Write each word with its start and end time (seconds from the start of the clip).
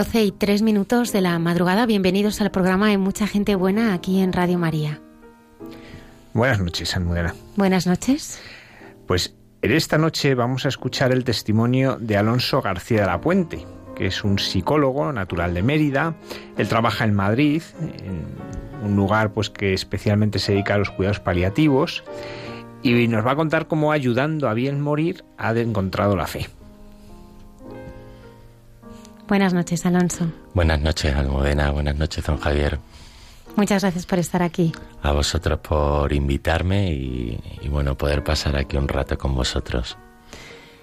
12 0.00 0.24
y 0.24 0.32
3 0.32 0.62
minutos 0.62 1.12
de 1.12 1.20
la 1.20 1.38
madrugada. 1.38 1.84
Bienvenidos 1.84 2.40
al 2.40 2.50
programa 2.50 2.88
de 2.88 2.96
Mucha 2.96 3.26
Gente 3.26 3.54
Buena 3.54 3.92
aquí 3.92 4.20
en 4.20 4.32
Radio 4.32 4.56
María. 4.56 4.98
Buenas 6.32 6.58
noches, 6.58 6.96
Almudena. 6.96 7.34
Buenas 7.56 7.86
noches. 7.86 8.40
Pues 9.06 9.36
en 9.60 9.72
esta 9.72 9.98
noche 9.98 10.34
vamos 10.34 10.64
a 10.64 10.70
escuchar 10.70 11.12
el 11.12 11.22
testimonio 11.22 11.98
de 12.00 12.16
Alonso 12.16 12.62
García 12.62 13.02
de 13.02 13.08
la 13.08 13.20
Puente, 13.20 13.66
que 13.94 14.06
es 14.06 14.24
un 14.24 14.38
psicólogo 14.38 15.12
natural 15.12 15.52
de 15.52 15.62
Mérida. 15.62 16.14
Él 16.56 16.66
trabaja 16.66 17.04
en 17.04 17.12
Madrid, 17.12 17.62
en 17.78 18.24
un 18.82 18.96
lugar 18.96 19.34
pues 19.34 19.50
que 19.50 19.74
especialmente 19.74 20.38
se 20.38 20.52
dedica 20.52 20.76
a 20.76 20.78
los 20.78 20.88
cuidados 20.88 21.20
paliativos 21.20 22.04
y 22.82 23.06
nos 23.06 23.26
va 23.26 23.32
a 23.32 23.36
contar 23.36 23.66
cómo 23.66 23.92
ayudando 23.92 24.48
a 24.48 24.54
bien 24.54 24.80
morir 24.80 25.24
ha 25.36 25.52
encontrado 25.52 26.16
la 26.16 26.26
fe. 26.26 26.48
Buenas 29.30 29.54
noches, 29.54 29.86
Alonso. 29.86 30.26
Buenas 30.54 30.80
noches, 30.80 31.14
Almudena. 31.14 31.70
Buenas 31.70 31.94
noches, 31.94 32.24
don 32.26 32.36
Javier. 32.36 32.80
Muchas 33.54 33.84
gracias 33.84 34.04
por 34.04 34.18
estar 34.18 34.42
aquí. 34.42 34.72
A 35.04 35.12
vosotros 35.12 35.60
por 35.60 36.12
invitarme 36.12 36.90
y, 36.90 37.68
bueno, 37.68 37.96
poder 37.96 38.24
pasar 38.24 38.56
aquí 38.56 38.76
un 38.76 38.88
rato 38.88 39.16
con 39.16 39.32
vosotros. 39.36 39.96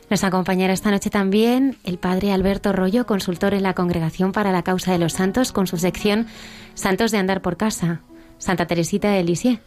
Nos 0.09 0.23
acompañará 0.23 0.71
esta 0.71 0.91
noche 0.91 1.09
también 1.09 1.77
el 1.83 1.97
padre 1.97 2.31
Alberto 2.31 2.71
Rollo, 2.71 3.05
consultor 3.05 3.53
en 3.53 3.63
la 3.63 3.73
Congregación 3.73 4.31
para 4.31 4.53
la 4.53 4.63
Causa 4.63 4.93
de 4.93 4.99
los 4.99 5.11
Santos, 5.11 5.51
con 5.51 5.67
su 5.67 5.75
sección 5.77 6.27
Santos 6.73 7.11
de 7.11 7.17
Andar 7.17 7.41
por 7.41 7.57
Casa, 7.57 7.99
Santa 8.37 8.65
Teresita 8.65 9.11
de 9.11 9.23
Lisieux. 9.25 9.59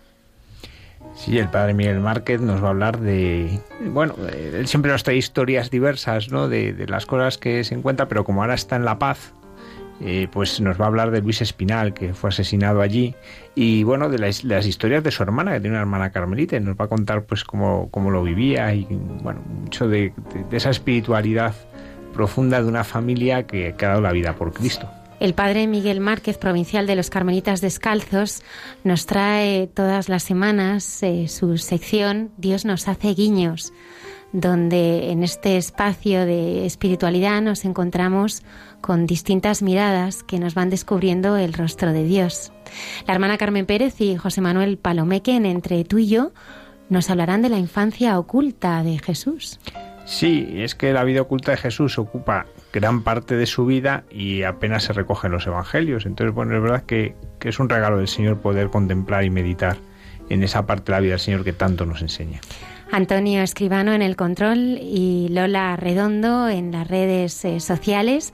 Sí, 1.15 1.38
el 1.38 1.48
padre 1.48 1.75
Miguel 1.75 2.00
Márquez 2.00 2.41
nos 2.41 2.62
va 2.62 2.69
a 2.69 2.71
hablar 2.71 2.98
de, 2.98 3.60
bueno, 3.87 4.15
él 4.32 4.66
siempre 4.66 4.91
nos 4.91 5.03
trae 5.03 5.16
historias 5.16 5.71
diversas, 5.71 6.31
¿no? 6.31 6.48
De, 6.48 6.87
las 6.88 7.06
cosas 7.06 7.37
que 7.37 7.62
se 7.65 7.75
encuentra, 7.75 8.09
pero 8.09 8.25
como 8.25 8.43
ahora 8.43 8.54
está 8.54 8.76
en 8.76 8.84
La 8.84 8.98
Paz, 8.98 9.34
eh, 10.00 10.28
pues 10.32 10.60
nos 10.60 10.81
va 10.81 10.84
a 10.84 10.88
hablar 10.88 11.10
de 11.10 11.21
Luis 11.21 11.43
Espinal, 11.43 11.93
que 11.93 12.15
fue 12.15 12.31
asesinado 12.31 12.81
allí, 12.81 13.15
y 13.54 13.82
bueno, 13.82 14.09
de 14.09 14.19
las, 14.19 14.66
historias 14.66 15.04
de 15.04 15.10
su 15.10 15.22
hermana, 15.22 15.53
que 15.53 15.60
tiene 15.60 15.75
una 15.75 15.82
hermana 15.82 16.10
carmelita, 16.10 16.56
y 16.56 16.60
nos 16.60 16.76
va 16.76 16.87
a 16.87 16.88
contar 16.88 17.25
pues 17.25 17.44
cómo, 17.44 17.91
cómo 17.91 18.10
lo 18.10 18.22
vivía 18.22 18.72
y, 18.72 18.87
bueno, 19.22 19.41
mucho 19.47 19.88
de, 19.88 20.15
de 20.48 20.56
esa 20.56 20.71
espiritualidad 20.71 21.54
profunda 22.15 22.62
de 22.62 22.69
una 22.69 22.84
familia 22.84 23.47
que 23.47 23.75
ha 23.78 23.87
dado 23.88 24.00
la 24.00 24.12
vida 24.12 24.34
por 24.34 24.53
Cristo. 24.53 24.88
El 25.21 25.35
padre 25.35 25.67
Miguel 25.67 26.01
Márquez, 26.01 26.39
provincial 26.39 26.87
de 26.87 26.97
los 26.97 27.11
Carmelitas 27.11 27.61
Descalzos, 27.61 28.43
nos 28.85 29.05
trae 29.05 29.67
todas 29.67 30.09
las 30.09 30.23
semanas 30.23 31.03
eh, 31.03 31.29
su 31.29 31.59
sección 31.59 32.31
Dios 32.39 32.65
nos 32.65 32.89
hace 32.89 33.13
guiños, 33.13 33.75
donde 34.33 35.11
en 35.11 35.23
este 35.23 35.59
espacio 35.59 36.25
de 36.25 36.65
espiritualidad 36.65 37.43
nos 37.43 37.67
encontramos 37.67 38.43
con 38.81 39.05
distintas 39.05 39.61
miradas 39.61 40.23
que 40.23 40.39
nos 40.39 40.55
van 40.55 40.71
descubriendo 40.71 41.37
el 41.37 41.53
rostro 41.53 41.93
de 41.93 42.05
Dios. 42.05 42.51
La 43.07 43.13
hermana 43.13 43.37
Carmen 43.37 43.67
Pérez 43.67 44.01
y 44.01 44.17
José 44.17 44.41
Manuel 44.41 44.79
Palomeque, 44.79 45.37
en 45.37 45.45
Entre 45.45 45.85
tú 45.85 45.99
y 45.99 46.09
yo, 46.09 46.33
nos 46.89 47.11
hablarán 47.11 47.43
de 47.43 47.51
la 47.51 47.59
infancia 47.59 48.19
oculta 48.19 48.83
de 48.83 48.99
Jesús. 48.99 49.61
Sí, 50.07 50.49
es 50.55 50.75
que 50.75 50.95
la 50.95 51.05
vida 51.05 51.21
oculta 51.21 51.51
de 51.51 51.59
Jesús 51.59 51.99
ocupa 51.99 52.47
gran 52.73 53.03
parte 53.03 53.37
de 53.37 53.47
su 53.47 53.67
vida 53.67 54.05
y 54.11 54.43
apenas 54.43 54.85
se 54.85 54.93
recogen 54.93 55.33
los 55.33 55.47
evangelios. 55.47 56.07
Entonces, 56.07 56.35
bueno, 56.35 56.57
es 56.57 56.63
verdad 56.63 56.85
que, 56.85 57.15
es 57.41 57.59
un 57.59 57.69
regalo 57.69 57.99
del 57.99 58.09
Señor 58.09 58.39
poder 58.39 58.71
contemplar 58.71 59.25
y 59.25 59.31
meditar 59.31 59.77
en 60.29 60.43
esa 60.43 60.67
parte 60.67 60.87
de 60.87 60.93
la 60.93 61.01
vida 61.01 61.11
del 61.13 61.21
Señor 61.21 61.45
que 61.45 61.53
tanto 61.53 61.87
nos 61.87 62.03
enseña. 62.03 62.41
Antonio 62.93 63.43
Escribano 63.43 63.93
en 63.93 64.03
el 64.03 64.17
control 64.17 64.79
y 64.81 65.29
Lola 65.31 65.77
Redondo 65.77 66.49
en 66.49 66.73
las 66.73 66.89
redes 66.89 67.45
eh, 67.45 67.61
sociales 67.61 68.33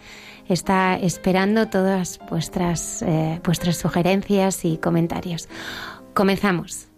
está 0.48 0.96
esperando 0.96 1.68
todas 1.68 2.20
vuestras, 2.30 3.02
eh, 3.02 3.40
vuestras 3.44 3.76
sugerencias 3.76 4.64
y 4.64 4.78
comentarios. 4.78 5.48
Comenzamos. 6.14 6.88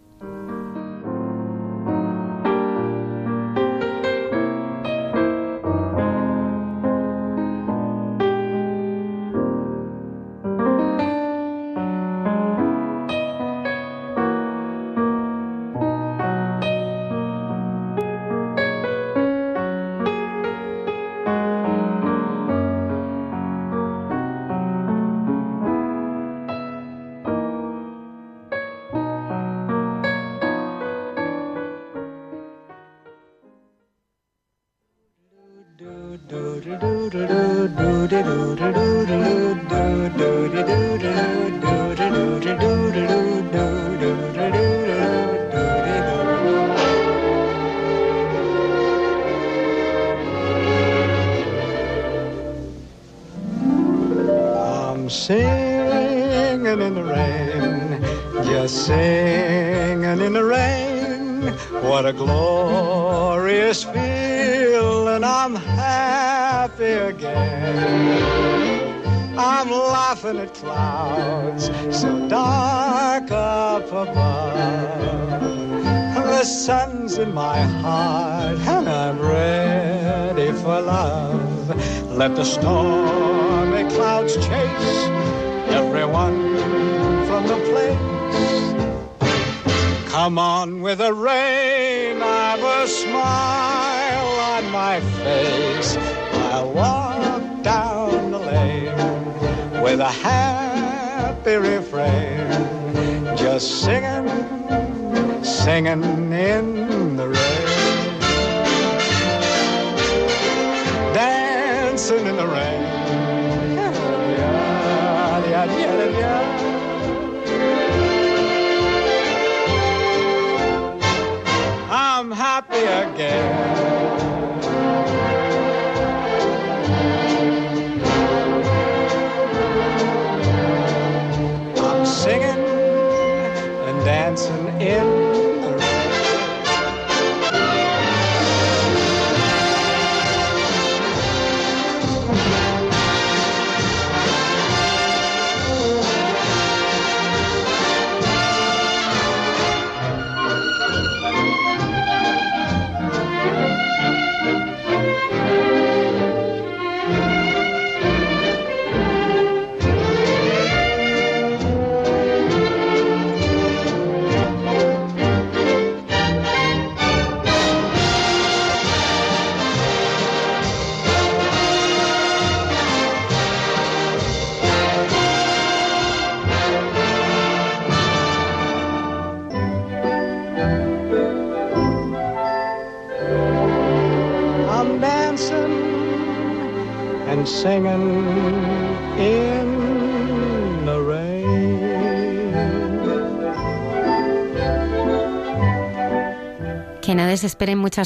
Stop. 82.49 82.78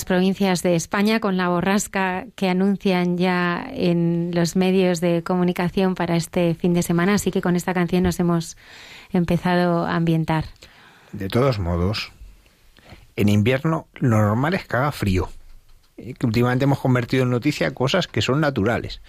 Provincias 0.04 0.62
de 0.62 0.74
España 0.74 1.20
con 1.20 1.36
la 1.36 1.48
borrasca 1.48 2.24
que 2.34 2.48
anuncian 2.48 3.18
ya 3.18 3.64
en 3.72 4.30
los 4.32 4.56
medios 4.56 5.00
de 5.00 5.22
comunicación 5.22 5.94
para 5.94 6.16
este 6.16 6.54
fin 6.54 6.72
de 6.72 6.82
semana, 6.82 7.14
así 7.14 7.30
que 7.30 7.42
con 7.42 7.54
esta 7.54 7.74
canción 7.74 8.02
nos 8.02 8.18
hemos 8.18 8.56
empezado 9.12 9.84
a 9.84 9.94
ambientar. 9.96 10.46
De 11.12 11.28
todos 11.28 11.58
modos, 11.58 12.10
en 13.16 13.28
invierno 13.28 13.86
lo 13.94 14.18
normal 14.18 14.54
es 14.54 14.66
que 14.66 14.76
haga 14.76 14.92
frío. 14.92 15.28
Y 16.04 16.14
que 16.14 16.26
últimamente 16.26 16.64
hemos 16.64 16.80
convertido 16.80 17.22
en 17.22 17.30
noticia 17.30 17.72
cosas 17.72 18.06
que 18.06 18.22
son 18.22 18.40
naturales, 18.40 19.00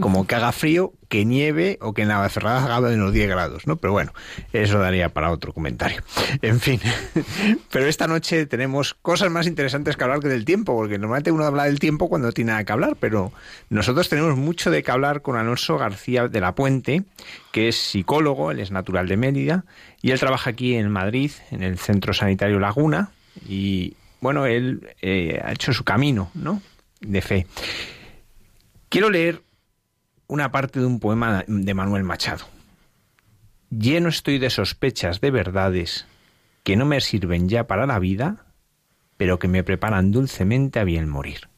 como 0.00 0.26
que 0.26 0.34
haga 0.34 0.52
frío, 0.52 0.92
que 1.08 1.24
nieve 1.24 1.78
o 1.80 1.92
que 1.92 2.02
en 2.02 2.08
Navacerrada 2.08 2.64
haga 2.64 2.88
de 2.88 2.96
los 2.96 3.12
10 3.12 3.28
grados, 3.28 3.66
¿no? 3.66 3.76
Pero 3.76 3.92
bueno, 3.92 4.12
eso 4.52 4.78
daría 4.78 5.08
para 5.10 5.30
otro 5.30 5.52
comentario. 5.52 6.02
En 6.42 6.60
fin, 6.60 6.80
pero 7.70 7.86
esta 7.86 8.06
noche 8.06 8.46
tenemos 8.46 8.94
cosas 8.94 9.30
más 9.30 9.46
interesantes 9.46 9.96
que 9.96 10.04
hablar 10.04 10.20
que 10.20 10.28
del 10.28 10.44
tiempo, 10.44 10.74
porque 10.74 10.98
normalmente 10.98 11.30
uno 11.30 11.44
habla 11.44 11.64
del 11.64 11.78
tiempo 11.78 12.08
cuando 12.08 12.28
no 12.28 12.32
tiene 12.32 12.52
nada 12.52 12.64
que 12.64 12.72
hablar, 12.72 12.96
pero 12.98 13.32
nosotros 13.68 14.08
tenemos 14.08 14.36
mucho 14.36 14.70
de 14.70 14.82
qué 14.82 14.90
hablar 14.90 15.22
con 15.22 15.36
Alonso 15.36 15.78
García 15.78 16.28
de 16.28 16.40
la 16.40 16.54
Puente, 16.54 17.04
que 17.52 17.68
es 17.68 17.76
psicólogo, 17.76 18.50
él 18.50 18.60
es 18.60 18.70
natural 18.70 19.08
de 19.08 19.16
Mérida, 19.16 19.64
y 20.00 20.10
él 20.10 20.18
trabaja 20.18 20.50
aquí 20.50 20.74
en 20.74 20.90
Madrid, 20.90 21.30
en 21.50 21.62
el 21.62 21.78
Centro 21.78 22.12
Sanitario 22.12 22.58
Laguna, 22.58 23.10
y 23.48 23.96
bueno, 24.22 24.46
él 24.46 24.94
eh, 25.02 25.40
ha 25.44 25.52
hecho 25.52 25.72
su 25.72 25.82
camino, 25.82 26.30
¿no? 26.34 26.62
De 27.00 27.20
fe. 27.20 27.48
Quiero 28.88 29.10
leer 29.10 29.42
una 30.28 30.52
parte 30.52 30.78
de 30.78 30.86
un 30.86 31.00
poema 31.00 31.44
de 31.48 31.74
Manuel 31.74 32.04
Machado. 32.04 32.44
Lleno 33.68 34.08
estoy 34.08 34.38
de 34.38 34.48
sospechas 34.48 35.20
de 35.20 35.32
verdades 35.32 36.06
que 36.62 36.76
no 36.76 36.86
me 36.86 37.00
sirven 37.00 37.48
ya 37.48 37.66
para 37.66 37.84
la 37.84 37.98
vida, 37.98 38.46
pero 39.16 39.40
que 39.40 39.48
me 39.48 39.64
preparan 39.64 40.12
dulcemente 40.12 40.78
a 40.78 40.84
bien 40.84 41.08
morir. 41.08 41.48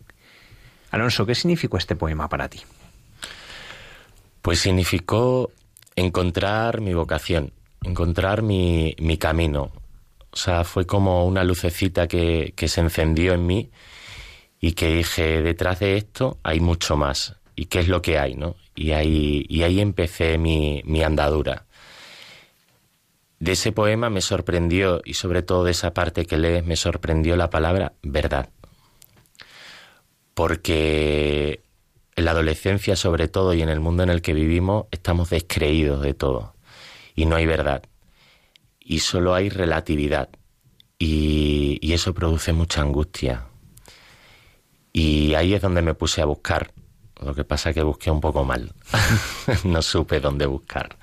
Alonso, 0.90 1.26
¿qué 1.26 1.34
significó 1.34 1.76
este 1.76 1.96
poema 1.96 2.31
para 2.31 2.49
ti? 2.49 2.62
Pues 4.40 4.60
significó 4.60 5.52
encontrar 5.96 6.81
mi 6.81 6.94
vocación, 6.94 7.52
encontrar 7.82 8.40
mi, 8.40 8.96
mi 8.99 9.19
camino. 9.19 9.70
O 10.34 10.36
sea, 10.36 10.64
fue 10.64 10.84
como 10.84 11.25
una 11.26 11.44
lucecita 11.44 12.08
que, 12.08 12.54
que 12.56 12.66
se 12.66 12.81
encendió 12.81 13.34
en 13.34 13.46
mí 13.46 13.70
y 14.60 14.72
que 14.72 14.88
dije, 14.88 15.42
detrás 15.42 15.78
de 15.78 15.96
esto 15.96 16.38
hay 16.42 16.58
mucho 16.58 16.96
más. 16.96 17.36
¿Y 17.54 17.66
qué 17.66 17.78
es 17.78 17.88
lo 17.88 18.02
que 18.02 18.19
hay, 18.19 18.34
no? 18.34 18.56
Y 18.75 18.90
ahí, 18.90 19.46
y 19.48 19.62
ahí 19.62 19.81
empecé 19.81 20.36
mi, 20.36 20.82
mi 20.86 21.04
andadura. 21.04 21.66
De 23.38 23.52
ese 23.52 23.70
poema 23.70 24.10
me 24.10 24.20
sorprendió, 24.22 25.02
y 25.04 25.14
sobre 25.14 25.42
todo 25.42 25.62
de 25.62 25.70
esa 25.70 25.94
parte 25.94 26.26
que 26.26 26.36
lees, 26.36 26.64
me 26.64 26.75
sorprendió 26.75 27.36
la 27.36 27.48
palabra 27.48 27.92
verdad. 28.02 28.48
Porque 30.34 31.62
en 32.16 32.25
la 32.25 32.32
adolescencia, 32.32 32.96
sobre 32.96 33.28
todo, 33.28 33.54
y 33.54 33.62
en 33.62 33.69
el 33.69 33.78
mundo 33.78 34.02
en 34.02 34.10
el 34.10 34.20
que 34.20 34.34
vivimos, 34.34 34.86
estamos 34.90 35.31
descreídos 35.31 36.02
de 36.02 36.14
todo. 36.14 36.56
Y 37.14 37.26
no 37.26 37.36
hay 37.36 37.46
verdad. 37.46 37.84
Y 38.84 39.00
solo 39.00 39.34
hay 39.34 39.48
relatividad. 39.48 40.28
Y, 40.98 41.78
y 41.81 41.92
eso 41.94 42.14
produce 42.14 42.52
mucha 42.52 42.82
angustia. 42.82 43.46
Y 44.92 45.34
ahí 45.34 45.54
es 45.54 45.62
donde 45.62 45.82
me 45.82 45.94
puse 45.94 46.22
a 46.22 46.26
buscar. 46.26 46.70
Lo 47.20 47.34
que 47.34 47.44
pasa 47.44 47.70
es 47.70 47.74
que 47.74 47.82
busqué 47.82 48.10
un 48.10 48.20
poco 48.20 48.44
mal. 48.44 48.72
no 49.64 49.82
supe 49.82 50.20
dónde 50.20 50.46
buscar. 50.46 50.96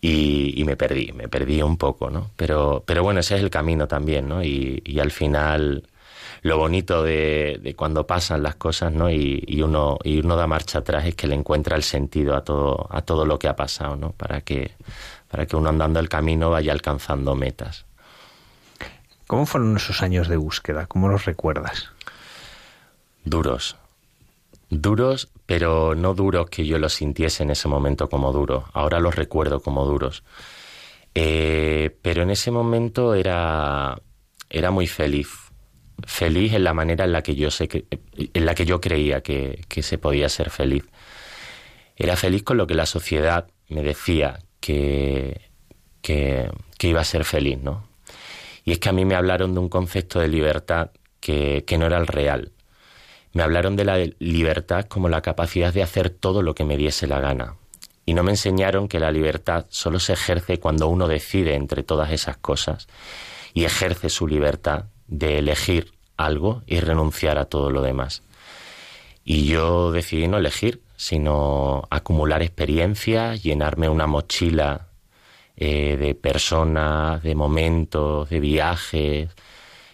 Y, 0.00 0.60
y, 0.60 0.64
me 0.64 0.76
perdí, 0.76 1.12
me 1.12 1.28
perdí 1.28 1.62
un 1.62 1.76
poco, 1.76 2.10
¿no? 2.10 2.30
Pero, 2.36 2.82
pero 2.86 3.02
bueno, 3.02 3.20
ese 3.20 3.36
es 3.36 3.42
el 3.42 3.50
camino 3.50 3.86
también, 3.86 4.28
¿no? 4.28 4.42
Y, 4.42 4.82
y 4.84 4.98
al 4.98 5.10
final 5.10 5.86
lo 6.42 6.56
bonito 6.56 7.02
de, 7.02 7.58
de, 7.62 7.74
cuando 7.74 8.06
pasan 8.06 8.42
las 8.42 8.56
cosas, 8.56 8.92
¿no? 8.92 9.10
Y, 9.10 9.44
y, 9.46 9.60
uno, 9.62 9.98
y 10.02 10.20
uno 10.20 10.36
da 10.36 10.46
marcha 10.46 10.78
atrás 10.78 11.04
es 11.04 11.14
que 11.14 11.26
le 11.26 11.34
encuentra 11.34 11.76
el 11.76 11.82
sentido 11.82 12.34
a 12.34 12.42
todo, 12.42 12.86
a 12.90 13.02
todo 13.02 13.26
lo 13.26 13.38
que 13.38 13.48
ha 13.48 13.56
pasado, 13.56 13.96
¿no? 13.96 14.12
Para 14.12 14.40
que, 14.40 14.72
para 15.30 15.46
que 15.46 15.56
uno 15.56 15.68
andando 15.68 16.00
el 16.00 16.08
camino 16.08 16.50
vaya 16.50 16.72
alcanzando 16.72 17.34
metas. 17.34 17.86
¿Cómo 19.26 19.46
fueron 19.46 19.76
esos 19.76 20.02
años 20.02 20.26
de 20.28 20.36
búsqueda? 20.36 20.86
¿Cómo 20.86 21.08
los 21.08 21.24
recuerdas? 21.24 21.90
Duros. 23.24 23.76
Duros, 24.70 25.28
pero 25.46 25.94
no 25.94 26.14
duros 26.14 26.50
que 26.50 26.66
yo 26.66 26.78
los 26.78 26.94
sintiese 26.94 27.44
en 27.44 27.50
ese 27.50 27.68
momento 27.68 28.08
como 28.08 28.32
duros. 28.32 28.64
Ahora 28.72 28.98
los 28.98 29.14
recuerdo 29.14 29.60
como 29.60 29.86
duros. 29.86 30.24
Eh, 31.14 31.96
pero 32.02 32.22
en 32.22 32.30
ese 32.30 32.50
momento 32.50 33.14
era, 33.14 34.00
era 34.48 34.72
muy 34.72 34.88
feliz. 34.88 35.28
Feliz 36.04 36.54
en 36.54 36.64
la 36.64 36.74
manera 36.74 37.04
en 37.04 37.12
la 37.12 37.22
que 37.22 37.36
yo 37.36 37.52
sé 37.52 37.68
que, 37.68 37.86
en 38.16 38.46
la 38.46 38.54
que 38.56 38.64
yo 38.64 38.80
creía 38.80 39.22
que, 39.22 39.64
que 39.68 39.84
se 39.84 39.96
podía 39.96 40.28
ser 40.28 40.50
feliz. 40.50 40.88
Era 41.94 42.16
feliz 42.16 42.42
con 42.42 42.56
lo 42.56 42.66
que 42.66 42.74
la 42.74 42.86
sociedad 42.86 43.48
me 43.68 43.82
decía 43.82 44.40
que, 44.60 45.40
que, 46.02 46.50
iba 46.82 47.00
a 47.00 47.04
ser 47.04 47.24
feliz, 47.24 47.58
¿no? 47.58 47.88
Y 48.64 48.72
es 48.72 48.78
que 48.78 48.88
a 48.88 48.92
mí 48.92 49.04
me 49.04 49.14
hablaron 49.14 49.54
de 49.54 49.60
un 49.60 49.68
concepto 49.68 50.20
de 50.20 50.28
libertad 50.28 50.90
que, 51.20 51.64
que 51.66 51.78
no 51.78 51.86
era 51.86 51.98
el 51.98 52.06
real. 52.06 52.52
Me 53.32 53.42
hablaron 53.42 53.76
de 53.76 53.84
la 53.84 53.98
libertad 54.18 54.84
como 54.86 55.08
la 55.08 55.22
capacidad 55.22 55.72
de 55.72 55.82
hacer 55.82 56.10
todo 56.10 56.42
lo 56.42 56.54
que 56.54 56.64
me 56.64 56.76
diese 56.76 57.06
la 57.06 57.20
gana. 57.20 57.56
Y 58.04 58.14
no 58.14 58.22
me 58.22 58.32
enseñaron 58.32 58.88
que 58.88 59.00
la 59.00 59.12
libertad 59.12 59.66
solo 59.68 60.00
se 60.00 60.14
ejerce 60.14 60.58
cuando 60.58 60.88
uno 60.88 61.06
decide 61.06 61.54
entre 61.54 61.82
todas 61.82 62.10
esas 62.12 62.36
cosas 62.36 62.88
y 63.54 63.64
ejerce 63.64 64.08
su 64.08 64.26
libertad 64.26 64.86
de 65.06 65.38
elegir 65.38 65.92
algo 66.16 66.62
y 66.66 66.80
renunciar 66.80 67.38
a 67.38 67.46
todo 67.46 67.70
lo 67.70 67.82
demás. 67.82 68.22
Y 69.24 69.46
yo 69.46 69.92
decidí 69.92 70.28
no 70.28 70.38
elegir, 70.38 70.82
sino 71.00 71.84
acumular 71.88 72.42
experiencias, 72.42 73.42
llenarme 73.42 73.88
una 73.88 74.06
mochila 74.06 74.88
eh, 75.56 75.96
de 75.96 76.14
personas, 76.14 77.22
de 77.22 77.34
momentos, 77.34 78.28
de 78.28 78.38
viajes, 78.38 79.30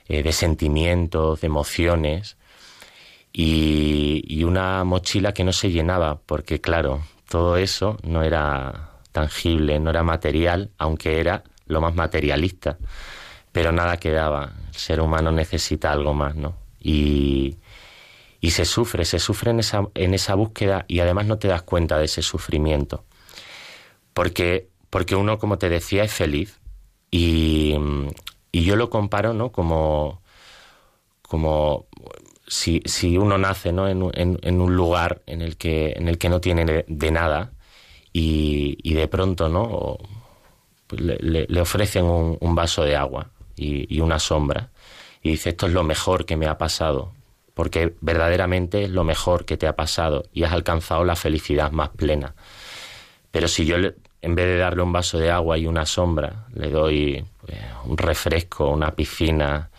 eh, 0.09 0.23
de 0.25 0.33
sentimientos, 0.33 1.41
de 1.41 1.47
emociones 1.47 2.37
y, 3.33 4.25
y, 4.27 4.43
una 4.43 4.83
mochila 4.83 5.33
que 5.33 5.45
no 5.45 5.53
se 5.53 5.71
llenaba, 5.71 6.19
porque 6.27 6.61
claro, 6.61 7.03
todo 7.29 7.57
eso 7.57 7.99
no 8.03 8.25
era 8.25 8.91
tangible, 9.13 9.79
no 9.79 9.91
era 9.91 10.03
material, 10.03 10.71
aunque 10.77 11.21
era 11.21 11.45
lo 11.67 11.81
más 11.81 11.95
materialista, 11.95 12.79
pero 13.53 13.71
nada 13.71 13.97
quedaba. 13.99 14.55
El 14.71 14.75
ser 14.75 15.01
humano 15.01 15.31
necesita 15.31 15.93
algo 15.93 16.15
más, 16.15 16.35
¿no? 16.35 16.57
Y, 16.81 17.59
y 18.47 18.51
se 18.51 18.65
sufre, 18.65 19.05
se 19.05 19.19
sufre 19.19 19.51
en 19.51 19.59
esa, 19.59 19.89
en 19.97 20.15
esa 20.15 20.37
búsqueda 20.37 20.85
y 20.87 21.01
además 21.01 21.27
no 21.27 21.37
te 21.37 21.49
das 21.49 21.63
cuenta 21.63 21.99
de 21.99 22.05
ese 22.05 22.23
sufrimiento. 22.23 23.03
Porque, 24.15 24.69
porque 24.89 25.17
uno, 25.17 25.41
como 25.41 25.59
te 25.59 25.69
decía, 25.69 26.05
es 26.05 26.13
feliz 26.13 26.61
y, 27.11 27.75
y 28.53 28.63
yo 28.63 28.77
lo 28.77 28.89
comparo, 28.89 29.35
¿no? 29.35 29.51
Como 29.51 30.23
como 31.23 31.87
si, 32.47 32.83
si 32.85 33.19
uno 33.19 33.37
nace 33.37 33.73
¿no? 33.73 33.89
en, 33.89 34.13
en, 34.15 34.61
un 34.61 34.77
lugar 34.77 35.23
en 35.27 35.43
el 35.43 35.57
que, 35.57 35.95
en 35.97 36.07
el 36.07 36.17
que 36.19 36.29
no 36.29 36.41
tiene 36.41 36.85
de, 36.87 37.11
nada 37.11 37.51
y, 38.13 38.79
y, 38.81 38.95
de 38.95 39.09
pronto 39.09 39.49
¿no? 39.49 39.99
Pues 40.87 41.01
le, 41.01 41.61
ofrecen 41.61 42.05
un, 42.05 42.39
un, 42.41 42.55
vaso 42.55 42.85
de 42.85 42.95
agua 42.95 43.33
y, 43.57 43.93
y, 43.93 43.99
una 43.99 44.21
sombra 44.21 44.71
y 45.21 45.31
dice 45.31 45.49
esto 45.51 45.67
es 45.67 45.73
lo 45.73 45.83
mejor 45.83 46.25
que 46.25 46.37
me 46.37 46.47
ha 46.47 46.59
pasado 46.59 47.16
porque 47.57 47.95
verdaderamente 48.03 48.85
es 48.85 48.91
lo 48.91 49.03
mejor 49.03 49.47
que 49.47 49.57
te 49.57 49.67
ha 49.67 49.75
pasado 49.75 50.25
y 50.31 50.43
has 50.45 50.53
alcanzado 50.53 51.05
la 51.05 51.17
felicidad 51.17 51.73
más 51.73 51.89
plena. 51.89 52.35
Pero 53.31 53.49
si 53.49 53.65
yo 53.65 53.77
en 53.79 54.35
vez 54.35 54.47
de 54.47 54.59
darle 54.59 54.83
un 54.83 54.93
vaso 54.93 55.17
de 55.19 55.31
agua 55.31 55.57
y 55.57 55.67
una 55.67 55.87
sombra, 55.87 56.45
le 56.55 56.69
doy 56.69 57.25
pues, 57.41 57.59
un 57.87 57.97
refresco, 57.97 58.69
una 58.69 58.91
piscina, 58.91 59.71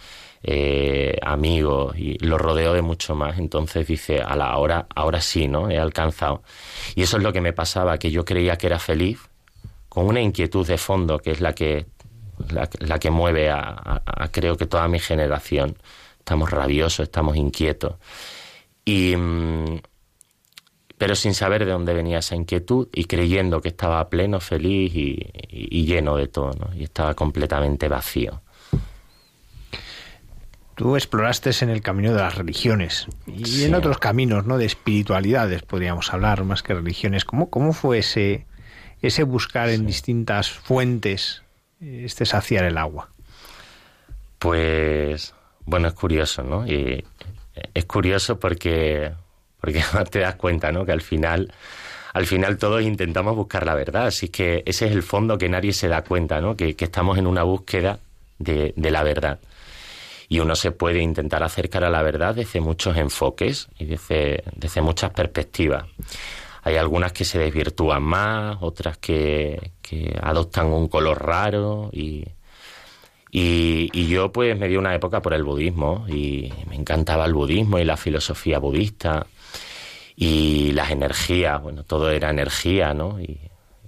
eh, 0.42 1.20
amigos 1.22 1.96
y 1.98 2.18
lo 2.26 2.40
rodeo 2.40 2.74
de 2.74 2.82
mucho 2.82 3.14
más. 3.14 3.38
Entonces 3.38 3.86
dice, 3.86 4.22
a 4.22 4.36
la 4.36 4.58
hora, 4.58 4.88
ahora 4.96 5.22
sí, 5.22 5.48
¿no? 5.48 5.70
He 5.70 5.78
alcanzado. 5.78 6.42
Y 6.96 7.04
eso 7.04 7.18
es 7.18 7.24
lo 7.24 7.32
que 7.32 7.42
me 7.42 7.54
pasaba, 7.54 8.00
que 8.00 8.10
yo 8.10 8.26
creía 8.26 8.58
que 8.58 8.66
era 8.66 8.80
feliz, 8.80 9.20
con 9.88 10.08
una 10.08 10.22
inquietud 10.22 10.66
de 10.66 10.80
fondo 10.80 11.20
que 11.20 11.30
es 11.30 11.42
la 11.42 11.54
que, 11.54 11.86
la, 12.50 12.98
que 12.98 13.12
mueve 13.12 13.52
a, 13.52 14.02
creo 14.32 14.58
que 14.58 14.66
toda 14.66 14.88
mi 14.88 14.98
generación. 14.98 15.78
Estamos 16.28 16.52
rabiosos, 16.52 17.06
estamos 17.06 17.38
inquietos. 17.38 17.96
Y, 18.84 19.16
mm, 19.16 19.80
pero 20.98 21.16
sin 21.16 21.34
saber 21.34 21.64
de 21.64 21.72
dónde 21.72 21.94
venía 21.94 22.20
esa 22.20 22.36
inquietud 22.36 22.90
y 22.94 23.06
creyendo 23.06 23.62
que 23.62 23.70
estaba 23.70 24.10
pleno, 24.10 24.42
feliz 24.42 24.92
y, 24.94 25.86
lleno 25.86 26.18
de 26.18 26.28
todo, 26.28 26.52
¿no? 26.52 26.76
y 26.76 26.84
estaba 26.84 27.14
completamente 27.14 27.88
vacío. 27.88 28.42
Tú 30.76 30.98
exploraste 30.98 31.52
en 31.62 31.70
el 31.70 31.82
camino 31.82 32.12
de 32.12 32.20
las 32.20 32.36
religiones 32.36 33.08
y 33.26 33.64
en 33.64 33.74
otros 33.74 33.98
caminos, 33.98 34.46
¿no? 34.46 34.58
De 34.58 34.66
espiritualidades, 34.66 35.62
podríamos 35.62 36.12
hablar, 36.14 36.44
más 36.44 36.62
que 36.62 36.74
religiones. 36.74 37.24
¿Cómo, 37.24 37.50
cómo 37.50 37.72
fue 37.72 38.00
ese, 38.00 38.46
ese 39.02 39.24
buscar 39.24 39.70
en 39.70 39.86
distintas 39.86 40.52
fuentes 40.52 41.44
este 41.80 42.26
saciar 42.26 42.66
el 42.66 42.78
agua? 42.78 43.12
Pues, 44.40 45.34
bueno, 45.68 45.90
es 45.90 45.94
curioso, 45.94 46.44
¿no? 46.44 46.66
Y 46.66 47.04
es 47.74 47.86
curioso 47.86 48.40
porque, 48.40 49.12
porque 49.60 49.84
te 50.10 50.20
das 50.20 50.36
cuenta, 50.36 50.72
¿no? 50.72 50.86
Que 50.86 50.94
al 50.94 51.02
final, 51.02 51.54
al 52.14 52.26
final 52.26 52.58
todos 52.58 52.82
intentamos 52.82 53.36
buscar 53.36 53.66
la 53.66 53.76
verdad. 53.76 54.08
Así 54.08 54.30
que 54.30 54.64
ese 54.66 54.88
es 54.88 54.94
el 54.94 55.04
fondo 55.04 55.38
que 55.38 55.50
nadie 55.50 55.74
se 55.74 55.90
da 55.90 56.04
cuenta, 56.04 56.42
¿no? 56.42 56.56
Que, 56.56 56.76
que 56.76 56.86
estamos 56.86 57.18
en 57.18 57.28
una 57.28 57.44
búsqueda 57.44 58.00
de, 58.40 58.74
de 58.76 58.92
la 58.92 59.04
verdad 59.04 59.40
y 60.30 60.40
uno 60.40 60.56
se 60.56 60.72
puede 60.72 61.02
intentar 61.02 61.44
acercar 61.44 61.84
a 61.84 61.90
la 61.90 62.02
verdad 62.02 62.36
desde 62.36 62.60
muchos 62.60 62.98
enfoques 62.98 63.68
y 63.78 63.86
desde, 63.86 64.44
desde 64.56 64.82
muchas 64.82 65.12
perspectivas. 65.12 65.86
Hay 66.64 66.76
algunas 66.76 67.14
que 67.14 67.24
se 67.24 67.40
desvirtúan 67.40 68.04
más, 68.04 68.58
otras 68.60 68.98
que, 68.98 69.72
que 69.82 70.18
adoptan 70.22 70.68
un 70.68 70.90
color 70.90 71.26
raro 71.26 71.90
y, 71.94 72.26
y, 73.32 73.90
y, 73.94 74.08
yo 74.08 74.32
pues 74.32 74.58
me 74.58 74.68
di 74.68 74.78
una 74.78 74.96
época 74.96 75.22
por 75.22 75.34
el 75.34 75.44
budismo 75.44 76.06
y 76.08 76.54
me 76.70 76.76
encantaba 76.76 77.26
el 77.26 77.34
budismo 77.34 77.80
y 77.80 77.86
la 77.86 77.98
filosofía 77.98 78.60
budista 78.60 79.28
y 80.16 80.72
las 80.72 80.92
energías, 80.92 81.62
bueno, 81.62 81.84
todo 81.84 82.10
era 82.10 82.30
energía, 82.30 82.94
¿no? 82.94 83.20
Y, 83.20 83.40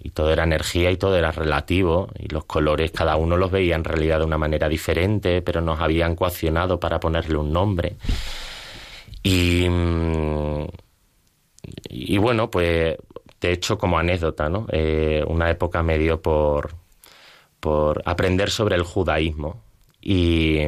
y 0.01 0.11
todo 0.11 0.31
era 0.31 0.43
energía 0.43 0.91
y 0.91 0.97
todo 0.97 1.17
era 1.17 1.31
relativo 1.31 2.09
y 2.17 2.27
los 2.29 2.45
colores 2.45 2.91
cada 2.91 3.15
uno 3.17 3.37
los 3.37 3.51
veía 3.51 3.75
en 3.75 3.83
realidad 3.83 4.19
de 4.19 4.25
una 4.25 4.37
manera 4.37 4.69
diferente, 4.69 5.41
pero 5.41 5.61
nos 5.61 5.79
habían 5.79 6.15
coaccionado 6.15 6.79
para 6.79 6.99
ponerle 6.99 7.37
un 7.37 7.51
nombre. 7.51 7.97
Y, 9.23 9.67
mm, 9.69 10.67
y 11.89 12.17
bueno, 12.17 12.49
pues 12.49 12.97
de 13.41 13.51
hecho 13.51 13.77
como 13.77 13.97
anécdota, 13.99 14.49
¿no? 14.49 14.67
Eh, 14.71 15.23
una 15.27 15.49
época 15.49 15.83
me 15.83 15.97
dio 15.97 16.21
por, 16.21 16.71
por 17.59 18.01
aprender 18.05 18.51
sobre 18.51 18.75
el 18.75 18.83
judaísmo 18.83 19.61
y, 20.01 20.59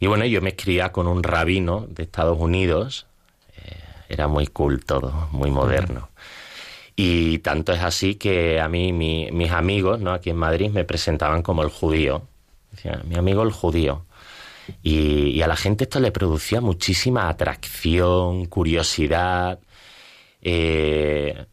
y 0.00 0.06
bueno, 0.06 0.24
yo 0.24 0.40
me 0.40 0.50
escribía 0.50 0.90
con 0.90 1.06
un 1.06 1.22
rabino 1.22 1.86
de 1.88 2.04
Estados 2.04 2.38
Unidos, 2.38 3.06
eh, 3.56 3.76
era 4.08 4.28
muy 4.28 4.46
cool 4.46 4.84
todo, 4.84 5.28
muy 5.32 5.50
moderno. 5.50 6.10
Y 6.96 7.38
tanto 7.38 7.72
es 7.72 7.80
así 7.80 8.16
que 8.16 8.60
a 8.60 8.68
mí 8.68 8.92
mis 8.92 9.52
amigos, 9.52 10.00
¿no? 10.00 10.12
Aquí 10.12 10.30
en 10.30 10.36
Madrid 10.36 10.70
me 10.70 10.84
presentaban 10.84 11.42
como 11.42 11.62
el 11.62 11.68
judío. 11.68 12.22
Decían, 12.72 13.02
mi 13.08 13.16
amigo 13.16 13.44
el 13.44 13.52
judío. 13.52 14.04
Y, 14.82 15.40
a 15.42 15.46
la 15.46 15.56
gente 15.56 15.84
esto 15.84 16.00
le 16.00 16.10
producía 16.10 16.60
muchísima 16.60 17.28
atracción, 17.28 18.46
curiosidad. 18.46 19.60
Eh, 20.42 21.46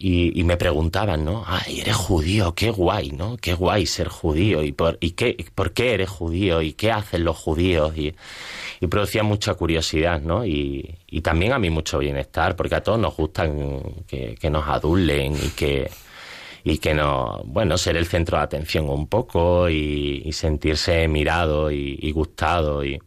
y, 0.00 0.44
me 0.44 0.56
preguntaban, 0.56 1.24
¿no? 1.24 1.44
Ay, 1.46 1.80
eres 1.80 1.96
judío, 1.96 2.54
qué 2.54 2.70
guay, 2.70 3.10
¿no? 3.10 3.36
Qué 3.36 3.54
guay 3.54 3.86
ser 3.86 4.08
judío. 4.08 4.62
¿Y 4.62 4.72
por, 4.72 4.98
y 5.00 5.12
qué, 5.12 5.36
por 5.54 5.72
qué 5.72 5.94
eres 5.94 6.08
judío? 6.08 6.62
¿Y 6.62 6.72
qué 6.72 6.92
hacen 6.92 7.24
los 7.24 7.36
judíos? 7.36 7.96
Y, 7.96 8.14
y 8.80 8.86
producía 8.86 9.22
mucha 9.22 9.54
curiosidad, 9.54 10.20
¿no? 10.20 10.44
Y, 10.46 10.98
y, 11.06 11.20
también 11.22 11.52
a 11.52 11.58
mí 11.58 11.70
mucho 11.70 11.98
bienestar, 11.98 12.56
porque 12.56 12.76
a 12.76 12.82
todos 12.82 12.98
nos 12.98 13.16
gustan 13.16 13.82
que, 14.06 14.36
que 14.40 14.50
nos 14.50 14.66
adulen 14.68 15.34
y 15.34 15.50
que 15.50 15.90
y 16.64 16.78
que 16.78 16.92
no, 16.92 17.40
bueno, 17.46 17.78
ser 17.78 17.96
el 17.96 18.06
centro 18.06 18.36
de 18.36 18.44
atención 18.44 18.90
un 18.90 19.06
poco 19.06 19.70
y, 19.70 20.22
y 20.24 20.32
sentirse 20.32 21.08
mirado 21.08 21.70
y, 21.70 21.98
y 22.00 22.12
gustado 22.12 22.84
y, 22.84 23.00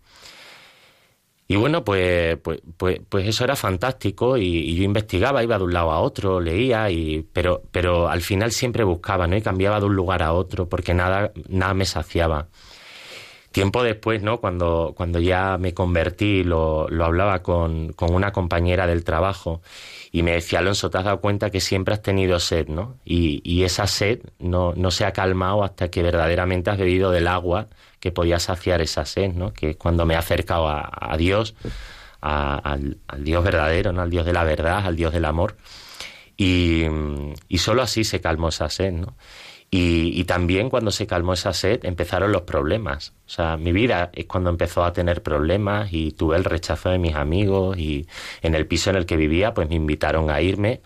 y 1.51 1.57
bueno, 1.57 1.83
pues, 1.83 2.37
pues, 2.37 2.61
pues, 2.77 3.01
pues 3.09 3.27
eso 3.27 3.43
era 3.43 3.57
fantástico 3.57 4.37
y, 4.37 4.73
yo 4.73 4.83
investigaba, 4.83 5.43
iba 5.43 5.57
de 5.57 5.65
un 5.65 5.73
lado 5.73 5.91
a 5.91 5.99
otro, 5.99 6.39
leía, 6.39 6.89
y, 6.89 7.27
pero, 7.33 7.61
pero 7.73 8.07
al 8.07 8.21
final 8.21 8.53
siempre 8.53 8.85
buscaba, 8.85 9.27
¿no? 9.27 9.35
Y 9.35 9.41
cambiaba 9.41 9.81
de 9.81 9.87
un 9.87 9.93
lugar 9.93 10.23
a 10.23 10.31
otro 10.31 10.69
porque 10.69 10.93
nada, 10.93 11.33
nada 11.49 11.73
me 11.73 11.83
saciaba. 11.83 12.47
Tiempo 13.51 13.83
después, 13.83 14.23
¿no? 14.23 14.39
Cuando, 14.39 14.93
cuando 14.95 15.19
ya 15.19 15.57
me 15.57 15.73
convertí, 15.73 16.45
lo, 16.45 16.87
lo 16.87 17.03
hablaba 17.03 17.43
con, 17.43 17.91
con 17.91 18.13
una 18.13 18.31
compañera 18.31 18.87
del 18.87 19.03
trabajo 19.03 19.61
y 20.13 20.23
me 20.23 20.31
decía, 20.31 20.59
Alonso, 20.59 20.89
te 20.89 20.99
has 20.99 21.03
dado 21.03 21.19
cuenta 21.19 21.49
que 21.49 21.59
siempre 21.59 21.93
has 21.93 22.01
tenido 22.01 22.39
sed, 22.39 22.69
¿no? 22.69 22.95
Y, 23.03 23.41
y 23.43 23.65
esa 23.65 23.87
sed 23.87 24.21
no, 24.39 24.73
no 24.77 24.89
se 24.89 25.03
ha 25.03 25.11
calmado 25.11 25.65
hasta 25.65 25.89
que 25.91 26.01
verdaderamente 26.01 26.69
has 26.69 26.77
bebido 26.77 27.11
del 27.11 27.27
agua 27.27 27.67
que 28.01 28.11
podía 28.11 28.39
saciar 28.39 28.81
esa 28.81 29.05
sed, 29.05 29.31
¿no? 29.33 29.53
Que 29.53 29.75
cuando 29.75 30.05
me 30.05 30.15
he 30.15 30.17
acercado 30.17 30.67
a, 30.67 31.15
Dios, 31.17 31.55
al, 32.19 32.97
Dios 33.19 33.43
verdadero, 33.43 33.93
¿no? 33.93 34.01
Al 34.01 34.09
Dios 34.09 34.25
de 34.25 34.33
la 34.33 34.43
verdad, 34.43 34.85
al 34.85 34.95
Dios 34.97 35.13
del 35.13 35.23
amor. 35.23 35.55
Y, 36.35 36.83
y 37.47 37.57
solo 37.59 37.83
así 37.83 38.03
se 38.03 38.19
calmó 38.19 38.49
esa 38.49 38.69
sed, 38.69 38.91
¿no? 38.91 39.15
Y, 39.73 40.19
y, 40.19 40.25
también 40.25 40.69
cuando 40.69 40.91
se 40.91 41.07
calmó 41.07 41.31
esa 41.31 41.53
sed 41.53 41.85
empezaron 41.85 42.33
los 42.33 42.41
problemas. 42.41 43.13
O 43.25 43.29
sea, 43.29 43.55
mi 43.55 43.71
vida 43.71 44.09
es 44.13 44.25
cuando 44.25 44.49
empezó 44.49 44.83
a 44.83 44.91
tener 44.91 45.23
problemas 45.23 45.93
y 45.93 46.11
tuve 46.11 46.35
el 46.35 46.43
rechazo 46.43 46.89
de 46.89 46.97
mis 46.97 47.15
amigos 47.15 47.77
y 47.77 48.05
en 48.41 48.53
el 48.55 48.67
piso 48.67 48.89
en 48.89 48.97
el 48.97 49.05
que 49.05 49.15
vivía 49.15 49.53
pues 49.53 49.69
me 49.69 49.75
invitaron 49.75 50.29
a 50.29 50.41
irme. 50.41 50.81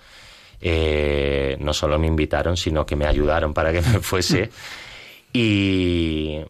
Eh, 0.62 1.58
no 1.60 1.74
solo 1.74 1.98
me 1.98 2.06
invitaron, 2.06 2.58
sino 2.58 2.86
que 2.86 2.96
me 2.96 3.08
ayudaron 3.08 3.54
para 3.56 3.72
que 3.72 3.82
me 3.82 4.00
fuese. 4.02 4.52
Y, 5.34 6.42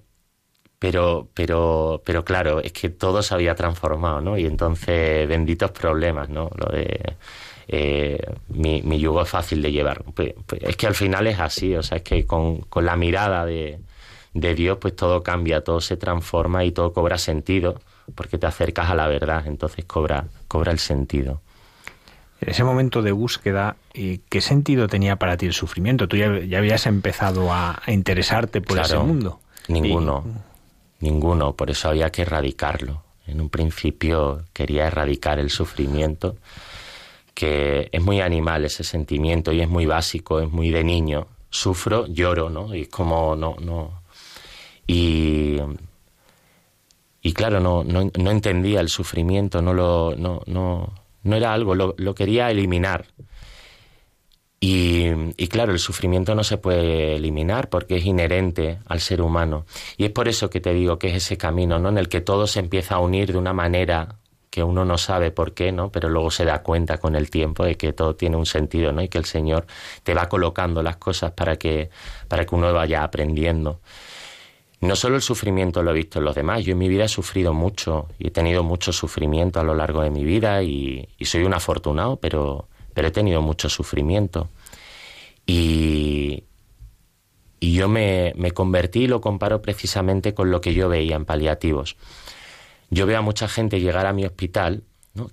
pero, 0.80 1.28
pero, 1.34 2.02
pero 2.06 2.26
claro, 2.26 2.62
es 2.62 2.74
que 2.74 2.90
todo 2.90 3.22
se 3.24 3.34
había 3.34 3.56
transformado, 3.56 4.22
¿no? 4.22 4.38
Y 4.38 4.46
entonces, 4.46 5.28
benditos 5.28 5.72
problemas, 5.72 6.30
¿no? 6.30 6.50
Lo 6.56 6.72
de 6.72 7.16
eh, 7.68 8.20
mi, 8.50 8.82
mi, 8.82 9.00
yugo 9.00 9.22
es 9.22 9.30
fácil 9.30 9.62
de 9.62 9.72
llevar. 9.72 10.04
Pues, 10.14 10.34
pues, 10.46 10.62
es 10.64 10.78
que 10.78 10.88
al 10.88 10.96
final 10.96 11.28
es 11.28 11.40
así, 11.40 11.76
o 11.76 11.84
sea, 11.84 11.98
es 11.98 12.04
que 12.04 12.26
con, 12.26 12.62
con 12.62 12.86
la 12.86 12.96
mirada 12.96 13.46
de, 13.46 13.80
de 14.34 14.54
Dios, 14.54 14.78
pues 14.80 14.96
todo 14.96 15.24
cambia, 15.24 15.64
todo 15.64 15.82
se 15.82 15.98
transforma 15.98 16.64
y 16.66 16.72
todo 16.72 16.94
cobra 16.94 17.18
sentido, 17.18 17.82
porque 18.14 18.38
te 18.38 18.46
acercas 18.46 18.90
a 18.90 18.96
la 18.96 19.08
verdad, 19.08 19.48
entonces 19.48 19.86
cobra, 19.86 20.26
cobra 20.48 20.72
el 20.72 20.80
sentido. 20.80 21.42
En 22.42 22.50
ese 22.50 22.64
momento 22.64 23.02
de 23.02 23.14
búsqueda, 23.14 23.78
¿qué 23.94 24.42
sentido 24.42 24.88
tenía 24.88 25.16
para 25.16 25.38
ti 25.38 25.46
el 25.46 25.54
sufrimiento? 25.54 26.08
Tú 26.08 26.18
ya, 26.18 26.28
habías 26.28 26.86
empezado 26.86 27.52
a, 27.52 27.82
interesarte 27.88 28.62
por 28.62 28.78
ese 28.78 28.98
mundo. 29.00 29.40
Ninguno. 29.70 30.24
Ninguno, 31.00 31.54
por 31.54 31.70
eso 31.70 31.90
había 31.90 32.10
que 32.10 32.24
erradicarlo. 32.24 33.04
En 33.28 33.42
un 33.42 33.50
principio 33.50 34.44
quería 34.54 34.88
erradicar 34.88 35.40
el 35.40 35.50
sufrimiento, 35.50 36.38
que 37.34 37.90
es 37.92 38.02
muy 38.02 38.22
animal 38.22 38.66
ese 38.66 38.84
sentimiento 38.84 39.52
y 39.52 39.62
es 39.62 39.70
muy 39.70 39.86
básico, 39.86 40.40
es 40.40 40.50
muy 40.50 40.70
de 40.72 40.84
niño. 40.84 41.28
Sufro, 41.50 42.08
lloro, 42.08 42.50
¿no? 42.50 42.74
Y 42.76 42.86
como 42.86 43.36
no, 43.36 43.56
no. 43.60 44.02
Y, 44.88 45.58
y 47.22 47.34
claro, 47.34 47.60
no, 47.60 47.84
no, 47.84 48.10
no 48.18 48.32
entendía 48.32 48.80
el 48.80 48.90
sufrimiento, 48.90 49.62
no 49.62 49.74
lo, 49.74 50.16
no, 50.16 50.42
no, 50.46 50.94
no 51.24 51.36
era 51.36 51.54
algo, 51.54 51.76
lo, 51.76 51.96
lo 51.98 52.14
quería 52.14 52.52
eliminar. 52.52 53.08
Y, 54.66 55.34
y, 55.38 55.48
claro, 55.48 55.74
el 55.74 55.80
sufrimiento 55.80 56.34
no 56.34 56.44
se 56.44 56.58
puede 56.58 57.16
eliminar 57.16 57.70
porque 57.70 57.98
es 57.98 58.06
inherente 58.06 58.80
al 58.88 59.00
ser 59.00 59.22
humano. 59.22 59.66
Y 59.98 60.06
es 60.06 60.12
por 60.12 60.28
eso 60.28 60.50
que 60.50 60.60
te 60.60 60.74
digo 60.74 60.98
que 60.98 61.10
es 61.10 61.16
ese 61.18 61.38
camino, 61.38 61.78
¿no? 61.78 61.90
En 61.90 62.00
el 62.00 62.10
que 62.10 62.22
todo 62.22 62.48
se 62.48 62.62
empieza 62.62 62.96
a 62.96 63.00
unir 63.00 63.32
de 63.32 63.38
una 63.38 63.54
manera 63.54 64.16
que 64.50 64.64
uno 64.64 64.86
no 64.86 64.98
sabe 64.98 65.32
por 65.32 65.54
qué, 65.54 65.72
¿no? 65.72 65.92
Pero 65.92 66.08
luego 66.10 66.32
se 66.32 66.46
da 66.46 66.64
cuenta 66.64 66.98
con 66.98 67.16
el 67.16 67.30
tiempo 67.30 67.66
de 67.66 67.76
que 67.76 67.94
todo 67.94 68.16
tiene 68.16 68.38
un 68.38 68.46
sentido, 68.46 68.92
¿no? 68.92 69.02
Y 69.02 69.10
que 69.10 69.18
el 69.18 69.26
Señor 69.26 69.68
te 70.04 70.14
va 70.14 70.30
colocando 70.30 70.82
las 70.82 70.96
cosas 70.96 71.34
para 71.34 71.58
que, 71.58 71.90
para 72.28 72.46
que 72.46 72.56
uno 72.56 72.72
vaya 72.74 73.04
aprendiendo. 73.04 73.82
No 74.80 74.96
solo 74.96 75.18
el 75.18 75.22
sufrimiento 75.22 75.84
lo 75.84 75.92
he 75.92 75.96
visto 75.96 76.20
en 76.20 76.26
los 76.26 76.36
demás, 76.36 76.64
yo 76.64 76.72
en 76.72 76.78
mi 76.78 76.88
vida 76.88 77.04
he 77.04 77.10
sufrido 77.10 77.54
mucho 77.54 78.08
y 78.18 78.28
he 78.28 78.32
tenido 78.32 78.64
mucho 78.64 78.94
sufrimiento 78.94 79.60
a 79.60 79.64
lo 79.64 79.76
largo 79.76 80.02
de 80.02 80.10
mi 80.10 80.24
vida 80.24 80.64
y, 80.64 81.08
soy 81.22 81.44
un 81.44 81.54
afortunado, 81.54 82.16
pero, 82.16 82.70
pero 82.94 83.10
he 83.10 83.12
tenido 83.12 83.42
mucho 83.42 83.68
sufrimiento. 83.68 84.48
Y, 85.46 86.44
y 87.60 87.74
yo 87.74 87.88
me, 87.88 88.34
me 88.36 88.52
convertí 88.52 89.04
y 89.04 89.08
lo 89.08 89.22
comparo 89.22 89.62
precisamente 89.62 90.34
con 90.34 90.52
lo 90.52 90.62
que 90.62 90.74
yo 90.74 90.90
veía 90.90 91.16
en 91.16 91.26
paliativos. 91.26 91.98
Yo 92.90 93.06
veo 93.06 93.20
a 93.20 93.22
mucha 93.22 93.48
gente 93.48 93.80
llegar 93.80 94.06
a 94.06 94.14
mi 94.14 94.26
hospital, 94.26 94.84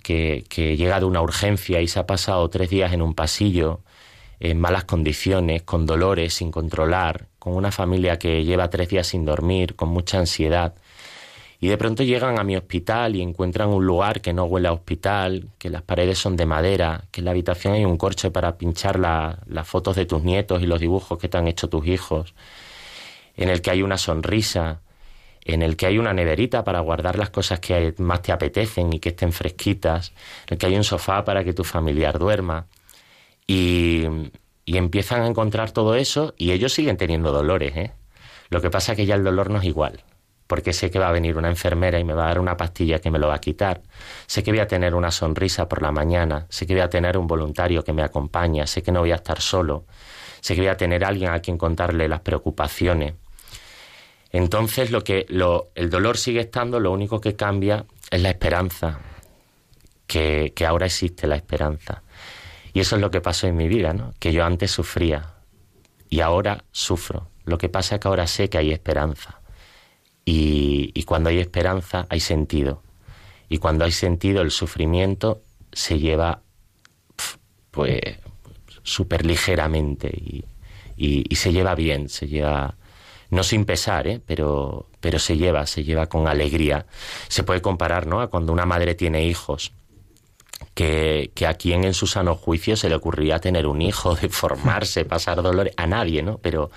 que, 0.01 0.45
que 0.49 0.77
llega 0.77 0.99
de 0.99 1.05
una 1.05 1.21
urgencia 1.21 1.81
y 1.81 1.87
se 1.87 1.99
ha 1.99 2.05
pasado 2.05 2.49
tres 2.49 2.69
días 2.69 2.93
en 2.93 3.01
un 3.01 3.13
pasillo, 3.13 3.81
en 4.39 4.59
malas 4.59 4.85
condiciones, 4.85 5.63
con 5.63 5.85
dolores, 5.85 6.33
sin 6.33 6.51
controlar, 6.51 7.27
con 7.39 7.53
una 7.53 7.71
familia 7.71 8.19
que 8.19 8.43
lleva 8.43 8.69
tres 8.69 8.89
días 8.89 9.07
sin 9.07 9.25
dormir, 9.25 9.75
con 9.75 9.89
mucha 9.89 10.19
ansiedad. 10.19 10.75
Y 11.63 11.69
de 11.69 11.77
pronto 11.77 12.03
llegan 12.03 12.39
a 12.39 12.43
mi 12.43 12.57
hospital 12.57 13.15
y 13.15 13.21
encuentran 13.21 13.69
un 13.69 13.85
lugar 13.85 14.19
que 14.19 14.33
no 14.33 14.43
huele 14.43 14.67
a 14.67 14.73
hospital, 14.73 15.47
que 15.57 15.69
las 15.69 15.81
paredes 15.81 16.17
son 16.19 16.35
de 16.35 16.45
madera, 16.45 17.05
que 17.09 17.21
en 17.21 17.25
la 17.25 17.31
habitación 17.31 17.73
hay 17.73 17.85
un 17.85 17.95
corche 17.95 18.31
para 18.31 18.57
pinchar 18.57 18.99
las 18.99 19.65
fotos 19.65 19.95
de 19.95 20.05
tus 20.05 20.23
nietos 20.23 20.61
y 20.61 20.65
los 20.65 20.81
dibujos 20.81 21.17
que 21.17 21.29
te 21.29 21.37
han 21.37 21.47
hecho 21.47 21.69
tus 21.69 21.87
hijos, 21.87 22.33
en 23.37 23.47
el 23.47 23.61
que 23.61 23.71
hay 23.71 23.81
una 23.81 23.97
sonrisa, 23.97 24.81
en 25.45 25.61
el 25.61 25.77
que 25.77 25.85
hay 25.85 25.97
una 25.97 26.11
neverita 26.11 26.65
para 26.65 26.81
guardar 26.81 27.17
las 27.17 27.29
cosas 27.29 27.61
que 27.61 27.95
más 27.97 28.21
te 28.21 28.33
apetecen 28.33 28.91
y 28.91 28.99
que 28.99 29.09
estén 29.09 29.31
fresquitas, 29.31 30.11
en 30.47 30.55
el 30.55 30.57
que 30.57 30.65
hay 30.65 30.75
un 30.75 30.83
sofá 30.83 31.23
para 31.23 31.45
que 31.45 31.53
tu 31.53 31.63
familiar 31.63 32.19
duerma. 32.19 32.67
Y, 33.47 34.03
empiezan 34.65 35.21
a 35.21 35.27
encontrar 35.27 35.71
todo 35.71 35.95
eso 35.95 36.33
y 36.37 36.51
ellos 36.51 36.73
siguen 36.73 36.97
teniendo 36.97 37.31
dolores. 37.31 37.73
¿eh? 37.77 37.93
Lo 38.49 38.59
que 38.59 38.69
pasa 38.69 38.91
es 38.91 38.97
que 38.97 39.05
ya 39.05 39.15
el 39.15 39.23
dolor 39.23 39.49
no 39.49 39.59
es 39.59 39.63
igual, 39.63 40.03
porque 40.47 40.73
sé 40.73 40.91
que 40.91 40.99
va 40.99 41.09
a 41.09 41.11
venir 41.11 41.37
una 41.37 41.49
enfermera 41.49 41.99
y 41.99 42.03
me 42.03 42.13
va 42.13 42.25
a 42.25 42.27
dar 42.27 42.39
una 42.39 42.57
pastilla 42.57 42.99
que 42.99 43.09
me 43.09 43.19
lo 43.19 43.27
va 43.27 43.35
a 43.35 43.39
quitar. 43.39 43.81
Sé 44.27 44.43
que 44.43 44.51
voy 44.51 44.59
a 44.59 44.67
tener 44.67 44.95
una 44.95 45.11
sonrisa 45.11 45.67
por 45.67 45.81
la 45.81 45.91
mañana, 45.91 46.45
sé 46.49 46.65
que 46.65 46.73
voy 46.73 46.81
a 46.81 46.89
tener 46.89 47.17
un 47.17 47.27
voluntario 47.27 47.83
que 47.83 47.93
me 47.93 48.03
acompaña, 48.03 48.67
sé 48.67 48.83
que 48.83 48.91
no 48.91 48.99
voy 48.99 49.11
a 49.11 49.15
estar 49.15 49.41
solo, 49.41 49.85
sé 50.41 50.55
que 50.55 50.61
voy 50.61 50.69
a 50.69 50.77
tener 50.77 51.03
alguien 51.03 51.31
a 51.31 51.39
quien 51.39 51.57
contarle 51.57 52.07
las 52.07 52.21
preocupaciones. 52.21 53.15
Entonces 54.31 54.91
lo 54.91 55.03
que 55.03 55.25
lo, 55.29 55.69
el 55.75 55.89
dolor 55.89 56.17
sigue 56.17 56.41
estando, 56.41 56.79
lo 56.79 56.91
único 56.91 57.21
que 57.21 57.35
cambia 57.35 57.85
es 58.09 58.21
la 58.21 58.29
esperanza, 58.29 58.99
que, 60.07 60.53
que 60.55 60.65
ahora 60.65 60.87
existe 60.87 61.27
la 61.27 61.35
esperanza. 61.35 62.03
Y 62.73 62.79
eso 62.79 62.95
es 62.95 63.01
lo 63.01 63.11
que 63.11 63.21
pasó 63.21 63.47
en 63.47 63.55
mi 63.55 63.67
vida, 63.67 63.93
¿no? 63.93 64.13
Que 64.19 64.33
yo 64.33 64.43
antes 64.43 64.71
sufría 64.71 65.35
y 66.09 66.21
ahora 66.21 66.63
sufro. 66.71 67.29
Lo 67.45 67.57
que 67.57 67.69
pasa 67.69 67.95
es 67.95 68.01
que 68.01 68.07
ahora 68.07 68.25
sé 68.25 68.49
que 68.49 68.57
hay 68.57 68.71
esperanza. 68.71 69.42
Y, 70.25 70.91
y 70.93 71.03
cuando 71.03 71.29
hay 71.29 71.39
esperanza 71.39 72.07
hay 72.09 72.19
sentido. 72.19 72.81
Y 73.49 73.57
cuando 73.57 73.85
hay 73.85 73.91
sentido 73.91 74.41
el 74.41 74.51
sufrimiento 74.51 75.41
se 75.71 75.99
lleva 75.99 76.41
pues 77.71 77.99
súper 78.83 79.25
ligeramente 79.25 80.07
y, 80.07 80.45
y, 80.95 81.25
y, 81.27 81.35
se 81.35 81.51
lleva 81.51 81.73
bien, 81.73 82.09
se 82.09 82.27
lleva 82.27 82.75
no 83.33 83.43
sin 83.43 83.65
pesar, 83.65 84.07
¿eh? 84.07 84.21
pero, 84.25 84.87
pero 84.99 85.19
se 85.19 85.35
lleva, 85.35 85.65
se 85.65 85.83
lleva 85.83 86.07
con 86.07 86.27
alegría. 86.27 86.85
Se 87.27 87.43
puede 87.43 87.61
comparar 87.61 88.05
¿no? 88.05 88.21
a 88.21 88.29
cuando 88.29 88.53
una 88.53 88.65
madre 88.65 88.95
tiene 88.95 89.25
hijos. 89.25 89.73
Que, 90.75 91.31
que, 91.35 91.45
a 91.45 91.55
quien 91.55 91.83
en 91.83 91.93
su 91.93 92.07
sano 92.07 92.35
juicio 92.35 92.75
se 92.77 92.89
le 92.89 92.95
ocurría 92.95 93.39
tener 93.39 93.67
un 93.67 93.81
hijo, 93.81 94.15
deformarse, 94.15 95.05
pasar 95.05 95.41
dolores, 95.41 95.73
a 95.77 95.85
nadie, 95.85 96.23
¿no? 96.23 96.37
Pero, 96.37 96.71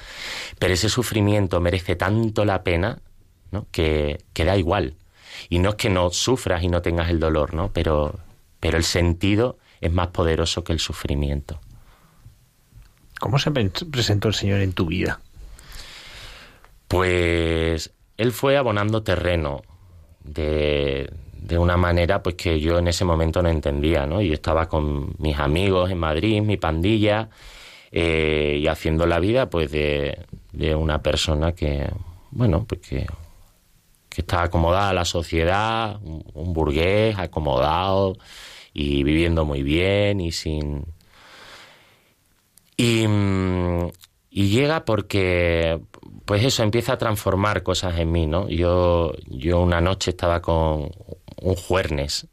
pero 0.59 0.75
ese 0.75 0.89
sufrimiento 0.89 1.61
merece 1.61 1.95
tanto 1.95 2.45
la 2.45 2.63
pena, 2.63 2.99
¿no? 3.57 3.67
Que, 3.73 4.19
que 4.33 4.45
da 4.45 4.57
igual. 4.57 4.95
Y 5.49 5.59
no 5.59 5.71
es 5.71 5.75
que 5.77 5.91
no 5.91 6.11
sufras 6.11 6.63
y 6.63 6.69
no 6.69 6.83
tengas 6.83 7.11
el 7.11 7.21
dolor, 7.21 7.55
¿no? 7.55 7.71
Pero, 7.73 8.19
pero 8.61 8.77
el 8.77 8.85
sentido 8.85 9.59
es 9.81 9.93
más 9.93 10.09
poderoso 10.09 10.63
que 10.63 10.73
el 10.73 10.79
sufrimiento. 10.79 11.61
¿Cómo 13.19 13.39
se 13.39 13.51
presentó 13.51 14.29
el 14.29 14.35
Señor 14.35 14.61
en 14.61 14.73
tu 14.73 14.87
vida? 14.87 15.21
Pues 16.89 17.93
él 18.17 18.33
fue 18.33 18.57
abonando 18.57 19.03
terreno 19.03 19.63
de, 20.23 21.11
de 21.33 21.59
una 21.59 21.77
manera 21.77 22.23
pues 22.23 22.35
que 22.37 22.61
yo 22.61 22.79
en 22.79 22.89
ese 22.89 23.05
momento 23.05 23.43
no 23.43 23.49
entendía, 23.49 24.07
¿no? 24.07 24.21
Yo 24.21 24.35
estaba 24.35 24.69
con 24.69 25.15
mis 25.19 25.39
amigos 25.39 25.91
en 25.91 25.99
Madrid, 25.99 26.43
mi 26.43 26.59
pandilla, 26.59 27.31
eh, 27.91 28.59
y 28.61 28.67
haciendo 28.67 29.07
la 29.07 29.19
vida 29.19 29.49
pues 29.49 29.71
de, 29.71 30.27
de 30.53 30.75
una 30.75 31.03
persona 31.03 31.53
que, 31.53 31.89
bueno, 32.31 32.65
pues 32.69 32.81
que, 32.83 33.07
que 34.17 34.23
está 34.23 34.45
acomodada 34.45 34.95
la 34.95 35.05
sociedad, 35.05 36.01
un, 36.01 36.25
un 36.33 36.55
burgués 36.55 37.19
acomodado 37.19 38.17
y 38.73 39.03
viviendo 39.05 39.45
muy 39.45 39.63
bien 39.63 40.23
y 40.23 40.33
sin... 40.33 40.87
Y, 42.79 43.05
y 44.31 44.49
llega 44.49 44.87
porque 44.87 45.83
pues 46.25 46.43
eso 46.45 46.63
empieza 46.63 46.95
a 46.95 46.99
transformar 46.99 47.63
cosas 47.63 47.99
en 47.99 48.11
mí, 48.11 48.27
¿no? 48.27 48.49
Yo, 48.49 49.13
yo 49.27 49.61
una 49.61 49.83
noche 49.83 50.13
estaba 50.13 50.41
con 50.41 50.91
un 51.43 51.55
juernes. 51.55 52.27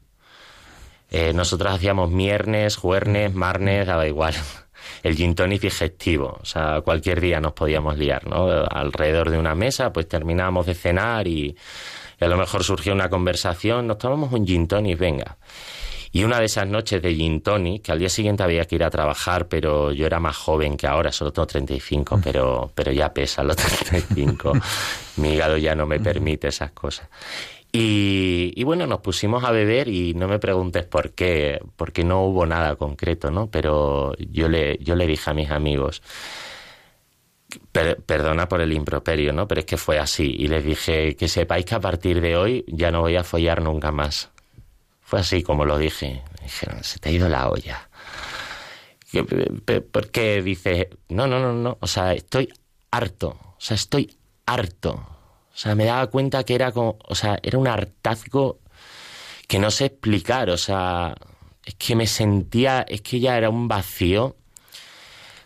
Eh, 1.11 1.33
nosotros 1.33 1.73
hacíamos 1.73 2.11
miernes, 2.11 2.77
juernes, 2.77 3.33
marnes, 3.33 3.87
daba 3.87 4.07
igual. 4.07 4.35
El 5.01 5.15
gin 5.15 5.35
tonic 5.35 5.61
digestivo, 5.61 6.37
o 6.41 6.45
sea, 6.45 6.81
cualquier 6.81 7.19
día 7.19 7.39
nos 7.39 7.53
podíamos 7.53 7.97
liar, 7.97 8.27
¿no? 8.27 8.47
Alrededor 8.69 9.29
de 9.29 9.37
una 9.37 9.55
mesa, 9.55 9.91
pues 9.91 10.07
terminábamos 10.07 10.65
de 10.65 10.75
cenar 10.75 11.27
y, 11.27 11.55
y 12.19 12.23
a 12.23 12.27
lo 12.27 12.37
mejor 12.37 12.63
surgió 12.63 12.93
una 12.93 13.09
conversación, 13.09 13.87
nos 13.87 13.97
tomamos 13.97 14.31
un 14.31 14.45
gin 14.45 14.67
tonic, 14.67 14.97
venga. 14.97 15.37
Y 16.15 16.23
una 16.23 16.37
de 16.39 16.45
esas 16.45 16.67
noches 16.67 17.01
de 17.01 17.15
gin 17.15 17.41
tonic, 17.41 17.85
que 17.85 17.91
al 17.91 17.97
día 17.97 18.07
siguiente 18.07 18.43
había 18.43 18.65
que 18.65 18.75
ir 18.75 18.83
a 18.83 18.91
trabajar, 18.91 19.47
pero 19.47 19.91
yo 19.91 20.05
era 20.05 20.19
más 20.19 20.37
joven 20.37 20.77
que 20.77 20.85
ahora, 20.85 21.11
solo 21.11 21.33
tengo 21.33 21.47
35, 21.47 22.21
pero, 22.23 22.71
pero 22.75 22.91
ya 22.91 23.11
pesa 23.11 23.43
los 23.43 23.55
35. 23.89 24.53
Mi 25.17 25.33
hígado 25.33 25.57
ya 25.57 25.73
no 25.73 25.87
me 25.87 25.99
permite 25.99 26.49
esas 26.49 26.71
cosas. 26.71 27.09
Y, 27.75 28.63
bueno, 28.65 28.85
nos 28.85 29.01
pusimos 29.01 29.43
a 29.43 29.51
beber 29.51 29.87
y 29.87 30.13
no 30.13 30.27
me 30.27 30.37
preguntes 30.37 30.85
por 30.85 31.13
qué, 31.13 31.59
porque 31.75 32.03
no 32.03 32.21
hubo 32.23 32.45
nada 32.45 32.75
concreto, 32.75 33.31
¿no? 33.31 33.49
Pero 33.49 34.13
yo 34.19 34.47
le, 34.47 34.77
yo 34.77 34.95
le 34.95 35.07
dije 35.07 35.31
a 35.31 35.33
mis 35.33 35.49
amigos, 35.49 36.03
per, 37.71 37.97
perdona 38.03 38.47
por 38.47 38.61
el 38.61 38.73
improperio, 38.73 39.33
¿no? 39.33 39.47
Pero 39.47 39.61
es 39.61 39.65
que 39.65 39.77
fue 39.77 39.97
así. 39.97 40.35
Y 40.37 40.49
les 40.49 40.63
dije 40.63 41.15
que 41.15 41.27
sepáis 41.27 41.65
que 41.65 41.73
a 41.73 41.79
partir 41.79 42.21
de 42.21 42.37
hoy 42.37 42.63
ya 42.67 42.91
no 42.91 43.01
voy 43.01 43.15
a 43.15 43.23
follar 43.23 43.63
nunca 43.63 43.91
más. 43.91 44.29
Fue 45.01 45.19
así 45.21 45.41
como 45.41 45.65
lo 45.65 45.79
dije. 45.79 46.21
Dijeron, 46.43 46.83
se 46.83 46.99
te 46.99 47.09
ha 47.09 47.11
ido 47.11 47.27
la 47.27 47.49
olla. 47.49 47.89
¿Por 49.91 50.11
qué 50.11 50.43
dices, 50.43 50.89
no, 51.09 51.25
no, 51.25 51.39
no, 51.39 51.53
no? 51.53 51.77
O 51.81 51.87
sea, 51.87 52.13
estoy 52.13 52.53
harto. 52.91 53.29
O 53.29 53.55
sea, 53.57 53.73
estoy 53.73 54.15
harto. 54.45 55.07
O 55.53 55.57
sea, 55.57 55.75
me 55.75 55.85
daba 55.85 56.07
cuenta 56.07 56.43
que 56.43 56.55
era 56.55 56.71
como, 56.71 56.97
o 57.07 57.15
sea, 57.15 57.39
era 57.43 57.57
un 57.57 57.67
hartazgo 57.67 58.59
que 59.47 59.59
no 59.59 59.71
sé 59.71 59.85
explicar. 59.85 60.49
O 60.49 60.57
sea, 60.57 61.15
es 61.63 61.75
que 61.75 61.95
me 61.95 62.07
sentía, 62.07 62.85
es 62.87 63.01
que 63.01 63.19
ya 63.19 63.37
era 63.37 63.49
un 63.49 63.67
vacío. 63.67 64.35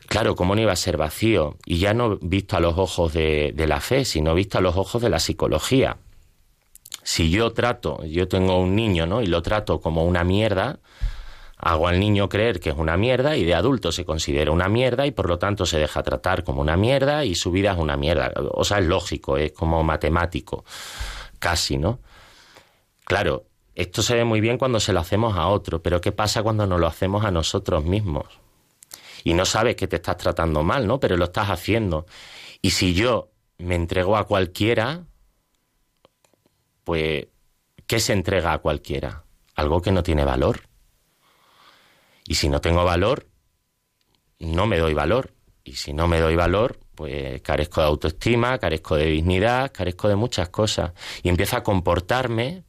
Claro, 0.08 0.36
¿cómo 0.36 0.56
no 0.56 0.62
iba 0.62 0.72
a 0.72 0.78
ser 0.78 0.96
vacío? 0.96 1.58
Y 1.66 1.80
ya 1.80 1.94
no 1.94 2.18
visto 2.18 2.56
a 2.56 2.62
los 2.62 2.78
ojos 2.78 3.14
de, 3.14 3.52
de 3.54 3.68
la 3.68 3.82
fe, 3.82 4.06
sino 4.06 4.34
visto 4.34 4.58
a 4.58 4.62
los 4.62 4.78
ojos 4.78 5.02
de 5.02 5.10
la 5.10 5.20
psicología 5.20 5.98
si 7.08 7.30
yo 7.30 7.54
trato, 7.54 8.04
yo 8.04 8.28
tengo 8.28 8.60
un 8.60 8.76
niño, 8.76 9.06
¿no? 9.06 9.22
Y 9.22 9.28
lo 9.28 9.42
trato 9.42 9.80
como 9.80 10.04
una 10.04 10.26
mierda, 10.26 10.80
hago 11.58 11.88
al 11.88 12.00
niño 12.00 12.30
creer 12.30 12.60
que 12.60 12.70
es 12.70 12.78
una 12.78 12.98
mierda 12.98 13.36
y 13.36 13.44
de 13.44 13.56
adulto 13.56 13.92
se 13.92 14.06
considera 14.06 14.52
una 14.52 14.70
mierda 14.70 15.06
y 15.08 15.12
por 15.12 15.28
lo 15.28 15.40
tanto 15.40 15.66
se 15.66 15.80
deja 15.80 16.04
tratar 16.04 16.44
como 16.44 16.62
una 16.62 16.78
mierda 16.78 17.26
y 17.26 17.36
su 17.36 17.52
vida 17.52 17.72
es 17.72 17.78
una 17.78 17.98
mierda. 17.98 18.32
O 18.52 18.64
sea, 18.64 18.80
es 18.80 18.86
lógico, 18.86 19.38
es 19.38 19.52
como 19.52 19.84
matemático, 19.84 20.64
casi, 21.40 21.78
¿no? 21.78 22.00
Claro, 23.06 23.46
esto 23.74 24.02
se 24.02 24.16
ve 24.16 24.24
muy 24.24 24.42
bien 24.42 24.58
cuando 24.58 24.80
se 24.80 24.94
lo 24.94 25.00
hacemos 25.00 25.36
a 25.36 25.48
otro, 25.48 25.82
pero 25.82 26.02
¿qué 26.02 26.12
pasa 26.12 26.44
cuando 26.44 26.68
nos 26.68 26.80
lo 26.80 26.88
hacemos 26.88 27.26
a 27.26 27.32
nosotros 27.32 27.84
mismos? 27.84 28.26
Y 29.24 29.34
no 29.34 29.46
sabes 29.46 29.76
que 29.76 29.88
te 29.88 29.98
estás 29.98 30.18
tratando 30.18 30.64
mal, 30.64 30.88
¿no? 30.88 31.00
Pero 31.00 31.18
lo 31.18 31.26
estás 31.26 31.50
haciendo. 31.50 32.06
Y 32.62 32.72
si 32.72 32.94
yo 32.94 33.30
me 33.58 33.76
entrego 33.76 34.18
a 34.18 34.26
cualquiera, 34.26 35.04
pues, 36.84 37.28
¿qué 37.88 38.00
se 38.00 38.14
entrega 38.14 38.54
a 38.54 38.60
cualquiera? 38.60 39.24
Algo 39.56 39.82
que 39.82 39.92
no 39.92 40.04
tiene 40.04 40.24
valor. 40.24 40.67
Y 42.28 42.36
si 42.36 42.50
no 42.50 42.60
tengo 42.60 42.84
valor, 42.84 43.28
no 44.40 44.68
me 44.68 44.78
doy 44.78 44.94
valor. 44.94 45.34
Y 45.64 45.74
si 45.74 45.94
no 45.94 46.08
me 46.08 46.20
doy 46.20 46.36
valor, 46.36 46.80
pues 46.94 47.42
carezco 47.42 47.82
de 47.82 47.88
autoestima, 47.88 48.58
carezco 48.58 48.96
de 48.96 49.06
dignidad, 49.06 49.72
carezco 49.72 50.10
de 50.10 50.16
muchas 50.16 50.50
cosas. 50.50 50.92
Y 51.24 51.30
empiezo 51.30 51.58
a 51.58 51.64
comportarme 51.64 52.64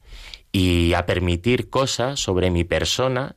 y 0.51 0.93
a 0.93 1.05
permitir 1.05 1.69
cosas 1.69 2.19
sobre 2.19 2.51
mi 2.51 2.63
persona 2.63 3.35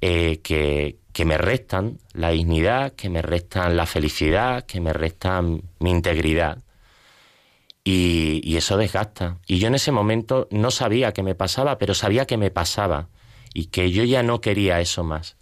eh, 0.00 0.40
que, 0.42 0.96
me 1.24 1.36
restan 1.36 1.98
la 2.12 2.30
dignidad, 2.30 2.92
que 2.92 3.10
me 3.10 3.22
restan 3.22 3.76
la 3.76 3.86
felicidad, 3.86 4.64
que 4.64 4.80
me 4.80 4.92
restan 4.92 5.62
mi 5.80 5.90
integridad. 5.90 6.58
Y, 7.82 8.40
y, 8.44 8.56
eso 8.56 8.76
desgasta. 8.76 9.38
Y 9.46 9.58
yo 9.58 9.68
en 9.68 9.74
ese 9.74 9.90
momento 9.90 10.46
no 10.50 10.70
sabía 10.70 11.12
que 11.12 11.22
me 11.22 11.34
pasaba, 11.34 11.76
pero 11.78 11.94
sabía 11.94 12.26
que 12.26 12.36
me 12.36 12.50
pasaba 12.50 13.08
y 13.52 13.66
que 13.66 13.90
yo 13.90 14.04
ya 14.04 14.22
no 14.22 14.40
quería 14.40 14.80
eso 14.80 15.02
más. 15.02 15.36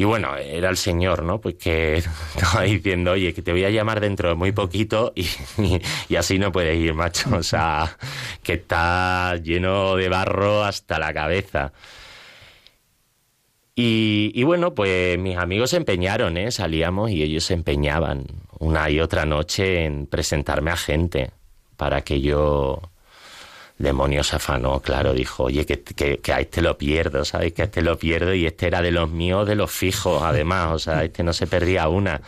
Y 0.00 0.04
bueno, 0.04 0.34
era 0.34 0.70
el 0.70 0.78
Señor, 0.78 1.24
¿no? 1.24 1.42
Pues 1.42 1.56
que 1.56 1.98
estaba 2.34 2.62
diciendo, 2.62 3.12
oye, 3.12 3.34
que 3.34 3.42
te 3.42 3.52
voy 3.52 3.64
a 3.66 3.68
llamar 3.68 4.00
dentro 4.00 4.30
de 4.30 4.34
muy 4.34 4.50
poquito 4.50 5.12
y, 6.08 6.16
así 6.16 6.38
no 6.38 6.50
puedes 6.52 6.78
ir, 6.78 6.94
macho. 6.94 7.36
O 7.36 7.42
sea, 7.42 7.98
que 8.42 8.54
está 8.54 9.36
lleno 9.36 9.96
de 9.96 10.08
barro 10.08 10.64
hasta 10.64 10.98
la 10.98 11.12
cabeza. 11.12 11.74
Y, 13.74 14.32
y, 14.34 14.42
bueno, 14.44 14.74
pues 14.74 15.18
mis 15.18 15.36
amigos 15.36 15.68
se 15.68 15.76
empeñaron, 15.76 16.38
¿eh? 16.38 16.50
Salíamos 16.50 17.10
y 17.10 17.22
ellos 17.22 17.44
se 17.44 17.52
empeñaban 17.52 18.24
una 18.58 18.88
y 18.88 19.00
otra 19.00 19.26
noche 19.26 19.84
en 19.84 20.06
presentarme 20.06 20.70
a 20.70 20.78
gente 20.78 21.30
para 21.76 22.00
que 22.00 22.22
yo 22.22 22.80
demonio 23.80 24.22
se 24.22 24.36
afanó, 24.36 24.80
claro, 24.80 25.14
dijo, 25.14 25.44
oye, 25.44 25.64
que, 25.64 25.82
que, 25.82 26.32
a 26.32 26.40
este 26.40 26.60
lo 26.60 26.76
pierdo, 26.76 27.24
¿sabes? 27.24 27.52
Que 27.52 27.62
a 27.62 27.64
este 27.64 27.82
lo 27.82 27.98
pierdo 27.98 28.34
y 28.34 28.46
este 28.46 28.66
era 28.66 28.82
de 28.82 28.90
los 28.90 29.10
míos, 29.10 29.46
de 29.46 29.54
los 29.54 29.70
fijos, 29.70 30.22
además, 30.22 30.72
o 30.72 30.78
sea, 30.78 31.02
este 31.04 31.22
no 31.22 31.32
se 31.32 31.46
perdía 31.46 31.88
una. 31.88 32.20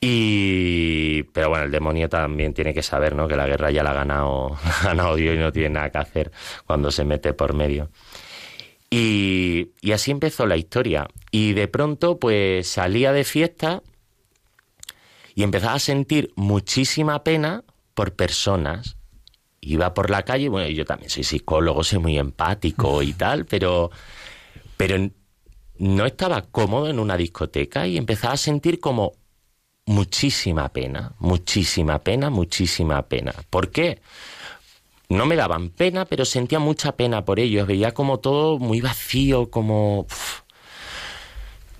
Y, 0.00 1.24
pero 1.32 1.48
bueno, 1.48 1.64
el 1.64 1.72
demonio 1.72 2.08
también 2.08 2.54
tiene 2.54 2.72
que 2.72 2.82
saber, 2.82 3.16
¿no? 3.16 3.26
Que 3.26 3.36
la 3.36 3.46
guerra 3.46 3.70
ya 3.70 3.82
la 3.82 3.90
ha 3.90 3.94
ganado, 3.94 4.56
la 4.64 4.70
ha 4.80 4.84
ganado 4.84 5.16
Dios 5.16 5.34
y 5.34 5.38
no 5.38 5.52
tiene 5.52 5.70
nada 5.70 5.90
que 5.90 5.98
hacer 5.98 6.30
cuando 6.64 6.90
se 6.90 7.04
mete 7.04 7.32
por 7.32 7.54
medio. 7.54 7.90
Y, 8.88 9.72
y 9.80 9.92
así 9.92 10.12
empezó 10.12 10.46
la 10.46 10.56
historia. 10.56 11.08
Y 11.32 11.54
de 11.54 11.66
pronto, 11.66 12.18
pues 12.18 12.68
salía 12.68 13.12
de 13.12 13.24
fiesta 13.24 13.82
y 15.34 15.42
empezaba 15.42 15.74
a 15.74 15.80
sentir 15.80 16.30
muchísima 16.36 17.24
pena 17.24 17.64
por 17.94 18.14
personas 18.14 18.95
iba 19.66 19.92
por 19.92 20.10
la 20.10 20.22
calle, 20.22 20.48
bueno, 20.48 20.68
yo 20.70 20.84
también 20.84 21.10
soy 21.10 21.24
psicólogo, 21.24 21.82
soy 21.82 21.98
muy 21.98 22.18
empático 22.18 23.02
y 23.02 23.12
tal, 23.12 23.46
pero, 23.46 23.90
pero 24.76 25.10
no 25.78 26.06
estaba 26.06 26.42
cómodo 26.42 26.88
en 26.88 26.98
una 26.98 27.16
discoteca 27.16 27.86
y 27.86 27.96
empezaba 27.96 28.34
a 28.34 28.38
sentir 28.38 28.80
como 28.80 29.12
muchísima 29.86 30.68
pena, 30.70 31.14
muchísima 31.18 31.98
pena, 31.98 32.30
muchísima 32.30 33.02
pena. 33.02 33.34
¿Por 33.50 33.70
qué? 33.70 34.00
No 35.08 35.26
me 35.26 35.36
daban 35.36 35.70
pena, 35.70 36.04
pero 36.04 36.24
sentía 36.24 36.58
mucha 36.58 36.96
pena 36.96 37.24
por 37.24 37.38
ellos. 37.38 37.66
Veía 37.66 37.92
como 37.92 38.18
todo 38.18 38.58
muy 38.58 38.80
vacío, 38.80 39.50
como... 39.50 40.06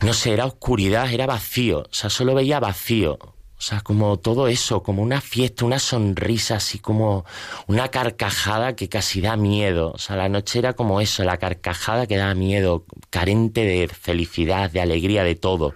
no 0.01 0.13
sé, 0.13 0.33
era 0.33 0.47
oscuridad, 0.47 1.13
era 1.13 1.27
vacío. 1.27 1.81
O 1.81 1.95
sea, 1.95 2.11
solo 2.11 2.35
veía 2.35 2.61
vacío. 2.61 3.36
O 3.59 3.63
sea, 3.63 3.81
como 3.81 4.19
todo 4.19 4.49
eso, 4.49 4.83
como 4.83 5.03
una 5.03 5.23
fiesta, 5.23 5.65
una 5.65 5.79
sonrisa, 5.79 6.57
así 6.57 6.79
como 6.79 7.25
una 7.67 7.89
carcajada 7.89 8.77
que 8.77 8.89
casi 8.89 9.23
da 9.23 9.37
miedo. 9.37 9.93
O 9.93 9.99
sea, 9.99 10.17
la 10.17 10.29
noche 10.29 10.59
era 10.59 10.75
como 10.75 11.01
eso, 11.01 11.25
la 11.25 11.39
carcajada 11.39 12.07
que 12.07 12.19
da 12.19 12.35
miedo, 12.35 12.85
carente 13.09 13.65
de 13.65 13.89
felicidad, 13.89 14.71
de 14.71 14.83
alegría, 14.83 15.25
de 15.25 15.37
todo. 15.37 15.75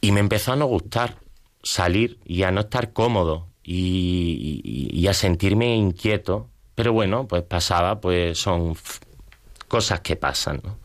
Y 0.00 0.12
me 0.12 0.20
empezó 0.20 0.52
a 0.52 0.56
no 0.56 0.66
gustar 0.66 1.16
salir 1.64 2.20
y 2.24 2.44
a 2.44 2.52
no 2.52 2.60
estar 2.60 2.92
cómodo 2.92 3.48
y, 3.64 4.60
y, 4.92 5.06
a 5.08 5.14
sentirme 5.14 5.74
inquieto. 5.74 6.48
Pero 6.76 6.92
bueno, 6.92 7.26
pues 7.26 7.42
pasaba, 7.42 8.00
pues 8.00 8.38
son 8.38 8.76
cosas 9.66 10.00
que 10.00 10.14
pasan. 10.14 10.60
¿no? 10.62 10.78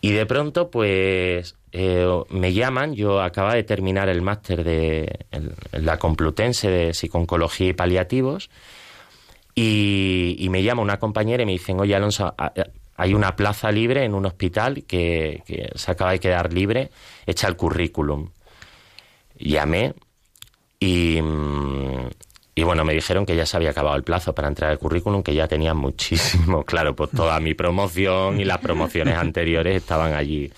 Y 0.00 0.10
de 0.10 0.26
pronto, 0.26 0.70
pues 0.70 1.54
eh, 1.72 2.06
me 2.28 2.52
llaman, 2.52 2.94
yo 2.94 3.22
acababa 3.22 3.54
de 3.54 3.62
terminar 3.62 4.10
el 4.10 4.20
máster 4.20 4.62
de 4.62 5.26
la 5.72 5.98
Complutense 5.98 6.68
de 6.68 6.92
Psiconcología 6.92 7.68
y 7.68 7.72
Paliativos, 7.72 8.50
y, 9.54 10.46
me 10.50 10.62
llama 10.62 10.82
una 10.82 10.98
compañera 10.98 11.42
y 11.42 11.46
me 11.46 11.52
dicen, 11.52 11.80
oye 11.80 11.94
Alonso, 11.94 12.34
hay 12.96 13.14
una 13.14 13.36
plaza 13.36 13.70
libre 13.70 14.04
en 14.04 14.14
un 14.14 14.26
hospital 14.26 14.84
que, 14.84 15.42
se 15.74 15.90
acaba 15.90 16.12
de 16.12 16.20
quedar 16.20 16.52
libre, 16.52 16.90
echa 17.26 17.48
el 17.48 17.56
currículum. 17.56 18.30
Llamé 19.38 19.94
y, 20.78 21.18
y 22.54 22.62
bueno, 22.62 22.84
me 22.84 22.94
dijeron 22.94 23.26
que 23.26 23.36
ya 23.36 23.44
se 23.44 23.56
había 23.56 23.70
acabado 23.70 23.96
el 23.96 24.04
plazo 24.04 24.34
para 24.34 24.48
entrar 24.48 24.70
al 24.70 24.78
currículum, 24.78 25.22
que 25.22 25.34
ya 25.34 25.48
tenía 25.48 25.74
muchísimo, 25.74 26.64
claro, 26.66 26.94
pues 26.94 27.10
toda 27.10 27.38
mi 27.40 27.54
promoción 27.54 28.40
y 28.40 28.44
las 28.44 28.58
promociones 28.58 29.16
anteriores 29.16 29.76
estaban 29.76 30.14
allí 30.14 30.50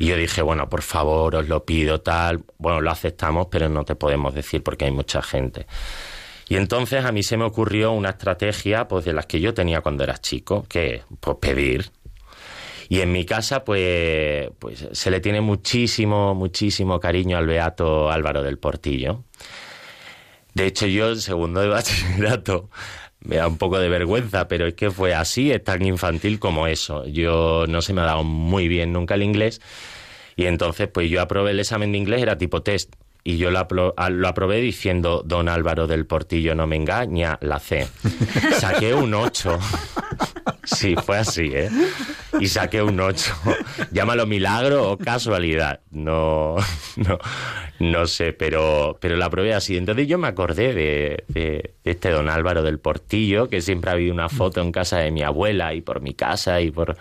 y 0.00 0.06
yo 0.06 0.16
dije, 0.16 0.40
bueno, 0.40 0.66
por 0.70 0.80
favor, 0.80 1.36
os 1.36 1.46
lo 1.46 1.66
pido, 1.66 2.00
tal. 2.00 2.42
Bueno, 2.56 2.80
lo 2.80 2.90
aceptamos, 2.90 3.48
pero 3.50 3.68
no 3.68 3.84
te 3.84 3.94
podemos 3.94 4.34
decir 4.34 4.62
porque 4.62 4.86
hay 4.86 4.90
mucha 4.90 5.20
gente. 5.20 5.66
Y 6.48 6.56
entonces 6.56 7.04
a 7.04 7.12
mí 7.12 7.22
se 7.22 7.36
me 7.36 7.44
ocurrió 7.44 7.92
una 7.92 8.08
estrategia, 8.08 8.88
pues 8.88 9.04
de 9.04 9.12
las 9.12 9.26
que 9.26 9.40
yo 9.40 9.52
tenía 9.52 9.82
cuando 9.82 10.02
era 10.02 10.16
chico, 10.16 10.64
que 10.66 11.02
pues 11.20 11.36
pedir. 11.38 11.90
Y 12.88 13.02
en 13.02 13.12
mi 13.12 13.26
casa, 13.26 13.62
pues, 13.62 14.48
pues 14.58 14.88
se 14.90 15.10
le 15.10 15.20
tiene 15.20 15.42
muchísimo, 15.42 16.34
muchísimo 16.34 16.98
cariño 16.98 17.36
al 17.36 17.46
beato 17.46 18.10
Álvaro 18.10 18.42
del 18.42 18.58
Portillo. 18.58 19.24
De 20.54 20.64
hecho, 20.64 20.86
yo 20.86 21.10
en 21.10 21.20
segundo 21.20 21.60
de 21.60 21.68
bachillerato 21.68 22.70
me 23.20 23.36
da 23.36 23.48
un 23.48 23.58
poco 23.58 23.78
de 23.78 23.88
vergüenza, 23.88 24.48
pero 24.48 24.66
es 24.66 24.74
que 24.74 24.90
fue 24.90 25.14
así, 25.14 25.50
es 25.50 25.62
tan 25.62 25.84
infantil 25.84 26.38
como 26.38 26.66
eso. 26.66 27.06
Yo 27.06 27.66
no 27.68 27.82
se 27.82 27.92
me 27.92 28.00
ha 28.00 28.04
dado 28.04 28.24
muy 28.24 28.68
bien 28.68 28.92
nunca 28.92 29.14
el 29.14 29.22
inglés 29.22 29.60
y 30.36 30.46
entonces 30.46 30.88
pues 30.88 31.10
yo 31.10 31.20
aprobé 31.20 31.50
el 31.50 31.60
examen 31.60 31.92
de 31.92 31.98
inglés, 31.98 32.22
era 32.22 32.38
tipo 32.38 32.62
test. 32.62 32.94
Y 33.22 33.36
yo 33.36 33.50
lo, 33.50 33.58
apro 33.58 33.94
lo 34.08 34.28
aprobé 34.28 34.62
diciendo, 34.62 35.22
don 35.22 35.50
Álvaro 35.50 35.86
del 35.86 36.06
Portillo 36.06 36.54
no 36.54 36.66
me 36.66 36.76
engaña, 36.76 37.36
la 37.42 37.58
C. 37.58 37.86
Saqué 38.58 38.94
un 38.94 39.12
8. 39.12 39.58
Sí, 40.64 40.94
fue 40.96 41.18
así, 41.18 41.50
¿eh? 41.52 41.68
Y 42.38 42.48
saqué 42.48 42.82
un 42.82 43.00
8. 43.00 43.32
Llámalo 43.92 44.26
milagro 44.26 44.90
o 44.90 44.98
casualidad. 44.98 45.80
No, 45.90 46.56
no, 46.96 47.18
no 47.80 48.06
sé, 48.06 48.32
pero, 48.32 48.98
pero 49.00 49.16
la 49.16 49.28
probé 49.30 49.54
así. 49.54 49.76
Entonces 49.76 50.06
yo 50.06 50.18
me 50.18 50.28
acordé 50.28 50.74
de, 50.74 51.24
de, 51.28 51.74
este 51.84 52.10
don 52.10 52.28
Álvaro 52.28 52.62
del 52.62 52.78
Portillo, 52.78 53.48
que 53.48 53.60
siempre 53.60 53.90
ha 53.90 53.94
habido 53.94 54.12
una 54.12 54.28
foto 54.28 54.60
en 54.60 54.72
casa 54.72 54.98
de 54.98 55.10
mi 55.10 55.22
abuela 55.22 55.74
y 55.74 55.80
por 55.80 56.00
mi 56.00 56.14
casa 56.14 56.60
y 56.60 56.70
por... 56.70 56.96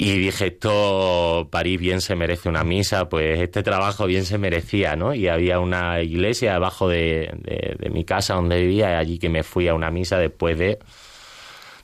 Y 0.00 0.16
dije, 0.16 0.46
esto, 0.46 1.48
París 1.50 1.80
bien 1.80 2.00
se 2.00 2.14
merece 2.14 2.48
una 2.48 2.62
misa, 2.62 3.08
pues 3.08 3.40
este 3.40 3.64
trabajo 3.64 4.06
bien 4.06 4.24
se 4.24 4.38
merecía, 4.38 4.94
¿no? 4.94 5.12
Y 5.12 5.26
había 5.26 5.58
una 5.58 6.00
iglesia 6.02 6.54
abajo 6.54 6.88
de, 6.88 7.32
de 7.76 7.90
mi 7.90 8.04
casa 8.04 8.34
donde 8.34 8.60
vivía, 8.60 8.96
allí 8.96 9.18
que 9.18 9.28
me 9.28 9.42
fui 9.42 9.66
a 9.66 9.74
una 9.74 9.90
misa 9.90 10.16
después 10.18 10.56
de 10.56 10.78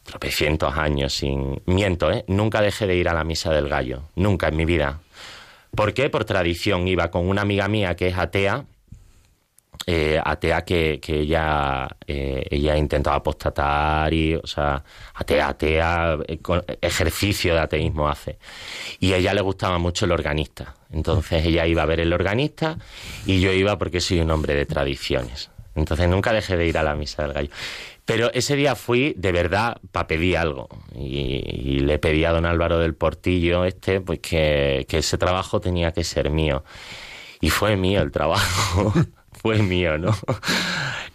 tropecientos 0.05 0.77
años 0.77 1.13
sin... 1.15 1.61
Miento, 1.67 2.13
¿eh? 2.13 2.25
Nunca 2.29 2.61
dejé 2.61 2.87
de 2.87 2.95
ir 2.95 3.09
a 3.09 3.15
la 3.15 3.25
misa 3.25 3.53
del 3.53 3.69
gallo, 3.69 4.05
nunca 4.15 4.49
en 4.49 4.57
mi 4.57 4.65
vida. 4.65 5.01
¿Por 5.75 5.93
qué? 5.93 6.09
Por 6.11 6.25
tradición. 6.25 6.87
Iba 6.87 7.11
con 7.11 7.29
una 7.29 7.43
amiga 7.43 7.67
mía 7.67 7.97
que 7.97 8.09
es 8.09 8.17
atea, 8.17 8.65
eh, 9.87 10.21
atea 10.25 10.65
que, 10.65 11.01
que 11.01 11.21
ella, 11.21 11.89
eh, 12.07 12.47
ella 12.51 12.77
intentaba 12.77 13.17
apostatar 13.17 14.13
y, 14.15 14.35
o 14.35 14.47
sea, 14.47 14.83
atea, 15.15 15.49
atea, 15.49 16.19
eh, 16.27 16.39
ejercicio 16.81 17.55
de 17.55 17.61
ateísmo 17.61 18.09
hace. 18.09 18.39
Y 19.01 19.13
a 19.13 19.17
ella 19.17 19.35
le 19.35 19.41
gustaba 19.41 19.79
mucho 19.79 20.05
el 20.05 20.13
organista. 20.13 20.75
Entonces 20.93 21.45
ella 21.45 21.67
iba 21.67 21.83
a 21.83 21.87
ver 21.87 22.01
el 22.01 22.13
organista 22.13 22.79
y 23.27 23.41
yo 23.41 23.53
iba 23.53 23.77
porque 23.77 24.01
soy 24.01 24.21
un 24.21 24.31
hombre 24.31 24.55
de 24.55 24.65
tradiciones. 24.65 25.51
Entonces 25.75 26.09
nunca 26.09 26.33
dejé 26.33 26.57
de 26.57 26.67
ir 26.67 26.79
a 26.79 26.83
la 26.83 26.95
misa 26.95 27.25
del 27.25 27.33
gallo. 27.33 27.51
Pero 28.05 28.31
ese 28.35 28.55
día 28.57 28.75
fui 28.75 29.15
de 29.17 29.33
verdad 29.33 29.79
para 29.93 30.07
pedir 30.07 30.37
algo. 30.37 30.69
Y, 30.95 31.81
le 31.81 31.99
pedí 31.99 32.25
a 32.25 32.33
don 32.33 32.47
Álvaro 32.47 32.79
del 32.79 32.95
Portillo 32.95 33.65
este, 33.65 34.01
pues 34.01 34.21
que, 34.21 34.87
que 34.89 34.99
ese 34.99 35.19
trabajo 35.19 35.61
tenía 35.61 35.93
que 35.93 36.05
ser 36.05 36.31
mío. 36.31 36.65
Y 37.41 37.51
fue 37.51 37.77
mío 37.77 38.03
el 38.03 38.11
trabajo. 38.11 38.93
fue 39.33 39.59
mío, 39.59 39.99
¿no? 39.99 40.15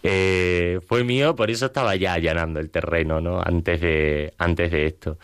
Eh, 0.04 0.80
fue 0.88 1.04
mío, 1.04 1.36
por 1.36 1.52
eso 1.52 1.66
estaba 1.66 1.96
ya 1.96 2.14
allanando 2.14 2.60
el 2.60 2.70
terreno, 2.70 3.20
¿no? 3.20 3.42
Antes 3.42 3.82
de, 3.82 4.34
antes 4.38 4.72
de 4.72 4.86
esto. 4.86 5.18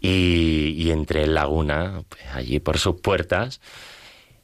Y, 0.00 0.74
y 0.76 0.90
entré 0.90 1.24
en 1.24 1.34
Laguna, 1.34 2.02
pues 2.08 2.22
allí 2.32 2.58
por 2.58 2.78
sus 2.78 3.00
puertas, 3.00 3.60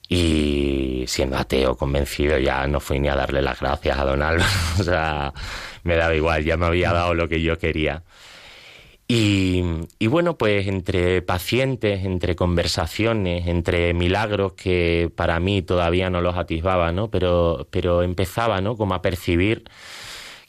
y 0.08 1.04
siendo 1.06 1.38
ateo 1.38 1.76
convencido 1.76 2.38
ya 2.38 2.66
no 2.66 2.80
fui 2.80 3.00
ni 3.00 3.08
a 3.08 3.14
darle 3.14 3.40
las 3.40 3.60
gracias 3.60 3.98
a 3.98 4.04
don 4.04 4.22
Álvaro, 4.22 4.50
o 4.78 4.82
sea, 4.82 5.32
me 5.82 5.96
daba 5.96 6.14
igual, 6.14 6.44
ya 6.44 6.56
me 6.56 6.66
había 6.66 6.92
dado 6.92 7.14
lo 7.14 7.28
que 7.28 7.42
yo 7.42 7.58
quería. 7.58 8.04
Y, 9.08 9.62
y, 9.98 10.06
bueno, 10.06 10.38
pues 10.38 10.66
entre 10.68 11.20
pacientes, 11.22 12.04
entre 12.04 12.34
conversaciones, 12.34 13.46
entre 13.46 13.92
milagros 13.92 14.54
que 14.54 15.10
para 15.14 15.38
mí 15.38 15.60
todavía 15.60 16.08
no 16.08 16.22
los 16.22 16.36
atisbaba, 16.36 16.92
¿no? 16.92 17.10
Pero, 17.10 17.68
pero 17.70 18.02
empezaba, 18.02 18.60
¿no? 18.60 18.76
Como 18.76 18.94
a 18.94 19.02
percibir 19.02 19.64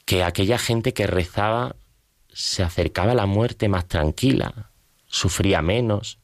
que 0.06 0.22
aquella 0.22 0.58
gente 0.58 0.94
que 0.94 1.06
rezaba 1.06 1.76
se 2.32 2.62
acercaba 2.62 3.12
a 3.12 3.14
la 3.14 3.26
muerte 3.26 3.68
más 3.68 3.86
tranquila, 3.86 4.70
sufría 5.06 5.62
menos, 5.62 6.18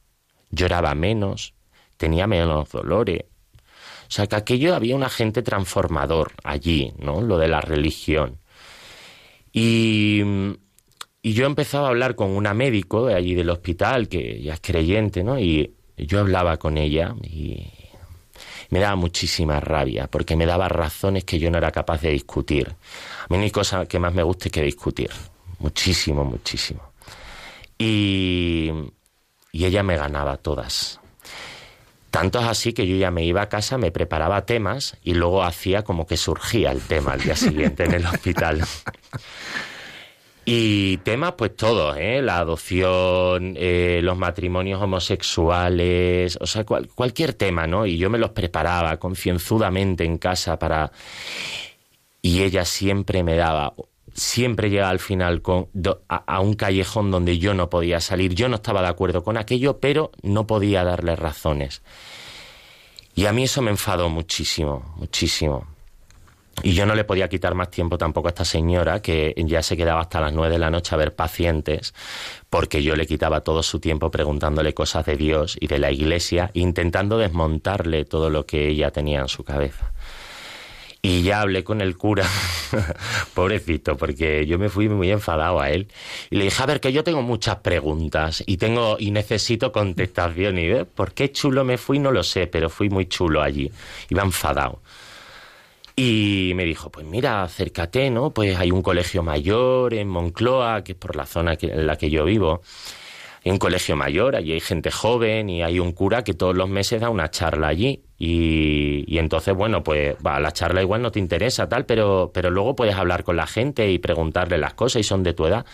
lloraba 0.49 0.95
menos, 0.95 1.53
tenía 1.97 2.27
menos 2.27 2.69
dolores. 2.69 3.25
O 4.11 4.13
sea, 4.13 4.27
que 4.27 4.35
aquello 4.35 4.75
había 4.75 4.95
un 4.95 5.03
agente 5.03 5.41
transformador 5.41 6.33
allí, 6.43 6.91
¿no? 6.97 7.21
Lo 7.21 7.37
de 7.37 7.47
la 7.47 7.61
religión. 7.61 8.40
Y, 9.53 10.23
yo 11.23 11.45
empezaba 11.45 11.87
a 11.87 11.89
hablar 11.89 12.15
con 12.15 12.31
una 12.31 12.53
médico 12.53 13.05
de 13.05 13.15
allí 13.15 13.35
del 13.35 13.49
hospital, 13.49 14.07
que 14.07 14.41
ya 14.41 14.53
es 14.53 14.59
creyente, 14.59 15.23
¿no? 15.23 15.39
Y 15.39 15.75
yo 15.97 16.19
hablaba 16.19 16.57
con 16.57 16.77
ella 16.77 17.13
y 17.21 17.67
me 18.69 18.79
daba 18.79 18.95
muchísima 18.95 19.59
rabia, 19.59 20.07
porque 20.07 20.35
me 20.35 20.45
daba 20.45 20.67
razones 20.67 21.23
que 21.23 21.37
yo 21.37 21.51
no 21.51 21.57
era 21.57 21.71
capaz 21.71 22.01
de 22.01 22.09
discutir. 22.09 22.69
A 22.69 23.27
mí 23.29 23.37
no 23.37 23.43
hay 23.43 23.51
cosa 23.51 23.85
que 23.85 23.99
más 23.99 24.13
me 24.13 24.23
guste 24.23 24.49
que 24.49 24.63
discutir. 24.63 25.11
Muchísimo, 25.59 26.23
muchísimo. 26.25 26.81
Y, 27.77 28.71
y 29.51 29.65
ella 29.65 29.83
me 29.83 29.97
ganaba 29.97 30.37
todas. 30.37 30.99
Tanto 32.09 32.39
es 32.39 32.45
así 32.45 32.73
que 32.73 32.85
yo 32.85 32.97
ya 32.97 33.09
me 33.09 33.23
iba 33.23 33.41
a 33.41 33.49
casa, 33.49 33.77
me 33.77 33.91
preparaba 33.91 34.45
temas 34.45 34.97
y 35.01 35.13
luego 35.13 35.43
hacía 35.43 35.83
como 35.83 36.05
que 36.05 36.17
surgía 36.17 36.71
el 36.71 36.81
tema 36.81 37.13
al 37.13 37.21
día 37.21 37.35
siguiente 37.35 37.85
en 37.85 37.93
el 37.93 38.05
hospital. 38.05 38.61
Y 40.43 40.97
temas, 40.97 41.33
pues 41.37 41.55
todos, 41.55 41.95
¿eh? 41.97 42.21
La 42.21 42.39
adopción, 42.39 43.53
eh, 43.57 43.99
los 44.01 44.17
matrimonios 44.17 44.81
homosexuales, 44.81 46.37
o 46.41 46.47
sea, 46.47 46.65
cualquier 46.65 47.33
tema, 47.33 47.67
¿no? 47.67 47.85
Y 47.85 47.97
yo 47.97 48.09
me 48.09 48.17
los 48.17 48.31
preparaba 48.31 48.97
concienzudamente 48.97 50.03
en 50.03 50.17
casa 50.17 50.57
para... 50.57 50.91
Y 52.23 52.41
ella 52.43 52.65
siempre 52.65 53.23
me 53.23 53.35
daba, 53.35 53.73
siempre 54.13 54.69
llegaba 54.69 54.89
al 54.89 54.99
final 54.99 55.41
con, 55.41 55.69
a, 56.07 56.39
un 56.39 56.53
callejón 56.53 57.11
donde 57.11 57.37
yo 57.37 57.53
no 57.53 57.69
podía 57.69 57.99
salir. 57.99 58.33
Yo 58.33 58.49
no 58.49 58.55
estaba 58.55 58.81
de 58.81 58.87
acuerdo 58.87 59.23
con 59.23 59.37
aquello, 59.37 59.79
pero 59.79 60.11
no 60.21 60.47
podía 60.47 60.83
darle 60.83 61.15
razones. 61.15 61.81
Y 63.15 63.25
a 63.25 63.33
mí 63.33 63.43
eso 63.43 63.61
me 63.61 63.71
enfadó 63.71 64.09
muchísimo, 64.09 64.93
muchísimo. 64.97 65.67
Y 66.63 66.73
yo 66.73 66.85
no 66.85 66.95
le 66.95 67.03
podía 67.03 67.27
quitar 67.27 67.55
más 67.55 67.71
tiempo 67.71 67.97
tampoco 67.97 68.27
a 68.27 68.31
esta 68.31 68.45
señora, 68.45 69.01
que 69.01 69.33
ya 69.45 69.63
se 69.63 69.75
quedaba 69.75 70.01
hasta 70.01 70.21
las 70.21 70.33
nueve 70.33 70.53
de 70.53 70.59
la 70.59 70.69
noche 70.69 70.93
a 70.93 70.97
ver 70.97 71.15
pacientes, 71.15 71.93
porque 72.49 72.83
yo 72.83 72.95
le 72.95 73.07
quitaba 73.07 73.41
todo 73.41 73.63
su 73.63 73.79
tiempo 73.79 74.11
preguntándole 74.11 74.73
cosas 74.73 75.05
de 75.05 75.15
Dios 75.15 75.57
y 75.59 75.67
de 75.67 75.79
la 75.79 75.91
iglesia, 75.91 76.51
intentando 76.53 77.17
desmontarle 77.17 78.05
todo 78.05 78.29
lo 78.29 78.45
que 78.45 78.67
ella 78.67 78.91
tenía 78.91 79.21
en 79.21 79.27
su 79.27 79.43
cabeza. 79.43 79.91
Y 81.03 81.23
ya 81.23 81.41
hablé 81.41 81.63
con 81.63 81.81
el 81.81 81.97
cura, 81.97 82.27
pobrecito, 83.33 83.97
porque 83.97 84.45
yo 84.45 84.59
me 84.59 84.69
fui 84.69 84.87
muy 84.87 85.09
enfadado 85.09 85.59
a 85.59 85.71
él. 85.71 85.87
Y 86.29 86.35
le 86.35 86.43
dije, 86.43 86.61
a 86.61 86.67
ver, 86.67 86.79
que 86.79 86.93
yo 86.93 87.03
tengo 87.03 87.23
muchas 87.23 87.55
preguntas 87.57 88.43
y 88.45 88.57
tengo 88.57 88.97
y 88.99 89.09
necesito 89.09 89.71
contestación. 89.71 90.59
Y 90.59 90.65
¿eh? 90.65 90.85
por 90.85 91.13
qué 91.13 91.31
chulo 91.31 91.63
me 91.65 91.79
fui, 91.79 91.97
no 91.97 92.11
lo 92.11 92.21
sé, 92.21 92.45
pero 92.45 92.69
fui 92.69 92.91
muy 92.91 93.07
chulo 93.07 93.41
allí. 93.41 93.71
Iba 94.09 94.21
enfadado. 94.21 94.81
Y 95.95 96.53
me 96.55 96.65
dijo, 96.65 96.89
pues 96.89 97.05
mira, 97.05 97.43
acércate, 97.43 98.09
¿no? 98.09 98.31
Pues 98.31 98.57
hay 98.57 98.71
un 98.71 98.81
colegio 98.81 99.23
mayor 99.23 99.93
en 99.93 100.07
Moncloa, 100.07 100.83
que 100.83 100.93
es 100.93 100.97
por 100.97 101.15
la 101.15 101.25
zona 101.25 101.57
en 101.59 101.85
la 101.85 101.97
que 101.97 102.09
yo 102.09 102.25
vivo. 102.25 102.61
Hay 103.43 103.51
un 103.51 103.57
colegio 103.57 103.95
mayor, 103.95 104.35
allí 104.35 104.53
hay 104.53 104.59
gente 104.59 104.91
joven 104.91 105.49
y 105.49 105.63
hay 105.63 105.79
un 105.79 105.93
cura 105.93 106.23
que 106.23 106.35
todos 106.35 106.55
los 106.55 106.69
meses 106.69 107.01
da 107.01 107.09
una 107.09 107.29
charla 107.31 107.67
allí. 107.67 108.03
Y, 108.17 109.03
y 109.07 109.17
entonces, 109.17 109.55
bueno, 109.55 109.83
pues 109.83 110.15
va, 110.25 110.39
la 110.39 110.51
charla 110.51 110.81
igual 110.81 111.01
no 111.01 111.11
te 111.11 111.19
interesa, 111.19 111.67
tal, 111.67 111.85
pero, 111.85 112.31
pero 112.33 112.51
luego 112.51 112.75
puedes 112.75 112.95
hablar 112.95 113.23
con 113.23 113.35
la 113.35 113.47
gente 113.47 113.89
y 113.91 113.97
preguntarle 113.97 114.59
las 114.59 114.75
cosas 114.75 114.99
y 114.99 115.03
son 115.03 115.23
de 115.23 115.33
tu 115.33 115.47
edad. 115.47 115.65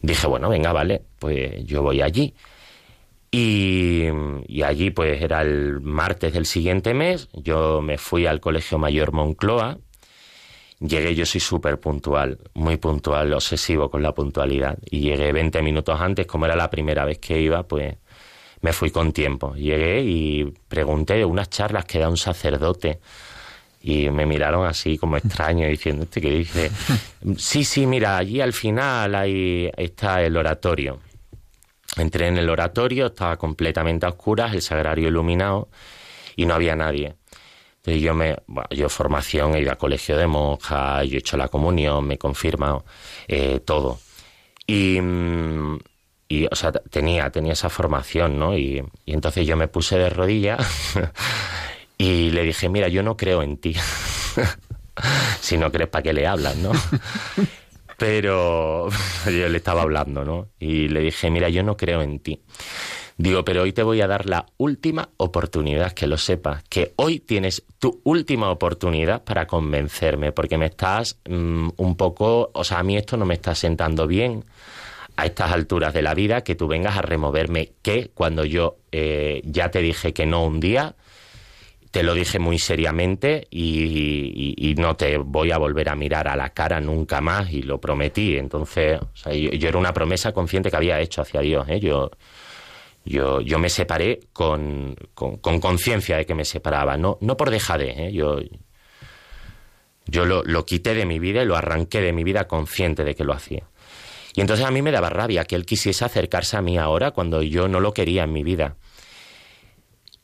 Dije, 0.00 0.26
bueno, 0.28 0.48
venga, 0.48 0.72
vale, 0.72 1.02
pues 1.18 1.64
yo 1.64 1.82
voy 1.82 2.02
allí. 2.02 2.34
Y, 3.34 4.08
allí 4.62 4.90
pues 4.90 5.22
era 5.22 5.40
el 5.40 5.80
martes 5.80 6.34
del 6.34 6.44
siguiente 6.44 6.92
mes, 6.92 7.30
yo 7.32 7.80
me 7.80 7.96
fui 7.96 8.26
al 8.26 8.40
Colegio 8.40 8.76
Mayor 8.78 9.12
Moncloa, 9.12 9.78
llegué, 10.80 11.14
yo 11.14 11.24
soy 11.24 11.40
súper 11.40 11.80
puntual, 11.80 12.38
muy 12.52 12.76
puntual, 12.76 13.32
obsesivo 13.32 13.90
con 13.90 14.02
la 14.02 14.12
puntualidad, 14.12 14.78
y 14.90 15.00
llegué 15.00 15.32
20 15.32 15.62
minutos 15.62 15.98
antes, 15.98 16.26
como 16.26 16.44
era 16.44 16.54
la 16.56 16.68
primera 16.68 17.06
vez 17.06 17.18
que 17.20 17.40
iba, 17.40 17.62
pues 17.62 17.96
me 18.60 18.74
fui 18.74 18.90
con 18.90 19.12
tiempo. 19.12 19.54
Llegué 19.54 20.02
y 20.02 20.44
pregunté 20.68 21.14
de 21.14 21.24
unas 21.24 21.48
charlas 21.48 21.86
que 21.86 21.98
da 21.98 22.10
un 22.10 22.18
sacerdote 22.18 23.00
y 23.80 24.10
me 24.10 24.26
miraron 24.26 24.66
así 24.66 24.98
como 24.98 25.16
extraño 25.16 25.66
diciendo, 25.68 26.04
¿este 26.04 26.20
qué 26.20 26.30
dice? 26.30 26.70
sí, 27.38 27.64
sí, 27.64 27.86
mira, 27.86 28.18
allí 28.18 28.42
al 28.42 28.52
final 28.52 29.14
ahí 29.14 29.70
está 29.76 30.22
el 30.22 30.36
oratorio. 30.36 31.00
Entré 31.96 32.28
en 32.28 32.38
el 32.38 32.48
oratorio, 32.48 33.06
estaba 33.06 33.36
completamente 33.36 34.06
a 34.06 34.10
oscuras, 34.10 34.54
el 34.54 34.62
sagrario 34.62 35.08
iluminado 35.08 35.68
y 36.36 36.46
no 36.46 36.54
había 36.54 36.74
nadie. 36.74 37.16
Entonces 37.76 38.02
yo 38.02 38.14
me, 38.14 38.36
bueno, 38.46 38.68
yo 38.70 38.88
formación, 38.88 39.54
he 39.54 39.60
ido 39.60 39.72
a 39.72 39.76
colegio 39.76 40.16
de 40.16 40.26
monjas, 40.26 41.06
yo 41.08 41.16
he 41.16 41.18
hecho 41.18 41.36
la 41.36 41.48
comunión, 41.48 42.06
me 42.06 42.14
he 42.14 42.18
confirmado, 42.18 42.84
eh, 43.26 43.60
todo. 43.60 43.98
Y, 44.66 44.98
y, 46.28 46.46
o 46.46 46.54
sea, 46.54 46.72
tenía, 46.72 47.28
tenía 47.30 47.54
esa 47.54 47.68
formación, 47.68 48.38
¿no? 48.38 48.56
Y, 48.56 48.82
y 49.04 49.12
entonces 49.12 49.46
yo 49.46 49.56
me 49.56 49.68
puse 49.68 49.98
de 49.98 50.08
rodillas 50.08 50.94
y 51.98 52.30
le 52.30 52.44
dije, 52.44 52.68
mira, 52.68 52.88
yo 52.88 53.02
no 53.02 53.16
creo 53.16 53.42
en 53.42 53.58
ti. 53.58 53.74
si 55.40 55.58
no 55.58 55.70
crees, 55.72 55.90
¿para 55.90 56.02
qué 56.02 56.12
le 56.12 56.26
hablas, 56.26 56.56
no? 56.56 56.72
Pero 57.98 58.88
yo 59.26 59.48
le 59.48 59.56
estaba 59.56 59.82
hablando, 59.82 60.24
¿no? 60.24 60.48
Y 60.58 60.88
le 60.88 61.00
dije, 61.00 61.30
mira, 61.30 61.48
yo 61.48 61.62
no 61.62 61.76
creo 61.76 62.02
en 62.02 62.18
ti. 62.18 62.40
Digo, 63.18 63.44
pero 63.44 63.62
hoy 63.62 63.72
te 63.72 63.82
voy 63.82 64.00
a 64.00 64.06
dar 64.06 64.26
la 64.26 64.46
última 64.56 65.10
oportunidad, 65.18 65.92
que 65.92 66.06
lo 66.06 66.16
sepas, 66.16 66.64
que 66.68 66.92
hoy 66.96 67.20
tienes 67.20 67.62
tu 67.78 68.00
última 68.04 68.50
oportunidad 68.50 69.22
para 69.22 69.46
convencerme, 69.46 70.32
porque 70.32 70.58
me 70.58 70.66
estás 70.66 71.18
mm, 71.28 71.68
un 71.76 71.96
poco, 71.96 72.50
o 72.54 72.64
sea, 72.64 72.78
a 72.78 72.82
mí 72.82 72.96
esto 72.96 73.16
no 73.16 73.26
me 73.26 73.34
está 73.34 73.54
sentando 73.54 74.06
bien 74.06 74.44
a 75.16 75.26
estas 75.26 75.52
alturas 75.52 75.92
de 75.92 76.02
la 76.02 76.14
vida, 76.14 76.42
que 76.42 76.54
tú 76.54 76.68
vengas 76.68 76.96
a 76.96 77.02
removerme, 77.02 77.72
que 77.82 78.10
cuando 78.14 78.44
yo 78.44 78.78
eh, 78.92 79.42
ya 79.44 79.70
te 79.70 79.82
dije 79.82 80.14
que 80.14 80.26
no 80.26 80.44
un 80.44 80.58
día, 80.58 80.96
te 81.92 82.02
lo 82.02 82.14
dije 82.14 82.38
muy 82.38 82.58
seriamente 82.58 83.46
y, 83.50 84.74
no 84.78 84.96
te 84.96 85.18
voy 85.18 85.52
a 85.52 85.58
volver 85.58 85.90
a 85.90 85.94
mirar 85.94 86.26
a 86.26 86.34
la 86.34 86.48
cara 86.48 86.80
nunca 86.80 87.20
más 87.20 87.52
y 87.52 87.62
lo 87.62 87.78
prometí. 87.78 88.38
Entonces, 88.38 88.98
yo, 89.26 89.68
era 89.68 89.76
una 89.76 89.92
promesa 89.92 90.32
consciente 90.32 90.70
que 90.70 90.76
había 90.76 90.98
hecho 91.00 91.20
hacia 91.20 91.42
Dios. 91.42 91.68
¿eh? 91.68 91.78
Yo, 91.78 92.10
yo, 93.04 93.42
yo 93.42 93.58
me 93.58 93.68
separé 93.68 94.20
con 94.32 94.96
conciencia 95.42 96.16
de 96.16 96.24
que 96.24 96.34
me 96.34 96.46
separaba, 96.46 96.96
no, 96.96 97.18
no 97.20 97.36
por 97.36 97.50
dejadez. 97.50 97.94
¿eh? 97.98 98.12
Yo, 98.12 98.38
yo 100.06 100.24
lo, 100.24 100.42
lo 100.44 100.64
quité 100.64 100.94
de 100.94 101.04
mi 101.04 101.18
vida 101.18 101.42
y 101.42 101.46
lo 101.46 101.56
arranqué 101.56 102.00
de 102.00 102.14
mi 102.14 102.24
vida 102.24 102.48
consciente 102.48 103.04
de 103.04 103.14
que 103.14 103.24
lo 103.24 103.34
hacía. 103.34 103.68
Y 104.34 104.40
entonces 104.40 104.64
a 104.64 104.70
mí 104.70 104.80
me 104.80 104.92
daba 104.92 105.10
rabia 105.10 105.44
que 105.44 105.56
él 105.56 105.66
quisiese 105.66 106.06
acercarse 106.06 106.56
a 106.56 106.62
mí 106.62 106.78
ahora 106.78 107.10
cuando 107.10 107.42
yo 107.42 107.68
no 107.68 107.80
lo 107.80 107.92
quería 107.92 108.24
en 108.24 108.32
mi 108.32 108.42
vida. 108.42 108.76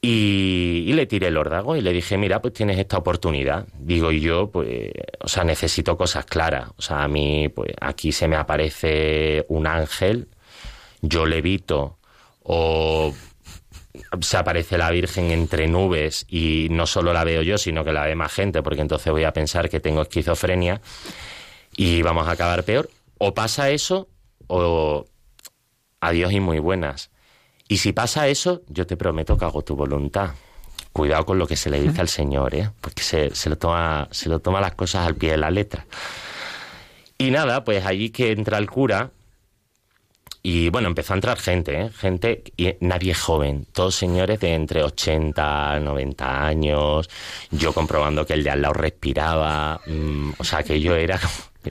Y, 0.01 0.93
le 0.93 1.07
tiré 1.07 1.29
el 1.29 1.37
órdago 1.37 1.77
y 1.77 1.81
le 1.81 1.93
dije, 1.93 2.17
mira, 2.17 2.41
pues 2.41 2.55
tienes 2.55 2.79
esta 2.79 2.99
oportunidad. 2.99 3.67
Digo, 3.79 4.13
y 4.13 4.21
yo, 4.21 4.51
pues, 4.51 4.93
o 5.21 5.29
sea, 5.29 5.45
necesito 5.45 5.97
cosas 5.97 6.25
claras. 6.25 6.71
O 6.77 6.83
sea, 6.83 7.03
a 7.03 7.09
mí, 7.09 7.49
pues, 7.49 7.73
aquí 7.81 8.13
se 8.13 8.29
me 8.29 8.37
aparece 8.37 9.45
un 9.49 9.67
ángel, 9.67 10.29
yo 11.03 11.27
levito, 11.27 11.99
o 12.43 13.13
se 14.21 14.37
aparece 14.37 14.79
la 14.79 14.91
Virgen 14.91 15.31
entre 15.31 15.67
nubes 15.67 16.25
y 16.29 16.69
no 16.71 16.87
solo 16.87 17.13
la 17.13 17.25
veo 17.25 17.43
yo, 17.43 17.59
sino 17.59 17.85
que 17.85 17.93
la 17.93 18.07
ve 18.07 18.15
más 18.15 18.33
gente, 18.33 18.63
porque 18.63 18.83
entonces 18.83 19.13
voy 19.13 19.25
a 19.25 19.33
pensar 19.33 19.69
que 19.69 19.81
tengo 19.81 20.03
esquizofrenia 20.03 20.81
y 21.77 22.03
vamos 22.03 22.29
a 22.29 22.33
acabar 22.33 22.65
peor. 22.65 22.91
O 23.19 23.35
pasa 23.35 23.71
eso, 23.71 24.09
o 24.47 25.07
adiós 26.01 26.33
y 26.33 26.41
muy 26.41 26.61
buenas. 26.61 27.11
Y 27.69 27.77
si 27.77 27.93
pasa 27.93 28.29
eso, 28.29 28.63
yo 28.69 28.87
te 28.87 28.97
prometo 28.97 29.37
que 29.37 29.45
hago 29.45 29.63
tu 29.63 29.77
voluntad. 29.77 30.31
Cuidado 30.93 31.27
con 31.27 31.39
lo 31.39 31.47
que 31.47 31.57
se 31.57 31.71
le 31.71 31.81
dice 31.81 32.01
al 32.01 32.09
Señor, 32.09 32.55
¿eh? 32.55 32.71
porque 32.81 33.03
se, 33.03 33.35
se, 33.35 33.51
lo 33.51 33.59
toma, 33.59 34.09
se 34.11 34.29
lo 34.29 34.41
toma 34.41 34.61
las 34.61 34.75
cosas 34.75 35.07
al 35.07 35.15
pie 35.15 35.33
de 35.33 35.37
la 35.37 35.51
letra. 35.51 35.87
Y 37.19 37.31
nada, 37.31 37.65
pues 37.65 37.85
allí 37.85 38.11
que 38.11 38.33
entra 38.33 38.59
el 38.59 38.71
cura, 38.71 39.11
y 40.43 40.71
bueno, 40.71 40.89
empezó 40.89 41.13
a 41.13 41.17
entrar 41.17 41.39
gente, 41.39 41.81
¿eh? 41.81 41.91
gente, 41.91 42.43
y 42.57 42.75
nadie 42.81 43.13
joven, 43.13 43.67
todos 43.73 43.95
señores 43.95 44.41
de 44.41 44.55
entre 44.55 44.83
80, 44.83 45.81
90 45.81 46.47
años, 46.47 47.11
yo 47.51 47.73
comprobando 47.73 48.25
que 48.25 48.35
el 48.35 48.45
de 48.45 48.51
al 48.51 48.63
lado 48.63 48.75
respiraba, 48.75 49.81
mm, 49.87 50.31
o 50.39 50.45
sea 50.45 50.63
que 50.63 50.81
yo 50.81 50.95
era, 50.95 51.21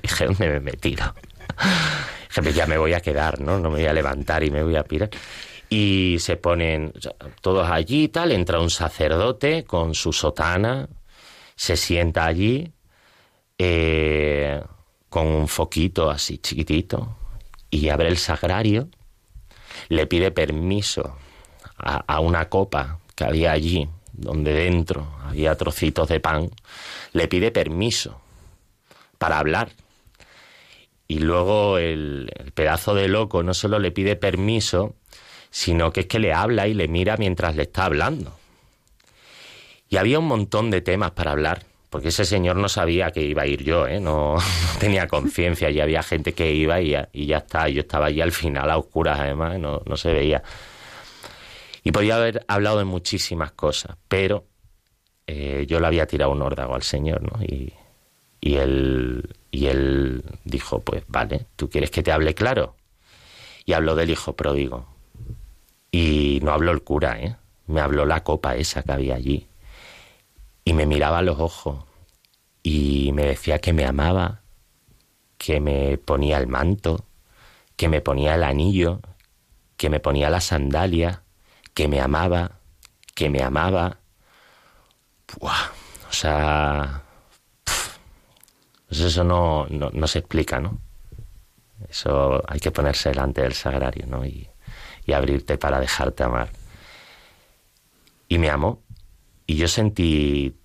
dije, 0.01 0.25
¿dónde 0.27 0.47
me 0.47 0.55
he 0.57 0.59
metido? 0.59 1.15
Dije, 2.35 2.53
ya 2.53 2.67
me 2.67 2.77
voy 2.77 2.93
a 2.93 2.99
quedar, 2.99 3.39
¿no? 3.39 3.57
No 3.57 3.71
me 3.71 3.77
voy 3.77 3.87
a 3.87 3.93
levantar 3.93 4.43
y 4.43 4.51
me 4.51 4.61
voy 4.61 4.75
a 4.75 4.83
pirar. 4.83 5.09
Y 5.69 6.17
se 6.19 6.37
ponen 6.37 6.93
todos 7.41 7.69
allí 7.69 8.03
y 8.03 8.07
tal, 8.07 8.31
entra 8.31 8.59
un 8.59 8.69
sacerdote 8.69 9.65
con 9.65 9.93
su 9.95 10.13
sotana, 10.13 10.87
se 11.55 11.75
sienta 11.75 12.25
allí 12.25 12.71
eh, 13.57 14.61
con 15.09 15.27
un 15.27 15.47
foquito 15.47 16.09
así 16.09 16.37
chiquitito 16.37 17.17
y 17.69 17.89
abre 17.89 18.07
el 18.07 18.17
sagrario, 18.17 18.87
le 19.89 20.07
pide 20.07 20.31
permiso 20.31 21.17
a, 21.77 21.97
a 22.07 22.19
una 22.21 22.47
copa 22.47 22.99
que 23.15 23.25
había 23.25 23.51
allí, 23.51 23.89
donde 24.13 24.53
dentro 24.53 25.11
había 25.23 25.55
trocitos 25.55 26.07
de 26.07 26.19
pan, 26.19 26.49
le 27.11 27.27
pide 27.27 27.51
permiso 27.51 28.21
para 29.17 29.39
hablar. 29.39 29.69
Y 31.07 31.19
luego 31.19 31.77
el, 31.77 32.31
pedazo 32.53 32.93
de 32.93 33.07
loco 33.07 33.43
no 33.43 33.53
solo 33.53 33.79
le 33.79 33.91
pide 33.91 34.15
permiso, 34.15 34.95
sino 35.49 35.91
que 35.91 36.01
es 36.01 36.05
que 36.07 36.19
le 36.19 36.33
habla 36.33 36.67
y 36.67 36.73
le 36.73 36.87
mira 36.87 37.17
mientras 37.17 37.55
le 37.55 37.63
está 37.63 37.85
hablando. 37.85 38.33
Y 39.89 39.97
había 39.97 40.19
un 40.19 40.27
montón 40.27 40.69
de 40.69 40.81
temas 40.81 41.11
para 41.11 41.31
hablar, 41.31 41.63
porque 41.89 42.09
ese 42.09 42.25
señor 42.25 42.57
no 42.57 42.67
sabía 42.67 43.11
que 43.11 43.21
iba 43.21 43.43
a 43.43 43.47
ir 43.47 43.63
yo, 43.63 43.87
¿eh? 43.87 43.99
no, 43.99 44.37
tenía 44.79 45.07
conciencia, 45.07 45.69
y 45.69 45.79
había 45.79 46.03
gente 46.03 46.33
que 46.33 46.53
iba 46.53 46.81
y 46.81 46.91
ya, 47.25 47.37
está, 47.37 47.69
yo 47.69 47.81
estaba 47.81 48.07
allí 48.07 48.21
al 48.21 48.31
final 48.31 48.69
a 48.69 48.77
oscuras 48.77 49.19
además, 49.19 49.59
no, 49.59 49.81
no 49.85 49.97
se 49.97 50.11
veía. 50.11 50.43
Y 51.83 51.91
podía 51.91 52.17
haber 52.17 52.43
hablado 52.47 52.79
de 52.79 52.83
muchísimas 52.83 53.53
cosas, 53.53 53.95
pero 54.09 54.45
eh, 55.25 55.65
yo 55.67 55.79
le 55.79 55.87
había 55.87 56.05
tirado 56.05 56.31
un 56.31 56.41
órdago 56.41 56.75
al 56.75 56.83
señor, 56.83 57.21
¿no? 57.21 57.41
Y, 57.43 57.71
y 58.41 58.55
él, 58.55 59.29
y 59.51 59.67
él 59.67 60.23
dijo, 60.43 60.81
pues 60.81 61.03
vale, 61.07 61.47
¿tú 61.55 61.69
quieres 61.69 61.91
que 61.91 62.03
te 62.03 62.11
hable 62.11 62.33
claro? 62.33 62.75
Y 63.65 63.73
habló 63.73 63.95
del 63.95 64.09
hijo 64.09 64.35
pródigo. 64.35 64.96
Y 65.91 66.39
no 66.43 66.51
habló 66.51 66.71
el 66.71 66.83
cura, 66.83 67.19
¿eh? 67.19 67.35
Me 67.67 67.81
habló 67.81 68.05
la 68.05 68.23
copa 68.23 68.55
esa 68.55 68.83
que 68.83 68.91
había 68.91 69.15
allí. 69.15 69.47
Y 70.63 70.73
me 70.73 70.85
miraba 70.85 71.19
a 71.19 71.21
los 71.21 71.39
ojos 71.39 71.85
y 72.63 73.11
me 73.13 73.25
decía 73.25 73.59
que 73.59 73.73
me 73.73 73.85
amaba, 73.85 74.41
que 75.37 75.61
me 75.61 75.97
ponía 75.97 76.37
el 76.37 76.47
manto, 76.47 77.05
que 77.77 77.87
me 77.87 78.01
ponía 78.01 78.35
el 78.35 78.43
anillo, 78.43 78.99
que 79.77 79.89
me 79.89 79.99
ponía 79.99 80.29
la 80.29 80.41
sandalia, 80.41 81.23
que 81.73 81.87
me 81.87 82.01
amaba, 82.01 82.59
que 83.15 83.29
me 83.29 83.41
amaba. 83.41 83.99
Buah, 85.39 85.71
o 86.09 86.13
sea, 86.13 87.03
pues 88.87 88.99
eso 88.99 89.23
no, 89.23 89.67
no, 89.69 90.07
se 90.07 90.19
explica, 90.19 90.59
¿no? 90.59 90.79
Eso 91.89 92.43
hay 92.47 92.59
que 92.59 92.71
ponerse 92.71 93.09
delante 93.09 93.41
del 93.41 93.53
sagrario, 93.53 94.07
¿no? 94.07 94.25
Y, 94.25 94.49
y 95.07 95.13
abrirte 95.13 95.57
para 95.57 95.79
dejarte 95.79 96.23
amar. 96.23 96.49
Y 98.27 98.37
me 98.37 98.51
amó. 98.51 98.83
Y 99.47 99.55
yo 99.55 99.67
sentí 99.67 100.55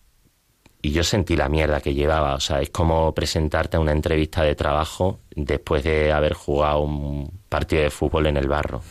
y 0.83 0.90
yo 0.90 1.05
sentí 1.05 1.37
la 1.37 1.48
mierda 1.48 1.81
que 1.81 1.94
llevaba. 1.94 2.35
O 2.35 2.40
sea, 2.40 2.61
es 2.61 2.68
como 2.68 3.14
presentarte 3.14 3.78
a 3.78 3.81
una 3.81 3.92
entrevista 3.92 4.42
de 4.42 4.55
trabajo 4.55 5.20
después 5.35 5.85
de 5.85 6.12
haber 6.12 6.35
jugado 6.35 6.81
un 6.81 7.40
partido 7.48 7.83
de 7.83 7.90
fútbol 7.90 8.26
en 8.26 8.37
el 8.37 8.48
barro. 8.48 8.83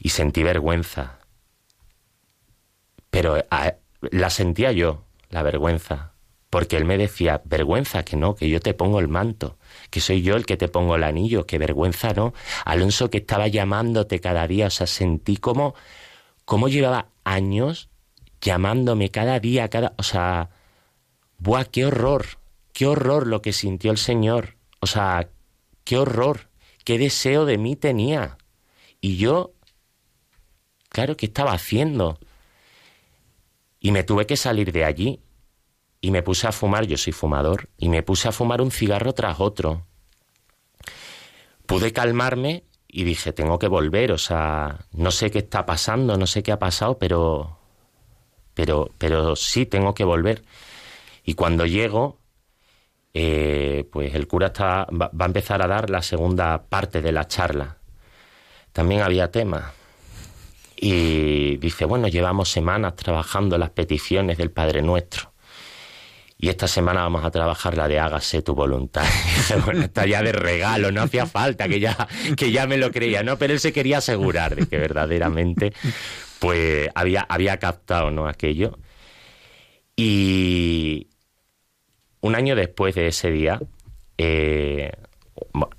Y 0.00 0.08
sentí 0.08 0.42
vergüenza. 0.42 1.18
Pero 3.10 3.36
la 4.00 4.30
sentía 4.30 4.72
yo, 4.72 5.04
la 5.28 5.42
vergüenza 5.42 6.14
porque 6.54 6.76
él 6.76 6.84
me 6.84 6.96
decía, 6.96 7.42
vergüenza 7.44 8.04
que 8.04 8.16
no, 8.16 8.36
que 8.36 8.48
yo 8.48 8.60
te 8.60 8.74
pongo 8.74 9.00
el 9.00 9.08
manto, 9.08 9.58
que 9.94 10.00
soy 10.00 10.22
yo 10.22 10.34
el 10.34 10.44
que 10.44 10.56
te 10.56 10.66
pongo 10.66 10.96
el 10.96 11.04
anillo, 11.04 11.46
que 11.46 11.56
vergüenza 11.56 12.12
no. 12.14 12.34
Alonso 12.64 13.10
que 13.10 13.18
estaba 13.18 13.46
llamándote 13.46 14.18
cada 14.18 14.48
día, 14.48 14.66
o 14.66 14.70
sea, 14.70 14.88
sentí 14.88 15.36
como, 15.36 15.76
como 16.44 16.66
llevaba 16.68 17.10
años 17.22 17.90
llamándome 18.40 19.12
cada 19.12 19.38
día, 19.38 19.70
cada, 19.70 19.94
o 19.96 20.02
sea, 20.02 20.50
buah, 21.38 21.66
qué 21.66 21.86
horror, 21.86 22.26
qué 22.72 22.88
horror 22.88 23.28
lo 23.28 23.40
que 23.40 23.52
sintió 23.52 23.92
el 23.92 23.98
Señor, 23.98 24.56
o 24.80 24.88
sea, 24.88 25.28
qué 25.84 25.96
horror, 25.96 26.48
qué 26.84 26.98
deseo 26.98 27.44
de 27.44 27.56
mí 27.56 27.76
tenía. 27.76 28.36
Y 29.00 29.16
yo, 29.16 29.52
claro, 30.88 31.16
¿qué 31.16 31.26
estaba 31.26 31.52
haciendo? 31.52 32.18
Y 33.78 33.92
me 33.92 34.02
tuve 34.02 34.26
que 34.26 34.36
salir 34.36 34.72
de 34.72 34.84
allí 34.84 35.20
y 36.04 36.10
me 36.10 36.22
puse 36.22 36.46
a 36.46 36.52
fumar, 36.52 36.84
yo 36.86 36.98
soy 36.98 37.14
fumador, 37.14 37.70
y 37.78 37.88
me 37.88 38.02
puse 38.02 38.28
a 38.28 38.32
fumar 38.32 38.60
un 38.60 38.70
cigarro 38.70 39.14
tras 39.14 39.40
otro. 39.40 39.86
Pude 41.64 41.94
calmarme 41.94 42.64
y 42.86 43.04
dije, 43.04 43.32
tengo 43.32 43.58
que 43.58 43.68
volver, 43.68 44.12
o 44.12 44.18
sea, 44.18 44.84
no 44.92 45.10
sé 45.10 45.30
qué 45.30 45.38
está 45.38 45.64
pasando, 45.64 46.18
no 46.18 46.26
sé 46.26 46.42
qué 46.42 46.52
ha 46.52 46.58
pasado, 46.58 46.98
pero 46.98 47.58
pero 48.52 48.90
pero 48.98 49.34
sí 49.34 49.64
tengo 49.64 49.94
que 49.94 50.04
volver. 50.04 50.44
Y 51.24 51.32
cuando 51.32 51.64
llego, 51.64 52.18
eh, 53.14 53.88
pues 53.90 54.14
el 54.14 54.26
cura 54.26 54.48
está, 54.48 54.86
va, 54.90 55.08
va, 55.08 55.24
a 55.24 55.32
empezar 55.32 55.62
a 55.62 55.66
dar 55.68 55.88
la 55.88 56.02
segunda 56.02 56.64
parte 56.68 57.00
de 57.00 57.12
la 57.12 57.26
charla. 57.28 57.78
También 58.74 59.00
había 59.00 59.30
tema. 59.30 59.72
Y 60.76 61.56
dice, 61.56 61.86
bueno, 61.86 62.08
llevamos 62.08 62.50
semanas 62.50 62.94
trabajando 62.94 63.56
las 63.56 63.70
peticiones 63.70 64.36
del 64.36 64.50
Padre 64.50 64.82
Nuestro 64.82 65.33
y 66.44 66.50
esta 66.50 66.68
semana 66.68 67.00
vamos 67.00 67.24
a 67.24 67.30
trabajar 67.30 67.74
la 67.74 67.88
de 67.88 67.98
hágase 67.98 68.42
tu 68.42 68.54
voluntad. 68.54 69.06
bueno, 69.64 69.80
está 69.80 70.04
ya 70.04 70.22
de 70.22 70.32
regalo, 70.32 70.92
no 70.92 71.00
hacía 71.00 71.24
falta 71.24 71.66
que 71.66 71.80
ya, 71.80 72.06
que 72.36 72.52
ya 72.52 72.66
me 72.66 72.76
lo 72.76 72.90
creía, 72.90 73.22
¿no? 73.22 73.38
Pero 73.38 73.54
él 73.54 73.60
se 73.60 73.72
quería 73.72 73.96
asegurar 73.96 74.54
de 74.54 74.66
que 74.66 74.76
verdaderamente 74.76 75.72
pues 76.40 76.90
había, 76.94 77.22
había 77.22 77.58
captado 77.58 78.10
¿no? 78.10 78.28
aquello. 78.28 78.78
Y 79.96 81.08
un 82.20 82.34
año 82.34 82.54
después 82.56 82.94
de 82.94 83.06
ese 83.06 83.30
día, 83.30 83.58
eh, 84.18 84.92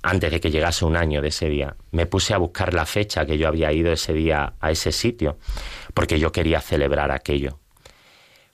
antes 0.02 0.32
de 0.32 0.40
que 0.40 0.50
llegase 0.50 0.84
un 0.84 0.96
año 0.96 1.22
de 1.22 1.28
ese 1.28 1.48
día, 1.48 1.76
me 1.92 2.06
puse 2.06 2.34
a 2.34 2.38
buscar 2.38 2.74
la 2.74 2.86
fecha 2.86 3.24
que 3.24 3.38
yo 3.38 3.46
había 3.46 3.72
ido 3.72 3.92
ese 3.92 4.12
día 4.12 4.54
a 4.58 4.72
ese 4.72 4.90
sitio, 4.90 5.38
porque 5.94 6.18
yo 6.18 6.32
quería 6.32 6.60
celebrar 6.60 7.12
aquello. 7.12 7.60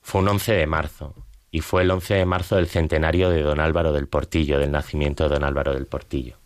Fue 0.02 0.20
un 0.20 0.28
11 0.28 0.52
de 0.52 0.66
marzo 0.66 1.14
y 1.54 1.60
fue 1.60 1.82
el 1.82 1.90
11 1.90 2.14
de 2.14 2.24
marzo 2.24 2.56
del 2.56 2.66
centenario 2.66 3.28
de 3.28 3.42
don 3.42 3.60
Álvaro 3.60 3.92
del 3.92 4.08
Portillo, 4.08 4.58
del 4.58 4.72
nacimiento 4.72 5.24
de 5.24 5.34
don 5.34 5.44
Álvaro 5.44 5.74
del 5.74 5.86
Portillo. 5.86 6.36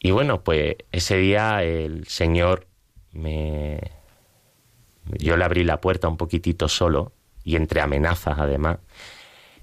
Y 0.00 0.10
bueno, 0.10 0.42
pues 0.42 0.76
ese 0.90 1.16
día 1.16 1.62
el 1.62 2.06
Señor 2.08 2.66
me... 3.12 3.80
Yo 5.18 5.36
le 5.36 5.44
abrí 5.44 5.62
la 5.62 5.80
puerta 5.80 6.08
un 6.08 6.16
poquitito 6.16 6.68
solo 6.68 7.12
y 7.44 7.54
entre 7.54 7.80
amenazas 7.80 8.38
además. 8.38 8.78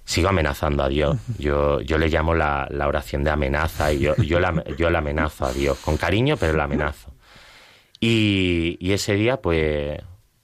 Sigo 0.05 0.29
amenazando 0.29 0.83
a 0.83 0.87
Dios. 0.87 1.17
Yo, 1.37 1.81
yo 1.81 1.97
le 1.97 2.07
llamo 2.07 2.33
la, 2.33 2.67
la 2.71 2.87
oración 2.87 3.25
de 3.25 3.31
amenaza 3.31 3.91
y 3.91 3.99
yo, 3.99 4.15
yo, 4.17 4.39
la, 4.39 4.63
yo 4.77 4.89
la 4.89 4.99
amenazo 4.99 5.45
a 5.45 5.51
Dios. 5.51 5.77
Con 5.79 5.97
cariño, 5.97 6.37
pero 6.37 6.53
la 6.53 6.63
amenazo. 6.63 7.11
Y, 7.99 8.77
y 8.79 8.93
ese 8.93 9.15
día, 9.15 9.41
pues, 9.41 9.99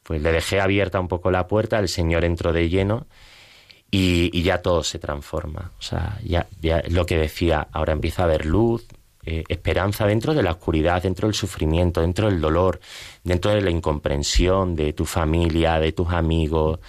pues 0.08 0.22
le 0.22 0.32
dejé 0.32 0.62
abierta 0.62 1.02
un 1.02 1.10
poco 1.10 1.32
la 1.32 1.48
puerta, 1.48 1.80
el 1.80 1.90
Señor 1.90 2.24
entró 2.24 2.54
de 2.54 2.70
lleno 2.70 3.08
y, 3.92 4.42
ya 4.42 4.62
todo 4.62 4.82
se 4.82 5.00
transforma. 5.00 5.74
O 5.78 5.82
sea, 5.82 6.18
ya, 6.24 6.48
ya 6.62 6.82
lo 6.88 7.06
que 7.06 7.18
decía, 7.18 7.68
ahora 7.74 7.92
empieza 7.92 8.22
a 8.22 8.26
haber 8.26 8.46
luz, 8.46 8.88
eh, 9.26 9.44
esperanza 9.50 10.08
dentro 10.08 10.34
de 10.34 10.44
la 10.44 10.52
oscuridad, 10.52 11.04
dentro 11.04 11.28
del 11.28 11.36
sufrimiento, 11.36 12.00
dentro 12.00 12.30
del 12.30 12.40
dolor, 12.40 12.80
dentro 13.26 13.52
de 13.52 13.60
la 13.60 13.70
incomprensión 13.70 14.78
de 14.78 14.94
tu 14.94 15.04
familia, 15.04 15.78
de 15.78 15.92
tus 15.92 16.08
amigos, 16.14 16.80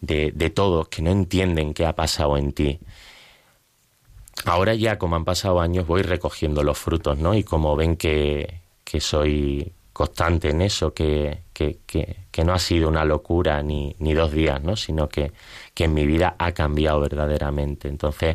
de, 0.00 0.30
de 0.30 0.50
todos 0.50 0.86
que 0.86 1.02
no 1.02 1.10
entienden 1.10 1.74
qué 1.74 1.86
ha 1.86 1.96
pasado 1.96 2.36
en 2.36 2.52
ti. 2.52 2.78
Ahora 4.44 4.76
ya, 4.76 4.96
como 4.96 5.16
han 5.16 5.24
pasado 5.24 5.60
años, 5.60 5.88
voy 5.88 6.02
recogiendo 6.02 6.62
los 6.62 6.78
frutos, 6.78 7.18
¿no? 7.18 7.34
Y 7.34 7.42
como 7.42 7.74
ven 7.74 7.96
que, 7.96 8.60
que 8.84 9.00
soy 9.00 9.72
constante 10.00 10.48
en 10.48 10.62
eso, 10.62 10.94
que, 10.94 11.42
que, 11.52 11.80
que, 11.86 12.42
no 12.42 12.54
ha 12.54 12.58
sido 12.58 12.88
una 12.88 13.04
locura 13.04 13.62
ni, 13.62 13.94
ni 13.98 14.14
dos 14.14 14.32
días, 14.32 14.62
¿no? 14.62 14.74
sino 14.74 15.10
que, 15.10 15.30
que 15.74 15.84
en 15.84 15.92
mi 15.92 16.06
vida 16.06 16.36
ha 16.38 16.52
cambiado 16.52 17.00
verdaderamente. 17.00 17.86
Entonces, 17.86 18.34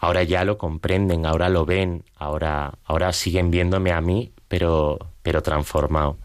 ahora 0.00 0.24
ya 0.24 0.44
lo 0.44 0.58
comprenden, 0.58 1.24
ahora 1.24 1.48
lo 1.50 1.64
ven, 1.64 2.02
ahora, 2.16 2.74
ahora 2.84 3.12
siguen 3.12 3.52
viéndome 3.52 3.92
a 3.92 4.00
mí, 4.00 4.32
pero, 4.48 4.98
pero 5.22 5.40
transformado. 5.40 6.18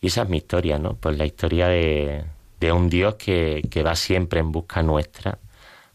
Y 0.00 0.06
esa 0.06 0.22
es 0.22 0.30
mi 0.30 0.38
historia, 0.38 0.78
¿no? 0.78 0.94
Pues 0.94 1.18
la 1.18 1.26
historia 1.26 1.68
de, 1.68 2.24
de 2.58 2.72
un 2.72 2.88
Dios 2.88 3.16
que, 3.16 3.68
que 3.70 3.82
va 3.82 3.96
siempre 3.96 4.40
en 4.40 4.50
busca 4.50 4.82
nuestra, 4.82 5.38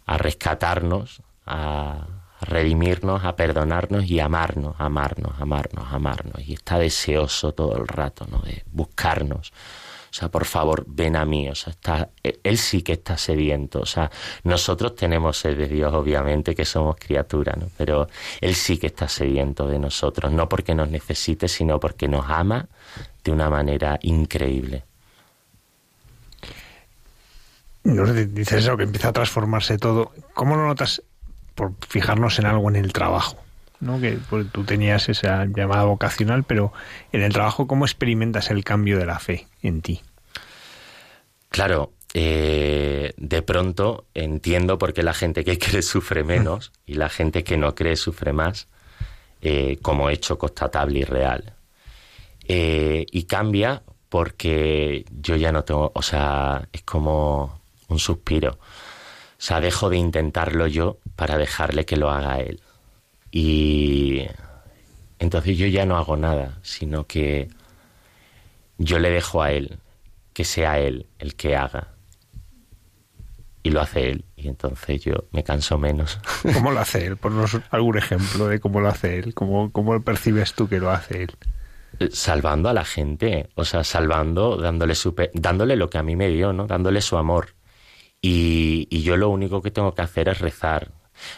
a 0.05 0.17
rescatarnos, 0.19 1.23
a, 1.47 2.20
redimirnos, 2.41 3.23
a 3.23 3.35
perdonarnos 3.35 4.05
y 4.09 4.19
amarnos, 4.19 4.75
amarnos, 4.79 5.33
amarnos, 5.39 5.85
amarnos. 5.91 6.47
Y 6.47 6.53
está 6.53 6.77
deseoso 6.79 7.53
todo 7.53 7.77
el 7.77 7.87
rato, 7.87 8.25
¿no? 8.29 8.39
De 8.39 8.63
buscarnos 8.71 9.51
O 10.09 10.13
sea, 10.13 10.29
por 10.29 10.45
favor, 10.45 10.83
ven 10.87 11.15
a 11.15 11.25
mí. 11.25 11.47
O 11.49 11.55
sea, 11.55 11.71
está, 11.71 12.09
él 12.23 12.57
sí 12.57 12.81
que 12.81 12.93
está 12.93 13.17
sediento. 13.17 13.79
O 13.81 13.85
sea, 13.85 14.11
nosotros 14.43 14.95
tenemos 14.95 15.37
sed 15.37 15.57
de 15.57 15.67
Dios, 15.67 15.93
obviamente, 15.93 16.55
que 16.55 16.65
somos 16.65 16.95
criaturas, 16.97 17.57
¿no? 17.57 17.67
Pero 17.77 18.07
él 18.41 18.55
sí 18.55 18.77
que 18.77 18.87
está 18.87 19.07
sediento 19.07 19.67
de 19.67 19.79
nosotros, 19.79 20.31
no 20.31 20.49
porque 20.49 20.75
nos 20.75 20.89
necesite, 20.89 21.47
sino 21.47 21.79
porque 21.79 22.07
nos 22.07 22.29
ama 22.29 22.67
de 23.23 23.31
una 23.31 23.49
manera 23.49 23.99
increíble. 24.01 24.83
Nos 27.83 28.13
dices 28.13 28.63
eso, 28.63 28.77
que 28.77 28.83
empieza 28.83 29.09
a 29.09 29.13
transformarse 29.13 29.77
todo. 29.77 30.11
¿Cómo 30.33 30.55
lo 30.55 30.67
notas 30.67 31.01
por 31.55 31.73
fijarnos 31.87 32.39
en 32.39 32.45
algo 32.45 32.69
en 32.69 32.75
el 32.75 32.93
trabajo? 32.93 33.37
¿no? 33.81 33.99
que 33.99 34.17
pues, 34.29 34.47
tú 34.51 34.63
tenías 34.63 35.09
esa 35.09 35.45
llamada 35.45 35.83
vocacional, 35.83 36.43
pero 36.43 36.71
en 37.11 37.21
el 37.23 37.33
trabajo, 37.33 37.67
¿cómo 37.67 37.85
experimentas 37.85 38.51
el 38.51 38.63
cambio 38.63 38.97
de 38.97 39.05
la 39.05 39.19
fe 39.19 39.47
en 39.61 39.81
ti? 39.81 40.01
Claro, 41.49 41.91
eh, 42.13 43.13
de 43.17 43.41
pronto 43.41 44.05
entiendo 44.13 44.77
por 44.77 44.93
qué 44.93 45.03
la 45.03 45.13
gente 45.13 45.43
que 45.43 45.57
cree 45.59 45.81
sufre 45.81 46.23
menos 46.23 46.71
y 46.85 46.93
la 46.93 47.09
gente 47.09 47.43
que 47.43 47.57
no 47.57 47.75
cree 47.75 47.97
sufre 47.97 48.31
más, 48.31 48.67
eh, 49.41 49.77
como 49.81 50.09
hecho 50.09 50.37
constatable 50.37 50.99
y 50.99 51.03
real. 51.03 51.53
Eh, 52.47 53.05
y 53.11 53.23
cambia 53.23 53.81
porque 54.09 55.05
yo 55.21 55.35
ya 55.35 55.51
no 55.51 55.63
tengo, 55.63 55.91
o 55.93 56.01
sea, 56.01 56.67
es 56.71 56.83
como 56.83 57.61
un 57.87 57.99
suspiro. 57.99 58.59
O 59.41 59.43
sea, 59.43 59.59
dejo 59.59 59.89
de 59.89 59.97
intentarlo 59.97 60.67
yo 60.67 60.99
para 61.15 61.35
dejarle 61.35 61.83
que 61.83 61.97
lo 61.97 62.11
haga 62.11 62.41
él. 62.41 62.61
Y 63.31 64.27
entonces 65.17 65.57
yo 65.57 65.65
ya 65.65 65.83
no 65.83 65.97
hago 65.97 66.15
nada, 66.15 66.59
sino 66.61 67.07
que 67.07 67.47
yo 68.77 68.99
le 68.99 69.09
dejo 69.09 69.41
a 69.41 69.51
él, 69.51 69.79
que 70.33 70.45
sea 70.45 70.77
él 70.77 71.07
el 71.17 71.33
que 71.33 71.55
haga. 71.55 71.87
Y 73.63 73.71
lo 73.71 73.81
hace 73.81 74.11
él, 74.11 74.25
y 74.35 74.47
entonces 74.47 75.01
yo 75.01 75.25
me 75.31 75.43
canso 75.43 75.79
menos. 75.79 76.19
¿Cómo 76.53 76.71
lo 76.71 76.79
hace 76.79 77.07
él? 77.07 77.17
Ponnos 77.17 77.57
algún 77.71 77.97
ejemplo 77.97 78.45
de 78.45 78.59
cómo 78.59 78.79
lo 78.79 78.89
hace 78.89 79.17
él, 79.17 79.33
cómo, 79.33 79.71
cómo 79.71 79.99
percibes 80.03 80.53
tú 80.53 80.69
que 80.69 80.79
lo 80.79 80.91
hace 80.91 81.23
él 81.23 81.31
salvando 82.11 82.69
a 82.69 82.73
la 82.73 82.85
gente, 82.85 83.49
o 83.53 83.65
sea, 83.65 83.83
salvando, 83.83 84.57
dándole, 84.57 84.93
dándole 85.33 85.75
lo 85.75 85.89
que 85.89 85.97
a 85.97 86.03
mí 86.03 86.15
me 86.15 86.29
dio, 86.29 86.53
¿no? 86.53 86.65
Dándole 86.65 87.01
su 87.01 87.17
amor. 87.17 87.49
Y, 88.21 88.87
y, 88.91 89.01
yo 89.01 89.17
lo 89.17 89.29
único 89.29 89.61
que 89.61 89.71
tengo 89.71 89.93
que 89.95 90.03
hacer 90.03 90.29
es 90.29 90.39
rezar, 90.39 90.91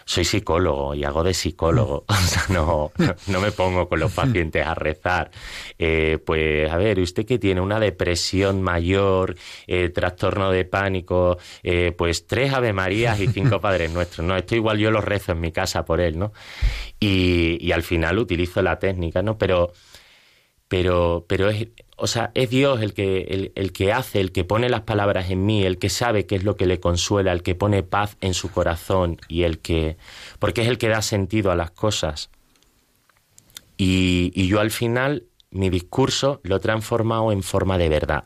soy 0.05 0.25
psicólogo 0.25 0.95
y 0.95 1.03
hago 1.03 1.23
de 1.23 1.33
psicólogo, 1.33 2.05
o 2.07 2.13
sea, 2.13 2.43
no, 2.49 2.91
no 3.27 3.41
me 3.41 3.51
pongo 3.51 3.87
con 3.87 3.99
los 3.99 4.11
pacientes 4.11 4.65
a 4.65 4.75
rezar. 4.75 5.31
Eh, 5.77 6.19
pues, 6.25 6.71
a 6.71 6.77
ver, 6.77 6.99
usted 6.99 7.25
que 7.25 7.39
tiene 7.39 7.61
una 7.61 7.79
depresión 7.79 8.61
mayor, 8.61 9.35
eh, 9.67 9.89
trastorno 9.89 10.51
de 10.51 10.65
pánico, 10.65 11.37
eh, 11.63 11.93
pues 11.97 12.27
tres 12.27 12.53
Ave 12.53 12.73
Marías 12.73 13.19
y 13.19 13.27
cinco 13.27 13.59
Padres 13.61 13.91
Nuestros, 13.91 14.25
¿no? 14.25 14.35
Esto 14.35 14.55
igual 14.55 14.77
yo 14.77 14.91
lo 14.91 15.01
rezo 15.01 15.33
en 15.33 15.41
mi 15.41 15.51
casa 15.51 15.85
por 15.85 16.01
él, 16.01 16.17
¿no? 16.17 16.33
Y, 16.99 17.57
y 17.61 17.71
al 17.71 17.83
final 17.83 18.19
utilizo 18.19 18.61
la 18.61 18.79
técnica, 18.79 19.21
¿no? 19.21 19.37
Pero, 19.37 19.71
pero, 20.67 21.25
pero 21.27 21.49
es, 21.49 21.67
o 22.03 22.07
sea, 22.07 22.31
es 22.33 22.49
Dios 22.49 22.81
el 22.81 22.93
que, 22.93 23.51
el, 23.55 23.71
que 23.71 23.93
hace, 23.93 24.19
el 24.19 24.33
que 24.33 24.43
pone 24.43 24.67
las 24.67 24.81
palabras 24.81 25.29
en 25.29 25.45
mí, 25.45 25.63
el 25.63 25.77
que 25.77 25.89
sabe 25.89 26.25
qué 26.25 26.35
es 26.35 26.43
lo 26.43 26.57
que 26.57 26.65
le 26.65 26.81
consuela, 26.81 27.31
el 27.31 27.43
que 27.43 27.55
pone 27.55 27.81
paz 27.81 28.17
en 28.19 28.33
su 28.33 28.51
corazón 28.51 29.21
y 29.29 29.43
el 29.43 29.59
que, 29.59 29.95
porque 30.37 30.63
es 30.63 30.67
el 30.67 30.77
que 30.77 30.89
da 30.89 31.01
sentido 31.01 31.49
a 31.49 31.55
las 31.55 31.71
cosas. 31.71 32.29
Y, 33.77 34.47
yo 34.47 34.59
al 34.59 34.69
final 34.69 35.27
mi 35.49 35.69
discurso 35.69 36.41
lo 36.43 36.57
he 36.57 36.59
transformado 36.59 37.31
en 37.31 37.41
forma 37.41 37.77
de 37.77 37.87
verdad. 37.87 38.25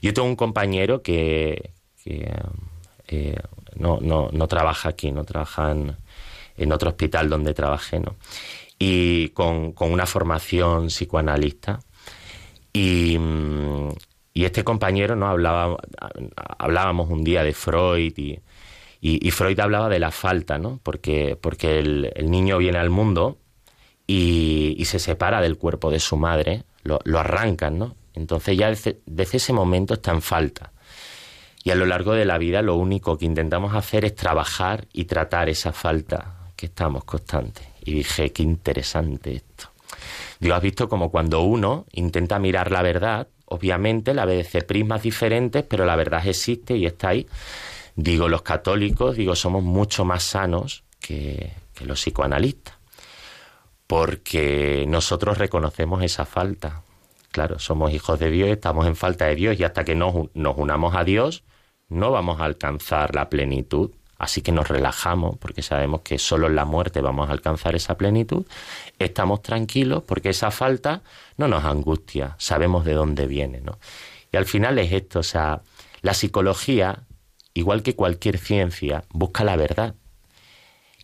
Yo 0.00 0.14
tengo 0.14 0.28
un 0.28 0.36
compañero 0.36 1.02
que, 1.02 1.72
eh, 2.04 3.36
no, 3.74 3.98
no, 4.00 4.28
no, 4.30 4.46
trabaja 4.46 4.90
aquí, 4.90 5.10
no 5.10 5.24
trabaja 5.24 5.72
en, 5.72 5.96
en 6.56 6.70
otro 6.70 6.90
hospital 6.90 7.28
donde 7.28 7.52
trabajé, 7.52 7.98
¿no? 7.98 8.14
Y 8.78 9.30
con, 9.30 9.72
con 9.72 9.90
una 9.90 10.06
formación 10.06 10.86
psicoanalista 10.86 11.80
y, 14.34 14.44
este 14.44 14.64
compañero 14.64 15.16
no 15.16 15.26
hablaba, 15.26 15.76
hablábamos 16.58 17.10
un 17.10 17.24
día 17.24 17.42
de 17.42 17.52
Freud 17.52 18.16
y, 18.16 18.38
y, 19.00 19.30
Freud 19.30 19.58
hablaba 19.58 19.88
de 19.88 19.98
la 19.98 20.10
falta, 20.10 20.58
¿no? 20.58 20.80
Porque, 20.82 21.36
porque 21.40 21.80
el, 21.80 22.30
niño 22.30 22.58
viene 22.58 22.78
al 22.78 22.90
mundo 22.90 23.38
y, 24.06 24.80
se 24.84 24.98
separa 24.98 25.40
del 25.40 25.58
cuerpo 25.58 25.90
de 25.90 26.00
su 26.00 26.16
madre, 26.16 26.64
lo, 26.84 27.00
arrancan, 27.18 27.78
¿no? 27.78 27.96
Entonces 28.14 28.56
ya 28.56 28.68
desde, 28.68 29.00
desde, 29.06 29.38
ese 29.38 29.52
momento 29.52 29.94
está 29.94 30.12
en 30.12 30.22
falta. 30.22 30.72
Y 31.64 31.70
a 31.70 31.74
lo 31.74 31.84
largo 31.84 32.12
de 32.12 32.24
la 32.24 32.38
vida 32.38 32.62
lo 32.62 32.76
único 32.76 33.18
que 33.18 33.26
intentamos 33.26 33.74
hacer 33.74 34.04
es 34.04 34.14
trabajar 34.14 34.86
y 34.92 35.04
tratar 35.04 35.48
esa 35.48 35.72
falta 35.72 36.52
que 36.56 36.66
estamos 36.66 37.04
constantes. 37.04 37.66
Y 37.84 37.92
dije, 37.92 38.32
qué 38.32 38.42
interesante 38.42 39.34
esto. 39.34 39.70
Digo, 40.40 40.54
has 40.54 40.62
visto 40.62 40.88
como 40.88 41.10
cuando 41.10 41.40
uno 41.42 41.86
intenta 41.92 42.38
mirar 42.38 42.70
la 42.70 42.82
verdad, 42.82 43.28
obviamente 43.46 44.14
la 44.14 44.24
ve 44.24 44.36
desde 44.36 44.62
prismas 44.62 45.02
diferentes, 45.02 45.64
pero 45.64 45.84
la 45.84 45.96
verdad 45.96 46.26
existe 46.26 46.76
y 46.76 46.86
está 46.86 47.08
ahí. 47.08 47.26
Digo, 47.96 48.28
los 48.28 48.42
católicos, 48.42 49.16
digo, 49.16 49.34
somos 49.34 49.62
mucho 49.62 50.04
más 50.04 50.22
sanos 50.22 50.84
que, 51.00 51.52
los 51.80 52.00
psicoanalistas, 52.00 52.74
porque 53.86 54.84
nosotros 54.88 55.38
reconocemos 55.38 56.02
esa 56.02 56.24
falta. 56.24 56.82
Claro, 57.30 57.58
somos 57.58 57.92
hijos 57.92 58.18
de 58.18 58.30
Dios, 58.30 58.48
estamos 58.48 58.86
en 58.86 58.96
falta 58.96 59.26
de 59.26 59.36
Dios 59.36 59.58
y 59.60 59.64
hasta 59.64 59.84
que 59.84 59.94
nos, 59.94 60.14
nos 60.34 60.56
unamos 60.56 60.96
a 60.96 61.04
Dios 61.04 61.44
no 61.88 62.10
vamos 62.10 62.40
a 62.40 62.44
alcanzar 62.44 63.14
la 63.14 63.28
plenitud. 63.28 63.90
Así 64.18 64.42
que 64.42 64.50
nos 64.50 64.68
relajamos 64.68 65.38
porque 65.38 65.62
sabemos 65.62 66.00
que 66.00 66.18
solo 66.18 66.48
en 66.48 66.56
la 66.56 66.64
muerte 66.64 67.00
vamos 67.00 67.28
a 67.28 67.32
alcanzar 67.32 67.76
esa 67.76 67.96
plenitud. 67.96 68.44
Estamos 68.98 69.42
tranquilos 69.42 70.02
porque 70.02 70.30
esa 70.30 70.50
falta 70.50 71.02
no 71.36 71.46
nos 71.46 71.64
angustia, 71.64 72.34
sabemos 72.38 72.84
de 72.84 72.94
dónde 72.94 73.26
viene, 73.26 73.60
¿no? 73.60 73.78
Y 74.32 74.36
al 74.36 74.44
final 74.44 74.78
es 74.78 74.92
esto, 74.92 75.20
o 75.20 75.22
sea, 75.22 75.62
la 76.02 76.14
psicología, 76.14 77.04
igual 77.54 77.82
que 77.82 77.94
cualquier 77.94 78.38
ciencia, 78.38 79.04
busca 79.10 79.44
la 79.44 79.56
verdad, 79.56 79.94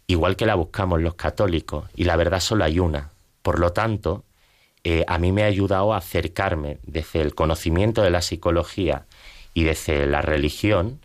igual 0.06 0.36
que 0.36 0.46
la 0.46 0.56
buscamos 0.56 1.00
los 1.00 1.14
católicos, 1.14 1.88
y 1.94 2.04
la 2.04 2.16
verdad 2.16 2.40
solo 2.40 2.64
hay 2.64 2.80
una. 2.80 3.12
Por 3.42 3.60
lo 3.60 3.72
tanto, 3.72 4.24
eh, 4.82 5.04
a 5.06 5.18
mí 5.18 5.32
me 5.32 5.44
ha 5.44 5.46
ayudado 5.46 5.94
a 5.94 5.98
acercarme 5.98 6.78
desde 6.82 7.22
el 7.22 7.34
conocimiento 7.34 8.02
de 8.02 8.10
la 8.10 8.20
psicología 8.20 9.06
y 9.54 9.64
desde 9.64 10.04
la 10.06 10.20
religión 10.20 11.00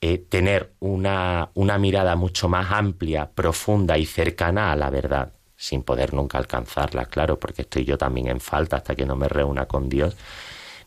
eh, 0.00 0.18
tener 0.18 0.74
una, 0.80 1.50
una 1.54 1.78
mirada 1.78 2.14
mucho 2.16 2.48
más 2.48 2.70
amplia, 2.70 3.30
profunda 3.30 3.98
y 3.98 4.06
cercana 4.06 4.72
a 4.72 4.76
la 4.76 4.90
verdad, 4.90 5.32
sin 5.56 5.82
poder 5.82 6.14
nunca 6.14 6.38
alcanzarla, 6.38 7.06
claro, 7.06 7.38
porque 7.38 7.62
estoy 7.62 7.84
yo 7.84 7.98
también 7.98 8.28
en 8.28 8.40
falta 8.40 8.76
hasta 8.76 8.94
que 8.94 9.06
no 9.06 9.16
me 9.16 9.28
reúna 9.28 9.66
con 9.66 9.88
Dios. 9.88 10.16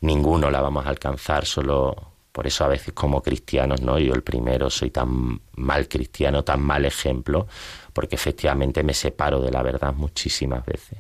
Ninguno 0.01 0.49
la 0.49 0.61
vamos 0.61 0.85
a 0.85 0.89
alcanzar, 0.89 1.45
solo 1.45 2.11
por 2.31 2.47
eso 2.47 2.63
a 2.63 2.69
veces 2.69 2.93
como 2.93 3.21
cristianos, 3.21 3.81
¿no? 3.81 3.99
Yo 3.99 4.13
el 4.13 4.23
primero 4.23 4.69
soy 4.69 4.89
tan 4.89 5.41
mal 5.55 5.87
cristiano, 5.89 6.43
tan 6.43 6.61
mal 6.61 6.85
ejemplo, 6.85 7.47
porque 7.93 8.15
efectivamente 8.15 8.83
me 8.83 8.93
separo 8.93 9.41
de 9.41 9.51
la 9.51 9.61
verdad 9.61 9.93
muchísimas 9.93 10.65
veces. 10.65 10.99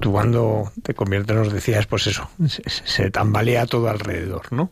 Tú 0.00 0.12
cuando 0.12 0.72
te 0.82 0.94
conviertes 0.94 1.36
nos 1.36 1.52
decías, 1.52 1.86
pues 1.86 2.06
eso, 2.06 2.28
se, 2.46 3.10
tambalea 3.10 3.66
todo 3.66 3.88
alrededor, 3.88 4.52
¿no? 4.52 4.70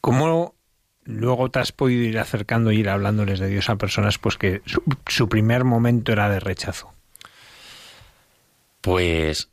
¿Cómo 0.00 0.54
luego 1.04 1.50
te 1.50 1.60
has 1.60 1.72
podido 1.72 2.02
ir 2.02 2.18
acercando 2.18 2.72
y 2.72 2.80
ir 2.80 2.88
hablándoles 2.88 3.38
de 3.38 3.48
Dios 3.48 3.70
a 3.70 3.76
personas 3.76 4.18
pues 4.18 4.36
que 4.36 4.62
su, 5.06 5.28
primer 5.28 5.64
momento 5.64 6.12
era 6.12 6.28
de 6.28 6.40
rechazo? 6.40 6.92
Pues 8.80 9.50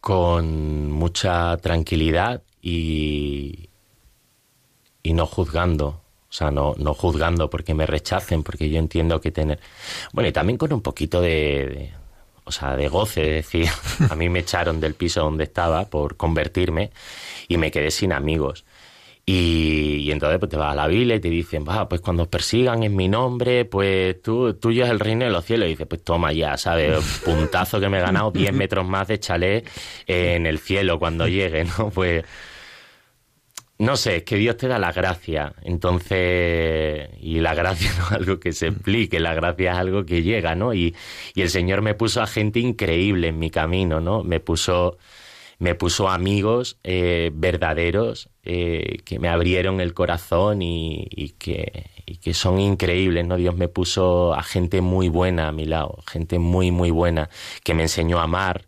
con 0.00 0.90
mucha 0.90 1.56
tranquilidad 1.58 2.42
y, 2.62 3.70
y 5.02 5.12
no 5.12 5.26
juzgando. 5.26 6.00
O 6.28 6.32
sea, 6.32 6.52
no, 6.52 6.74
no 6.78 6.94
juzgando 6.94 7.50
porque 7.50 7.74
me 7.74 7.86
rechacen, 7.86 8.44
porque 8.44 8.70
yo 8.70 8.78
entiendo 8.78 9.20
que 9.20 9.32
tener... 9.32 9.58
Bueno, 10.12 10.28
y 10.28 10.32
también 10.32 10.58
con 10.58 10.72
un 10.72 10.80
poquito 10.80 11.20
de, 11.20 11.92
o 12.50 12.52
sea, 12.52 12.76
de 12.76 12.88
goce, 12.88 13.38
es 13.38 13.46
decir, 13.46 13.68
a 14.10 14.16
mí 14.16 14.28
me 14.28 14.40
echaron 14.40 14.80
del 14.80 14.94
piso 14.94 15.22
donde 15.22 15.44
estaba 15.44 15.86
por 15.88 16.16
convertirme 16.16 16.90
y 17.48 17.56
me 17.56 17.70
quedé 17.70 17.90
sin 17.90 18.12
amigos. 18.12 18.64
Y, 19.24 20.10
entonces 20.10 20.40
pues 20.40 20.50
te 20.50 20.56
vas 20.56 20.72
a 20.72 20.74
la 20.74 20.88
Biblia 20.88 21.14
y 21.14 21.20
te 21.20 21.30
dicen, 21.30 21.64
va, 21.64 21.88
pues 21.88 22.00
cuando 22.00 22.24
os 22.24 22.28
persigan 22.28 22.82
en 22.82 22.96
mi 22.96 23.06
nombre, 23.06 23.64
pues 23.64 24.20
tú, 24.22 24.54
tuyo 24.54 24.84
es 24.84 24.90
el 24.90 24.98
reino 24.98 25.24
de 25.24 25.30
los 25.30 25.44
cielos. 25.44 25.66
Y 25.66 25.70
dices, 25.70 25.86
pues 25.86 26.02
toma 26.02 26.32
ya, 26.32 26.56
¿sabes? 26.56 26.98
Puntazo 27.24 27.78
que 27.78 27.88
me 27.88 27.98
he 27.98 28.00
ganado 28.00 28.32
10 28.32 28.52
metros 28.52 28.84
más 28.84 29.06
de 29.06 29.20
chalet 29.20 29.68
en 30.08 30.46
el 30.46 30.58
cielo 30.58 30.98
cuando 30.98 31.28
llegue, 31.28 31.64
¿no? 31.64 31.90
Pues 31.90 32.24
no 33.80 33.96
sé, 33.96 34.16
es 34.16 34.22
que 34.24 34.36
Dios 34.36 34.58
te 34.58 34.68
da 34.68 34.78
la 34.78 34.92
gracia, 34.92 35.54
entonces, 35.62 37.08
y 37.18 37.40
la 37.40 37.54
gracia 37.54 37.90
no 37.98 38.04
es 38.04 38.12
algo 38.12 38.38
que 38.38 38.52
se 38.52 38.66
explique, 38.66 39.18
la 39.20 39.32
gracia 39.32 39.72
es 39.72 39.78
algo 39.78 40.04
que 40.04 40.22
llega, 40.22 40.54
¿no? 40.54 40.74
Y, 40.74 40.94
y 41.34 41.40
el 41.40 41.48
Señor 41.48 41.80
me 41.80 41.94
puso 41.94 42.20
a 42.20 42.26
gente 42.26 42.60
increíble 42.60 43.28
en 43.28 43.38
mi 43.38 43.50
camino, 43.50 43.98
¿no? 43.98 44.22
Me 44.22 44.38
puso, 44.38 44.98
me 45.58 45.74
puso 45.74 46.10
amigos 46.10 46.78
eh, 46.84 47.30
verdaderos 47.32 48.28
eh, 48.42 48.98
que 49.06 49.18
me 49.18 49.30
abrieron 49.30 49.80
el 49.80 49.94
corazón 49.94 50.60
y, 50.60 51.06
y, 51.10 51.30
que, 51.30 51.86
y 52.04 52.18
que 52.18 52.34
son 52.34 52.60
increíbles, 52.60 53.26
¿no? 53.26 53.36
Dios 53.38 53.56
me 53.56 53.68
puso 53.68 54.34
a 54.34 54.42
gente 54.42 54.82
muy 54.82 55.08
buena 55.08 55.48
a 55.48 55.52
mi 55.52 55.64
lado, 55.64 56.00
gente 56.06 56.38
muy, 56.38 56.70
muy 56.70 56.90
buena, 56.90 57.30
que 57.64 57.72
me 57.72 57.84
enseñó 57.84 58.20
a 58.20 58.24
amar, 58.24 58.66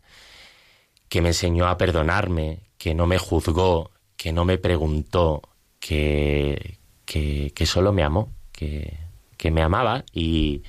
que 1.10 1.20
me 1.20 1.28
enseñó 1.28 1.68
a 1.68 1.76
perdonarme, 1.76 2.60
que 2.78 2.94
no 2.94 3.06
me 3.06 3.18
juzgó, 3.18 3.92
que 4.22 4.32
no 4.32 4.44
me 4.44 4.56
preguntó, 4.56 5.42
que, 5.80 6.78
que, 7.04 7.66
solo 7.66 7.92
me 7.92 8.04
amó, 8.04 8.32
que, 8.52 8.96
que 9.36 9.50
me 9.50 9.62
amaba 9.62 10.04
y, 10.12 10.62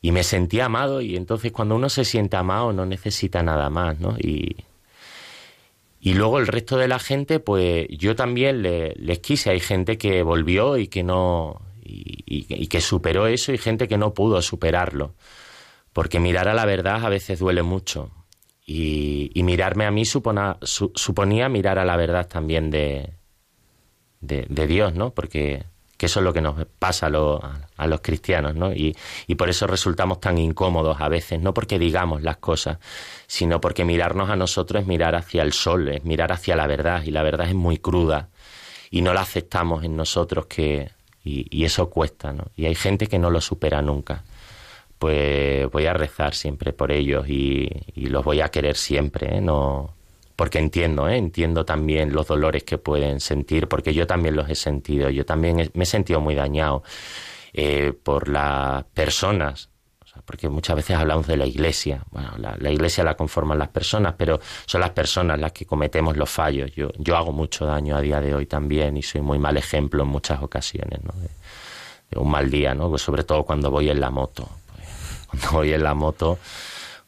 y, 0.00 0.10
me 0.10 0.24
sentía 0.24 0.64
amado 0.64 1.02
y 1.02 1.14
entonces 1.14 1.52
cuando 1.52 1.76
uno 1.76 1.90
se 1.90 2.06
siente 2.06 2.38
amado 2.38 2.72
no 2.72 2.86
necesita 2.86 3.42
nada 3.42 3.68
más, 3.68 4.00
¿no? 4.00 4.16
Y, 4.18 4.56
y 6.00 6.14
luego 6.14 6.38
el 6.38 6.46
resto 6.46 6.78
de 6.78 6.88
la 6.88 6.98
gente, 6.98 7.40
pues 7.40 7.86
yo 7.90 8.16
también 8.16 8.62
les 8.62 9.18
quise. 9.18 9.50
Hay 9.50 9.60
gente 9.60 9.98
que 9.98 10.22
volvió 10.22 10.78
y 10.78 10.88
que 10.88 11.02
no 11.02 11.60
y, 11.84 12.24
y, 12.26 12.66
que 12.68 12.80
superó 12.80 13.26
eso 13.26 13.52
y 13.52 13.58
gente 13.58 13.86
que 13.86 13.98
no 13.98 14.14
pudo 14.14 14.40
superarlo. 14.40 15.12
Porque 15.92 16.20
mirar 16.20 16.48
a 16.48 16.54
la 16.54 16.64
verdad 16.64 17.04
a 17.04 17.10
veces 17.10 17.38
duele 17.38 17.62
mucho. 17.62 18.10
Y, 18.70 19.30
mirarme 19.44 19.86
a 19.86 19.90
mí 19.90 20.04
suponía 20.04 21.48
mirar 21.48 21.78
a 21.78 21.86
la 21.86 21.96
verdad 21.96 22.28
también 22.28 22.70
de, 22.70 23.14
de, 24.20 24.66
Dios, 24.66 24.92
¿no? 24.92 25.14
Porque 25.14 25.64
eso 25.98 26.20
es 26.20 26.24
lo 26.24 26.34
que 26.34 26.42
nos 26.42 26.66
pasa 26.78 27.06
a, 27.06 27.60
a, 27.78 27.86
los 27.86 28.00
cristianos, 28.02 28.54
¿no? 28.54 28.74
Y, 28.74 28.94
y, 29.26 29.36
por 29.36 29.48
eso 29.48 29.66
resultamos 29.66 30.20
tan 30.20 30.36
incómodos 30.36 31.00
a 31.00 31.08
veces, 31.08 31.40
no 31.40 31.54
porque 31.54 31.78
digamos 31.78 32.20
las 32.20 32.36
cosas, 32.36 32.76
sino 33.26 33.58
porque 33.58 33.86
mirarnos 33.86 34.28
a 34.28 34.36
nosotros 34.36 34.82
es 34.82 34.86
mirar 34.86 35.14
hacia 35.14 35.42
el 35.42 35.54
sol, 35.54 35.88
es 35.88 36.04
mirar 36.04 36.30
hacia 36.30 36.54
la 36.54 36.66
verdad, 36.66 37.02
y 37.06 37.10
la 37.10 37.22
verdad 37.22 37.48
es 37.48 37.54
muy 37.54 37.78
cruda, 37.78 38.28
y 38.90 39.00
no 39.00 39.14
la 39.14 39.22
aceptamos 39.22 39.82
en 39.82 39.96
nosotros 39.96 40.44
que, 40.44 40.90
y, 41.24 41.46
y 41.50 41.64
eso 41.64 41.88
cuesta, 41.88 42.34
¿no? 42.34 42.48
Y 42.54 42.66
hay 42.66 42.74
gente 42.74 43.06
que 43.06 43.18
no 43.18 43.30
lo 43.30 43.40
supera 43.40 43.80
nunca 43.80 44.24
pues 44.98 45.70
voy 45.70 45.86
a 45.86 45.92
rezar 45.92 46.34
siempre 46.34 46.72
por 46.72 46.92
ellos 46.92 47.28
y, 47.28 47.70
los 47.94 48.24
voy 48.24 48.40
a 48.40 48.48
querer 48.48 48.76
siempre, 48.76 49.36
¿eh? 49.36 49.40
no 49.40 49.94
porque 50.38 50.60
entiendo, 50.60 51.08
¿eh? 51.08 51.16
entiendo 51.16 51.64
también 51.64 52.12
los 52.12 52.28
dolores 52.28 52.62
que 52.62 52.78
pueden 52.78 53.18
sentir, 53.18 53.66
porque 53.66 53.92
yo 53.92 54.06
también 54.06 54.36
los 54.36 54.48
he 54.48 54.54
sentido, 54.54 55.10
yo 55.10 55.26
también 55.26 55.68
me 55.74 55.82
he 55.82 55.86
sentido 55.86 56.20
muy 56.20 56.36
dañado 56.36 56.84
eh, 57.52 57.92
por 57.92 58.28
las 58.28 58.84
personas, 58.84 59.68
porque 60.24 60.48
muchas 60.48 60.76
veces 60.76 60.96
hablamos 60.96 61.26
de 61.26 61.36
la 61.36 61.46
iglesia, 61.46 62.04
bueno, 62.12 62.34
la, 62.38 62.70
iglesia 62.70 63.02
la 63.02 63.16
conforman 63.16 63.58
las 63.58 63.68
personas, 63.68 64.14
pero 64.16 64.38
son 64.64 64.80
las 64.80 64.90
personas 64.90 65.40
las 65.40 65.50
que 65.50 65.66
cometemos 65.66 66.16
los 66.16 66.30
fallos, 66.30 66.70
yo, 66.72 66.90
yo 66.98 67.16
hago 67.16 67.32
mucho 67.32 67.66
daño 67.66 67.96
a 67.96 68.00
día 68.00 68.20
de 68.20 68.34
hoy 68.34 68.46
también 68.46 68.96
y 68.96 69.02
soy 69.02 69.22
muy 69.22 69.38
mal 69.38 69.56
ejemplo 69.56 70.04
en 70.04 70.08
muchas 70.08 70.40
ocasiones, 70.40 71.00
de, 72.10 72.18
un 72.18 72.30
mal 72.30 72.48
día, 72.48 72.74
¿no? 72.74 72.88
Pues 72.90 73.02
sobre 73.02 73.24
todo 73.24 73.42
cuando 73.44 73.70
voy 73.70 73.90
en 73.90 74.00
la 74.00 74.10
moto, 74.10 74.48
cuando 75.28 75.50
voy 75.52 75.72
en 75.72 75.82
la 75.82 75.94
moto, 75.94 76.38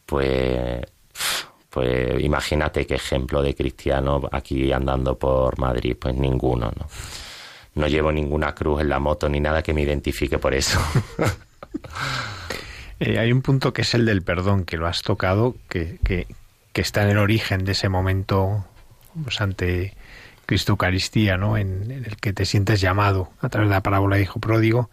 pues, 0.07 0.81
pues 1.69 2.21
imagínate 2.23 2.87
qué 2.87 2.95
ejemplo 2.97 3.43
de 3.43 3.55
cristiano 3.55 4.21
aquí 4.31 4.73
andando 4.73 5.19
por 5.19 5.59
Madrid, 5.59 5.97
pues 5.99 6.15
ninguno, 6.15 6.73
¿no? 6.77 6.87
No 7.75 7.87
llevo 7.87 8.11
ninguna 8.11 8.55
cruz 8.55 8.81
en 8.81 8.89
la 8.89 8.99
moto 8.99 9.29
ni 9.29 9.41
nada 9.41 9.63
que 9.63 9.73
me 9.73 9.83
identifique 9.83 10.39
por 10.39 10.55
eso. 10.55 10.81
Eh, 13.03 13.19
hay 13.19 13.33
un 13.33 13.41
punto 13.41 13.73
que 13.73 13.81
es 13.81 13.95
el 13.95 14.05
del 14.05 14.21
perdón, 14.21 14.65
que 14.67 14.77
lo 14.77 14.87
has 14.87 15.01
tocado, 15.01 15.57
que, 15.71 15.99
que, 16.05 16.27
está 16.75 17.03
en 17.03 17.09
el 17.09 17.17
origen 17.17 17.65
de 17.65 17.73
ese 17.73 17.89
momento 17.89 18.67
pues, 19.25 19.41
ante 19.41 19.95
Cristo 20.45 20.73
Eucaristía, 20.73 21.39
¿no? 21.39 21.57
En, 21.57 21.91
en, 21.91 22.05
el 22.05 22.17
que 22.17 22.35
te 22.35 22.45
sientes 22.45 22.79
llamado 22.83 23.31
a 23.41 23.49
través 23.49 23.71
de 23.71 23.75
la 23.75 23.83
parábola 23.83 24.17
de 24.17 24.23
Hijo 24.23 24.39
Pródigo 24.39 24.91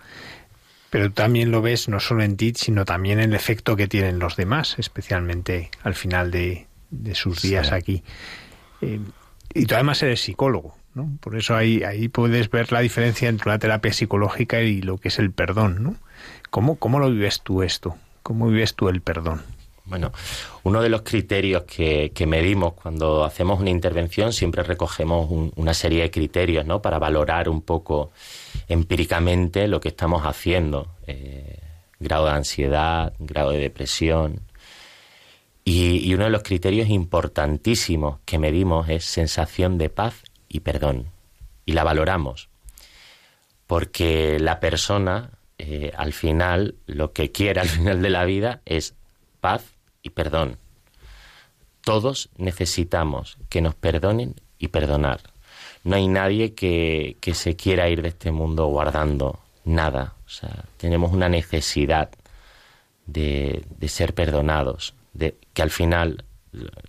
pero 0.90 1.12
también 1.12 1.52
lo 1.52 1.62
ves 1.62 1.90
no 1.90 2.00
solo 2.00 2.24
en 2.24 2.38
ti, 2.38 2.54
sino 2.56 2.86
también 2.86 3.20
en 3.20 3.32
el 3.32 3.36
efecto 3.36 3.76
que 3.76 3.88
tienen 3.88 4.20
los 4.20 4.36
demás, 4.36 4.76
especialmente 4.78 5.70
al 5.84 5.96
final 5.96 6.32
de, 6.32 6.68
sus 7.14 7.42
días 7.42 7.72
aquí. 7.72 8.04
Eh, 8.82 9.00
y 9.54 9.66
tú 9.66 9.76
además 9.76 10.02
eres 10.04 10.22
psicólogo, 10.22 10.76
¿no? 10.94 11.18
Por 11.20 11.36
eso 11.36 11.56
ahí, 11.56 11.84
ahí 11.84 12.08
puedes 12.08 12.50
ver 12.50 12.72
la 12.72 12.80
diferencia 12.80 13.28
entre 13.28 13.50
una 13.50 13.60
terapia 13.60 13.92
psicológica 13.92 14.62
y 14.62 14.82
lo 14.82 14.98
que 14.98 15.10
es 15.10 15.20
el 15.20 15.32
perdón, 15.32 15.84
¿no? 15.84 15.96
¿Cómo, 16.50 16.76
cómo 16.76 17.00
lo 17.00 17.12
vives 17.12 17.42
tú 17.42 17.64
esto? 17.64 17.98
¿Cómo 18.24 18.48
vives 18.48 18.76
tú 18.76 18.88
el 18.90 19.02
perdón? 19.02 19.42
Bueno, 19.86 20.12
uno 20.64 20.82
de 20.82 20.90
los 20.90 21.04
criterios 21.04 21.64
que, 21.64 22.12
que, 22.14 22.28
medimos 22.28 22.74
cuando 22.74 23.24
hacemos 23.24 23.62
una 23.62 23.70
intervención, 23.70 24.34
siempre 24.34 24.64
recogemos 24.64 25.30
una 25.56 25.74
serie 25.74 26.02
de 26.02 26.12
criterios, 26.12 26.66
¿no? 26.66 26.82
Para 26.82 27.00
valorar 27.00 27.48
un 27.48 27.62
poco 27.62 28.12
empíricamente 28.68 29.68
lo 29.68 29.80
que 29.80 29.90
estamos 29.90 30.24
haciendo. 30.24 30.96
Eh, 31.08 31.60
grado 32.00 32.26
de 32.26 32.32
ansiedad, 32.32 33.14
grado 33.20 33.52
de 33.52 33.60
depresión. 33.60 34.42
Y, 35.64 36.14
uno 36.14 36.26
de 36.26 36.30
los 36.30 36.44
criterios 36.44 36.90
importantísimos 36.90 38.20
que 38.26 38.40
medimos 38.40 38.88
es 38.90 39.04
sensación 39.04 39.78
de 39.78 39.90
paz 39.90 40.24
y 40.48 40.62
perdón. 40.62 41.12
Y 41.66 41.74
la 41.74 41.84
valoramos. 41.84 42.50
Porque 43.66 44.40
la 44.40 44.62
persona, 44.62 45.32
eh, 45.58 45.92
al 45.98 46.14
final, 46.14 46.76
lo 46.86 47.12
que 47.12 47.32
quiere 47.32 47.60
al 47.60 47.68
final 47.68 48.02
de 48.02 48.10
la 48.10 48.24
vida 48.24 48.62
es 48.66 48.96
paz 49.42 49.74
y 50.02 50.12
perdón. 50.12 50.58
Todos 51.82 52.30
necesitamos 52.38 53.38
que 53.50 53.62
nos 53.62 53.76
perdonen 53.76 54.36
y 54.58 54.70
perdonar 54.70 55.37
no 55.88 55.96
hay 55.96 56.10
nadie 56.10 56.54
que, 56.54 57.16
se 57.34 57.56
quiera 57.56 57.88
ir 57.88 58.02
de 58.02 58.10
este 58.10 58.34
mundo 58.34 58.66
guardando 58.66 59.40
nada. 59.64 60.16
O 60.26 60.30
sea, 60.30 60.66
tenemos 60.76 61.14
una 61.14 61.30
necesidad 61.30 62.10
de, 63.06 63.64
ser 63.88 64.14
perdonados, 64.14 64.96
de 65.14 65.38
que 65.54 65.62
al 65.62 65.72
final 65.72 66.26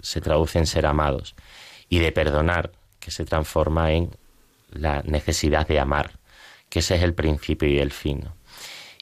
se 0.03 0.20
traduce 0.20 0.59
en 0.59 0.66
ser 0.66 0.84
amados, 0.84 1.36
y 1.88 2.01
de 2.01 2.11
perdonar, 2.11 2.72
que 2.99 3.12
se 3.12 3.24
transforma 3.24 3.92
en 3.92 4.11
la 4.72 5.03
necesidad 5.05 5.68
de 5.68 5.78
amar, 5.78 6.18
que 6.68 6.80
ese 6.80 6.96
es 6.96 7.05
el 7.05 7.14
principio 7.14 7.68
y 7.68 7.78
el 7.78 7.92
fin. 7.92 8.24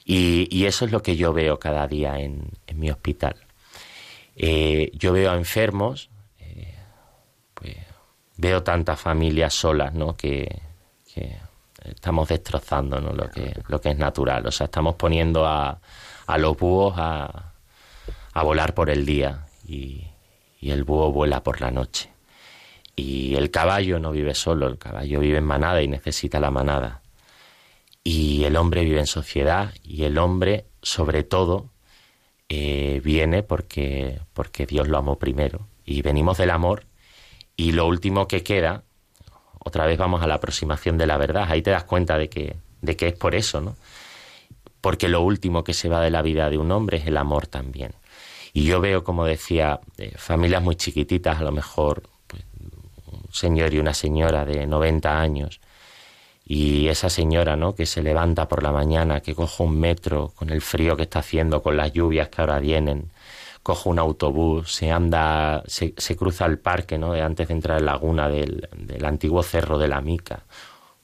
Y, 0.05 0.65
eso 0.65 0.85
es 0.85 0.91
lo 0.91 1.01
que 1.01 1.15
yo 1.15 1.33
veo 1.33 1.57
cada 1.57 1.87
día 1.87 2.19
en, 2.19 2.51
mi 2.75 2.91
hospital. 2.91 3.35
Eh, 4.35 4.91
yo 4.93 5.11
veo 5.11 5.31
a 5.31 5.35
enfermos, 5.37 6.11
veo 8.37 8.63
tantas 8.63 8.99
familias 8.99 9.53
solas, 9.53 9.93
¿no? 9.93 10.15
Que, 10.15 10.61
estamos 11.83 12.27
destrozando, 12.27 13.01
¿no? 13.01 13.11
Lo 13.11 13.29
que, 13.29 13.59
lo 13.69 13.81
que 13.81 13.89
es 13.89 13.97
natural. 13.97 14.45
O 14.45 14.51
sea, 14.51 14.65
estamos 14.65 14.95
poniendo 14.95 15.47
a, 15.47 15.79
a 16.27 16.37
los 16.37 16.55
búhos 16.57 16.93
a, 16.97 17.53
volar 18.43 18.75
por 18.75 18.91
el 18.91 19.03
día 19.03 19.47
y, 19.67 20.05
y 20.61 20.69
el 20.69 20.83
búho 20.83 21.11
vuela 21.11 21.41
por 21.41 21.59
la 21.59 21.71
noche. 21.71 22.11
Y 22.95 23.35
el 23.35 23.49
caballo 23.49 23.99
no 23.99 24.11
vive 24.11 24.35
solo, 24.35 24.67
el 24.67 24.77
caballo 24.77 25.19
vive 25.19 25.39
en 25.39 25.43
manada 25.43 25.81
y 25.81 25.87
necesita 25.87 26.39
la 26.39 26.51
manada. 26.51 27.01
Y 28.03 28.43
el 28.43 28.55
hombre 28.55 28.83
vive 28.83 28.99
en 28.99 29.07
sociedad 29.07 29.73
y 29.83 30.03
el 30.03 30.17
hombre, 30.19 30.65
sobre 30.83 31.23
todo, 31.23 31.69
eh, 32.49 33.01
viene 33.03 33.43
porque, 33.43 34.19
porque 34.33 34.65
Dios 34.65 34.87
lo 34.87 34.97
amó 34.97 35.17
primero. 35.17 35.67
Y 35.83 36.01
venimos 36.01 36.37
del 36.37 36.51
amor 36.51 36.86
y 37.57 37.71
lo 37.71 37.87
último 37.87 38.27
que 38.27 38.43
queda, 38.43 38.83
otra 39.59 39.87
vez 39.87 39.97
vamos 39.97 40.21
a 40.21 40.27
la 40.27 40.35
aproximación 40.35 40.97
de 40.97 41.07
la 41.07 41.17
verdad, 41.17 41.47
ahí 41.49 41.63
te 41.63 41.71
das 41.71 41.83
cuenta 41.83 42.17
de 42.17 42.29
que, 42.29 42.55
de 42.81 42.95
que 42.95 43.07
es 43.07 43.15
por 43.15 43.33
eso, 43.35 43.59
¿no? 43.59 43.75
Porque 44.79 45.09
lo 45.09 45.21
último 45.21 45.63
que 45.63 45.73
se 45.73 45.89
va 45.89 45.99
de 45.99 46.11
la 46.11 46.21
vida 46.21 46.49
de 46.51 46.59
un 46.59 46.71
hombre 46.71 46.97
es 46.97 47.07
el 47.07 47.17
amor 47.17 47.47
también. 47.47 47.93
Y 48.53 48.63
yo 48.63 48.79
veo, 48.79 49.03
como 49.03 49.25
decía, 49.25 49.81
eh, 49.97 50.13
familias 50.15 50.61
muy 50.61 50.75
chiquititas, 50.75 51.39
a 51.39 51.43
lo 51.43 51.51
mejor 51.51 52.03
pues, 52.27 52.43
un 53.07 53.33
señor 53.33 53.73
y 53.73 53.79
una 53.79 53.95
señora 53.95 54.45
de 54.45 54.67
90 54.67 55.19
años, 55.19 55.59
y 56.45 56.87
esa 56.87 57.09
señora, 57.09 57.55
¿no? 57.57 57.75
Que 57.75 57.85
se 57.85 58.01
levanta 58.01 58.47
por 58.47 58.63
la 58.63 58.71
mañana, 58.71 59.19
que 59.19 59.35
coge 59.35 59.63
un 59.63 59.79
metro 59.79 60.31
con 60.35 60.49
el 60.49 60.61
frío 60.61 60.95
que 60.95 61.03
está 61.03 61.19
haciendo, 61.19 61.61
con 61.61 61.75
las 61.75 61.91
lluvias 61.91 62.29
que 62.29 62.39
ahora 62.39 62.59
vienen, 62.59 63.11
cojo 63.67 63.89
un 63.89 63.99
autobús, 63.99 64.73
se 64.73 64.93
anda, 64.93 65.61
se, 65.67 66.15
cruza 66.15 66.45
el 66.45 66.57
parque, 66.57 66.97
¿no? 66.97 67.11
Antes 67.11 67.49
de 67.49 67.53
entrar 67.53 67.79
en 67.79 67.85
la 67.85 67.91
laguna 67.91 68.29
del, 68.29 68.65
antiguo 69.03 69.43
cerro 69.43 69.77
de 69.77 69.89
la 69.89 69.99
Mica, 69.99 70.45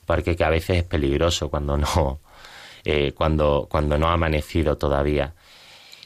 parque 0.05 0.37
que 0.37 0.45
a 0.45 0.49
veces 0.49 0.77
es 0.77 0.83
peligroso 0.85 1.49
cuando 1.49 1.75
no, 1.75 2.21
eh, 2.85 3.11
cuando, 3.11 3.67
cuando 3.69 3.97
no 3.97 4.07
ha 4.07 4.13
amanecido 4.13 4.77
todavía. 4.77 5.33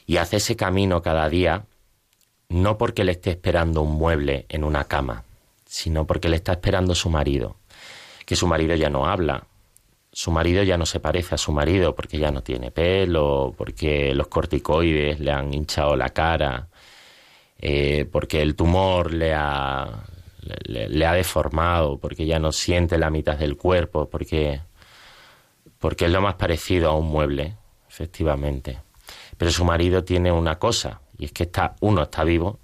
Y 0.08 0.18
hace 0.18 0.38
ese 0.38 0.55
camino 0.55 1.03
cada 1.03 1.30
día, 1.30 1.66
no 2.49 2.80
porque 2.80 3.03
le 3.03 3.12
esté 3.12 3.30
esperando 3.30 3.84
un 3.84 3.93
mueble 3.93 4.47
en 4.49 4.64
una 4.64 4.86
cama, 4.86 5.26
sino 5.68 6.08
porque 6.08 6.28
le 6.28 6.38
está 6.38 6.53
esperando 6.53 6.95
su 6.95 7.12
marido, 7.12 7.58
que 8.26 8.36
su 8.36 8.47
marido 8.47 8.74
ya 8.74 8.89
no 8.89 9.05
habla, 9.05 9.43
su 10.18 10.32
marido 10.32 10.63
ya 10.63 10.80
no 10.80 10.88
se 10.88 10.99
parece 10.99 11.36
a 11.36 11.38
su 11.38 11.51
marido 11.51 11.93
porque 11.93 12.18
ya 12.18 12.32
no 12.32 12.41
tiene 12.41 12.72
pelo, 12.72 13.53
porque 13.55 14.15
los 14.15 14.28
corticoides 14.30 15.20
le 15.20 15.32
han 15.32 15.53
hinchado 15.53 15.95
la 15.95 16.09
cara, 16.09 16.70
eh, 17.59 18.03
porque 18.11 18.41
el 18.41 18.55
tumor 18.55 19.13
le 19.13 19.36
ha, 19.36 20.05
le, 20.63 21.05
ha 21.05 21.13
deformado, 21.13 21.99
porque 21.99 22.26
ya 22.26 22.39
no 22.39 22.51
siente 22.51 22.97
la 22.97 23.11
mitad 23.11 23.38
del 23.38 23.57
cuerpo, 23.57 24.09
porque, 24.09 24.61
porque 25.78 26.05
es 26.05 26.11
lo 26.11 26.22
más 26.22 26.34
parecido 26.34 26.89
a 26.89 26.95
un 26.95 27.05
mueble, 27.05 27.55
efectivamente. 27.88 28.80
Pero 29.38 29.51
su 29.51 29.65
marido 29.65 30.03
tiene 30.03 30.32
una 30.32 30.57
cosa, 30.57 30.99
y 31.20 31.26
es 31.26 31.32
que 31.32 31.43
está, 31.43 31.76
uno 31.82 32.01
está 32.01 32.24
vivo, 32.24 32.59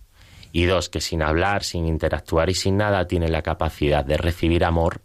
y 0.51 0.65
dos, 0.65 0.89
que 0.89 1.01
sin 1.01 1.21
hablar, 1.21 1.63
sin 1.63 1.85
interactuar 1.85 2.49
y 2.49 2.55
sin 2.55 2.77
nada, 2.77 3.05
tiene 3.05 3.27
la 3.27 3.43
capacidad 3.43 4.03
de 4.03 4.17
recibir 4.17 4.65
amor 4.65 5.03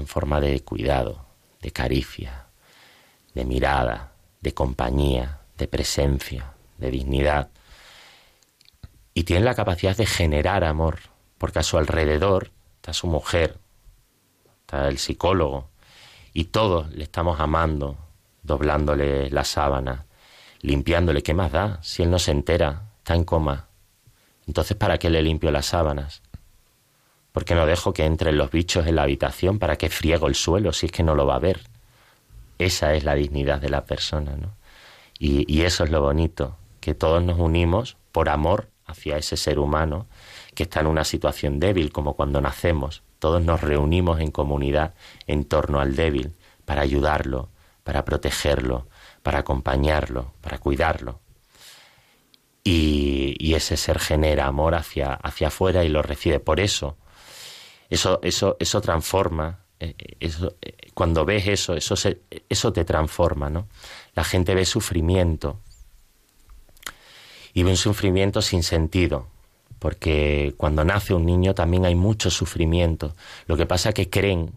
en 0.00 0.06
forma 0.06 0.40
de 0.40 0.60
cuidado, 0.60 1.26
de 1.60 1.70
caricia, 1.70 2.46
de 3.34 3.44
mirada, 3.44 4.12
de 4.40 4.54
compañía, 4.54 5.40
de 5.56 5.68
presencia, 5.68 6.54
de 6.78 6.90
dignidad. 6.90 7.50
Y 9.14 9.24
tiene 9.24 9.44
la 9.44 9.54
capacidad 9.54 9.96
de 9.96 10.06
generar 10.06 10.64
amor, 10.64 10.98
porque 11.38 11.60
a 11.60 11.62
su 11.62 11.78
alrededor 11.78 12.50
está 12.76 12.92
su 12.92 13.06
mujer, 13.06 13.58
está 14.60 14.88
el 14.88 14.98
psicólogo, 14.98 15.68
y 16.32 16.44
todos 16.44 16.90
le 16.90 17.04
estamos 17.04 17.40
amando, 17.40 17.98
doblándole 18.42 19.30
la 19.30 19.44
sábana, 19.44 20.06
limpiándole. 20.60 21.22
¿Qué 21.22 21.34
más 21.34 21.52
da? 21.52 21.78
Si 21.82 22.02
él 22.02 22.10
no 22.10 22.18
se 22.18 22.30
entera, 22.30 22.90
está 22.98 23.14
en 23.14 23.24
coma. 23.24 23.68
Entonces, 24.46 24.76
¿para 24.76 24.98
qué 24.98 25.10
le 25.10 25.22
limpio 25.22 25.50
las 25.50 25.66
sábanas? 25.66 26.22
¿Por 27.32 27.44
qué 27.44 27.54
no 27.54 27.66
dejo 27.66 27.92
que 27.92 28.04
entren 28.04 28.36
los 28.36 28.50
bichos 28.50 28.86
en 28.86 28.96
la 28.96 29.02
habitación? 29.02 29.58
¿Para 29.58 29.76
qué 29.76 29.88
friego 29.88 30.26
el 30.26 30.34
suelo 30.34 30.72
si 30.72 30.86
es 30.86 30.92
que 30.92 31.02
no 31.02 31.14
lo 31.14 31.26
va 31.26 31.36
a 31.36 31.40
ver? 31.40 31.60
Esa 32.58 32.94
es 32.94 33.04
la 33.04 33.14
dignidad 33.14 33.60
de 33.60 33.70
la 33.70 33.84
persona, 33.84 34.36
¿no? 34.36 34.54
Y, 35.18 35.50
y 35.52 35.62
eso 35.62 35.84
es 35.84 35.90
lo 35.90 36.00
bonito, 36.00 36.56
que 36.80 36.94
todos 36.94 37.22
nos 37.22 37.38
unimos 37.38 37.96
por 38.12 38.28
amor 38.28 38.68
hacia 38.86 39.16
ese 39.16 39.36
ser 39.36 39.58
humano 39.58 40.06
que 40.54 40.64
está 40.64 40.80
en 40.80 40.86
una 40.86 41.04
situación 41.04 41.60
débil, 41.60 41.92
como 41.92 42.14
cuando 42.14 42.40
nacemos. 42.40 43.02
Todos 43.18 43.42
nos 43.42 43.60
reunimos 43.60 44.20
en 44.20 44.30
comunidad 44.30 44.94
en 45.26 45.44
torno 45.44 45.80
al 45.80 45.94
débil 45.94 46.32
para 46.64 46.82
ayudarlo, 46.82 47.50
para 47.84 48.04
protegerlo, 48.04 48.86
para 49.22 49.40
acompañarlo, 49.40 50.32
para 50.40 50.58
cuidarlo. 50.58 51.20
Y, 52.64 53.36
y, 53.38 53.54
ese 53.54 53.76
ser 53.76 53.98
genera 53.98 54.46
amor 54.46 54.74
hacia, 54.74 55.14
hacia 55.14 55.48
afuera 55.48 55.82
y 55.84 55.88
lo 55.88 56.02
recibe. 56.02 56.40
Por 56.40 56.60
eso, 56.60 56.96
eso, 57.90 58.20
eso, 58.22 58.56
eso 58.58 58.80
transforma. 58.80 59.60
Eh, 59.78 59.94
eso, 60.20 60.54
eh, 60.62 60.76
cuando 60.94 61.24
ves 61.24 61.46
eso, 61.46 61.74
eso, 61.74 61.96
se, 61.96 62.20
eso 62.48 62.72
te 62.72 62.84
transforma, 62.84 63.50
¿no? 63.50 63.68
La 64.14 64.24
gente 64.24 64.54
ve 64.54 64.64
sufrimiento 64.64 65.58
y 67.52 67.62
ve 67.62 67.70
un 67.70 67.76
sufrimiento 67.76 68.42
sin 68.42 68.62
sentido, 68.62 69.26
porque 69.78 70.54
cuando 70.56 70.84
nace 70.84 71.14
un 71.14 71.26
niño 71.26 71.54
también 71.54 71.84
hay 71.84 71.94
mucho 71.94 72.30
sufrimiento. 72.30 73.14
Lo 73.46 73.56
que 73.56 73.66
pasa 73.66 73.90
es 73.90 73.94
que 73.94 74.08
creen 74.08 74.52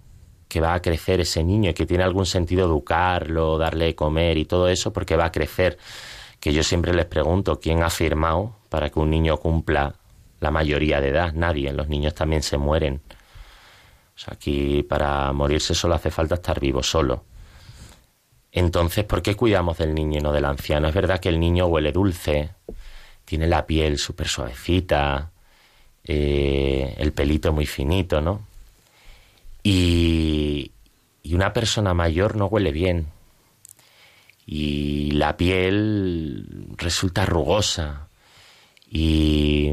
que 0.47 0.61
va 0.61 0.75
a 0.75 0.81
crecer 0.81 1.19
ese 1.19 1.43
niño 1.43 1.71
y 1.71 1.73
que 1.73 1.87
tiene 1.87 2.03
algún 2.03 2.27
sentido 2.27 2.65
educarlo, 2.65 3.57
darle 3.57 3.85
de 3.85 3.95
comer 3.95 4.37
y 4.37 4.45
todo 4.45 4.67
eso 4.69 4.93
porque 4.93 5.15
va 5.15 5.25
a 5.25 5.31
crecer. 5.31 5.79
Que 6.39 6.53
yo 6.53 6.61
siempre 6.61 6.93
les 6.93 7.05
pregunto, 7.05 7.59
¿quién 7.59 7.81
ha 7.81 7.89
firmado 7.89 8.55
para 8.69 8.89
que 8.89 8.99
un 8.99 9.09
niño 9.09 9.37
cumpla 9.37 9.95
la 10.41 10.51
mayoría 10.51 11.01
de 11.01 11.09
edad? 11.09 11.33
Nadie, 11.33 11.73
los 11.73 11.87
niños 11.87 12.13
también 12.13 12.43
se 12.43 12.57
mueren. 12.57 13.01
O 14.15 14.19
sea, 14.19 14.33
aquí 14.33 14.83
para 14.83 15.31
morirse 15.33 15.73
solo 15.73 15.95
hace 15.95 16.11
falta 16.11 16.35
estar 16.35 16.59
vivo 16.59 16.83
solo. 16.83 17.23
Entonces, 18.51 19.03
¿por 19.05 19.21
qué 19.21 19.35
cuidamos 19.35 19.77
del 19.79 19.95
niño 19.95 20.19
y 20.19 20.21
no 20.21 20.31
del 20.31 20.45
anciano? 20.45 20.87
Es 20.87 20.93
verdad 20.93 21.19
que 21.19 21.29
el 21.29 21.39
niño 21.39 21.65
huele 21.65 21.91
dulce, 21.91 22.51
tiene 23.25 23.47
la 23.47 23.65
piel 23.65 23.97
súper 23.97 24.27
suavecita, 24.27 25.31
eh, 26.03 26.93
el 26.97 27.13
pelito 27.13 27.51
muy 27.51 27.65
finito, 27.65 28.21
¿no? 28.21 28.45
Y, 29.63 30.71
y 31.23 31.33
una 31.33 31.51
persona 31.53 31.93
mayor 31.95 32.35
no 32.35 32.45
huele 32.45 32.71
bien. 32.71 33.07
Y 34.45 35.11
la 35.11 35.35
piel 35.37 36.67
resulta 36.77 37.25
rugosa. 37.25 38.07
Y, 38.91 39.71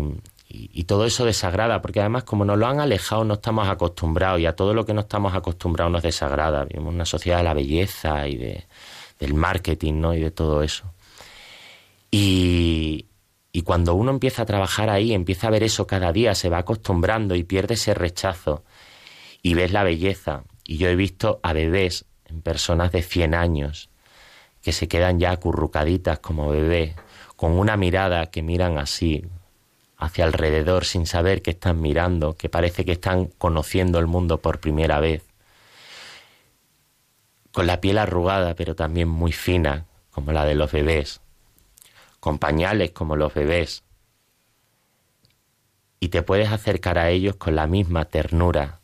y, 0.52 0.84
todo 0.84 1.04
eso 1.06 1.24
desagrada, 1.24 1.80
porque 1.80 2.00
además 2.00 2.24
como 2.24 2.44
nos 2.44 2.58
lo 2.58 2.66
han 2.66 2.80
alejado 2.80 3.24
no 3.24 3.34
estamos 3.34 3.68
acostumbrados 3.68 4.40
y 4.40 4.46
a 4.46 4.56
todo 4.56 4.74
lo 4.74 4.84
que 4.84 4.92
no 4.92 5.02
estamos 5.02 5.34
acostumbrados 5.34 5.92
nos 5.92 6.02
desagrada. 6.02 6.64
Vivimos 6.64 6.92
una 6.92 7.04
sociedad 7.04 7.38
de 7.38 7.44
la 7.44 7.54
belleza 7.54 8.26
y 8.26 8.36
de, 8.36 8.66
del 9.20 9.34
marketing 9.34 9.94
¿no? 10.00 10.12
y 10.12 10.20
de 10.20 10.32
todo 10.32 10.62
eso. 10.62 10.92
Y, 12.10 13.06
y 13.52 13.62
cuando 13.62 13.94
uno 13.94 14.10
empieza 14.10 14.42
a 14.42 14.46
trabajar 14.46 14.90
ahí, 14.90 15.12
empieza 15.12 15.46
a 15.46 15.50
ver 15.50 15.62
eso 15.62 15.86
cada 15.86 16.12
día, 16.12 16.34
se 16.34 16.48
va 16.48 16.58
acostumbrando 16.58 17.36
y 17.36 17.44
pierde 17.44 17.74
ese 17.74 17.94
rechazo 17.94 18.64
y 19.42 19.54
ves 19.54 19.70
la 19.70 19.84
belleza. 19.84 20.42
Y 20.64 20.78
yo 20.78 20.88
he 20.88 20.96
visto 20.96 21.38
a 21.44 21.52
bebés 21.52 22.06
en 22.24 22.42
personas 22.42 22.90
de 22.90 23.02
100 23.02 23.34
años 23.34 23.88
que 24.62 24.72
se 24.72 24.88
quedan 24.88 25.20
ya 25.20 25.30
acurrucaditas 25.30 26.18
como 26.18 26.50
bebés, 26.50 26.94
con 27.36 27.52
una 27.52 27.76
mirada 27.76 28.26
que 28.26 28.42
miran 28.42 28.76
así, 28.78 29.24
hacia 30.00 30.24
alrededor, 30.24 30.84
sin 30.84 31.06
saber 31.06 31.42
que 31.42 31.52
están 31.52 31.80
mirando, 31.80 32.34
que 32.34 32.48
parece 32.48 32.84
que 32.84 32.92
están 32.92 33.26
conociendo 33.26 33.98
el 33.98 34.06
mundo 34.06 34.38
por 34.38 34.58
primera 34.58 34.98
vez, 34.98 35.22
con 37.52 37.66
la 37.66 37.80
piel 37.80 37.98
arrugada, 37.98 38.54
pero 38.54 38.74
también 38.74 39.08
muy 39.08 39.32
fina, 39.32 39.86
como 40.10 40.32
la 40.32 40.44
de 40.44 40.54
los 40.54 40.72
bebés, 40.72 41.20
con 42.18 42.38
pañales 42.38 42.90
como 42.90 43.14
los 43.14 43.34
bebés, 43.34 43.84
y 46.00 46.08
te 46.08 46.22
puedes 46.22 46.50
acercar 46.50 46.98
a 46.98 47.10
ellos 47.10 47.36
con 47.36 47.54
la 47.54 47.66
misma 47.66 48.06
ternura 48.06 48.80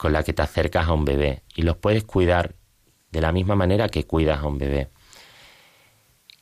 con 0.00 0.14
la 0.14 0.22
que 0.22 0.32
te 0.32 0.40
acercas 0.40 0.88
a 0.88 0.94
un 0.94 1.04
bebé, 1.04 1.42
y 1.54 1.60
los 1.60 1.76
puedes 1.76 2.04
cuidar 2.04 2.54
de 3.10 3.20
la 3.20 3.32
misma 3.32 3.54
manera 3.54 3.90
que 3.90 4.06
cuidas 4.06 4.40
a 4.40 4.46
un 4.46 4.56
bebé. 4.56 4.88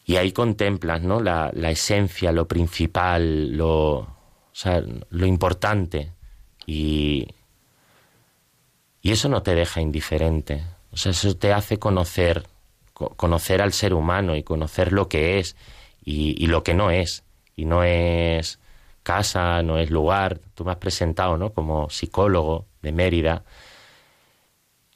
Y 0.09 0.17
ahí 0.17 0.33
contemplas 0.33 1.03
¿no? 1.03 1.21
la, 1.21 1.51
la 1.53 1.71
esencia, 1.71 2.33
lo 2.33 2.49
principal, 2.49 3.55
lo, 3.55 3.99
o 3.99 4.09
sea, 4.53 4.83
lo 5.11 5.27
importante. 5.27 6.15
Y, 6.65 7.29
y 9.03 9.11
eso 9.11 9.29
no 9.29 9.43
te 9.43 9.55
deja 9.55 9.83
indiferente. 9.83 10.65
O 10.93 10.97
sea, 10.97 11.11
eso 11.11 11.37
te 11.37 11.53
hace 11.53 11.79
conocer, 11.79 12.47
conocer 12.95 13.61
al 13.61 13.75
ser 13.75 13.93
humano 13.93 14.35
y 14.35 14.43
conocer 14.43 14.95
lo 14.95 15.11
que 15.11 15.41
es 15.41 15.57
y, 16.03 16.43
y, 16.43 16.47
lo 16.47 16.63
que 16.63 16.73
no 16.73 16.91
es. 16.91 17.23
Y 17.55 17.67
no 17.67 17.85
es 17.85 18.61
casa, 19.03 19.63
no 19.63 19.77
es 19.77 19.91
lugar. 19.91 20.41
Tú 20.55 20.65
me 20.65 20.71
has 20.71 20.79
presentado, 20.79 21.37
¿no? 21.37 21.53
Como 21.53 21.91
psicólogo 21.91 22.65
de 22.81 22.93
Mérida. 22.93 23.45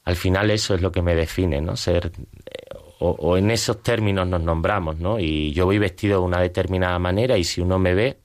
Al 0.05 0.17
final 0.17 0.51
eso 0.51 0.75
es 0.75 0.81
lo 0.81 0.91
que 0.91 1.03
me 1.03 1.15
define, 1.15 1.61
¿no? 1.61 1.77
Ser 1.77 2.13
o, 3.05 3.37
en 3.37 3.51
esos 3.51 3.83
términos 3.83 4.29
nos 4.29 4.43
nombramos, 4.43 4.99
¿no? 4.99 5.19
Y 5.19 5.53
yo 5.53 5.67
voy 5.67 5.79
vestido 5.79 6.21
de 6.21 6.27
una 6.27 6.41
determinada 6.41 6.99
manera 6.99 7.37
y 7.37 7.45
si 7.45 7.61
uno 7.61 7.79
me 7.79 7.95
ve, 7.95 8.21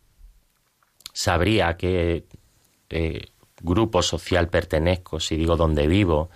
sabría 1.13 1.69
a 1.69 1.77
qué 1.77 2.25
eh, 2.89 3.25
grupo 3.61 4.01
social 4.03 4.49
pertenezco, 4.49 5.19
si 5.19 5.35
digo 5.35 5.57
dónde 5.57 5.87
vivo, 5.87 6.29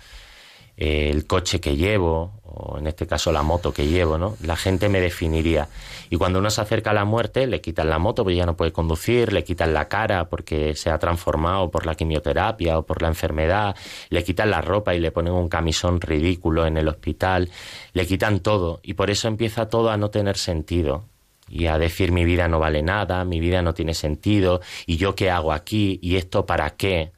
eh, 0.76 1.10
el 1.10 1.26
coche 1.26 1.60
que 1.60 1.76
llevo, 1.76 2.40
o 2.44 2.78
en 2.78 2.86
este 2.86 3.06
caso 3.06 3.32
la 3.32 3.42
moto 3.42 3.72
que 3.72 3.86
llevo, 3.86 4.18
¿no? 4.18 4.36
La 4.42 4.56
gente 4.56 4.88
me 4.88 5.00
definiría. 5.00 5.68
Y 6.10 6.16
cuando 6.16 6.38
uno 6.38 6.50
se 6.50 6.60
acerca 6.60 6.90
a 6.90 6.94
la 6.94 7.04
muerte, 7.04 7.46
le 7.46 7.60
quitan 7.60 7.88
la 7.88 7.98
moto 7.98 8.24
porque 8.24 8.36
ya 8.36 8.46
no 8.46 8.56
puede 8.56 8.72
conducir, 8.72 9.32
le 9.32 9.44
quitan 9.44 9.72
la 9.72 9.88
cara 9.88 10.28
porque 10.28 10.74
se 10.74 10.90
ha 10.90 10.98
transformado 10.98 11.70
por 11.70 11.86
la 11.86 11.94
quimioterapia 11.94 12.78
o 12.78 12.82
por 12.84 13.00
la 13.02 13.08
enfermedad, 13.08 13.76
le 14.10 14.24
quitan 14.24 14.50
la 14.50 14.60
ropa 14.60 14.94
y 14.94 15.00
le 15.00 15.10
ponen 15.10 15.32
un 15.32 15.48
camisón 15.48 16.00
ridículo 16.00 16.66
en 16.66 16.76
el 16.76 16.88
hospital, 16.88 17.50
le 17.92 18.06
quitan 18.06 18.40
todo 18.40 18.80
y 18.82 18.94
por 18.94 19.10
eso 19.10 19.28
empieza 19.28 19.68
todo 19.68 19.90
a 19.90 19.96
no 19.96 20.10
tener 20.10 20.36
sentido 20.36 21.04
y 21.48 21.66
a 21.66 21.78
decir 21.78 22.12
mi 22.12 22.24
vida 22.24 22.48
no 22.48 22.58
vale 22.58 22.82
nada, 22.82 23.24
mi 23.24 23.40
vida 23.40 23.62
no 23.62 23.74
tiene 23.74 23.94
sentido 23.94 24.60
y 24.86 24.96
yo 24.96 25.14
qué 25.14 25.30
hago 25.30 25.52
aquí 25.52 25.98
y 26.02 26.16
esto 26.16 26.46
para 26.46 26.70
qué 26.70 27.12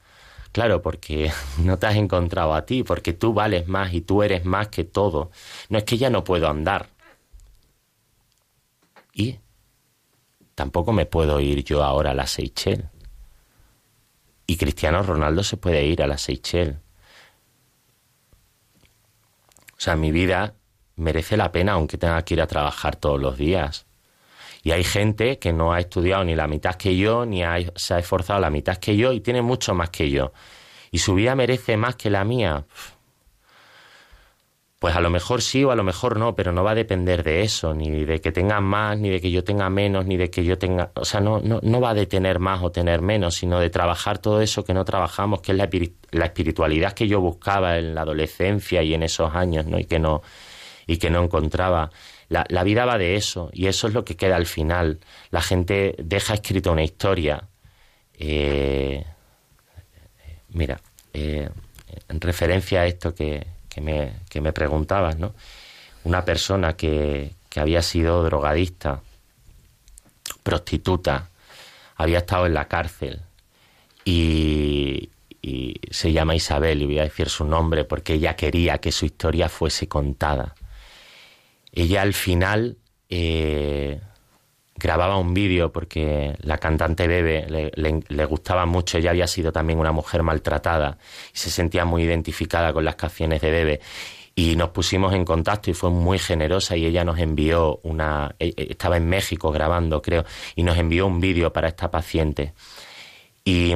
Claro, 0.55 0.81
porque 0.81 1.33
no 1.65 1.77
te 1.77 1.87
has 1.87 1.97
encontrado 1.97 2.53
a 2.53 2.65
ti, 2.65 2.81
porque 2.83 3.11
tú 3.11 3.33
vales 3.33 3.67
más 3.67 3.93
y 3.93 3.99
tú 3.99 4.23
eres 4.23 4.45
más 4.45 4.69
que 4.69 4.85
todo. 4.85 5.29
No 5.67 5.77
es 5.77 5.83
que 5.83 5.97
ya 5.97 6.09
no 6.09 6.23
puedo 6.23 6.47
andar. 6.47 6.87
Y 9.13 9.37
tampoco 10.55 10.93
me 10.93 11.05
puedo 11.05 11.41
ir 11.41 11.65
yo 11.65 11.83
ahora 11.83 12.11
a 12.11 12.13
la 12.13 12.25
Seychelles. 12.25 12.85
Y 14.47 14.55
Cristiano 14.55 15.03
Ronaldo 15.03 15.43
se 15.43 15.57
puede 15.57 15.83
ir 15.85 16.01
a 16.01 16.07
la 16.07 16.17
Seychelles. 16.17 16.77
O 19.77 19.79
sea, 19.79 19.97
mi 19.97 20.11
vida 20.13 20.55
merece 20.95 21.35
la 21.35 21.51
pena 21.51 21.73
aunque 21.73 21.97
tenga 21.97 22.23
que 22.23 22.35
ir 22.35 22.41
a 22.41 22.47
trabajar 22.47 22.95
todos 22.95 23.19
los 23.19 23.37
días. 23.37 23.84
Y 24.65 24.71
hay 24.71 24.83
gente 24.83 25.37
que 25.37 25.53
no 25.53 25.73
ha 25.73 25.79
estudiado 25.79 26.23
ni 26.23 26.35
la 26.35 26.47
mitad 26.47 26.73
que 26.73 26.97
yo, 26.97 27.23
ni 27.23 27.43
se 27.75 27.93
ha 27.93 27.99
esforzado 27.99 28.39
la 28.39 28.49
mitad 28.49 28.77
que 28.77 28.97
yo 28.97 29.13
y 29.13 29.21
tiene 29.21 29.43
mucho 29.43 29.75
más 29.75 29.91
que 29.91 30.09
yo. 30.09 30.33
¿Y 30.89 30.97
su 30.97 31.13
vida 31.13 31.35
merece 31.35 31.77
más 31.77 31.95
que 31.97 32.09
la 32.09 32.23
mía? 32.23 32.65
Pues 34.79 34.95
a 34.95 35.01
lo 35.01 35.11
mejor 35.11 35.43
sí 35.43 35.63
o 35.63 35.69
a 35.69 35.75
lo 35.75 35.83
mejor 35.83 36.17
no, 36.17 36.35
pero 36.35 36.51
no 36.51 36.63
va 36.63 36.71
a 36.71 36.75
depender 36.75 37.21
de 37.21 37.43
eso, 37.43 37.75
ni 37.75 38.05
de 38.05 38.19
que 38.21 38.31
tenga 38.31 38.59
más, 38.59 38.97
ni 38.97 39.11
de 39.11 39.21
que 39.21 39.29
yo 39.29 39.43
tenga 39.43 39.69
menos, 39.69 40.07
ni 40.07 40.17
de 40.17 40.31
que 40.31 40.43
yo 40.43 40.57
tenga... 40.57 40.91
O 40.95 41.05
sea, 41.05 41.21
no, 41.21 41.39
no, 41.41 41.59
no 41.61 41.79
va 41.79 41.93
de 41.93 42.07
tener 42.07 42.39
más 42.39 42.63
o 42.63 42.71
tener 42.71 43.03
menos, 43.03 43.35
sino 43.35 43.59
de 43.59 43.69
trabajar 43.69 44.17
todo 44.17 44.41
eso 44.41 44.65
que 44.65 44.73
no 44.73 44.83
trabajamos, 44.83 45.41
que 45.41 45.51
es 45.51 45.59
la, 45.59 45.69
la 46.09 46.25
espiritualidad 46.25 46.93
que 46.93 47.07
yo 47.07 47.21
buscaba 47.21 47.77
en 47.77 47.93
la 47.93 48.01
adolescencia 48.01 48.81
y 48.81 48.95
en 48.95 49.03
esos 49.03 49.35
años, 49.35 49.67
¿no? 49.67 49.77
Y 49.77 49.85
que 49.85 49.99
no, 49.99 50.23
y 50.87 50.97
que 50.97 51.11
no 51.11 51.23
encontraba. 51.23 51.91
La, 52.29 52.63
vida 52.63 52.85
va 52.85 52.97
de 52.97 53.15
eso, 53.15 53.49
y 53.53 53.67
eso 53.67 53.87
es 53.87 53.93
lo 53.93 54.03
que 54.03 54.15
queda 54.15 54.35
al 54.35 54.47
final. 54.47 54.99
La 55.29 55.41
gente 55.41 55.95
deja 55.99 56.33
escrita 56.33 56.71
una 56.71 56.83
historia. 56.83 57.47
Eh, 58.17 59.05
mira, 60.49 60.81
eh, 61.13 61.49
en 62.09 62.21
referencia 62.21 62.81
a 62.81 62.87
esto 62.87 63.13
que, 63.13 63.45
que 63.69 63.81
me, 63.81 64.13
que 64.29 64.41
me 64.41 64.53
preguntabas, 64.53 65.17
¿no? 65.17 65.35
Una 66.03 66.25
persona 66.25 66.75
que, 66.75 67.31
que 67.49 67.59
había 67.59 67.81
sido 67.81 68.23
drogadista, 68.23 69.01
prostituta, 70.43 71.29
había 71.95 72.19
estado 72.19 72.45
en 72.45 72.53
la 72.53 72.67
cárcel 72.67 73.21
y, 74.03 75.09
y 75.41 75.75
se 75.91 76.11
llama 76.11 76.35
Isabel 76.35 76.81
y 76.81 76.85
voy 76.85 76.99
a 76.99 77.03
decir 77.03 77.29
su 77.29 77.45
nombre 77.45 77.85
porque 77.85 78.13
ella 78.13 78.35
quería 78.35 78.79
que 78.79 78.91
su 78.91 79.05
historia 79.05 79.47
fuese 79.47 79.87
contada. 79.87 80.55
Ella 81.75 82.01
al 82.01 82.13
final 82.13 82.77
eh, 83.09 83.99
grababa 84.75 85.17
un 85.17 85.33
vídeo 85.33 85.71
porque 85.71 86.35
la 86.39 86.57
cantante 86.57 87.07
Bebe 87.07 87.45
le, 87.49 88.03
le, 88.07 88.25
gustaba 88.25 88.65
mucho, 88.65 88.97
ella 88.97 89.11
había 89.11 89.27
sido 89.27 89.51
también 89.51 89.79
una 89.79 89.91
mujer 89.91 90.23
maltratada 90.23 90.97
y 91.33 91.37
se 91.37 91.49
sentía 91.49 91.85
muy 91.85 92.03
identificada 92.03 92.73
con 92.73 92.85
las 92.85 92.95
canciones 92.95 93.41
de 93.41 93.51
Bebe. 93.51 93.81
Y 94.37 94.57
nos 94.57 94.69
pusimos 94.69 95.13
en 95.13 95.23
contacto 95.23 95.71
y 95.71 95.73
fue 95.73 95.89
muy 95.91 96.19
generosa 96.19 96.75
y 96.75 96.85
ella 96.85 97.05
nos 97.05 97.19
envió 97.19 97.79
una, 97.83 98.35
e, 98.37 98.53
e, 98.57 98.67
estaba 98.71 98.97
en 98.97 99.07
México 99.07 99.51
grabando 99.51 100.01
creo, 100.01 100.25
y 100.55 100.63
nos 100.63 100.77
envió 100.77 101.07
un 101.07 101.21
vídeo 101.21 101.53
para 101.53 101.69
esta 101.69 101.89
paciente. 101.89 102.53
Y, 103.47 103.75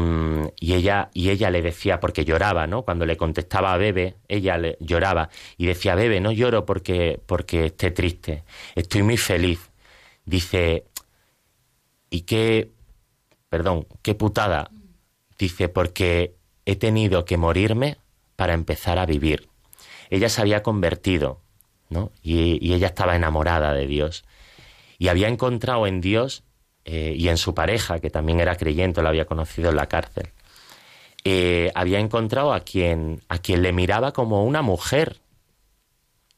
y, 0.59 0.73
ella, 0.73 1.11
y 1.13 1.29
ella 1.29 1.51
le 1.51 1.61
decía, 1.61 1.99
porque 1.99 2.25
lloraba, 2.25 2.65
¿no? 2.65 2.81
Cuando 2.81 3.05
le 3.05 3.17
contestaba 3.17 3.71
a 3.71 3.77
Bebe, 3.77 4.15
ella 4.27 4.57
le 4.57 4.77
lloraba 4.79 5.29
y 5.57 5.67
decía, 5.67 5.93
Bebe, 5.93 6.19
no 6.19 6.31
lloro 6.31 6.65
porque, 6.65 7.21
porque 7.23 7.67
esté 7.67 7.91
triste, 7.91 8.43
estoy 8.73 9.03
muy 9.03 9.17
feliz. 9.17 9.69
Dice, 10.25 10.85
y 12.09 12.21
qué, 12.21 12.71
perdón, 13.47 13.85
qué 14.01 14.15
putada. 14.15 14.71
Dice, 15.37 15.69
porque 15.69 16.35
he 16.65 16.75
tenido 16.75 17.23
que 17.23 17.37
morirme 17.37 17.97
para 18.35 18.55
empezar 18.55 18.97
a 18.97 19.05
vivir. 19.05 19.49
Ella 20.09 20.29
se 20.29 20.41
había 20.41 20.63
convertido, 20.63 21.41
¿no? 21.89 22.11
Y 22.23 22.73
ella 22.73 22.87
estaba 22.87 23.15
enamorada 23.15 23.73
de 23.73 23.85
Dios. 23.85 24.25
Y 24.97 25.09
había 25.09 25.27
encontrado 25.27 25.85
en 25.85 26.01
Dios 26.01 26.43
eh, 26.85 27.13
y 27.17 27.27
en 27.27 27.37
su 27.37 27.53
pareja, 27.53 27.99
que 27.99 28.09
también 28.09 28.39
era 28.39 28.55
creyente, 28.55 29.01
lo 29.01 29.09
había 29.09 29.25
conocido 29.25 29.69
en 29.69 29.75
la 29.75 29.87
cárcel, 29.87 30.29
eh, 31.23 31.71
había 31.75 31.99
encontrado 31.99 32.53
a 32.53 32.61
quien, 32.61 33.21
a 33.27 33.39
quien 33.39 33.61
le 33.61 33.73
miraba 33.73 34.13
como 34.13 34.43
una 34.45 34.61
mujer, 34.61 35.19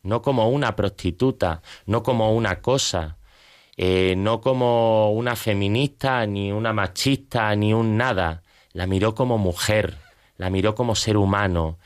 no 0.04 0.22
como 0.22 0.50
una 0.50 0.76
prostituta, 0.76 1.62
no 1.86 2.02
como 2.04 2.34
una 2.34 2.62
cosa, 2.62 3.18
eh, 3.78 4.16
no 4.18 4.42
como 4.42 5.12
una 5.12 5.36
feminista, 5.36 6.26
ni 6.26 6.52
una 6.52 6.74
machista, 6.74 7.56
ni 7.56 7.74
un 7.74 7.98
nada. 7.98 8.44
La 8.74 8.88
miró 8.88 9.16
como 9.16 9.38
mujer, 9.38 9.98
la 10.38 10.50
miró 10.50 10.76
como 10.76 10.96
ser 10.96 11.18
humano, 11.18 11.78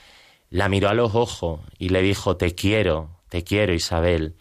la 0.49 0.69
miró 0.69 0.89
a 0.89 0.93
los 0.93 1.15
ojos 1.15 1.59
y 1.77 1.89
le 1.89 2.01
dijo, 2.01 2.37
te 2.37 2.55
quiero, 2.55 3.09
te 3.29 3.43
quiero, 3.43 3.73
Isabel. 3.73 4.35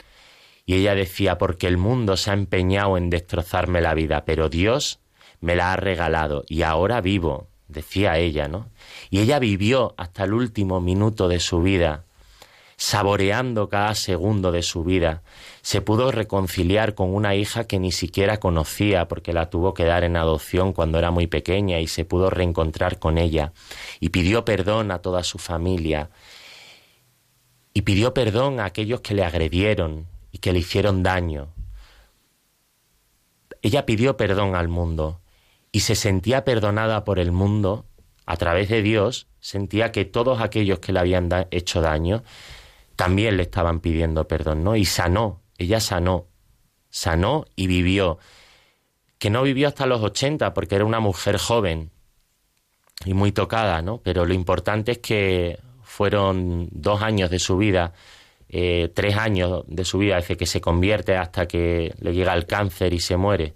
Y 0.65 0.75
ella 0.75 0.95
decía, 0.95 1.37
porque 1.37 1.67
el 1.67 1.77
mundo 1.77 2.17
se 2.17 2.31
ha 2.31 2.33
empeñado 2.33 2.97
en 2.97 3.09
destrozarme 3.09 3.81
la 3.81 3.93
vida, 3.93 4.25
pero 4.25 4.49
Dios 4.49 4.99
me 5.39 5.55
la 5.55 5.73
ha 5.73 5.75
regalado 5.75 6.43
y 6.47 6.63
ahora 6.63 7.01
vivo, 7.01 7.47
decía 7.67 8.17
ella, 8.17 8.47
¿no? 8.47 8.69
Y 9.11 9.19
ella 9.19 9.37
vivió 9.37 9.93
hasta 9.97 10.23
el 10.23 10.33
último 10.33 10.81
minuto 10.81 11.27
de 11.27 11.39
su 11.39 11.61
vida, 11.61 12.05
saboreando 12.77 13.69
cada 13.69 13.93
segundo 13.93 14.51
de 14.51 14.63
su 14.63 14.83
vida. 14.83 15.21
Se 15.61 15.81
pudo 15.81 16.11
reconciliar 16.11 16.95
con 16.95 17.13
una 17.13 17.35
hija 17.35 17.65
que 17.65 17.79
ni 17.79 17.91
siquiera 17.91 18.37
conocía 18.37 19.07
porque 19.07 19.33
la 19.33 19.49
tuvo 19.51 19.73
que 19.73 19.85
dar 19.85 20.03
en 20.03 20.17
adopción 20.17 20.73
cuando 20.73 20.97
era 20.97 21.11
muy 21.11 21.27
pequeña 21.27 21.79
y 21.79 21.87
se 21.87 22.05
pudo 22.05 22.29
reencontrar 22.29 22.97
con 22.97 23.17
ella. 23.19 23.53
Y 23.99 24.09
pidió 24.09 24.45
perdón 24.45 24.91
a 24.91 24.99
toda 24.99 25.23
su 25.23 25.37
familia. 25.37 26.09
Y 27.73 27.81
pidió 27.81 28.13
perdón 28.13 28.59
a 28.59 28.65
aquellos 28.65 29.01
que 29.01 29.13
le 29.13 29.23
agredieron, 29.23 30.07
y 30.35 30.39
que 30.39 30.51
le 30.51 30.59
hicieron 30.59 31.01
daño. 31.01 31.53
Ella 33.61 33.85
pidió 33.85 34.17
perdón 34.17 34.53
al 34.53 34.67
mundo 34.67 35.21
y 35.71 35.79
se 35.79 35.95
sentía 35.95 36.43
perdonada 36.43 37.05
por 37.05 37.19
el 37.19 37.31
mundo 37.31 37.85
a 38.25 38.35
través 38.35 38.67
de 38.67 38.81
Dios, 38.81 39.27
sentía 39.39 39.93
que 39.93 40.03
todos 40.03 40.41
aquellos 40.41 40.79
que 40.79 40.91
le 40.91 40.99
habían 40.99 41.29
hecho 41.51 41.79
daño 41.79 42.21
también 42.97 43.37
le 43.37 43.43
estaban 43.43 43.79
pidiendo 43.79 44.27
perdón, 44.27 44.65
¿no? 44.65 44.75
Y 44.75 44.83
sanó, 44.83 45.41
ella 45.57 45.79
sanó, 45.79 46.27
sanó 46.89 47.45
y 47.55 47.67
vivió, 47.67 48.19
que 49.17 49.29
no 49.29 49.41
vivió 49.41 49.69
hasta 49.69 49.85
los 49.85 50.01
80 50.01 50.53
porque 50.53 50.75
era 50.75 50.83
una 50.83 50.99
mujer 50.99 51.37
joven 51.37 51.91
y 53.05 53.13
muy 53.13 53.31
tocada, 53.31 53.81
¿no? 53.81 54.01
Pero 54.03 54.25
lo 54.25 54.33
importante 54.33 54.91
es 54.91 54.97
que 54.97 55.59
fueron 55.81 56.67
dos 56.73 57.01
años 57.01 57.29
de 57.29 57.39
su 57.39 57.55
vida 57.55 57.93
eh, 58.57 58.89
tres 58.93 59.17
años 59.17 59.65
de 59.67 59.83
su 59.83 59.97
vida 59.97 60.15
desde 60.15 60.37
que 60.37 60.45
se 60.45 60.61
convierte 60.61 61.17
hasta 61.17 61.45
que 61.45 61.93
le 61.99 62.13
llega 62.13 62.33
el 62.33 62.45
cáncer 62.45 62.93
y 62.93 63.01
se 63.01 63.17
muere. 63.17 63.53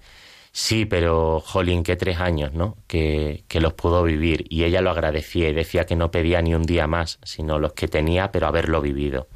Sí, 0.51 0.85
pero 0.85 1.39
jolín, 1.39 1.83
que 1.83 1.95
tres 1.95 2.19
años, 2.19 2.53
¿no? 2.53 2.75
Que, 2.85 3.45
que 3.47 3.61
los 3.61 3.71
pudo 3.75 4.03
vivir 4.03 4.45
y 4.49 4.65
ella 4.65 4.81
lo 4.81 4.91
agradecía 4.91 5.47
y 5.47 5.53
decía 5.53 5.85
que 5.85 5.95
no 5.95 6.11
pedía 6.11 6.41
ni 6.41 6.53
un 6.53 6.63
día 6.63 6.85
más, 6.85 7.17
sino 7.23 7.59
los 7.59 7.71
que 7.71 7.87
tenía, 7.87 8.33
pero 8.33 8.47
haberlo 8.47 8.81
vivido. 8.81 9.29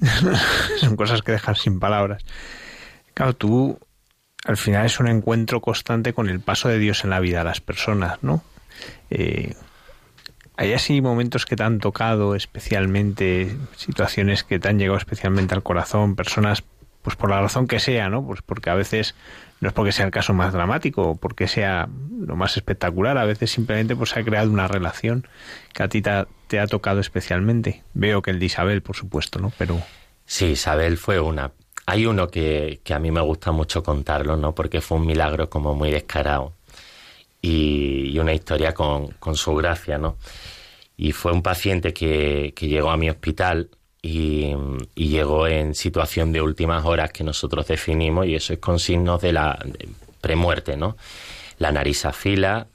Son 0.78 0.94
cosas 0.94 1.22
que 1.22 1.32
dejan 1.32 1.56
sin 1.56 1.80
palabras. 1.80 2.24
Claro, 3.14 3.34
tú 3.34 3.80
al 4.44 4.56
final 4.56 4.86
es 4.86 5.00
un 5.00 5.08
encuentro 5.08 5.60
constante 5.60 6.12
con 6.12 6.28
el 6.28 6.38
paso 6.38 6.68
de 6.68 6.78
Dios 6.78 7.02
en 7.02 7.10
la 7.10 7.18
vida 7.18 7.38
de 7.38 7.44
las 7.46 7.60
personas, 7.60 8.22
¿no? 8.22 8.44
Eh, 9.10 9.56
¿Hay 10.60 10.74
así 10.74 11.00
momentos 11.00 11.46
que 11.46 11.56
te 11.56 11.62
han 11.62 11.78
tocado 11.78 12.34
especialmente, 12.34 13.56
situaciones 13.76 14.44
que 14.44 14.58
te 14.58 14.68
han 14.68 14.78
llegado 14.78 14.98
especialmente 14.98 15.54
al 15.54 15.62
corazón, 15.62 16.16
personas, 16.16 16.62
pues 17.00 17.16
por 17.16 17.30
la 17.30 17.40
razón 17.40 17.66
que 17.66 17.80
sea, 17.80 18.10
¿no? 18.10 18.26
Pues 18.26 18.42
porque 18.42 18.68
a 18.68 18.74
veces 18.74 19.14
no 19.60 19.68
es 19.68 19.72
porque 19.72 19.92
sea 19.92 20.04
el 20.04 20.10
caso 20.10 20.34
más 20.34 20.52
dramático 20.52 21.00
o 21.00 21.16
porque 21.16 21.48
sea 21.48 21.88
lo 22.20 22.36
más 22.36 22.58
espectacular, 22.58 23.16
a 23.16 23.24
veces 23.24 23.50
simplemente 23.50 23.96
pues 23.96 24.10
se 24.10 24.20
ha 24.20 24.22
creado 24.22 24.50
una 24.50 24.68
relación 24.68 25.26
que 25.72 25.82
a 25.82 25.88
ti 25.88 26.02
te 26.02 26.58
ha, 26.60 26.66
tocado 26.66 27.00
especialmente. 27.00 27.82
Veo 27.94 28.20
que 28.20 28.30
el 28.30 28.38
de 28.38 28.44
Isabel, 28.44 28.82
por 28.82 28.96
supuesto, 28.96 29.38
¿no? 29.38 29.54
Pero... 29.56 29.80
Sí, 30.26 30.48
Isabel 30.48 30.98
fue 30.98 31.20
una. 31.20 31.52
Hay 31.86 32.04
uno 32.04 32.28
que, 32.28 32.82
que 32.84 32.92
a 32.92 32.98
mí 32.98 33.10
me 33.10 33.22
gusta 33.22 33.50
mucho 33.50 33.82
contarlo, 33.82 34.36
¿no? 34.36 34.54
Porque 34.54 34.82
fue 34.82 34.98
un 34.98 35.06
milagro 35.06 35.48
como 35.48 35.74
muy 35.74 35.90
descarado 35.90 36.52
y, 37.42 38.10
y 38.10 38.18
una 38.18 38.32
historia 38.32 38.72
con, 38.74 39.08
con 39.18 39.34
su 39.36 39.54
gracia, 39.54 39.98
¿no? 39.98 40.16
y 41.00 41.12
fue 41.12 41.32
un 41.32 41.42
paciente 41.42 41.94
que, 41.94 42.52
que 42.54 42.68
llegó 42.68 42.90
a 42.90 42.98
mi 42.98 43.08
hospital 43.08 43.70
y, 44.02 44.54
y, 44.94 45.08
llegó 45.08 45.46
en 45.46 45.74
situación 45.74 46.30
de 46.30 46.42
últimas 46.42 46.84
horas 46.84 47.10
que 47.10 47.24
nosotros 47.24 47.66
definimos 47.66 48.26
y 48.26 48.34
eso 48.34 48.52
es 48.52 48.58
con 48.58 48.78
signos 48.78 49.22
de 49.22 49.32
la 49.32 49.58
premuerte, 50.20 50.76
¿no? 50.76 50.98
La 51.56 51.72
nariz 51.72 52.04
afila, 52.04 52.66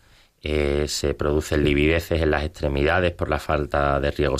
eh, 0.41 0.85
se 0.87 1.13
producen 1.13 1.63
livideces 1.63 2.19
en 2.19 2.31
las 2.31 2.43
extremidades 2.43 3.11
por 3.11 3.29
la 3.29 3.37
falta 3.37 3.99
de 3.99 4.09
riego, 4.09 4.37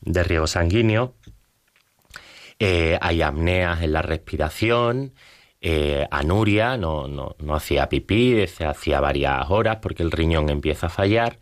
de 0.00 0.24
riego 0.24 0.48
sanguíneo, 0.48 1.14
eh, 2.58 2.98
hay 3.00 3.22
apneas 3.22 3.80
en 3.82 3.92
la 3.92 4.02
respiración, 4.02 5.12
eh, 5.66 6.06
anuria, 6.10 6.76
no, 6.76 7.08
no, 7.08 7.36
no 7.38 7.54
hacía 7.54 7.88
pipí, 7.88 8.42
hacía 8.42 9.00
varias 9.00 9.48
horas 9.48 9.78
porque 9.80 10.02
el 10.02 10.10
riñón 10.10 10.50
empieza 10.50 10.88
a 10.88 10.90
fallar 10.90 11.38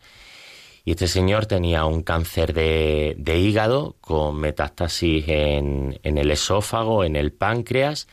y 0.85 0.91
este 0.91 1.09
señor 1.09 1.45
tenía 1.45 1.83
un 1.83 2.03
cáncer 2.03 2.53
de, 2.53 3.15
de 3.17 3.37
hígado 3.37 3.97
con 3.99 4.37
metástasis 4.37 5.25
en, 5.27 5.99
en, 6.03 6.17
el 6.17 6.31
esófago, 6.31 7.03
en 7.03 7.17
el 7.17 7.33
páncreas, 7.33 8.07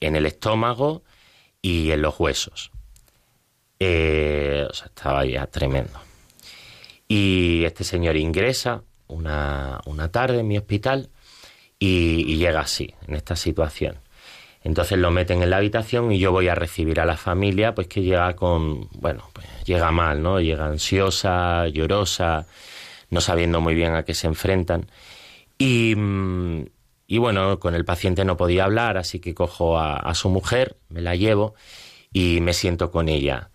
en 0.00 0.16
el 0.16 0.26
estómago 0.26 1.02
y 1.62 1.92
en 1.92 2.02
los 2.02 2.20
huesos. 2.20 2.70
Eh, 3.80 4.66
o 4.68 4.74
sea, 4.74 4.88
estaba 4.88 5.24
ya 5.24 5.46
tremendo. 5.46 5.98
Y 7.08 7.64
este 7.64 7.84
señor 7.84 8.18
ingresa 8.18 8.82
una, 9.06 9.80
una 9.86 10.10
tarde 10.10 10.40
en 10.40 10.48
mi 10.48 10.58
hospital 10.58 11.08
y, 11.78 12.36
llega 12.36 12.60
así, 12.60 12.94
en 13.06 13.14
esta 13.14 13.34
situación. 13.34 13.96
Entonces 14.62 14.98
lo 14.98 15.10
meten 15.10 15.42
en 15.42 15.50
la 15.50 15.58
habitación 15.58 16.10
y 16.12 16.18
yo 16.18 16.32
voy 16.32 16.48
a 16.48 16.54
recibir 16.54 17.00
a 17.00 17.06
la 17.06 17.16
familia, 17.16 17.74
pues 17.74 17.86
que 17.86 18.02
llega 18.02 18.34
con, 18.34 18.88
bueno, 18.92 19.30
pues 19.32 19.46
llega 19.64 19.90
mal, 19.90 20.22
¿no? 20.22 20.40
Llega 20.40 20.66
ansiosa, 20.66 21.68
llorosa, 21.68 22.46
no 23.10 23.20
sabiendo 23.20 23.60
muy 23.60 23.74
bien 23.74 23.94
a 23.94 24.04
qué 24.04 24.14
se 24.14 24.26
enfrentan. 24.26 24.86
Y, 25.58 25.94
mm, 25.96 26.66
y 27.06 27.18
bueno, 27.18 27.58
con 27.58 27.74
el 27.74 27.84
paciente 27.84 28.24
no 28.24 28.36
podía 28.36 28.64
hablar, 28.64 28.98
así 28.98 29.20
que 29.20 29.34
cojo 29.34 29.78
a, 29.78 30.14
su 30.14 30.28
mujer, 30.28 30.76
me 30.88 31.00
la 31.00 31.14
llevo 31.16 31.54
y 32.12 32.40
me 32.40 32.52
siento 32.52 32.90
con 32.90 33.08
ella. 33.08 33.50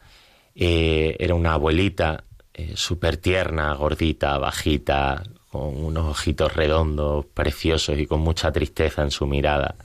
Eh, 0.56 1.16
era 1.20 1.36
una 1.36 1.54
abuelita 1.54 2.24
eh, 2.54 2.74
súper 2.76 3.18
tierna, 3.18 3.74
gordita, 3.74 4.38
bajita, 4.38 5.24
con 5.52 5.84
unos 5.84 6.08
ojitos 6.10 6.56
redondos, 6.56 7.26
preciosos 7.28 8.00
y 8.00 8.08
con 8.08 8.22
mucha 8.22 8.52
tristeza 8.52 9.04
en 9.04 9.12
su 9.12 9.28
mirada 9.28 9.76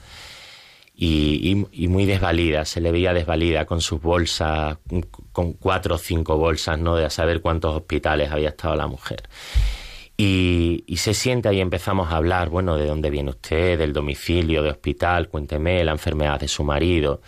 y, 1.01 1.87
muy 1.87 2.07
desvalida, 2.07 2.65
se 2.65 2.81
le 2.81 2.91
veía 2.91 3.15
desvalida 3.15 3.67
con 3.67 3.81
sus 3.81 4.03
bolsas, 4.03 4.79
con 5.31 5.53
cuatro 5.53 5.95
o 5.95 5.99
cinco 5.99 6.37
bolsas, 6.37 6.77
¿no? 6.77 6.97
De 6.97 7.09
saber 7.09 7.41
cuántos 7.41 7.77
hospitales 7.77 8.33
había 8.33 8.49
estado 8.49 8.75
la 8.75 8.89
mujer. 8.89 9.23
Y, 10.17 10.83
se 10.97 11.15
sienta 11.15 11.53
y 11.53 11.61
empezamos 11.61 12.09
a 12.09 12.17
hablar, 12.17 12.49
bueno, 12.49 12.77
de 12.77 12.87
dónde 12.87 13.11
viene 13.11 13.31
usted, 13.31 13.79
del 13.79 13.93
domicilio, 13.93 14.65
de 14.65 14.71
hospital, 14.71 15.29
cuénteme 15.29 15.85
la 15.85 15.93
enfermedad 15.93 16.41
de 16.41 16.49
su 16.49 16.65
marido. 16.65 17.23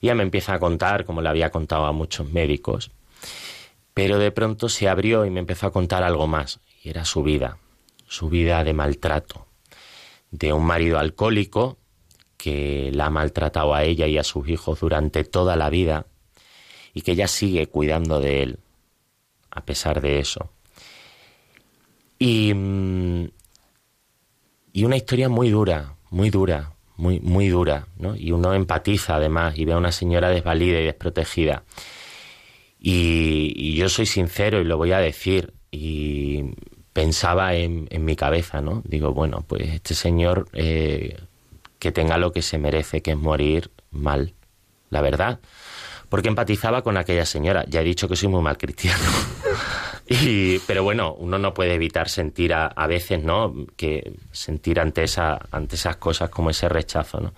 Y 0.00 0.06
ella 0.06 0.14
me 0.14 0.22
empieza 0.22 0.54
a 0.54 0.58
contar, 0.58 1.04
como 1.04 1.20
le 1.20 1.28
había 1.28 1.50
contado 1.50 1.84
a 1.84 1.92
muchos 1.92 2.30
médicos. 2.30 2.90
Pero 3.92 4.18
de 4.18 4.30
pronto 4.30 4.70
se 4.70 4.88
abrió 4.88 5.26
y 5.26 5.30
me 5.30 5.40
empezó 5.40 5.66
a 5.66 5.72
contar 5.72 6.02
algo 6.04 6.26
más, 6.26 6.60
y 6.82 6.88
era 6.88 7.04
su 7.04 7.22
vida, 7.22 7.58
su 8.06 8.30
vida 8.30 8.64
de 8.64 8.72
maltrato, 8.72 9.46
de 10.30 10.54
un 10.54 10.64
marido 10.64 10.98
alcohólico 10.98 11.79
que 12.42 12.90
la 12.92 13.06
ha 13.06 13.10
maltratado 13.10 13.74
a 13.74 13.84
ella 13.84 14.06
y 14.06 14.16
a 14.16 14.24
sus 14.24 14.48
hijos 14.48 14.80
durante 14.80 15.24
toda 15.24 15.56
la 15.56 15.68
vida 15.68 16.06
y 16.94 17.02
que 17.02 17.12
ella 17.12 17.28
sigue 17.28 17.66
cuidando 17.66 18.20
de 18.20 18.42
él 18.42 18.58
a 19.50 19.64
pesar 19.64 20.00
de 20.00 20.20
eso. 20.20 20.50
Y, 22.18 22.52
mm, 22.54 23.28
y 24.72 24.84
una 24.84 24.96
historia 24.96 25.28
muy 25.28 25.50
dura, 25.50 25.96
muy 26.10 26.30
dura, 26.30 26.72
muy, 26.96 27.20
muy 27.20 27.48
dura, 27.48 27.88
¿no? 27.98 28.14
Y 28.16 28.32
uno 28.32 28.54
empatiza 28.54 29.16
además 29.16 29.58
y 29.58 29.64
ve 29.64 29.72
a 29.72 29.78
una 29.78 29.92
señora 29.92 30.28
desvalida 30.28 30.80
y 30.80 30.84
desprotegida. 30.84 31.64
Y, 32.78 33.74
yo 33.74 33.88
soy 33.88 34.06
sincero 34.06 34.60
y 34.60 34.64
lo 34.64 34.76
voy 34.76 34.92
a 34.92 34.98
decir, 34.98 35.54
y 35.70 36.44
pensaba 36.92 37.54
en, 37.54 37.88
en 37.90 38.04
mi 38.04 38.16
cabeza, 38.16 38.60
¿no? 38.60 38.82
Digo, 38.86 39.12
bueno, 39.12 39.44
pues 39.46 39.68
este 39.68 39.94
señor 39.94 40.48
eh, 40.52 41.18
que 41.80 41.90
tenga 41.90 42.18
lo 42.18 42.32
que 42.32 42.42
se 42.42 42.58
merece, 42.58 43.02
que 43.02 43.12
es 43.12 43.16
morir 43.16 43.72
mal, 43.90 44.34
la 44.90 45.00
verdad. 45.00 45.40
Porque 46.08 46.28
empatizaba 46.28 46.82
con 46.82 46.96
aquella 46.96 47.24
señora. 47.24 47.64
Ya 47.68 47.80
he 47.80 47.84
dicho 47.84 48.06
que 48.08 48.16
soy 48.16 48.28
muy 48.28 48.42
mal 48.42 48.58
cristiano. 48.58 49.04
y, 50.08 50.58
pero 50.60 50.84
bueno, 50.84 51.14
uno 51.14 51.38
no 51.38 51.54
puede 51.54 51.74
evitar 51.74 52.08
sentir 52.08 52.52
a, 52.52 52.86
veces, 52.86 53.22
¿no? 53.22 53.54
Que 53.76 54.12
sentir 54.30 54.78
ante, 54.78 55.04
esa, 55.04 55.40
ante 55.50 55.76
esas 55.76 55.96
cosas 55.96 56.28
como 56.28 56.50
ese 56.50 56.68
rechazo, 56.68 57.20
¿no? 57.20 57.32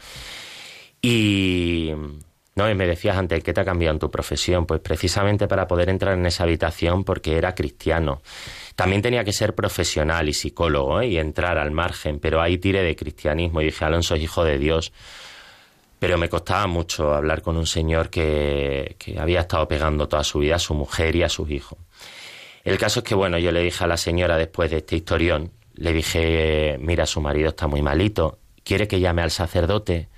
Y, 1.01 1.93
no, 2.55 2.71
y 2.71 2.75
me 2.75 2.87
decías 2.87 3.17
antes, 3.17 3.43
¿qué 3.43 3.53
te 3.53 3.61
ha 3.61 3.65
cambiado 3.65 3.95
en 3.95 3.99
tu 3.99 4.11
profesión? 4.11 4.67
Pues 4.67 4.81
precisamente 4.81 5.49
para 5.49 5.67
poder 5.67 5.89
entrar 5.89 6.15
en 6.15 6.27
esa 6.27 6.45
habitación 6.45 7.05
porque 7.05 7.37
era 7.37 7.55
cristiano. 7.55 8.23
También 8.75 9.03
tenía 9.03 9.25
que 9.25 9.33
ser 9.33 9.55
profesional 9.55 10.29
y 10.29 10.35
psicólogo 10.35 11.01
¿eh? 11.01 11.09
y 11.09 11.19
entrar 11.19 11.59
al 11.59 11.71
margen, 11.71 12.19
pero 12.19 12.41
ahí 12.41 12.59
tiré 12.59 12.83
de 12.83 12.97
cristianismo 12.97 13.61
y 13.61 13.67
dije, 13.67 13.85
Alonso 13.85 14.15
es 14.15 14.23
hijo 14.23 14.45
de 14.45 14.59
Dios. 14.59 14.93
Pero 15.99 16.19
me 16.19 16.29
costaba 16.29 16.67
mucho 16.67 17.15
hablar 17.15 17.43
con 17.43 17.57
un 17.57 17.67
señor 17.67 18.11
que, 18.11 18.97
que 18.99 19.19
había 19.21 19.41
estado 19.41 19.69
pegando 19.69 20.09
toda 20.09 20.25
su 20.25 20.41
vida 20.41 20.57
a 20.57 20.59
su 20.59 20.75
mujer 20.75 21.15
y 21.15 21.23
a 21.23 21.29
sus 21.29 21.51
hijos. 21.51 21.79
El 22.65 22.79
caso 22.79 23.01
es 23.01 23.05
que, 23.05 23.15
bueno, 23.15 23.39
yo 23.39 23.53
le 23.53 23.61
dije 23.61 23.85
a 23.85 23.87
la 23.87 23.97
señora 23.97 24.37
después 24.37 24.71
de 24.71 24.79
este 24.79 24.97
historión, 24.97 25.53
le 25.75 25.93
dije, 25.93 26.77
mira, 26.81 27.07
su 27.07 27.21
marido 27.21 27.51
está 27.51 27.67
muy 27.67 27.83
malito, 27.83 28.39
quiere 28.65 28.89
que 28.89 29.01
llame 29.01 29.23
al 29.23 29.31
sacerdote. 29.31 30.09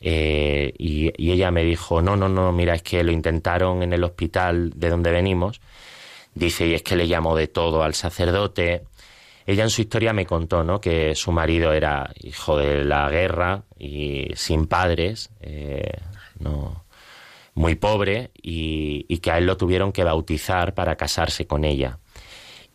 Eh, 0.00 0.74
y, 0.78 1.12
y, 1.16 1.32
ella 1.32 1.50
me 1.50 1.64
dijo, 1.64 2.02
no, 2.02 2.16
no, 2.16 2.28
no, 2.28 2.50
mira, 2.52 2.74
es 2.74 2.82
que 2.82 3.04
lo 3.04 3.12
intentaron 3.12 3.82
en 3.82 3.92
el 3.92 4.02
hospital 4.02 4.72
de 4.74 4.88
donde 4.90 5.12
venimos 5.12 5.60
Dice, 6.34 6.66
y 6.66 6.74
es 6.74 6.82
que 6.82 6.96
le 6.96 7.08
llamó 7.08 7.36
de 7.36 7.48
todo 7.48 7.82
al 7.82 7.94
sacerdote. 7.94 8.82
Ella 9.46 9.64
en 9.64 9.70
su 9.70 9.82
historia 9.82 10.12
me 10.12 10.26
contó, 10.26 10.64
¿no? 10.64 10.80
Que 10.80 11.14
su 11.14 11.32
marido 11.32 11.72
era 11.72 12.10
hijo 12.20 12.56
de 12.56 12.84
la 12.84 13.08
guerra 13.10 13.64
y 13.78 14.28
sin 14.34 14.66
padres, 14.66 15.30
eh, 15.40 15.98
no, 16.38 16.84
muy 17.54 17.74
pobre, 17.74 18.30
y, 18.40 19.04
y 19.08 19.18
que 19.18 19.30
a 19.30 19.38
él 19.38 19.46
lo 19.46 19.56
tuvieron 19.56 19.92
que 19.92 20.04
bautizar 20.04 20.74
para 20.74 20.96
casarse 20.96 21.46
con 21.46 21.64
ella. 21.64 21.98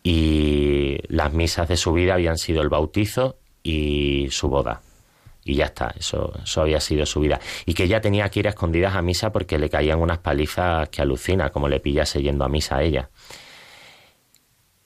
Y 0.02 0.98
las 1.08 1.32
misas 1.32 1.68
de 1.68 1.76
su 1.76 1.92
vida 1.92 2.14
habían 2.14 2.38
sido 2.38 2.62
el 2.62 2.68
bautizo 2.68 3.38
y 3.62 4.28
su 4.30 4.48
boda 4.48 4.82
y 5.48 5.54
ya 5.54 5.64
está, 5.64 5.94
eso, 5.98 6.32
eso 6.44 6.60
había 6.60 6.78
sido 6.78 7.06
su 7.06 7.20
vida. 7.20 7.40
Y 7.64 7.72
que 7.72 7.84
ella 7.84 8.02
tenía 8.02 8.28
que 8.28 8.40
ir 8.40 8.46
a 8.46 8.50
escondidas 8.50 8.94
a 8.94 9.00
misa 9.00 9.32
porque 9.32 9.58
le 9.58 9.70
caían 9.70 9.98
unas 9.98 10.18
palizas 10.18 10.90
que 10.90 11.00
alucina, 11.00 11.48
como 11.48 11.68
le 11.68 11.80
pillase 11.80 12.22
yendo 12.22 12.44
a 12.44 12.50
misa 12.50 12.76
a 12.76 12.82
ella. 12.82 13.08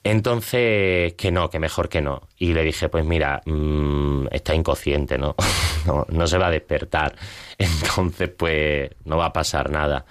Entonces, 0.03 1.13
que 1.13 1.31
no, 1.31 1.49
que 1.49 1.59
mejor 1.59 1.87
que 1.87 2.01
no. 2.01 2.27
Y 2.37 2.53
le 2.53 2.63
dije, 2.63 2.89
pues 2.89 3.05
mira, 3.05 3.41
mm, 3.45 4.27
está 4.31 4.53
inconsciente, 4.53 5.17
¿no? 5.17 5.35
¿no? 5.85 6.05
No 6.09 6.27
se 6.27 6.37
va 6.37 6.47
a 6.47 6.51
despertar. 6.51 7.15
Entonces, 7.57 8.29
pues 8.29 8.89
no 9.05 9.17
va 9.17 9.27
a 9.27 9.33
pasar 9.33 9.69
nada. 9.69 10.05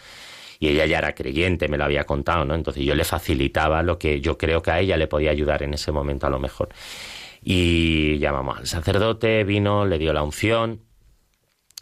Y 0.59 0.69
ella 0.69 0.87
ya 0.87 0.99
era 0.99 1.15
creyente, 1.15 1.69
me 1.69 1.77
lo 1.77 1.85
había 1.85 2.05
contado, 2.05 2.45
¿no? 2.45 2.55
Entonces 2.55 2.85
yo 2.85 2.95
le 2.95 3.03
facilitaba 3.05 3.83
lo 3.83 3.99
que 3.99 4.21
yo 4.21 4.39
creo 4.39 4.63
que 4.63 4.71
a 4.71 4.79
ella 4.79 4.97
le 4.97 5.09
podía 5.09 5.33
ayudar 5.33 5.65
en 5.65 5.75
ese 5.75 5.91
momento 5.91 6.29
a 6.29 6.31
lo 6.31 6.39
mejor. 6.39 6.69
Y 7.43 8.19
llamamos 8.19 8.59
al 8.59 8.67
sacerdote, 8.69 9.43
vino, 9.43 9.85
le 9.85 9.99
dio 9.99 10.13
la 10.13 10.23
unción. 10.23 10.83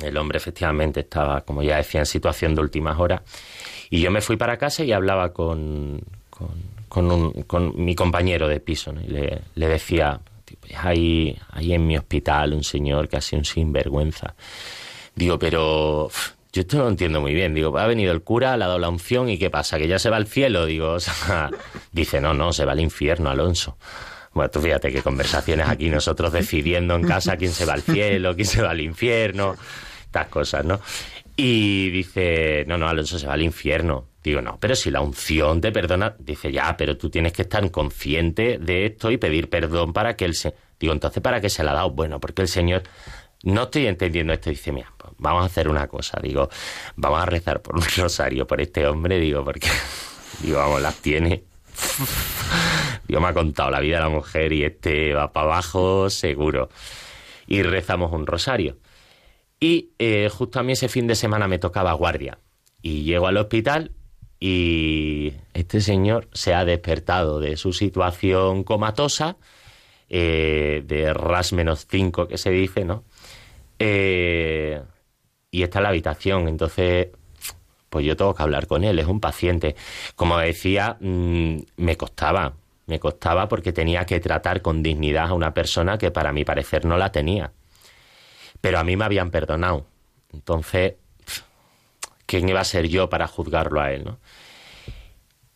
El 0.02 0.16
hombre 0.16 0.38
efectivamente 0.38 1.00
estaba, 1.00 1.42
como 1.42 1.62
ya 1.62 1.76
decía, 1.76 2.00
en 2.00 2.06
situación 2.06 2.54
de 2.54 2.62
últimas 2.62 2.98
horas. 2.98 3.20
Y 3.90 4.00
yo 4.00 4.10
me 4.10 4.22
fui 4.22 4.36
para 4.36 4.56
casa 4.56 4.82
y 4.82 4.92
hablaba 4.92 5.34
con, 5.34 6.00
con, 6.30 6.48
un, 6.94 7.42
con 7.44 7.72
mi 7.82 7.94
compañero 7.94 8.48
de 8.48 8.60
piso 8.60 8.92
y 9.02 9.08
le, 9.08 9.42
le 9.54 9.68
decía, 9.68 10.20
hay, 10.76 11.38
hay 11.50 11.74
en 11.74 11.86
mi 11.86 11.96
hospital 11.96 12.54
un 12.54 12.64
señor 12.64 13.08
que 13.08 13.16
ha 13.16 13.20
sido 13.20 13.40
un 13.40 13.44
sinvergüenza. 13.44 14.34
Digo, 15.14 15.38
pero 15.38 16.10
yo 16.52 16.62
esto 16.62 16.78
no 16.78 16.84
lo 16.84 16.88
entiendo 16.90 17.20
muy 17.20 17.34
bien. 17.34 17.54
Digo, 17.54 17.76
ha 17.78 17.86
venido 17.86 18.12
el 18.12 18.22
cura, 18.22 18.56
le 18.56 18.64
ha 18.64 18.68
dado 18.68 18.78
la 18.78 18.88
unción 18.88 19.28
y 19.28 19.38
¿qué 19.38 19.50
pasa? 19.50 19.78
¿Que 19.78 19.86
ya 19.86 19.98
se 19.98 20.10
va 20.10 20.16
al 20.16 20.26
cielo? 20.26 20.66
Digo, 20.66 20.96
dice, 21.92 22.20
no, 22.20 22.34
no, 22.34 22.52
se 22.52 22.64
va 22.64 22.72
al 22.72 22.80
infierno, 22.80 23.30
Alonso. 23.30 23.76
Bueno, 24.32 24.50
tú 24.50 24.60
fíjate 24.60 24.92
qué 24.92 25.02
conversaciones 25.02 25.68
aquí 25.68 25.88
nosotros 25.88 26.32
decidiendo 26.32 26.94
en 26.94 27.02
casa 27.02 27.36
quién 27.36 27.52
se 27.52 27.64
va 27.66 27.74
al 27.74 27.82
cielo, 27.82 28.34
quién 28.36 28.46
se 28.46 28.62
va 28.62 28.70
al 28.70 28.80
infierno, 28.80 29.56
estas 30.04 30.28
cosas, 30.28 30.64
¿no? 30.64 30.80
Y 31.36 31.90
dice, 31.90 32.64
no, 32.66 32.78
no, 32.78 32.88
Alonso 32.88 33.18
se 33.18 33.26
va 33.26 33.34
al 33.34 33.42
infierno. 33.42 34.06
Digo, 34.22 34.42
no, 34.42 34.58
pero 34.60 34.74
si 34.74 34.90
la 34.90 35.00
unción 35.00 35.60
te 35.60 35.72
perdona, 35.72 36.14
dice, 36.18 36.52
ya, 36.52 36.76
pero 36.76 36.96
tú 36.98 37.08
tienes 37.08 37.32
que 37.32 37.42
estar 37.42 37.68
consciente 37.70 38.58
de 38.58 38.86
esto 38.86 39.10
y 39.10 39.16
pedir 39.16 39.48
perdón 39.48 39.92
para 39.92 40.14
que 40.14 40.26
él 40.26 40.34
se... 40.34 40.54
Digo, 40.78 40.92
entonces, 40.92 41.22
¿para 41.22 41.40
qué 41.40 41.48
se 41.48 41.64
la 41.64 41.72
ha 41.72 41.74
dado? 41.74 41.90
Bueno, 41.90 42.20
porque 42.20 42.42
el 42.42 42.48
Señor... 42.48 42.82
No 43.42 43.62
estoy 43.62 43.86
entendiendo 43.86 44.34
esto. 44.34 44.50
Dice, 44.50 44.70
mira, 44.70 44.92
pues 44.98 45.14
vamos 45.16 45.42
a 45.42 45.46
hacer 45.46 45.68
una 45.68 45.88
cosa. 45.88 46.20
Digo, 46.22 46.50
vamos 46.96 47.22
a 47.22 47.26
rezar 47.26 47.62
por 47.62 47.76
un 47.76 47.84
rosario 47.96 48.46
por 48.46 48.60
este 48.60 48.86
hombre. 48.86 49.18
Digo, 49.18 49.42
porque... 49.44 49.68
Digo, 50.42 50.58
vamos, 50.58 50.82
las 50.82 50.96
tiene. 50.96 51.42
Digo, 53.08 53.20
me 53.20 53.28
ha 53.28 53.34
contado 53.34 53.70
la 53.70 53.80
vida 53.80 53.96
de 53.96 54.02
la 54.02 54.08
mujer 54.10 54.52
y 54.52 54.64
este 54.64 55.14
va 55.14 55.32
para 55.32 55.46
abajo 55.46 56.10
seguro. 56.10 56.68
Y 57.46 57.62
rezamos 57.62 58.12
un 58.12 58.26
rosario. 58.26 58.76
Y 59.58 59.90
eh, 59.98 60.28
justo 60.30 60.60
a 60.60 60.62
mí 60.62 60.72
ese 60.72 60.88
fin 60.88 61.06
de 61.06 61.14
semana 61.14 61.48
me 61.48 61.58
tocaba 61.58 61.92
guardia. 61.94 62.38
Y 62.82 63.04
llego 63.04 63.26
al 63.26 63.38
hospital 63.38 63.92
y 64.40 65.34
este 65.52 65.82
señor 65.82 66.28
se 66.32 66.54
ha 66.54 66.64
despertado 66.64 67.40
de 67.40 67.58
su 67.58 67.74
situación 67.74 68.64
comatosa, 68.64 69.36
eh, 70.08 70.82
de 70.86 71.12
RAS 71.12 71.52
menos 71.52 71.86
5 71.88 72.26
que 72.26 72.38
se 72.38 72.50
dice, 72.50 72.86
¿no? 72.86 73.04
Eh, 73.78 74.80
y 75.50 75.62
está 75.62 75.80
en 75.80 75.82
la 75.82 75.88
habitación, 75.90 76.48
entonces, 76.48 77.08
pues 77.90 78.06
yo 78.06 78.16
tengo 78.16 78.34
que 78.34 78.42
hablar 78.42 78.66
con 78.66 78.82
él, 78.84 78.98
es 78.98 79.06
un 79.06 79.20
paciente. 79.20 79.76
Como 80.16 80.38
decía, 80.38 80.96
mm, 81.00 81.56
me 81.76 81.96
costaba, 81.96 82.54
me 82.86 82.98
costaba 82.98 83.48
porque 83.48 83.72
tenía 83.72 84.06
que 84.06 84.20
tratar 84.20 84.62
con 84.62 84.82
dignidad 84.82 85.28
a 85.28 85.34
una 85.34 85.52
persona 85.54 85.98
que 85.98 86.10
para 86.10 86.32
mi 86.32 86.44
parecer 86.44 86.84
no 86.86 86.96
la 86.96 87.12
tenía. 87.12 87.52
Pero 88.60 88.78
a 88.78 88.84
mí 88.84 88.96
me 88.96 89.04
habían 89.04 89.30
perdonado. 89.30 89.86
Entonces, 90.32 90.94
quién 92.30 92.48
iba 92.48 92.60
a 92.60 92.64
ser 92.64 92.86
yo 92.86 93.08
para 93.10 93.26
juzgarlo 93.26 93.80
a 93.80 93.92
él, 93.92 94.04
¿no? 94.04 94.20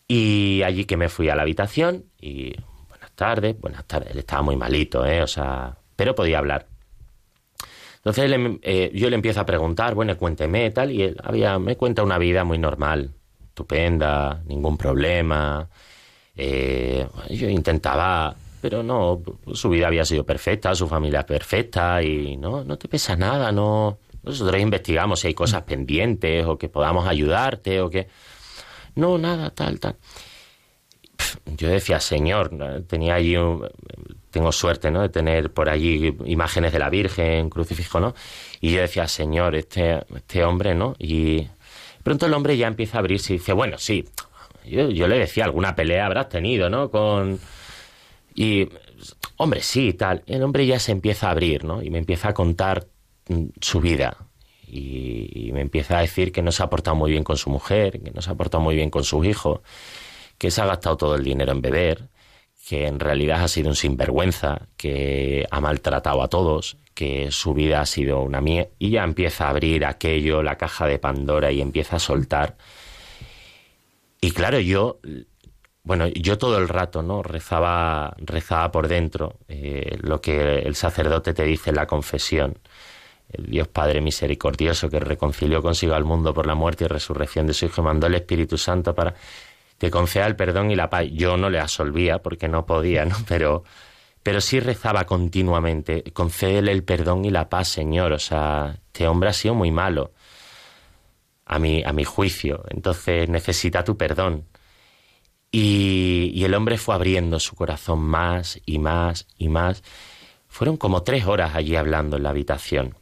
Y 0.09 0.63
allí 0.65 0.87
que 0.87 0.97
me 0.97 1.09
fui 1.09 1.29
a 1.29 1.37
la 1.37 1.43
habitación 1.43 2.07
y 2.21 2.53
buenas 2.89 3.13
tardes, 3.13 3.61
buenas 3.61 3.85
tardes, 3.85 4.11
él 4.11 4.19
estaba 4.19 4.43
muy 4.43 4.57
malito, 4.57 5.07
¿eh? 5.07 5.23
O 5.23 5.29
sea, 5.29 5.79
pero 5.95 6.17
podía 6.17 6.39
hablar. 6.39 6.67
Entonces 7.99 8.25
él, 8.25 8.59
eh, 8.63 8.91
yo 8.93 9.09
le 9.09 9.15
empiezo 9.15 9.41
a 9.41 9.47
preguntar, 9.47 9.95
bueno, 9.95 10.17
cuénteme 10.19 10.69
tal, 10.73 10.91
y 10.91 11.05
él 11.05 11.17
había, 11.23 11.61
me 11.61 11.77
cuenta 11.77 12.03
una 12.03 12.19
vida 12.19 12.43
muy 12.43 12.59
normal, 12.59 13.15
estupenda, 13.47 14.43
ningún 14.45 14.77
problema. 14.77 15.69
Eh, 16.35 17.07
yo 17.31 17.49
intentaba, 17.49 18.35
pero 18.61 18.83
no, 18.83 19.23
su 19.53 19.69
vida 19.69 19.87
había 19.87 20.05
sido 20.05 20.25
perfecta, 20.27 20.75
su 20.75 20.89
familia 20.89 21.25
perfecta, 21.25 22.03
y 22.03 22.37
no, 22.37 22.65
no 22.65 22.77
te 22.77 22.89
pesa 22.89 23.15
nada, 23.15 23.53
no. 23.53 23.99
Nosotros 24.25 24.61
investigamos 24.61 25.21
si 25.21 25.29
hay 25.29 25.35
cosas 25.35 25.63
pendientes 25.63 26.47
o 26.47 26.59
que 26.59 26.69
podamos 26.69 27.07
ayudarte 27.07 27.81
o 27.81 27.91
que. 27.91 28.09
No, 28.95 29.19
nada, 29.19 29.51
tal, 29.51 29.81
tal. 29.81 29.97
Yo 31.47 31.69
decía, 31.69 32.01
Señor, 32.01 32.51
tenía 32.87 33.15
allí 33.15 33.37
un, 33.37 33.69
tengo 34.35 34.51
suerte, 34.51 34.91
¿no? 34.91 35.03
De 35.03 35.09
tener 35.09 35.53
por 35.53 35.69
allí 35.69 36.17
imágenes 36.25 36.73
de 36.73 36.79
la 36.81 36.91
Virgen, 36.91 37.49
crucifijo, 37.51 38.01
¿no? 38.01 38.15
Y 38.61 38.73
yo 38.73 38.81
decía, 38.81 39.07
Señor, 39.07 39.55
este, 39.55 40.05
este 40.15 40.45
hombre, 40.45 40.75
¿no? 40.75 40.97
Y 40.99 41.47
pronto 42.03 42.27
el 42.27 42.35
hombre 42.35 42.57
ya 42.57 42.67
empieza 42.67 42.99
a 42.99 43.01
abrirse 43.01 43.35
y 43.35 43.39
dice, 43.39 43.53
bueno, 43.53 43.79
sí, 43.79 44.05
yo, 44.67 44.91
yo 44.91 45.07
le 45.07 45.19
decía, 45.19 45.45
alguna 45.45 45.77
pelea 45.77 46.07
habrás 46.07 46.29
tenido, 46.29 46.69
¿no? 46.69 46.91
Con... 46.91 47.39
Y, 48.35 48.69
hombre, 49.37 49.63
sí, 49.63 49.93
tal. 49.93 50.25
El 50.27 50.43
hombre 50.43 50.67
ya 50.67 50.81
se 50.81 50.91
empieza 50.91 51.29
a 51.29 51.31
abrir, 51.31 51.65
¿no? 51.65 51.81
Y 51.81 51.91
me 51.91 51.99
empieza 51.99 52.31
a 52.31 52.35
contar 52.35 52.87
su 53.61 53.81
vida. 53.81 54.17
Y, 54.67 55.51
me 55.53 55.61
empieza 55.61 55.99
a 55.99 56.01
decir 56.01 56.33
que 56.33 56.43
no 56.43 56.51
se 56.51 56.63
ha 56.63 56.71
portado 56.71 56.97
muy 56.97 57.13
bien 57.13 57.23
con 57.23 57.37
su 57.37 57.49
mujer, 57.49 58.03
que 58.03 58.11
no 58.11 58.21
se 58.23 58.31
ha 58.31 58.35
portado 58.35 58.63
muy 58.63 58.75
bien 58.75 58.91
con 58.91 59.05
sus 59.05 59.25
hijos, 59.25 59.61
que 60.37 60.51
se 60.51 60.61
ha 60.61 60.67
gastado 60.67 60.97
todo 60.97 61.15
el 61.15 61.23
dinero 61.23 61.53
en 61.53 61.63
beber, 61.63 62.09
que 62.69 62.87
en 62.87 62.99
realidad 62.99 63.45
ha 63.45 63.49
sido 63.49 63.69
un 63.69 63.77
sinvergüenza, 63.77 64.69
que 64.77 65.47
ha 65.51 65.61
maltratado 65.61 66.23
a 66.23 66.29
todos, 66.29 66.77
que 66.95 67.31
su 67.31 67.55
vida 67.55 67.81
ha 67.81 67.87
sido 67.87 68.23
una 68.23 68.41
mía, 68.41 68.69
y 68.79 68.91
ya 68.91 69.05
empieza 69.05 69.47
a 69.47 69.51
abrir 69.51 69.85
aquello, 69.85 70.43
la 70.43 70.57
caja 70.57 70.87
de 70.87 70.99
Pandora, 70.99 71.53
y 71.53 71.61
empieza 71.61 71.97
a 71.97 72.01
soltar. 72.01 72.57
Y 74.21 74.31
claro, 74.31 74.59
yo, 74.59 75.01
bueno, 75.85 76.09
yo 76.09 76.39
todo 76.39 76.57
el 76.57 76.69
rato, 76.69 77.03
¿no? 77.03 77.23
Rezaba, 77.23 78.17
rezaba 78.19 78.73
por 78.73 78.89
dentro 78.89 79.39
eh, 79.49 79.99
lo 80.01 80.23
que 80.23 80.61
el 80.61 80.75
sacerdote 80.75 81.35
te 81.35 81.45
dice 81.45 81.71
en 81.71 81.77
la 81.77 81.87
confesión. 81.87 82.59
El 83.31 83.47
Dios 83.47 83.69
Padre 83.69 84.01
misericordioso 84.01 84.89
que 84.89 85.01
reconcilió 85.01 85.63
consigo 85.63 85.95
al 85.95 86.05
mundo 86.05 86.33
por 86.33 86.47
la 86.47 86.55
muerte 86.55 86.85
y 86.85 86.89
resurrección 86.89 87.47
de 87.47 87.55
su 87.55 87.67
Hijo 87.67 87.83
mandó 87.83 88.07
el 88.07 88.15
Espíritu 88.15 88.59
Santo 88.59 88.95
para 88.95 89.15
que 89.79 89.91
conceda 89.91 90.27
el 90.27 90.37
perdón 90.37 90.71
y 90.71 90.77
la 90.77 90.91
paz. 90.91 91.07
Yo 91.13 91.37
no 91.37 91.51
le 91.51 91.61
absolvía 91.61 92.19
porque 92.19 92.49
no 92.49 92.67
podía, 92.67 93.05
¿no? 93.05 93.17
Pero, 93.29 93.65
pero 94.23 94.41
sí 94.41 94.59
rezaba 94.59 95.05
continuamente, 95.05 96.03
concédele 96.15 96.73
el 96.73 96.83
perdón 96.83 97.27
y 97.27 97.31
la 97.31 97.51
paz, 97.51 97.69
Señor. 97.69 98.13
O 98.13 98.19
sea, 98.19 98.81
este 98.87 99.07
hombre 99.07 99.29
ha 99.29 99.33
sido 99.35 99.55
muy 99.55 99.71
malo 99.71 100.13
a 101.45 101.59
mi, 101.59 101.83
a 101.85 101.93
mi 101.93 102.05
juicio, 102.05 102.65
entonces 102.71 103.29
necesita 103.29 103.85
tu 103.85 103.99
perdón. 103.99 104.47
Y, 105.53 106.31
y 106.35 106.45
el 106.45 106.55
hombre 106.55 106.79
fue 106.79 106.95
abriendo 106.95 107.39
su 107.39 107.55
corazón 107.55 108.01
más 108.01 108.59
y 108.65 108.79
más 108.79 109.27
y 109.37 109.49
más. 109.49 109.83
Fueron 110.49 110.79
como 110.79 111.03
tres 111.03 111.27
horas 111.27 111.55
allí 111.55 111.77
hablando 111.77 112.17
en 112.17 112.23
la 112.23 112.31
habitación. 112.31 112.97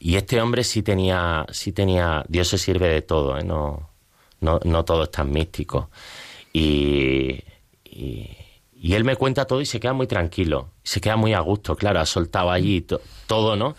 Y 0.00 0.16
este 0.16 0.40
hombre 0.40 0.64
sí 0.64 0.82
tenía, 0.82 1.46
sí 1.50 1.72
tenía, 1.72 2.24
Dios 2.28 2.48
se 2.48 2.58
sirve 2.58 2.88
de 2.88 3.02
todo, 3.02 3.36
¿eh? 3.38 3.44
no, 3.44 3.90
no, 4.40 4.60
no 4.64 4.84
todo 4.84 5.04
es 5.04 5.10
tan 5.10 5.30
místico. 5.30 5.90
Y, 6.52 7.42
y, 7.84 8.94
él 8.94 9.04
me 9.04 9.16
cuenta 9.16 9.44
todo 9.44 9.60
y 9.60 9.66
se 9.66 9.80
queda 9.80 9.92
muy 9.92 10.06
tranquilo, 10.06 10.70
se 10.82 11.00
queda 11.00 11.16
muy 11.16 11.34
a 11.34 11.40
gusto, 11.40 11.76
claro, 11.76 12.00
ha 12.00 12.06
soltado 12.06 12.50
allí 12.50 12.86
todo, 13.26 13.56
¿no? 13.56 13.74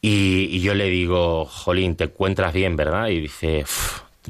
Y, 0.00 0.60
yo 0.60 0.74
le 0.74 0.86
digo, 0.86 1.44
Jolín, 1.44 1.96
te 1.96 2.04
encuentras 2.04 2.52
bien, 2.54 2.76
¿verdad? 2.76 3.08
Y 3.08 3.20
dice, 3.20 3.64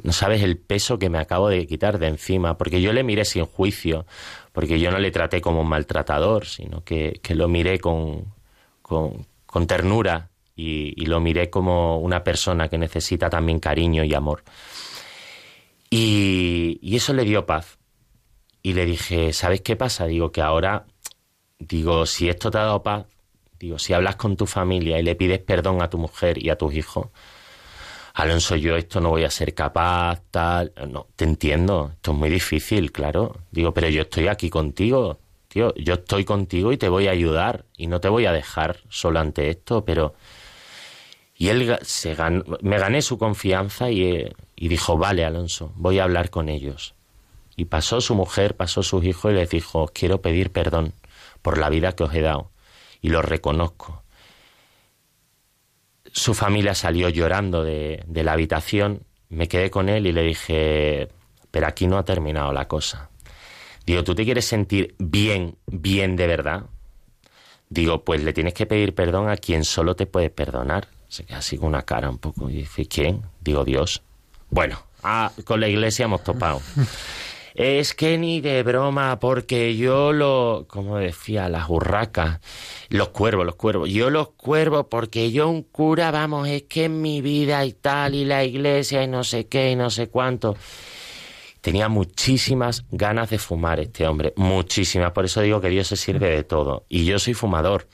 no 0.03 0.13
sabes 0.13 0.43
el 0.43 0.59
peso 0.59 0.99
que 0.99 1.09
me 1.09 1.19
acabo 1.19 1.49
de 1.49 1.67
quitar 1.67 1.99
de 1.99 2.09
encima, 2.09 2.59
porque 2.59 2.81
yo 2.81 2.93
le 2.93 3.05
miré 3.05 3.25
sin 3.25 3.47
juicio, 3.47 4.07
porque 4.53 4.81
yo 4.81 4.91
no 4.91 4.99
le 4.99 5.11
traté 5.11 5.41
como 5.41 5.61
un 5.63 5.69
maltratador, 5.69 6.47
sino 6.47 6.83
que, 6.83 7.21
que 7.23 7.35
lo 7.35 7.49
miré 7.49 7.79
con, 7.79 8.35
con, 8.83 9.27
con 9.47 9.67
ternura 9.67 10.31
y, 10.57 10.95
y, 10.97 11.07
lo 11.07 11.21
miré 11.21 11.51
como 11.51 11.99
una 11.99 12.25
persona 12.25 12.69
que 12.69 12.79
necesita 12.79 13.29
también 13.31 13.61
cariño 13.61 14.03
y 14.05 14.15
amor. 14.15 14.43
Y, 15.91 16.97
eso 16.97 17.13
le 17.13 17.25
dio 17.25 17.47
paz. 17.47 17.79
Y 18.63 18.73
le 18.75 18.85
dije, 18.87 19.33
¿sabes 19.33 19.61
qué 19.61 19.77
pasa? 19.77 20.07
Digo 20.07 20.33
que 20.33 20.43
ahora, 20.43 20.87
digo, 21.59 22.07
si 22.07 22.29
esto 22.29 22.51
te 22.51 22.59
ha 22.59 22.63
dado 22.63 22.83
paz, 22.83 23.07
digo, 23.59 23.79
si 23.79 23.93
hablas 23.93 24.17
con 24.17 24.37
tu 24.37 24.47
familia 24.47 24.99
y 24.99 25.03
le 25.03 25.15
pides 25.15 25.39
perdón 25.39 25.83
a 25.83 25.91
tu 25.91 25.99
mujer 25.99 26.43
y 26.43 26.51
a 26.51 26.57
tus 26.59 26.75
hijos, 26.75 27.09
Alonso, 28.15 28.57
yo 28.57 28.77
esto 28.77 29.01
no 29.01 29.11
voy 29.11 29.25
a 29.25 29.31
ser 29.31 29.55
capaz, 29.55 30.23
tal. 30.31 30.73
No, 30.89 31.07
te 31.17 31.25
entiendo, 31.25 31.91
esto 31.95 32.13
es 32.13 32.17
muy 32.19 32.31
difícil, 32.31 32.91
claro. 32.91 33.37
Digo, 33.51 33.73
pero 33.75 33.89
yo 33.89 34.03
estoy 34.03 34.29
aquí 34.29 34.51
contigo, 34.51 35.19
tío, 35.49 35.75
yo 35.77 35.95
estoy 35.95 36.25
contigo 36.25 36.73
y 36.73 36.79
te 36.79 36.89
voy 36.89 37.09
a 37.09 37.13
ayudar 37.13 37.67
y 37.77 37.87
no 37.89 38.01
te 38.01 38.09
voy 38.09 38.27
a 38.27 38.33
dejar 38.33 38.79
solo 38.89 39.21
ante 39.21 39.51
esto, 39.51 39.85
pero... 39.85 40.15
Y 41.39 41.49
él 41.49 41.79
se 41.83 42.17
me 42.63 42.79
gané 42.79 43.03
su 43.03 43.19
confianza 43.19 43.91
y, 43.91 44.05
eh, 44.05 44.33
y 44.55 44.69
dijo, 44.69 44.97
vale, 44.97 45.25
Alonso, 45.25 45.73
voy 45.77 45.99
a 45.99 46.05
hablar 46.05 46.31
con 46.31 46.49
ellos. 46.49 46.95
Y 47.57 47.67
pasó 47.67 48.01
su 48.01 48.15
mujer, 48.15 48.57
pasó 48.57 48.83
sus 48.83 49.05
hijos 49.05 49.33
y 49.33 49.37
les 49.37 49.51
dijo, 49.51 49.91
quiero 49.93 50.23
pedir 50.23 50.51
perdón 50.51 50.95
por 51.43 51.59
la 51.59 51.69
vida 51.69 51.93
que 51.93 52.05
os 52.05 52.15
he 52.15 52.23
dado. 52.23 52.51
Y 53.03 53.11
lo 53.11 53.23
reconozco. 53.23 54.03
Su 56.11 56.33
familia 56.33 56.75
salió 56.75 57.09
llorando 57.11 57.63
de, 57.65 58.03
de 58.07 58.25
la 58.25 58.33
habitación. 58.33 59.03
Me 59.29 59.49
quedé 59.49 59.71
con 59.71 59.91
él 59.91 60.07
y 60.07 60.13
le 60.13 60.23
dije, 60.23 61.09
pero 61.51 61.67
aquí 61.67 61.87
no 61.87 61.99
ha 61.99 62.05
terminado 62.05 62.53
la 62.53 62.67
cosa. 62.67 63.11
Digo, 63.85 64.03
¿tú 64.05 64.15
te 64.15 64.25
quieres 64.25 64.47
sentir 64.47 64.95
bien, 64.99 65.57
bien 65.67 66.17
de 66.17 66.27
verdad? 66.27 66.65
Digo, 67.69 68.05
pues 68.05 68.23
le 68.23 68.33
tienes 68.33 68.55
que 68.55 68.67
pedir 68.67 68.95
perdón 68.95 69.29
a 69.29 69.37
quien 69.37 69.65
solo 69.65 69.97
te 69.97 70.07
puede 70.07 70.31
perdonar. 70.31 70.89
Se 71.09 71.25
queda 71.25 71.39
así 71.39 71.57
con 71.57 71.69
una 71.69 71.83
cara 71.83 72.11
un 72.11 72.19
poco 72.19 72.51
y 72.51 72.55
dice, 72.55 72.87
¿quién? 72.87 73.23
Digo, 73.41 73.65
Dios. 73.65 74.03
Bueno, 74.51 74.83
ah, 75.03 75.33
con 75.45 75.61
la 75.61 75.69
iglesia 75.69 76.05
hemos 76.05 76.23
topado. 76.25 76.61
Es 77.57 77.95
que 77.95 78.19
ni 78.19 78.43
de 78.43 78.63
broma, 78.63 79.19
porque 79.19 79.79
yo 79.79 80.13
lo, 80.13 80.67
como 80.69 80.99
decía, 80.99 81.49
las 81.49 81.71
urracas, 81.71 82.41
los 82.91 83.09
cuervos, 83.09 83.47
los 83.47 83.55
cuervos, 83.55 83.89
yo 83.89 84.11
los 84.11 84.29
cuervos, 84.33 84.89
porque 84.91 85.33
yo 85.33 85.49
un 85.49 85.63
cura, 85.63 86.11
vamos, 86.11 86.49
es 86.49 86.65
que 86.65 86.85
en 86.85 87.01
mi 87.01 87.23
vida 87.23 87.65
y 87.65 87.73
tal, 87.73 88.15
y 88.15 88.27
la 88.27 88.45
iglesia 88.45 89.03
y 89.03 89.09
no 89.09 89.25
sé 89.25 89.47
qué 89.47 89.71
y 89.71 89.77
no 89.77 89.89
sé 89.89 90.09
cuánto. 90.09 90.55
Tenía 91.63 91.89
muchísimas 91.89 92.85
ganas 92.91 93.31
de 93.31 93.39
fumar 93.39 93.81
este 93.81 94.07
hombre, 94.07 94.35
muchísimas, 94.37 95.13
por 95.13 95.25
eso 95.25 95.41
digo 95.41 95.59
que 95.63 95.71
Dios 95.71 95.87
se 95.87 95.97
sirve 95.97 96.29
de 96.29 96.45
todo. 96.45 96.85
Y 96.91 97.07
yo 97.07 97.19
soy 97.19 97.33
fumador. 97.33 97.89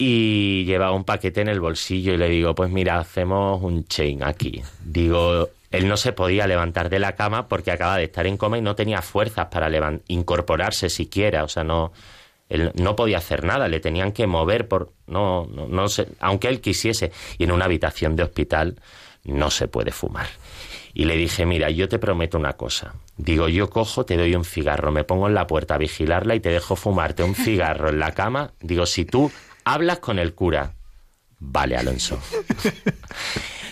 Y 0.00 0.64
llevaba 0.64 0.92
un 0.92 1.02
paquete 1.02 1.40
en 1.40 1.48
el 1.48 1.58
bolsillo 1.58 2.14
y 2.14 2.16
le 2.16 2.28
digo, 2.28 2.54
pues 2.54 2.70
mira, 2.70 3.00
hacemos 3.00 3.60
un 3.62 3.84
chain 3.84 4.22
aquí. 4.22 4.62
Digo, 4.84 5.48
él 5.72 5.88
no 5.88 5.96
se 5.96 6.12
podía 6.12 6.46
levantar 6.46 6.88
de 6.88 7.00
la 7.00 7.16
cama 7.16 7.48
porque 7.48 7.72
acaba 7.72 7.96
de 7.96 8.04
estar 8.04 8.26
en 8.26 8.36
coma 8.36 8.58
y 8.58 8.62
no 8.62 8.76
tenía 8.76 9.02
fuerzas 9.02 9.46
para 9.46 9.68
incorporarse 10.06 10.88
siquiera, 10.88 11.44
o 11.44 11.48
sea, 11.48 11.64
no 11.64 11.92
él 12.48 12.72
no 12.76 12.96
podía 12.96 13.18
hacer 13.18 13.44
nada, 13.44 13.68
le 13.68 13.78
tenían 13.80 14.12
que 14.12 14.26
mover 14.26 14.68
por 14.68 14.92
no 15.06 15.46
no, 15.46 15.66
no 15.66 15.88
sé, 15.88 16.08
aunque 16.20 16.48
él 16.48 16.60
quisiese 16.60 17.12
y 17.36 17.44
en 17.44 17.50
una 17.50 17.66
habitación 17.66 18.16
de 18.16 18.22
hospital 18.22 18.76
no 19.24 19.50
se 19.50 19.68
puede 19.68 19.90
fumar. 19.90 20.28
Y 20.94 21.04
le 21.04 21.16
dije, 21.16 21.44
mira, 21.44 21.70
yo 21.70 21.88
te 21.88 21.98
prometo 21.98 22.38
una 22.38 22.54
cosa. 22.54 22.94
Digo, 23.18 23.48
yo 23.48 23.68
cojo, 23.68 24.04
te 24.04 24.16
doy 24.16 24.34
un 24.34 24.44
cigarro, 24.44 24.90
me 24.90 25.04
pongo 25.04 25.28
en 25.28 25.34
la 25.34 25.46
puerta 25.46 25.74
a 25.74 25.78
vigilarla 25.78 26.34
y 26.34 26.40
te 26.40 26.48
dejo 26.48 26.76
fumarte 26.76 27.22
un 27.22 27.34
cigarro 27.34 27.90
en 27.90 28.00
la 28.00 28.12
cama. 28.12 28.52
Digo, 28.60 28.86
si 28.86 29.04
tú 29.04 29.30
hablas 29.72 29.98
con 29.98 30.18
el 30.18 30.34
cura. 30.34 30.74
Vale, 31.38 31.76
Alonso. 31.76 32.20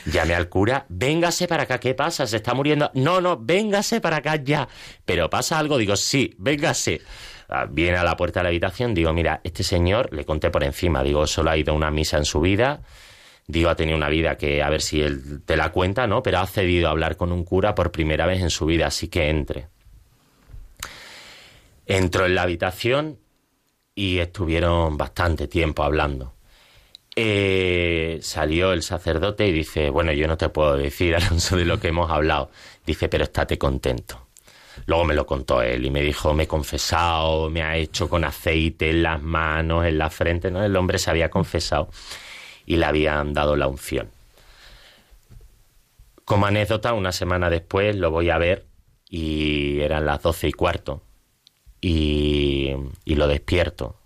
Llame 0.07 0.35
al 0.35 0.49
cura, 0.49 0.87
véngase 0.89 1.49
para 1.49 1.65
acá, 1.65 1.81
¿qué 1.81 1.95
pasa? 1.95 2.27
Se 2.27 2.37
está 2.37 2.55
muriendo. 2.55 2.91
No, 2.95 3.21
no, 3.21 3.37
véngase 3.39 4.01
para 4.01 4.19
acá 4.19 4.37
ya. 4.37 4.69
Pero 5.05 5.29
pasa 5.29 5.59
algo, 5.59 5.79
digo, 5.79 5.97
sí, 5.97 6.33
véngase. 6.39 7.01
Ah, 7.49 7.67
viene 7.69 7.97
a 7.97 8.05
la 8.05 8.17
puerta 8.17 8.41
de 8.41 8.45
la 8.45 8.49
habitación, 8.51 8.95
digo, 8.95 9.13
mira, 9.13 9.41
este 9.43 9.63
señor, 9.63 10.13
le 10.13 10.25
conté 10.25 10.51
por 10.51 10.65
encima, 10.65 11.03
digo, 11.03 11.27
solo 11.27 11.51
ha 11.51 11.57
ido 11.57 11.73
a 11.73 11.77
una 11.77 11.91
misa 11.91 12.19
en 12.19 12.25
su 12.25 12.41
vida, 12.41 12.83
digo, 13.47 13.71
ha 13.71 13.77
tenido 13.77 13.97
una 13.97 14.09
vida 14.09 14.37
que 14.37 14.63
a 14.63 14.71
ver 14.71 14.83
si 14.83 15.01
él 15.01 15.43
te 15.45 15.57
la 15.57 15.71
cuenta, 15.71 16.07
¿no? 16.07 16.23
Pero 16.23 16.41
ha 16.41 16.47
cedido 16.47 16.89
a 16.89 16.91
hablar 16.91 17.17
con 17.17 17.33
un 17.33 17.45
cura 17.45 17.75
por 17.75 17.93
primera 17.93 18.27
vez 18.27 18.43
en 18.43 18.51
su 18.51 18.67
vida, 18.67 18.89
así 18.89 19.09
que 19.09 19.29
entre. 19.29 19.69
Entró 21.87 22.27
en 22.27 22.35
la 22.35 22.43
habitación 22.43 23.21
y 23.97 24.19
estuvieron 24.19 24.97
bastante 24.99 25.49
tiempo 25.49 25.83
hablando. 25.83 26.35
Eh, 27.17 28.19
salió 28.23 28.73
el 28.75 28.83
sacerdote 28.83 29.47
y 29.49 29.53
dice, 29.53 29.89
bueno, 29.89 30.13
yo 30.13 30.29
no 30.29 30.37
te 30.37 30.51
puedo 30.51 30.77
decir, 30.77 31.17
Alonso, 31.17 31.57
de 31.57 31.65
lo 31.65 31.81
que 31.81 31.89
hemos 31.89 32.11
hablado. 32.11 32.51
Dice, 32.87 33.09
pero 33.09 33.25
estate 33.25 33.59
contento. 33.59 34.27
Luego 34.85 35.05
me 35.07 35.15
lo 35.15 35.27
contó 35.27 35.63
él 35.63 35.87
y 35.87 35.91
me 35.91 36.03
dijo, 36.03 36.35
me 36.35 36.43
he 36.45 36.47
confesado, 36.47 37.49
me 37.49 37.63
ha 37.63 37.77
hecho 37.79 38.11
con 38.11 38.25
aceite 38.25 38.91
en 38.91 39.03
las 39.03 39.23
manos, 39.23 39.87
en 39.87 39.97
la 39.97 40.11
frente, 40.11 40.51
¿no? 40.51 40.63
El 40.63 40.77
hombre 40.77 40.99
se 40.99 41.11
había 41.11 41.31
confesado 41.31 41.89
y 42.67 42.77
le 42.77 42.85
habían 42.85 43.33
dado 43.33 43.57
la 43.57 43.67
unción. 43.67 44.11
Como 46.27 46.45
anécdota, 46.45 46.93
una 46.93 47.13
semana 47.13 47.49
después 47.49 47.97
lo 47.97 48.11
voy 48.11 48.29
a 48.29 48.37
ver 48.37 48.67
y 49.09 49.81
eran 49.81 50.05
las 50.05 50.23
doce 50.23 50.49
y 50.49 50.53
cuarto 50.53 51.01
y, 51.81 52.73
y 53.05 53.15
lo 53.15 53.29
despierto. 53.29 53.97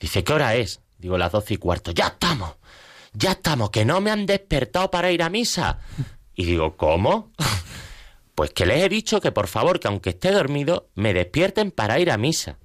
Dice, 0.00 0.24
¿qué 0.24 0.32
hora 0.32 0.54
es? 0.54 0.80
Digo, 0.98 1.18
las 1.18 1.32
doce 1.32 1.54
y 1.54 1.56
cuarto. 1.56 1.92
Ya 1.92 2.08
estamos, 2.08 2.56
ya 3.12 3.32
estamos, 3.32 3.70
que 3.70 3.84
no 3.84 4.00
me 4.00 4.10
han 4.10 4.26
despertado 4.26 4.90
para 4.90 5.10
ir 5.10 5.22
a 5.22 5.30
misa. 5.30 5.78
Y 6.34 6.44
digo, 6.44 6.76
¿cómo? 6.76 7.32
Pues 8.32 8.52
que 8.54 8.64
les 8.64 8.82
he 8.82 8.88
dicho 8.88 9.20
que 9.20 9.32
por 9.32 9.48
favor, 9.48 9.80
que 9.80 9.88
aunque 9.88 10.10
esté 10.10 10.30
dormido, 10.30 10.88
me 10.94 11.12
despierten 11.12 11.70
para 11.70 12.00
ir 12.00 12.10
a 12.10 12.16
misa. 12.16 12.56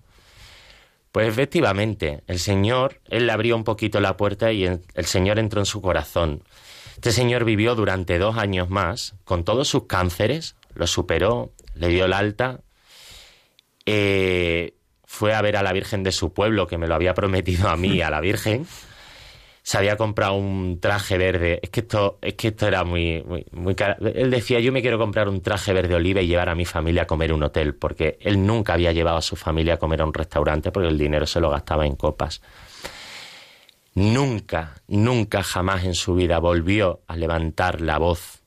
Pues 1.11 1.27
efectivamente, 1.27 2.23
el 2.27 2.39
Señor, 2.39 3.01
él 3.09 3.25
le 3.25 3.33
abrió 3.33 3.57
un 3.57 3.65
poquito 3.65 3.99
la 3.99 4.15
puerta 4.15 4.53
y 4.53 4.63
el 4.63 5.05
Señor 5.05 5.37
entró 5.37 5.59
en 5.59 5.65
su 5.65 5.81
corazón. 5.81 6.43
Este 6.95 7.11
señor 7.11 7.43
vivió 7.43 7.75
durante 7.75 8.17
dos 8.17 8.37
años 8.37 8.69
más, 8.69 9.15
con 9.25 9.43
todos 9.43 9.67
sus 9.67 9.85
cánceres, 9.85 10.55
lo 10.73 10.87
superó, 10.87 11.51
le 11.73 11.89
dio 11.89 12.05
el 12.05 12.13
alta, 12.13 12.61
eh, 13.85 14.73
fue 15.03 15.33
a 15.33 15.41
ver 15.41 15.57
a 15.57 15.63
la 15.63 15.73
Virgen 15.73 16.03
de 16.03 16.11
su 16.11 16.33
pueblo, 16.33 16.67
que 16.67 16.77
me 16.77 16.87
lo 16.87 16.95
había 16.95 17.13
prometido 17.13 17.69
a 17.69 17.77
mí, 17.77 18.01
a 18.01 18.09
la 18.09 18.21
Virgen, 18.21 18.65
se 19.65 19.79
había 19.79 19.97
comprado 19.97 20.35
un 20.35 20.79
traje 20.79 21.17
verde. 21.17 21.59
Es 21.63 21.71
que 21.71 21.79
esto, 21.79 22.19
es 22.21 22.35
que 22.35 22.49
esto 22.49 22.67
era 22.67 22.83
muy, 22.83 23.23
muy, 23.51 23.73
caro. 23.73 23.95
Él 24.07 24.29
decía, 24.29 24.59
yo 24.59 24.71
me 24.71 24.81
quiero 24.81 24.99
comprar 24.99 25.27
un 25.27 25.41
traje 25.41 25.73
verde 25.73 25.95
oliva 25.95 26.21
y 26.21 26.27
llevar 26.27 26.49
a 26.49 26.55
mi 26.55 26.65
familia 26.65 27.03
a 27.03 27.07
comer 27.07 27.33
un 27.33 27.41
hotel, 27.41 27.73
porque 27.73 28.17
él 28.21 28.45
nunca 28.45 28.73
había 28.73 28.91
llevado 28.91 29.17
a 29.17 29.23
su 29.23 29.35
familia 29.35 29.73
a 29.73 29.77
comer 29.77 30.01
a 30.01 30.05
un 30.05 30.13
restaurante 30.13 30.71
porque 30.71 30.89
el 30.89 30.99
dinero 30.99 31.25
se 31.25 31.39
lo 31.39 31.49
gastaba 31.49 31.87
en 31.87 31.95
copas. 31.95 32.43
Nunca, 33.95 34.75
nunca 34.87 35.41
jamás 35.41 35.85
en 35.85 35.95
su 35.95 36.13
vida 36.13 36.37
volvió 36.37 37.01
a 37.07 37.15
levantar 37.15 37.81
la 37.81 37.97
voz. 37.97 38.43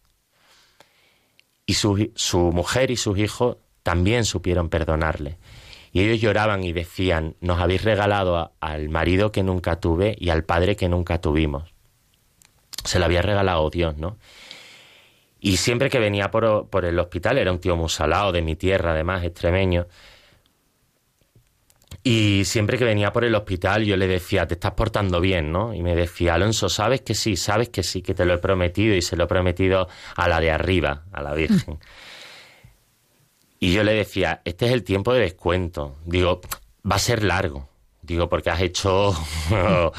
Y 1.66 1.74
su, 1.74 2.12
su 2.14 2.38
mujer 2.52 2.90
y 2.92 2.96
sus 2.96 3.18
hijos 3.18 3.56
también 3.88 4.26
supieron 4.26 4.68
perdonarle. 4.68 5.38
Y 5.92 6.02
ellos 6.02 6.20
lloraban 6.20 6.62
y 6.62 6.74
decían, 6.74 7.36
nos 7.40 7.58
habéis 7.58 7.82
regalado 7.82 8.52
al 8.60 8.90
marido 8.90 9.32
que 9.32 9.42
nunca 9.42 9.80
tuve 9.80 10.14
y 10.20 10.28
al 10.28 10.44
padre 10.44 10.76
que 10.76 10.90
nunca 10.90 11.22
tuvimos. 11.22 11.72
Se 12.84 12.98
lo 12.98 13.06
había 13.06 13.22
regalado 13.22 13.70
Dios, 13.70 13.96
¿no? 13.96 14.18
Y 15.40 15.56
siempre 15.56 15.88
que 15.88 15.98
venía 15.98 16.30
por, 16.30 16.68
por 16.68 16.84
el 16.84 16.98
hospital, 16.98 17.38
era 17.38 17.50
un 17.50 17.60
tío 17.60 17.76
musalado 17.76 18.30
de 18.30 18.42
mi 18.42 18.56
tierra, 18.56 18.90
además, 18.90 19.24
extremeño. 19.24 19.86
Y 22.02 22.44
siempre 22.44 22.76
que 22.76 22.84
venía 22.84 23.10
por 23.10 23.24
el 23.24 23.34
hospital 23.34 23.86
yo 23.86 23.96
le 23.96 24.06
decía, 24.06 24.46
te 24.46 24.52
estás 24.52 24.72
portando 24.72 25.18
bien, 25.18 25.50
¿no? 25.50 25.72
Y 25.72 25.82
me 25.82 25.94
decía, 25.94 26.34
Alonso, 26.34 26.68
sabes 26.68 27.00
que 27.00 27.14
sí, 27.14 27.36
sabes 27.36 27.70
que 27.70 27.82
sí, 27.82 28.02
que 28.02 28.12
te 28.12 28.26
lo 28.26 28.34
he 28.34 28.38
prometido 28.38 28.94
y 28.94 29.00
se 29.00 29.16
lo 29.16 29.24
he 29.24 29.28
prometido 29.28 29.88
a 30.14 30.28
la 30.28 30.40
de 30.40 30.50
arriba, 30.50 31.04
a 31.10 31.22
la 31.22 31.32
Virgen. 31.32 31.78
Y 33.60 33.72
yo 33.72 33.82
le 33.82 33.92
decía, 33.92 34.40
este 34.44 34.66
es 34.66 34.72
el 34.72 34.84
tiempo 34.84 35.12
de 35.12 35.20
descuento. 35.20 35.96
Digo, 36.04 36.40
va 36.90 36.96
a 36.96 37.00
ser 37.00 37.22
largo. 37.22 37.68
Digo, 38.02 38.28
porque 38.28 38.50
has 38.50 38.60
hecho... 38.60 39.14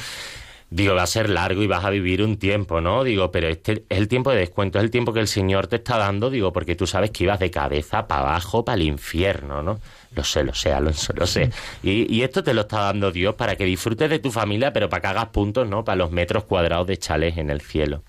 Digo, 0.71 0.93
va 0.93 1.01
a 1.01 1.07
ser 1.07 1.31
largo 1.31 1.63
y 1.63 1.67
vas 1.67 1.83
a 1.83 1.89
vivir 1.89 2.21
un 2.21 2.37
tiempo, 2.37 2.79
¿no? 2.79 3.03
Digo, 3.03 3.31
pero 3.31 3.47
este 3.47 3.85
es 3.89 3.97
el 3.97 4.07
tiempo 4.07 4.29
de 4.29 4.37
descuento, 4.37 4.77
es 4.77 4.83
el 4.83 4.91
tiempo 4.91 5.13
que 5.13 5.19
el 5.19 5.27
Señor 5.27 5.65
te 5.65 5.77
está 5.77 5.97
dando, 5.97 6.29
digo, 6.29 6.53
porque 6.53 6.75
tú 6.75 6.85
sabes 6.85 7.09
que 7.09 7.23
ibas 7.23 7.39
de 7.39 7.49
cabeza 7.49 8.07
para 8.07 8.21
abajo, 8.21 8.63
para 8.63 8.75
el 8.75 8.83
infierno, 8.83 9.63
¿no? 9.63 9.79
Lo 10.15 10.23
sé, 10.23 10.43
lo 10.43 10.53
sé, 10.53 10.71
Alonso, 10.71 11.11
lo 11.15 11.25
sé. 11.25 11.49
Y, 11.81 12.13
y, 12.15 12.21
esto 12.21 12.43
te 12.43 12.53
lo 12.53 12.61
está 12.61 12.81
dando 12.81 13.11
Dios 13.11 13.33
para 13.33 13.55
que 13.55 13.65
disfrutes 13.65 14.11
de 14.11 14.19
tu 14.19 14.31
familia, 14.31 14.71
pero 14.71 14.89
para 14.89 15.01
que 15.01 15.07
hagas 15.07 15.27
puntos, 15.29 15.67
¿no? 15.67 15.83
Para 15.83 15.95
los 15.95 16.11
metros 16.11 16.43
cuadrados 16.43 16.85
de 16.85 16.97
chales 16.97 17.37
en 17.37 17.49
el 17.49 17.61
cielo. 17.61 18.03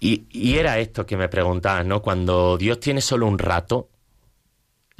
Y, 0.00 0.24
y 0.30 0.56
era 0.56 0.78
esto 0.78 1.04
que 1.04 1.18
me 1.18 1.28
preguntabas, 1.28 1.84
¿no? 1.84 2.00
Cuando 2.00 2.56
Dios 2.56 2.80
tiene 2.80 3.02
solo 3.02 3.26
un 3.26 3.38
rato, 3.38 3.90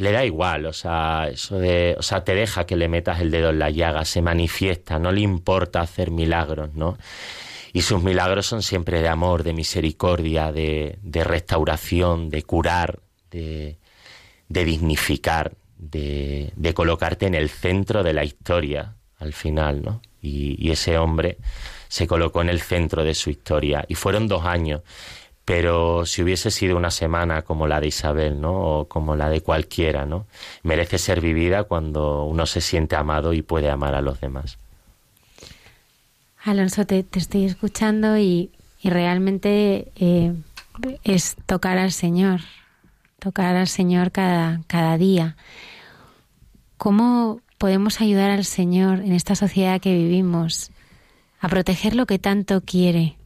le 0.01 0.13
da 0.13 0.25
igual, 0.25 0.67
o 0.67 0.73
sea, 0.73 1.29
de, 1.51 1.95
o 1.99 2.03
sea, 2.03 2.25
te 2.25 2.35
deja 2.35 2.65
que 2.65 2.77
le 2.77 2.89
metas 2.89 3.21
el 3.21 3.31
dedo 3.31 3.51
en 3.51 3.59
la 3.59 3.71
llaga, 3.71 4.05
se 4.05 4.23
manifiesta, 4.23 4.99
no 4.99 5.13
le 5.13 5.21
importa 5.21 5.81
hacer 5.81 6.11
milagros, 6.11 6.75
¿no? 6.75 6.97
Y 7.73 7.83
sus 7.83 8.03
milagros 8.03 8.47
son 8.47 8.63
siempre 8.63 9.03
de 9.03 9.09
amor, 9.09 9.43
de 9.43 9.53
misericordia, 9.53 10.53
de, 10.53 10.99
de 11.03 11.25
restauración, 11.25 12.31
de 12.31 12.43
curar, 12.43 13.01
de, 13.31 13.79
de 14.49 14.65
dignificar, 14.65 15.53
de, 15.79 16.53
de, 16.57 16.75
colocarte 16.75 17.27
en 17.27 17.35
el 17.35 17.49
centro 17.49 18.03
de 18.03 18.15
la 18.15 18.25
historia 18.25 18.97
al 19.19 19.35
final, 19.35 19.83
¿no? 19.83 20.01
Y 20.23 20.71
ese 20.71 20.99
hombre 20.99 21.39
se 21.91 22.07
colocó 22.07 22.41
en 22.41 22.49
el 22.49 22.61
centro 22.61 23.03
de 23.03 23.15
su 23.15 23.31
historia. 23.31 23.85
Y 23.89 23.97
fueron 23.97 24.29
dos 24.29 24.47
años. 24.47 24.83
Pero 25.45 26.07
si 26.07 26.23
hubiese 26.23 26.53
sido 26.53 26.77
una 26.77 26.93
semana 26.93 27.43
como 27.43 27.67
la 27.67 27.81
de 27.81 27.89
Isabel, 27.89 28.41
¿no? 28.41 28.53
O 28.53 28.89
como 28.89 29.17
la 29.17 29.29
de 29.29 29.41
cualquiera, 29.41 30.07
¿no? 30.07 30.27
Merece 30.63 30.99
ser 30.99 31.21
vivida 31.21 31.65
cuando 31.65 32.25
uno 32.25 32.47
se 32.47 32.61
siente 32.61 32.95
amado 32.95 33.33
y 33.33 33.43
puede 33.43 33.69
amar 33.69 33.97
a 33.97 34.03
los 34.03 34.21
demás. 34.21 34.57
Alonso, 36.45 36.87
te, 36.87 37.03
te 37.03 37.19
estoy 37.19 37.45
escuchando 37.47 38.17
y, 38.17 38.53
y 38.81 38.91
realmente 38.91 39.91
eh, 39.97 40.33
es 41.03 41.35
tocar 41.47 41.77
al 41.77 41.91
Señor, 41.91 42.43
tocar 43.19 43.57
al 43.57 43.67
Señor 43.67 44.13
cada, 44.13 44.61
cada 44.69 44.97
día. 44.97 45.37
¿Cómo 46.77 47.41
podemos 47.59 48.01
ayudar 48.01 48.31
al 48.31 48.45
Señor 48.45 49.01
en 49.01 49.13
esta 49.13 49.35
sociedad 49.35 49.81
que 49.81 49.93
vivimos 49.93 50.71
a 51.41 51.49
proteger 51.49 51.97
lo 51.97 52.07
que 52.07 52.19
tanto 52.19 52.61
quiere, 52.61 53.17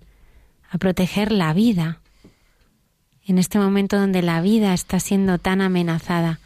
a 0.71 0.79
proteger 0.79 1.33
la 1.33 1.53
vida, 1.53 2.01
en 3.27 3.39
este 3.39 3.59
momento 3.59 3.99
donde 3.99 4.23
la 4.23 4.41
vida 4.41 4.73
está 4.75 5.01
siendo 5.01 5.39
tan 5.39 5.61
amenazada 5.61 6.41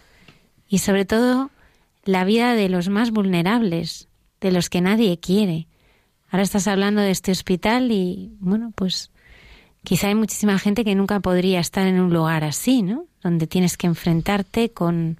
y 0.68 0.78
sobre 0.78 1.04
todo 1.04 1.50
la 2.04 2.24
vida 2.24 2.54
de 2.54 2.68
los 2.68 2.88
más 2.88 3.10
vulnerables, 3.10 4.08
de 4.40 4.52
los 4.52 4.70
que 4.70 4.80
nadie 4.80 5.18
quiere. 5.18 5.66
Ahora 6.30 6.42
estás 6.42 6.66
hablando 6.68 7.00
de 7.00 7.10
este 7.10 7.32
hospital 7.32 7.90
y 7.90 8.32
bueno, 8.38 8.72
pues 8.74 9.10
quizá 9.82 10.08
hay 10.08 10.14
muchísima 10.14 10.58
gente 10.58 10.84
que 10.84 10.94
nunca 10.94 11.20
podría 11.20 11.60
estar 11.60 11.86
en 11.86 12.00
un 12.00 12.12
lugar 12.12 12.44
así, 12.44 12.82
¿no? 12.82 13.06
Donde 13.22 13.46
tienes 13.46 13.76
que 13.76 13.86
enfrentarte 13.86 14.70
con, 14.70 15.18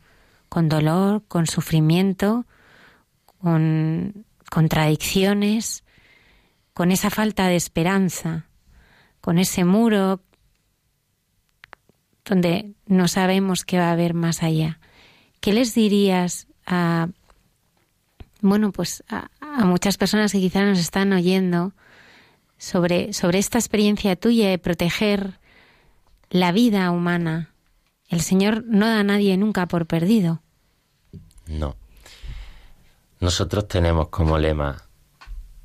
con 0.48 0.68
dolor, 0.68 1.22
con 1.26 1.46
sufrimiento, 1.46 2.44
con 3.40 4.24
contradicciones, 4.50 5.82
con 6.78 6.92
esa 6.92 7.10
falta 7.10 7.48
de 7.48 7.56
esperanza, 7.56 8.46
con 9.20 9.40
ese 9.40 9.64
muro 9.64 10.20
donde 12.24 12.72
no 12.86 13.08
sabemos 13.08 13.64
qué 13.64 13.78
va 13.78 13.88
a 13.88 13.92
haber 13.94 14.14
más 14.14 14.44
allá. 14.44 14.78
¿Qué 15.40 15.52
les 15.52 15.74
dirías 15.74 16.46
a, 16.66 17.08
bueno, 18.42 18.70
pues 18.70 19.02
a, 19.08 19.28
a 19.40 19.64
muchas 19.64 19.96
personas 19.98 20.30
que 20.30 20.38
quizá 20.38 20.64
nos 20.64 20.78
están 20.78 21.12
oyendo 21.12 21.72
sobre, 22.58 23.12
sobre 23.12 23.40
esta 23.40 23.58
experiencia 23.58 24.14
tuya 24.14 24.48
de 24.48 24.58
proteger 24.58 25.40
la 26.30 26.52
vida 26.52 26.92
humana? 26.92 27.50
El 28.08 28.20
Señor 28.20 28.62
no 28.68 28.86
da 28.86 29.00
a 29.00 29.02
nadie 29.02 29.36
nunca 29.36 29.66
por 29.66 29.88
perdido. 29.88 30.42
No. 31.48 31.74
Nosotros 33.18 33.66
tenemos 33.66 34.10
como 34.10 34.38
lema, 34.38 34.87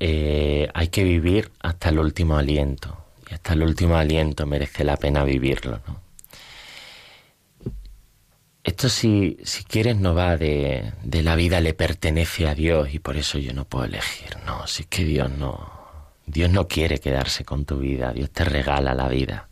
eh, 0.00 0.68
hay 0.74 0.88
que 0.88 1.04
vivir 1.04 1.50
hasta 1.60 1.88
el 1.88 1.98
último 1.98 2.36
aliento. 2.36 2.96
Y 3.30 3.34
hasta 3.34 3.54
el 3.54 3.62
último 3.62 3.96
aliento 3.96 4.46
merece 4.46 4.84
la 4.84 4.96
pena 4.96 5.24
vivirlo. 5.24 5.80
Esto 8.62 8.88
si, 8.88 9.36
si 9.42 9.64
quieres 9.64 9.96
no 9.96 10.14
va 10.14 10.36
de, 10.36 10.92
de 11.02 11.22
la 11.22 11.36
vida 11.36 11.60
le 11.60 11.74
pertenece 11.74 12.48
a 12.48 12.54
Dios 12.54 12.94
y 12.94 12.98
por 12.98 13.16
eso 13.16 13.38
yo 13.38 13.52
no 13.52 13.66
puedo 13.66 13.84
elegir. 13.84 14.36
No, 14.46 14.66
si 14.66 14.82
es 14.82 14.88
que 14.88 15.04
Dios 15.04 15.30
no, 15.30 15.74
Dios 16.26 16.50
no 16.50 16.66
quiere 16.66 16.98
quedarse 16.98 17.44
con 17.44 17.66
tu 17.66 17.78
vida, 17.78 18.12
Dios 18.12 18.30
te 18.30 18.44
regala 18.44 18.94
la 18.94 19.08
vida. 19.08 19.48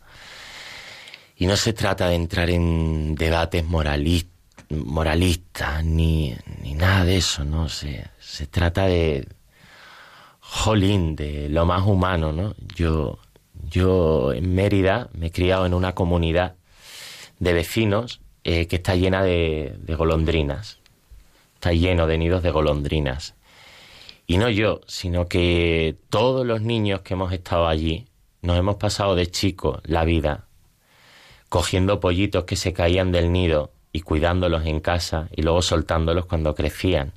Y 1.35 1.45
no 1.45 1.55
se 1.57 1.73
trata 1.73 2.07
de 2.07 2.15
entrar 2.15 2.49
en 2.49 3.15
debates 3.15 3.63
moralistas, 3.63 4.31
moralistas 4.69 5.83
ni, 5.83 6.35
ni 6.61 6.73
nada 6.73 7.05
de 7.05 7.17
eso, 7.17 7.43
¿no? 7.43 7.69
Se, 7.69 8.07
se 8.19 8.47
trata 8.47 8.85
de, 8.85 9.27
jolín, 10.53 11.15
de 11.15 11.49
lo 11.49 11.65
más 11.65 11.85
humano, 11.85 12.31
¿no? 12.31 12.55
Yo, 12.75 13.17
yo 13.69 14.33
en 14.33 14.53
Mérida 14.53 15.09
me 15.13 15.27
he 15.27 15.31
criado 15.31 15.65
en 15.65 15.73
una 15.73 15.95
comunidad 15.95 16.55
de 17.39 17.53
vecinos 17.53 18.21
eh, 18.43 18.67
que 18.67 18.75
está 18.77 18.95
llena 18.95 19.23
de, 19.23 19.75
de 19.79 19.95
golondrinas. 19.95 20.79
Está 21.55 21.73
lleno 21.73 22.05
de 22.05 22.17
nidos 22.17 22.43
de 22.43 22.51
golondrinas. 22.51 23.35
Y 24.27 24.37
no 24.37 24.49
yo, 24.49 24.81
sino 24.87 25.27
que 25.27 25.97
todos 26.09 26.45
los 26.45 26.61
niños 26.61 27.01
que 27.01 27.15
hemos 27.15 27.33
estado 27.33 27.67
allí 27.67 28.07
nos 28.41 28.57
hemos 28.57 28.75
pasado 28.75 29.15
de 29.15 29.27
chicos 29.27 29.81
la 29.83 30.05
vida 30.05 30.45
cogiendo 31.49 31.99
pollitos 31.99 32.45
que 32.45 32.55
se 32.55 32.73
caían 32.73 33.11
del 33.11 33.31
nido 33.31 33.71
y 33.91 34.01
cuidándolos 34.01 34.65
en 34.65 34.79
casa 34.79 35.29
y 35.35 35.43
luego 35.43 35.61
soltándolos 35.61 36.25
cuando 36.25 36.55
crecían. 36.55 37.13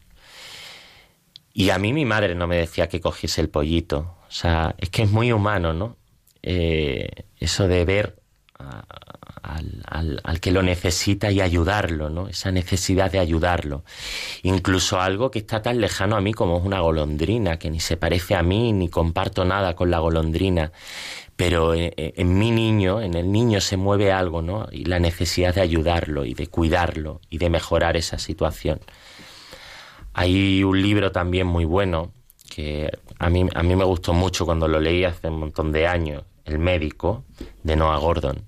Y 1.59 1.71
a 1.71 1.79
mí 1.79 1.95
mi 1.95 2.05
madre 2.05 2.35
no 2.35 2.47
me 2.47 2.59
decía 2.59 2.87
que 2.87 3.01
cogiese 3.01 3.41
el 3.41 3.49
pollito. 3.49 4.19
O 4.29 4.31
sea, 4.31 4.75
es 4.77 4.91
que 4.91 5.05
es 5.05 5.11
muy 5.11 5.33
humano, 5.33 5.73
¿no? 5.73 5.97
Eh, 6.43 7.09
eso 7.41 7.67
de 7.67 7.83
ver 7.87 8.17
al, 9.43 10.21
al, 10.23 10.41
que 10.41 10.51
lo 10.51 10.63
necesita 10.63 11.31
y 11.31 11.41
ayudarlo, 11.41 12.11
¿no? 12.11 12.29
Esa 12.29 12.53
necesidad 12.53 13.11
de 13.11 13.21
ayudarlo. 13.21 13.85
Incluso 14.43 15.01
algo 15.01 15.31
que 15.31 15.39
está 15.39 15.63
tan 15.63 15.81
lejano 15.81 16.17
a 16.17 16.21
mí 16.21 16.35
como 16.35 16.59
es 16.59 16.65
una 16.65 16.81
golondrina, 16.81 17.59
que 17.59 17.71
ni 17.71 17.81
se 17.81 17.97
parece 17.97 18.35
a 18.35 18.43
mí, 18.43 18.75
ni 18.75 18.91
comparto 18.91 19.47
nada 19.47 19.75
con 19.75 19.91
la 19.91 19.99
golondrina. 19.99 20.73
Pero 21.37 21.73
en, 21.73 21.91
en 21.97 22.39
mi 22.39 22.51
niño, 22.51 23.01
en 23.01 23.15
el 23.15 23.33
niño 23.33 23.63
se 23.63 23.79
mueve 23.79 24.13
algo, 24.13 24.43
¿no? 24.43 24.69
Y 24.71 24.85
la 24.85 24.99
necesidad 24.99 25.55
de 25.55 25.63
ayudarlo 25.63 26.27
y 26.27 26.35
de 26.35 26.49
cuidarlo 26.49 27.23
y 27.31 27.39
de 27.39 27.49
mejorar 27.49 27.97
esa 27.97 28.19
situación. 28.19 28.81
Hay 30.19 30.65
un 30.65 30.81
libro 30.81 31.13
también 31.13 31.47
muy 31.47 31.67
bueno 31.67 32.15
que 32.49 32.91
a 33.19 33.29
mí, 33.29 33.47
a 33.55 33.63
mí 33.63 33.77
me 33.77 33.85
gustó 33.85 34.15
mucho 34.15 34.47
cuando 34.47 34.67
lo 34.67 34.81
leí 34.81 35.05
hace 35.05 35.29
un 35.29 35.41
montón 35.41 35.73
de 35.73 35.87
años, 35.87 36.25
El 36.47 36.59
médico, 36.59 37.25
de 37.63 37.77
Noah 37.77 37.99
Gordon. 37.99 38.47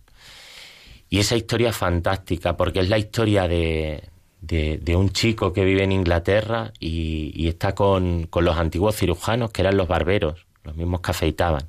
Y 1.10 1.18
esa 1.18 1.36
historia 1.36 1.68
es 1.68 1.76
fantástica 1.76 2.56
porque 2.56 2.80
es 2.80 2.88
la 2.88 2.96
historia 2.96 3.46
de, 3.48 4.02
de, 4.40 4.96
un 4.96 5.10
chico 5.10 5.52
que 5.52 5.62
vive 5.62 5.82
en 5.84 5.92
Inglaterra 5.92 6.72
y, 6.80 7.46
está 7.48 7.74
con, 7.74 8.28
con, 8.28 8.46
los 8.46 8.56
antiguos 8.56 8.96
cirujanos, 8.96 9.50
que 9.50 9.60
eran 9.60 9.76
los 9.76 9.88
barberos, 9.88 10.46
los 10.64 10.74
mismos 10.74 11.02
que 11.02 11.10
afeitaban. 11.10 11.68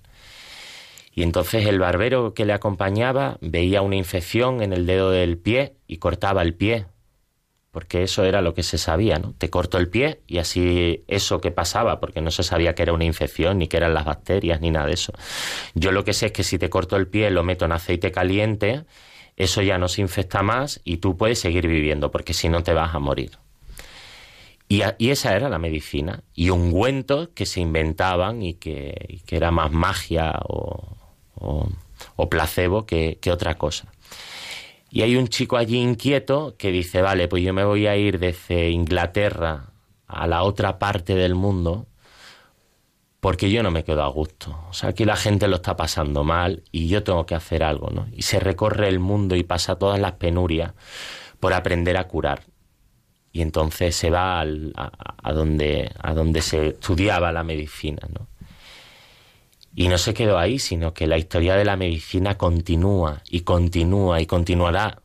Y 1.14 1.24
entonces 1.24 1.66
el 1.66 1.78
barbero 1.78 2.34
que 2.34 2.46
le 2.46 2.54
acompañaba 2.54 3.38
veía 3.42 3.82
una 3.82 3.98
infección 3.98 4.62
en 4.62 4.72
el 4.72 4.86
dedo 4.86 5.12
del 5.12 5.38
pie 5.38 5.76
y 5.88 5.98
cortaba 5.98 6.42
el 6.42 6.54
pie, 6.54 6.86
porque 7.72 8.04
eso 8.04 8.24
era 8.24 8.42
lo 8.42 8.54
que 8.54 8.64
se 8.64 8.78
sabía, 8.78 9.20
¿no? 9.20 9.34
Te 9.38 9.50
corto 9.50 9.78
el 9.78 9.90
pie 9.90 10.22
y 10.28 10.40
así 10.40 11.04
eso 11.08 11.40
que 11.40 11.52
pasaba, 11.52 12.00
porque 12.00 12.22
no 12.22 12.32
se 12.32 12.44
sabía 12.44 12.76
que 12.76 12.84
era 12.84 12.94
una 12.94 13.06
infección, 13.06 13.60
ni 13.60 13.68
que 13.68 13.78
eran 13.78 13.94
las 13.94 14.06
bacterias, 14.06 14.62
ni 14.62 14.72
nada 14.72 14.88
de 14.88 14.94
eso. 14.94 15.14
Yo 15.76 15.92
lo 15.92 16.04
que 16.04 16.14
sé 16.14 16.28
es 16.28 16.32
que 16.32 16.44
si 16.44 16.58
te 16.58 16.70
corto 16.70 16.96
el 16.96 17.08
pie, 17.08 17.30
lo 17.30 17.44
meto 17.44 17.66
en 17.66 17.72
aceite 17.72 18.12
caliente 18.12 18.86
eso 19.40 19.62
ya 19.62 19.78
no 19.78 19.88
se 19.88 20.02
infecta 20.02 20.44
más 20.44 20.82
y 20.84 20.98
tú 20.98 21.16
puedes 21.16 21.40
seguir 21.40 21.66
viviendo, 21.66 22.12
porque 22.12 22.34
si 22.34 22.50
no 22.50 22.62
te 22.62 22.74
vas 22.74 22.94
a 22.94 23.00
morir. 23.00 23.32
Y, 24.68 24.84
esa 25.10 25.36
era 25.36 25.50
la 25.50 25.58
medicina. 25.58 26.24
Y 26.36 26.50
ungüentos 26.50 27.30
que 27.30 27.46
se 27.46 27.62
inventaban 27.62 28.44
y 28.44 28.56
que, 28.56 29.22
era 29.30 29.50
más 29.50 29.72
magia 29.72 30.38
o, 30.44 30.98
placebo 32.30 32.86
que, 32.86 33.18
que 33.22 33.32
otra 33.32 33.56
cosa. 33.56 33.88
Y 34.92 35.04
hay 35.04 35.16
un 35.16 35.28
chico 35.28 35.58
allí 35.58 35.78
inquieto 35.78 36.56
que 36.58 36.72
dice, 36.72 37.02
vale, 37.02 37.28
pues 37.28 37.44
yo 37.44 37.54
me 37.54 37.64
voy 37.64 37.88
a 37.88 37.96
ir 37.96 38.20
desde 38.20 38.70
Inglaterra 38.70 39.74
a 40.08 40.28
la 40.28 40.44
otra 40.44 40.80
parte 40.80 41.16
del 41.16 41.36
mundo 41.36 41.88
porque 43.20 43.52
yo 43.52 43.64
no 43.64 43.72
me 43.72 43.84
quedo 43.84 44.04
a 44.04 44.08
gusto. 44.08 44.64
O 44.70 44.74
sea, 44.74 44.90
aquí 44.90 45.06
la 45.06 45.16
gente 45.16 45.48
lo 45.48 45.58
está 45.58 45.76
pasando 45.76 46.24
mal 46.24 46.64
y 46.72 46.88
yo 46.88 47.04
tengo 47.04 47.26
que 47.26 47.36
hacer 47.36 47.64
algo, 47.64 47.90
¿no? 47.90 48.08
Y 48.14 48.22
se 48.22 48.40
recorre 48.40 48.88
el 48.88 49.00
mundo 49.00 49.36
y 49.36 49.44
pasa 49.44 49.76
todas 49.76 50.00
las 50.00 50.14
penurias 50.14 50.74
por 51.40 51.54
aprender 51.54 51.98
a 51.98 52.08
curar. 52.08 52.44
Y 53.32 53.42
entonces 53.42 53.96
se 53.96 54.10
va 54.10 54.42
a, 54.42 55.34
donde, 55.34 55.92
a 56.02 56.14
donde 56.14 56.42
se 56.42 56.70
estudiaba 56.70 57.32
la 57.32 57.44
medicina, 57.44 58.08
¿no? 58.12 58.28
Y 59.76 59.88
no 59.88 59.98
se 59.98 60.14
quedó 60.14 60.38
ahí, 60.38 60.60
sino 60.60 60.94
que 60.94 61.08
la 61.08 61.18
historia 61.18 61.56
de 61.56 61.66
la 61.66 61.78
medicina 61.78 62.38
continúa 62.38 63.22
y 63.30 63.42
continúa 63.42 64.20
y 64.22 64.26
continuará 64.26 65.02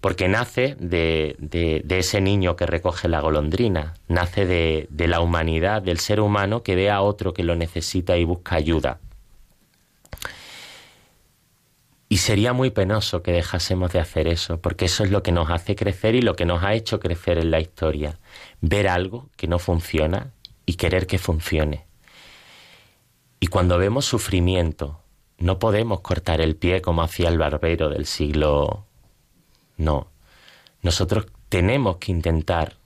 porque 0.00 0.28
nace 0.28 0.76
de, 0.78 1.36
de, 1.38 1.98
ese 1.98 2.20
niño 2.20 2.56
que 2.56 2.66
recoge 2.66 3.08
la 3.08 3.20
golondrina, 3.20 3.94
nace 4.08 4.46
de, 4.46 4.86
de 4.90 5.08
la 5.08 5.20
humanidad, 5.20 5.82
del 5.82 5.98
ser 5.98 6.20
humano 6.20 6.62
que 6.62 6.74
ve 6.74 6.90
a 6.90 7.02
otro 7.02 7.34
que 7.34 7.44
lo 7.44 7.54
necesita 7.54 8.16
y 8.16 8.24
busca 8.24 8.56
ayuda. 8.56 8.98
Y 12.08 12.16
sería 12.16 12.52
muy 12.52 12.70
penoso 12.70 13.22
que 13.22 13.30
dejásemos 13.30 13.92
de 13.92 14.00
hacer 14.00 14.26
eso, 14.26 14.60
porque 14.60 14.86
eso 14.86 15.04
es 15.04 15.10
lo 15.10 15.22
que 15.22 15.32
nos 15.32 15.50
hace 15.50 15.76
crecer 15.76 16.14
y 16.14 16.22
lo 16.22 16.34
que 16.34 16.46
nos 16.46 16.64
ha 16.64 16.74
hecho 16.74 16.98
crecer 16.98 17.38
en 17.38 17.50
la 17.50 17.60
historia. 17.60 18.18
Ver 18.60 18.88
algo 18.88 19.28
que 19.36 19.46
no 19.46 19.58
funciona 19.58 20.32
y 20.66 20.74
querer 20.74 21.06
que 21.06 21.18
funcione. 21.18 21.89
Y 23.40 23.46
cuando 23.46 23.78
vemos 23.78 24.04
sufrimiento, 24.04 25.00
no 25.38 25.58
podemos 25.58 26.00
cortar 26.00 26.42
el 26.42 26.56
pie 26.56 26.82
como 26.82 27.02
hacía 27.02 27.30
el 27.30 27.38
barbero 27.38 27.88
del 27.88 28.06
siglo 28.06 28.84
no. 29.80 30.08
Nosotros 30.82 31.26
tenemos 31.48 31.96
que 31.96 32.12
intentar 32.12 32.76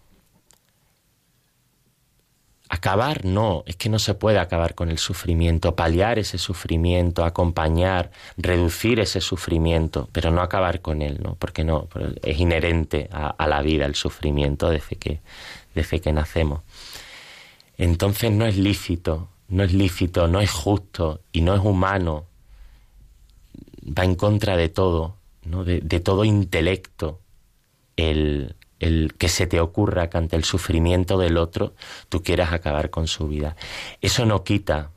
acabar, 2.69 3.25
no, 3.25 3.63
es 3.67 3.77
que 3.77 3.89
no 3.89 3.99
se 3.99 4.15
puede 4.15 4.39
acabar 4.39 4.75
con 4.75 4.91
el 4.91 4.99
sufrimiento, 4.99 5.77
paliar 5.77 6.19
ese 6.19 6.39
sufrimiento, 6.39 7.25
acompañar, 7.25 8.11
reducir 8.37 9.01
ese 9.01 9.21
sufrimiento, 9.21 10.09
pero 10.13 10.31
no 10.31 10.41
acabar 10.41 10.81
con 10.81 11.03
él, 11.03 11.21
¿no? 11.23 11.35
Porque 11.37 11.63
no, 11.63 11.89
es 12.23 12.39
inherente 12.39 13.09
a, 13.13 13.47
la 13.47 13.61
vida 13.63 13.87
el 13.87 13.95
sufrimiento 13.95 14.71
desde 14.71 14.97
que, 14.97 15.21
desde 15.75 16.01
que 16.01 16.13
nacemos. 16.13 16.63
Entonces 17.77 18.33
no 18.33 18.47
es 18.47 18.57
lícito, 18.57 19.29
no 19.49 19.63
es 19.63 19.73
lícito, 19.73 20.29
no 20.29 20.41
es 20.41 20.51
justo 20.51 21.21
y 21.33 21.43
no 21.43 21.55
es 21.55 21.61
humano, 21.61 22.27
va 23.87 24.05
en 24.05 24.15
contra 24.15 24.57
de 24.57 24.69
todo 24.69 25.17
¿no? 25.45 25.65
de, 25.65 25.81
todo 26.01 26.25
intelecto 26.25 27.21
el, 27.97 28.57
el 28.81 29.15
que 29.15 29.29
se 29.29 29.47
te 29.47 29.61
ocurra 29.61 30.09
que 30.11 30.19
ante 30.19 30.37
el 30.37 30.45
sufrimiento 30.45 31.19
del 31.19 31.37
otro 31.37 31.75
tú 32.09 32.23
quieras 32.23 32.53
acabar 32.53 32.91
con 32.91 33.07
su 33.07 33.29
vida. 33.29 33.57
Eso 34.01 34.25
no 34.27 34.45
quita 34.45 34.91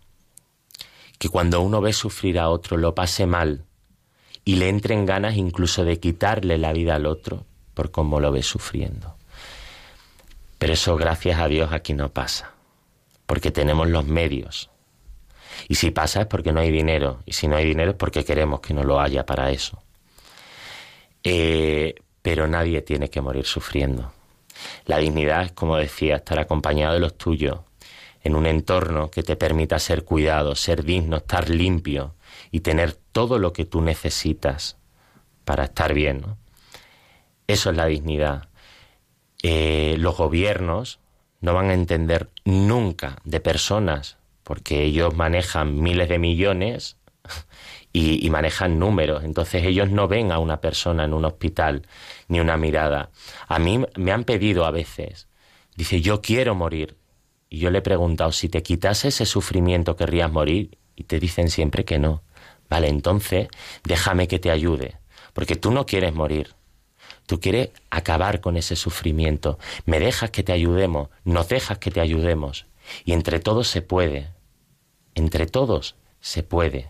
que 1.18 1.30
cuando 1.30 1.62
uno 1.62 1.82
ve 1.82 1.94
sufrir 1.94 2.40
a 2.40 2.50
otro 2.50 2.78
lo 2.78 2.96
pase 2.96 3.26
mal 3.26 3.66
y 4.46 4.56
le 4.56 4.70
entren 4.70 5.06
ganas 5.06 5.36
incluso 5.36 5.84
de 5.84 6.00
quitarle 6.00 6.58
la 6.58 6.74
vida 6.74 6.96
al 6.96 7.06
otro 7.06 7.46
por 7.74 7.92
cómo 7.92 8.20
lo 8.20 8.32
ve 8.32 8.44
sufriendo. 8.44 9.16
Pero 10.58 10.74
eso 10.74 10.96
gracias 10.96 11.40
a 11.40 11.48
Dios 11.48 11.72
aquí 11.72 11.94
no 11.94 12.10
pasa, 12.10 12.52
porque 13.28 13.52
tenemos 13.52 13.88
los 13.88 14.06
medios. 14.06 14.72
Y 15.68 15.76
si 15.76 15.92
pasa 15.92 16.22
es 16.22 16.28
porque 16.28 16.52
no 16.52 16.62
hay 16.62 16.72
dinero, 16.72 17.20
y 17.26 17.34
si 17.34 17.48
no 17.48 17.56
hay 17.56 17.66
dinero 17.66 17.92
es 17.92 17.98
porque 17.98 18.26
queremos 18.26 18.62
que 18.62 18.74
no 18.74 18.84
lo 18.84 19.00
haya 19.00 19.26
para 19.26 19.52
eso. 19.52 19.84
Eh, 21.24 21.94
pero 22.22 22.48
nadie 22.48 22.82
tiene 22.82 23.10
que 23.10 23.22
morir 23.22 23.46
sufriendo. 23.46 24.12
La 24.86 24.98
dignidad 24.98 25.44
es, 25.44 25.52
como 25.52 25.78
decía, 25.78 26.16
estar 26.16 26.40
acompañado 26.40 26.94
de 26.94 27.00
los 27.00 27.18
tuyos, 27.18 27.60
en 28.24 28.36
un 28.36 28.46
entorno 28.46 29.10
que 29.12 29.24
te 29.24 29.36
permita 29.36 29.80
ser 29.80 30.04
cuidado, 30.04 30.56
ser 30.56 30.84
digno, 30.84 31.18
estar 31.18 31.50
limpio 31.50 32.16
y 32.52 32.62
tener 32.62 32.94
todo 32.94 33.40
lo 33.40 33.54
que 33.54 33.66
tú 33.66 33.82
necesitas 33.82 34.78
para 35.46 35.66
estar 35.66 35.94
bien. 35.94 36.26
Eso 37.48 37.70
es 37.70 37.78
la 37.78 37.86
dignidad. 37.86 38.50
Eh, 39.44 39.96
los 40.00 40.18
gobiernos 40.18 41.00
no 41.42 41.54
van 41.54 41.70
a 41.70 41.74
entender 41.74 42.30
nunca 42.46 43.18
de 43.24 43.40
personas, 43.40 44.18
porque 44.44 44.84
ellos 44.84 45.16
manejan 45.16 45.80
miles 45.82 46.10
de 46.10 46.20
millones 46.20 46.98
y, 47.94 48.30
manejan 48.30 48.80
números. 48.80 49.24
Entonces 49.24 49.64
ellos 49.64 49.90
no 49.90 50.08
ven 50.08 50.32
a 50.32 50.40
una 50.40 50.62
persona 50.62 51.06
en 51.06 51.14
un 51.14 51.26
hospital 51.26 51.88
ni 52.28 52.40
una 52.40 52.58
mirada. 52.58 53.12
A 53.48 53.60
mí 53.60 53.84
me 53.96 54.12
han 54.12 54.24
pedido 54.24 54.66
a 54.66 54.72
veces, 54.72 55.28
dice, 55.76 56.02
yo 56.02 56.22
quiero 56.22 56.56
morir. 56.56 56.98
Y 57.50 57.60
yo 57.60 57.72
le 57.72 57.80
he 57.80 57.82
preguntado, 57.82 58.32
si 58.34 58.50
te 58.50 58.62
quitase 58.62 59.08
ese 59.08 59.26
sufrimiento, 59.26 59.96
¿querrías 59.96 60.32
morir? 60.32 60.78
Y 60.96 61.04
te 61.04 61.20
dicen 61.20 61.50
siempre 61.50 61.86
que 61.86 61.98
no. 61.98 62.24
Vale, 62.70 62.90
entonces 62.90 63.48
déjame 63.86 64.28
que 64.28 64.40
te 64.40 64.52
ayude, 64.52 64.98
porque 65.34 65.56
tú 65.56 65.72
no 65.72 65.86
quieres 65.86 66.14
morir. 66.14 66.57
Tú 67.28 67.40
quieres 67.40 67.70
acabar 67.92 68.42
con 68.42 68.58
ese 68.58 68.76
sufrimiento. 68.76 69.60
Me 69.86 70.00
dejas 70.00 70.32
que 70.32 70.44
te 70.44 70.54
ayudemos, 70.54 71.10
nos 71.24 71.48
dejas 71.48 71.78
que 71.78 71.92
te 71.92 72.02
ayudemos. 72.02 72.66
Y 73.06 73.12
entre 73.12 73.40
todos 73.40 73.68
se 73.68 73.82
puede. 73.84 74.30
Entre 75.14 75.46
todos 75.46 75.96
se 76.20 76.42
puede. 76.42 76.90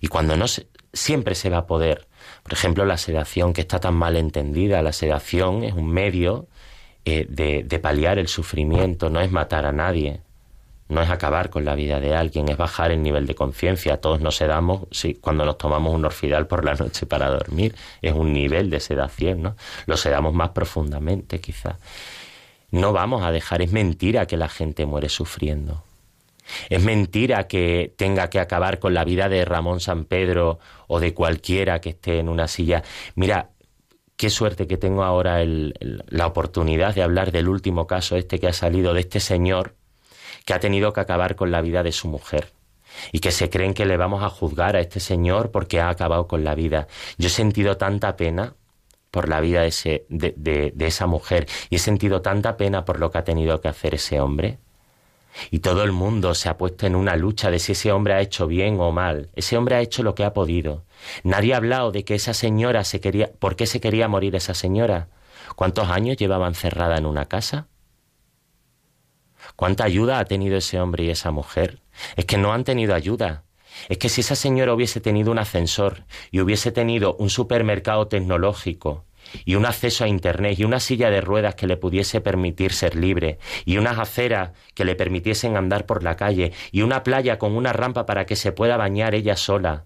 Y 0.00 0.08
cuando 0.08 0.36
no 0.36 0.48
se, 0.48 0.66
siempre 0.92 1.34
se 1.34 1.50
va 1.50 1.58
a 1.58 1.66
poder. 1.66 2.08
Por 2.42 2.52
ejemplo, 2.52 2.84
la 2.84 2.98
sedación 2.98 3.52
que 3.52 3.62
está 3.62 3.78
tan 3.78 3.94
mal 3.94 4.16
entendida. 4.16 4.82
La 4.82 4.92
sedación 4.92 5.64
es 5.64 5.72
un 5.72 5.88
medio 5.88 6.48
eh, 7.04 7.24
de, 7.28 7.62
de 7.62 7.78
paliar 7.78 8.18
el 8.18 8.28
sufrimiento, 8.28 9.08
no 9.08 9.20
es 9.20 9.30
matar 9.30 9.64
a 9.64 9.72
nadie 9.72 10.25
no 10.88 11.02
es 11.02 11.10
acabar 11.10 11.50
con 11.50 11.64
la 11.64 11.74
vida 11.74 11.98
de 11.98 12.14
alguien, 12.14 12.48
es 12.48 12.56
bajar 12.56 12.92
el 12.92 13.02
nivel 13.02 13.26
de 13.26 13.34
conciencia. 13.34 14.00
Todos 14.00 14.20
nos 14.20 14.36
sedamos 14.36 14.82
sí, 14.92 15.14
cuando 15.14 15.44
nos 15.44 15.58
tomamos 15.58 15.94
un 15.94 16.04
orfidal 16.04 16.46
por 16.46 16.64
la 16.64 16.74
noche 16.74 17.06
para 17.06 17.28
dormir. 17.28 17.74
Es 18.02 18.12
un 18.12 18.32
nivel 18.32 18.70
de 18.70 18.80
sedación, 18.80 19.42
¿no? 19.42 19.56
Lo 19.86 19.96
sedamos 19.96 20.32
más 20.32 20.50
profundamente, 20.50 21.40
quizá. 21.40 21.78
No 22.70 22.92
vamos 22.92 23.22
a 23.22 23.32
dejar, 23.32 23.62
es 23.62 23.72
mentira 23.72 24.26
que 24.26 24.36
la 24.36 24.48
gente 24.48 24.86
muere 24.86 25.08
sufriendo. 25.08 25.82
Es 26.70 26.82
mentira 26.82 27.48
que 27.48 27.92
tenga 27.96 28.30
que 28.30 28.38
acabar 28.38 28.78
con 28.78 28.94
la 28.94 29.04
vida 29.04 29.28
de 29.28 29.44
Ramón 29.44 29.80
San 29.80 30.04
Pedro 30.04 30.60
o 30.86 31.00
de 31.00 31.12
cualquiera 31.12 31.80
que 31.80 31.90
esté 31.90 32.20
en 32.20 32.28
una 32.28 32.46
silla. 32.46 32.84
Mira, 33.16 33.50
qué 34.16 34.30
suerte 34.30 34.68
que 34.68 34.76
tengo 34.76 35.02
ahora 35.02 35.44
la 35.44 36.26
oportunidad 36.26 36.94
de 36.94 37.02
hablar 37.02 37.32
del 37.32 37.48
último 37.48 37.88
caso 37.88 38.16
este 38.16 38.38
que 38.38 38.46
ha 38.46 38.52
salido 38.52 38.94
de 38.94 39.00
este 39.00 39.18
señor 39.18 39.74
que 40.46 40.54
ha 40.54 40.60
tenido 40.60 40.94
que 40.94 41.00
acabar 41.00 41.36
con 41.36 41.50
la 41.50 41.60
vida 41.60 41.82
de 41.82 41.92
su 41.92 42.08
mujer 42.08 42.52
y 43.12 43.18
que 43.18 43.32
se 43.32 43.50
creen 43.50 43.74
que 43.74 43.84
le 43.84 43.98
vamos 43.98 44.22
a 44.22 44.30
juzgar 44.30 44.76
a 44.76 44.80
este 44.80 45.00
señor 45.00 45.50
porque 45.50 45.80
ha 45.80 45.90
acabado 45.90 46.26
con 46.28 46.44
la 46.44 46.54
vida. 46.54 46.86
Yo 47.18 47.26
he 47.26 47.30
sentido 47.30 47.76
tanta 47.76 48.16
pena 48.16 48.54
por 49.10 49.28
la 49.28 49.40
vida 49.40 49.62
de, 49.62 49.68
ese, 49.68 50.06
esa 50.78 51.06
mujer 51.06 51.48
y 51.68 51.76
he 51.76 51.78
sentido 51.80 52.22
tanta 52.22 52.56
pena 52.56 52.84
por 52.84 53.00
lo 53.00 53.10
que 53.10 53.18
ha 53.18 53.24
tenido 53.24 53.60
que 53.60 53.68
hacer 53.68 53.96
ese 53.96 54.20
hombre. 54.20 54.58
Y 55.50 55.58
todo 55.58 55.82
el 55.82 55.92
mundo 55.92 56.32
se 56.32 56.48
ha 56.48 56.56
puesto 56.56 56.86
en 56.86 56.94
una 56.94 57.16
lucha 57.16 57.50
de 57.50 57.58
si 57.58 57.72
ese 57.72 57.90
hombre 57.92 58.14
ha 58.14 58.20
hecho 58.20 58.46
bien 58.46 58.78
o 58.80 58.92
mal. 58.92 59.28
Ese 59.34 59.58
hombre 59.58 59.74
ha 59.74 59.80
hecho 59.80 60.02
lo 60.02 60.14
que 60.14 60.24
ha 60.24 60.32
podido. 60.32 60.84
Nadie 61.24 61.54
ha 61.54 61.58
hablado 61.58 61.90
de 61.90 62.04
que 62.04 62.14
esa 62.14 62.32
señora 62.32 62.84
se 62.84 63.00
quería... 63.00 63.32
¿Por 63.38 63.56
qué 63.56 63.66
se 63.66 63.80
quería 63.80 64.08
morir 64.08 64.36
esa 64.36 64.54
señora? 64.54 65.08
¿Cuántos 65.56 65.90
años 65.90 66.16
llevaba 66.16 66.46
encerrada 66.46 66.96
en 66.96 67.04
una 67.04 67.26
casa? 67.26 67.66
¿Cuánta 69.56 69.84
ayuda 69.84 70.18
ha 70.18 70.24
tenido 70.26 70.56
ese 70.56 70.80
hombre 70.80 71.04
y 71.04 71.10
esa 71.10 71.30
mujer? 71.30 71.80
Es 72.16 72.26
que 72.26 72.36
no 72.36 72.52
han 72.52 72.64
tenido 72.64 72.94
ayuda. 72.94 73.44
Es 73.88 73.98
que 73.98 74.08
si 74.08 74.20
esa 74.20 74.36
señora 74.36 74.74
hubiese 74.74 75.00
tenido 75.00 75.30
un 75.30 75.38
ascensor 75.38 76.04
y 76.30 76.40
hubiese 76.40 76.72
tenido 76.72 77.16
un 77.16 77.30
supermercado 77.30 78.06
tecnológico 78.08 79.04
y 79.44 79.54
un 79.54 79.66
acceso 79.66 80.04
a 80.04 80.08
Internet 80.08 80.58
y 80.58 80.64
una 80.64 80.78
silla 80.78 81.10
de 81.10 81.20
ruedas 81.20 81.56
que 81.56 81.66
le 81.66 81.76
pudiese 81.76 82.20
permitir 82.20 82.72
ser 82.72 82.94
libre 82.94 83.38
y 83.64 83.78
unas 83.78 83.98
aceras 83.98 84.52
que 84.74 84.84
le 84.84 84.94
permitiesen 84.94 85.56
andar 85.56 85.84
por 85.84 86.02
la 86.02 86.16
calle 86.16 86.52
y 86.70 86.82
una 86.82 87.02
playa 87.02 87.38
con 87.38 87.56
una 87.56 87.72
rampa 87.72 88.06
para 88.06 88.24
que 88.24 88.36
se 88.36 88.52
pueda 88.52 88.76
bañar 88.76 89.14
ella 89.14 89.36
sola, 89.36 89.84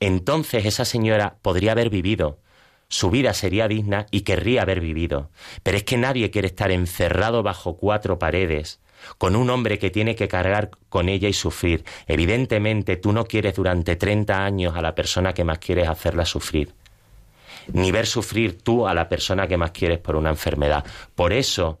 entonces 0.00 0.66
esa 0.66 0.84
señora 0.84 1.38
podría 1.42 1.72
haber 1.72 1.90
vivido, 1.90 2.40
su 2.88 3.10
vida 3.10 3.32
sería 3.34 3.68
digna 3.68 4.06
y 4.10 4.22
querría 4.22 4.62
haber 4.62 4.80
vivido. 4.80 5.30
Pero 5.62 5.76
es 5.76 5.84
que 5.84 5.96
nadie 5.96 6.30
quiere 6.30 6.48
estar 6.48 6.70
encerrado 6.70 7.42
bajo 7.42 7.76
cuatro 7.76 8.18
paredes 8.18 8.80
con 9.18 9.36
un 9.36 9.50
hombre 9.50 9.78
que 9.78 9.90
tiene 9.90 10.14
que 10.14 10.28
cargar 10.28 10.70
con 10.88 11.08
ella 11.08 11.28
y 11.28 11.32
sufrir. 11.32 11.84
Evidentemente 12.06 12.96
tú 12.96 13.12
no 13.12 13.24
quieres 13.24 13.54
durante 13.54 13.96
30 13.96 14.44
años 14.44 14.76
a 14.76 14.82
la 14.82 14.94
persona 14.94 15.32
que 15.32 15.44
más 15.44 15.58
quieres 15.58 15.88
hacerla 15.88 16.24
sufrir. 16.24 16.74
Ni 17.72 17.90
ver 17.90 18.06
sufrir 18.06 18.62
tú 18.62 18.86
a 18.86 18.94
la 18.94 19.08
persona 19.08 19.46
que 19.46 19.56
más 19.56 19.72
quieres 19.72 19.98
por 19.98 20.16
una 20.16 20.30
enfermedad. 20.30 20.84
Por 21.14 21.32
eso, 21.32 21.80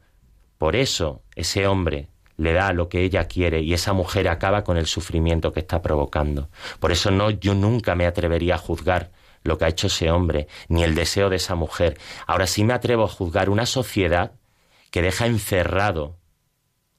por 0.58 0.74
eso 0.74 1.22
ese 1.34 1.66
hombre 1.66 2.08
le 2.36 2.52
da 2.52 2.72
lo 2.72 2.88
que 2.88 3.02
ella 3.02 3.24
quiere 3.24 3.62
y 3.62 3.72
esa 3.72 3.92
mujer 3.92 4.28
acaba 4.28 4.64
con 4.64 4.76
el 4.76 4.86
sufrimiento 4.86 5.52
que 5.52 5.60
está 5.60 5.82
provocando. 5.82 6.50
Por 6.80 6.92
eso 6.92 7.10
no, 7.10 7.30
yo 7.30 7.54
nunca 7.54 7.94
me 7.94 8.06
atrevería 8.06 8.56
a 8.56 8.58
juzgar 8.58 9.10
lo 9.42 9.58
que 9.58 9.64
ha 9.64 9.68
hecho 9.68 9.86
ese 9.86 10.10
hombre, 10.10 10.48
ni 10.68 10.82
el 10.82 10.94
deseo 10.94 11.30
de 11.30 11.36
esa 11.36 11.54
mujer. 11.54 11.98
Ahora 12.26 12.46
sí 12.46 12.64
me 12.64 12.74
atrevo 12.74 13.04
a 13.04 13.08
juzgar 13.08 13.48
una 13.48 13.64
sociedad 13.64 14.32
que 14.90 15.02
deja 15.02 15.26
encerrado, 15.26 16.16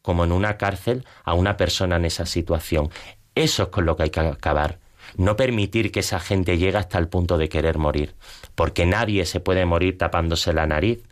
como 0.08 0.24
en 0.24 0.32
una 0.32 0.56
cárcel, 0.56 1.04
a 1.26 1.34
una 1.34 1.58
persona 1.58 1.98
en 1.98 2.06
esa 2.06 2.26
situación. 2.26 2.90
Eso 3.36 3.64
es 3.64 3.68
con 3.68 3.86
lo 3.86 3.98
que 3.98 4.04
hay 4.04 4.10
que 4.10 4.22
acabar. 4.22 4.80
No 5.18 5.36
permitir 5.36 5.92
que 5.92 6.00
esa 6.00 6.22
gente 6.22 6.58
llegue 6.58 6.78
hasta 6.78 6.98
el 6.98 7.10
punto 7.10 7.38
de 7.38 7.50
querer 7.50 7.78
morir, 7.78 8.16
porque 8.56 8.86
nadie 8.86 9.26
se 9.26 9.42
puede 9.42 9.66
morir 9.66 9.98
tapándose 9.98 10.54
la 10.54 10.66
nariz, 10.66 11.04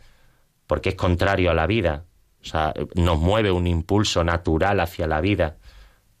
porque 0.66 0.88
es 0.88 0.94
contrario 0.94 1.50
a 1.50 1.54
la 1.54 1.66
vida. 1.66 2.06
O 2.40 2.46
sea, 2.46 2.72
nos 2.94 3.18
mueve 3.18 3.50
un 3.50 3.66
impulso 3.66 4.24
natural 4.24 4.80
hacia 4.80 5.06
la 5.06 5.20
vida. 5.20 5.58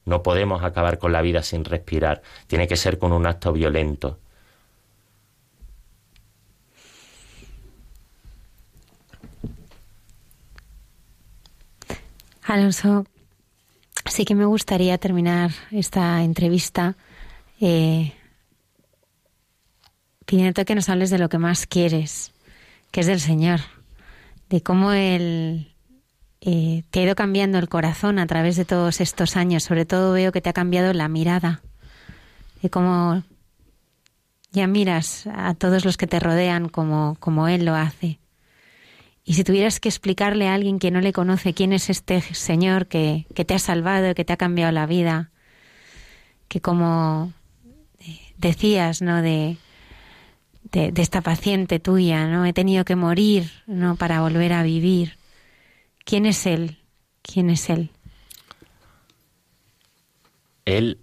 No 0.04 0.22
podemos 0.22 0.62
acabar 0.62 0.98
con 0.98 1.12
la 1.12 1.22
vida 1.22 1.42
sin 1.42 1.64
respirar. 1.64 2.20
Tiene 2.46 2.68
que 2.68 2.76
ser 2.76 2.98
con 2.98 3.10
un 3.10 3.26
acto 3.26 3.54
violento. 3.54 4.20
Alonso, 12.46 13.04
sí 14.04 14.24
que 14.24 14.36
me 14.36 14.44
gustaría 14.44 14.98
terminar 14.98 15.50
esta 15.72 16.22
entrevista 16.22 16.96
eh, 17.60 18.12
pidiéndote 20.26 20.64
que 20.64 20.76
nos 20.76 20.88
hables 20.88 21.10
de 21.10 21.18
lo 21.18 21.28
que 21.28 21.38
más 21.38 21.66
quieres, 21.66 22.32
que 22.92 23.00
es 23.00 23.06
del 23.06 23.20
Señor, 23.20 23.60
de 24.48 24.62
cómo 24.62 24.92
Él 24.92 25.74
eh, 26.40 26.84
te 26.90 27.00
ha 27.00 27.02
ido 27.02 27.16
cambiando 27.16 27.58
el 27.58 27.68
corazón 27.68 28.20
a 28.20 28.26
través 28.28 28.54
de 28.56 28.64
todos 28.64 29.00
estos 29.00 29.36
años. 29.36 29.64
Sobre 29.64 29.84
todo 29.84 30.12
veo 30.12 30.30
que 30.30 30.40
te 30.40 30.50
ha 30.50 30.52
cambiado 30.52 30.92
la 30.92 31.08
mirada, 31.08 31.62
de 32.62 32.70
cómo 32.70 33.24
ya 34.52 34.68
miras 34.68 35.26
a 35.26 35.54
todos 35.54 35.84
los 35.84 35.96
que 35.96 36.06
te 36.06 36.20
rodean 36.20 36.68
como, 36.68 37.16
como 37.18 37.48
Él 37.48 37.64
lo 37.64 37.74
hace. 37.74 38.20
Y 39.28 39.34
si 39.34 39.42
tuvieras 39.42 39.80
que 39.80 39.88
explicarle 39.88 40.46
a 40.46 40.54
alguien 40.54 40.78
que 40.78 40.92
no 40.92 41.00
le 41.00 41.12
conoce 41.12 41.52
quién 41.52 41.72
es 41.72 41.90
este 41.90 42.20
Señor 42.20 42.86
que, 42.86 43.26
te 43.34 43.54
ha 43.54 43.58
salvado, 43.58 44.14
que 44.14 44.24
te 44.24 44.32
ha 44.32 44.36
cambiado 44.36 44.70
la 44.70 44.86
vida, 44.86 45.32
que 46.46 46.60
como 46.60 47.32
eh, 47.98 48.20
decías, 48.38 49.02
¿no? 49.02 49.22
De, 49.22 49.56
de, 50.70 50.92
esta 51.02 51.22
paciente 51.22 51.80
tuya, 51.80 52.28
¿no? 52.28 52.46
He 52.46 52.52
tenido 52.52 52.84
que 52.84 52.94
morir, 52.94 53.50
¿no? 53.66 53.96
Para 53.96 54.20
volver 54.20 54.52
a 54.52 54.62
vivir. 54.62 55.18
¿Quién 56.04 56.24
es 56.24 56.46
Él? 56.46 56.78
¿Quién 57.22 57.50
es 57.50 57.68
Él? 57.68 57.90
Él, 60.66 61.00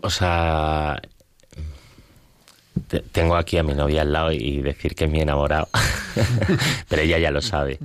o 0.00 0.10
sea, 0.10 1.02
tengo 3.12 3.36
aquí 3.36 3.58
a 3.58 3.62
mi 3.62 3.74
novia 3.74 4.02
al 4.02 4.12
lado 4.12 4.32
y 4.32 4.62
decir 4.62 4.94
que 4.94 5.04
es 5.04 5.10
mi 5.10 5.20
enamorado, 5.20 5.68
pero 6.88 7.02
ella 7.02 7.18
ya 7.18 7.30
lo 7.30 7.42
sabe, 7.42 7.78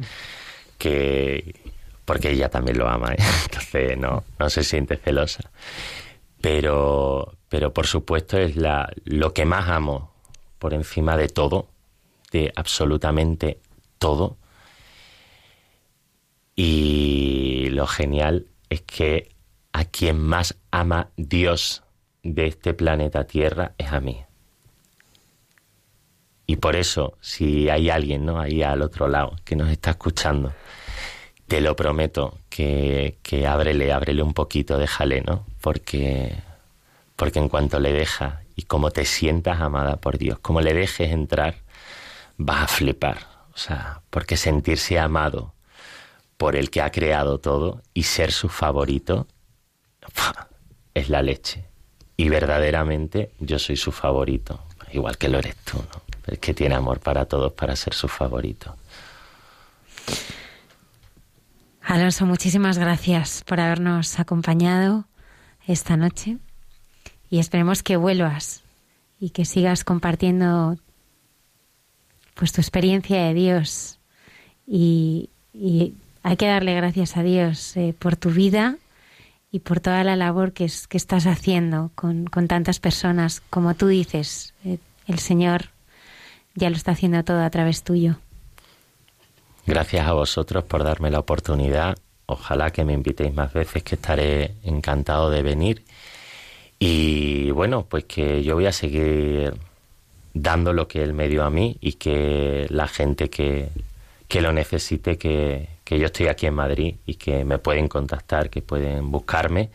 que 0.78 1.56
porque 2.06 2.32
ella 2.32 2.48
también 2.48 2.78
lo 2.78 2.88
ama, 2.88 3.14
¿eh? 3.14 3.18
entonces 3.44 3.98
no, 3.98 4.24
no 4.40 4.50
se 4.50 4.64
siente 4.64 4.96
celosa. 4.96 5.52
Pero, 6.40 7.36
pero 7.50 7.74
por 7.74 7.86
supuesto 7.86 8.38
es 8.38 8.56
la, 8.56 8.90
lo 9.04 9.34
que 9.34 9.44
más 9.44 9.68
amo 9.68 10.14
por 10.58 10.74
encima 10.74 11.18
de 11.18 11.28
todo, 11.28 11.68
de 12.32 12.54
absolutamente 12.56 13.60
todo. 13.98 14.38
Y 16.56 17.68
lo 17.72 17.88
genial 17.88 18.48
es 18.70 18.82
que 18.84 19.36
a 19.74 19.84
quien 19.84 20.18
más 20.20 20.56
ama 20.72 21.10
Dios 21.18 21.84
de 22.24 22.48
este 22.48 22.74
planeta 22.74 23.26
Tierra 23.26 23.74
es 23.78 23.92
a 23.92 24.00
mí. 24.00 24.27
Y 26.50 26.56
por 26.56 26.78
eso, 26.78 27.18
si 27.20 27.70
hay 27.70 27.90
alguien, 27.90 28.26
¿no? 28.26 28.40
Ahí 28.40 28.64
al 28.64 28.82
otro 28.82 29.10
lado 29.10 29.36
que 29.44 29.58
nos 29.58 29.70
está 29.70 29.92
escuchando, 29.92 30.54
te 31.46 31.60
lo 31.60 31.76
prometo 31.76 32.40
que, 32.50 33.18
que 33.22 33.46
ábrele, 33.46 33.92
ábrele 33.92 34.24
un 34.24 34.34
poquito, 34.34 34.78
déjale, 34.78 35.22
¿no? 35.22 35.46
Porque, 35.60 36.34
porque 37.18 37.40
en 37.40 37.50
cuanto 37.50 37.82
le 37.82 37.92
deja 37.92 38.44
y 38.56 38.64
como 38.64 38.92
te 38.92 39.04
sientas 39.04 39.60
amada 39.60 39.98
por 39.98 40.18
Dios, 40.18 40.40
como 40.40 40.62
le 40.62 40.74
dejes 40.74 41.12
entrar, 41.12 41.56
vas 42.38 42.64
a 42.64 42.68
flipar. 42.68 43.18
O 43.54 43.58
sea, 43.58 44.02
porque 44.10 44.38
sentirse 44.38 44.98
amado 45.00 45.54
por 46.38 46.56
el 46.56 46.70
que 46.70 46.82
ha 46.82 46.92
creado 46.92 47.40
todo 47.40 47.82
y 47.94 48.04
ser 48.04 48.32
su 48.32 48.48
favorito 48.48 49.28
es 50.94 51.10
la 51.10 51.22
leche. 51.22 51.66
Y 52.16 52.30
verdaderamente 52.30 53.32
yo 53.40 53.60
soy 53.60 53.76
su 53.76 53.92
favorito, 53.92 54.64
igual 54.94 55.18
que 55.18 55.28
lo 55.28 55.40
eres 55.40 55.56
tú, 55.58 55.78
¿no? 55.78 56.07
El 56.28 56.40
que 56.40 56.54
tiene 56.54 56.76
amor 56.76 57.00
para 57.00 57.26
todos 57.26 57.54
para 57.54 57.76
ser 57.76 57.94
su 57.94 58.08
favorito. 58.08 58.76
Alonso, 61.82 62.26
muchísimas 62.26 62.78
gracias 62.78 63.44
por 63.46 63.62
habernos 63.62 64.20
acompañado 64.20 65.06
esta 65.68 65.96
noche 65.96 66.38
y 67.30 67.40
esperemos 67.40 67.82
que 67.82 67.96
vuelvas 67.96 68.62
y 69.20 69.30
que 69.30 69.46
sigas 69.46 69.84
compartiendo 69.84 70.78
pues 72.34 72.52
tu 72.52 72.62
experiencia 72.62 73.24
de 73.24 73.34
Dios 73.34 74.00
y, 74.66 75.30
hay 76.24 76.36
que 76.36 76.48
darle 76.48 76.76
gracias 76.76 77.16
a 77.16 77.24
Dios 77.24 77.78
eh, 77.78 77.96
por 77.98 78.18
tu 78.18 78.32
vida 78.32 78.76
y 79.50 79.60
por 79.60 79.80
toda 79.80 80.04
la 80.04 80.18
labor 80.18 80.52
que, 80.52 80.70
que 80.90 80.98
estás 80.98 81.26
haciendo 81.26 81.90
con, 81.96 82.26
tantas 82.48 82.80
personas. 82.80 83.42
Como 83.50 83.74
tú 83.76 83.88
dices, 83.88 84.54
eh, 84.66 84.78
el 85.08 85.20
Señor 85.20 85.70
ya 86.58 86.72
lo 86.72 86.76
está 86.76 86.92
haciendo 86.92 87.24
todo 87.24 87.44
a 87.44 87.50
través 87.52 87.84
tuyo. 87.84 88.16
Gracias 89.68 90.08
a 90.08 90.14
vosotros 90.14 90.64
por 90.64 90.84
darme 90.84 91.12
la 91.12 91.20
oportunidad. 91.20 91.98
Ojalá 92.26 92.72
que 92.72 92.84
me 92.84 92.94
invitéis 92.94 93.34
más 93.34 93.54
veces, 93.54 93.84
que 93.84 93.96
estaré 93.96 94.56
encantado 94.64 95.30
de 95.30 95.44
venir. 95.44 95.84
Y 96.80 97.52
bueno, 97.52 97.86
pues 97.88 98.06
que 98.06 98.44
yo 98.44 98.56
voy 98.56 98.66
a 98.66 98.72
seguir 98.72 99.54
dando 100.34 100.74
lo 100.74 100.88
que 100.88 101.04
él 101.04 101.14
me 101.14 101.28
dio 101.28 101.44
a 101.44 101.50
mí 101.52 101.78
y 101.80 101.94
que 101.94 102.66
la 102.70 102.88
gente 102.88 103.30
que, 103.30 103.70
que 104.28 104.42
lo 104.42 104.52
necesite, 104.52 105.18
que, 105.18 105.70
que 105.84 106.00
yo 106.00 106.08
estoy 106.08 106.28
aquí 106.28 106.48
en 106.48 106.56
Madrid 106.56 106.96
y 107.06 107.16
que 107.16 107.46
me 107.46 107.60
pueden 107.60 107.88
contactar, 107.88 108.50
que 108.50 108.62
pueden 108.62 109.12
buscarme 109.12 109.70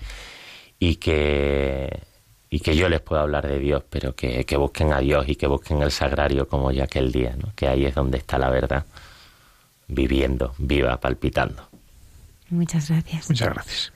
y 0.80 0.96
que 0.96 2.00
y 2.52 2.60
que 2.60 2.76
yo 2.76 2.90
les 2.90 3.00
pueda 3.00 3.22
hablar 3.22 3.48
de 3.48 3.58
Dios, 3.58 3.82
pero 3.88 4.14
que, 4.14 4.44
que 4.44 4.58
busquen 4.58 4.92
a 4.92 4.98
Dios 5.00 5.26
y 5.26 5.36
que 5.36 5.46
busquen 5.46 5.80
el 5.80 5.90
sagrario 5.90 6.46
como 6.46 6.70
ya 6.70 6.84
aquel 6.84 7.10
día, 7.10 7.34
¿no? 7.34 7.50
que 7.56 7.66
ahí 7.66 7.86
es 7.86 7.94
donde 7.94 8.18
está 8.18 8.36
la 8.36 8.50
verdad, 8.50 8.84
viviendo, 9.88 10.54
viva, 10.58 10.98
palpitando. 11.00 11.66
Muchas 12.50 12.90
gracias. 12.90 13.30
Muchas 13.30 13.48
gracias. 13.54 13.92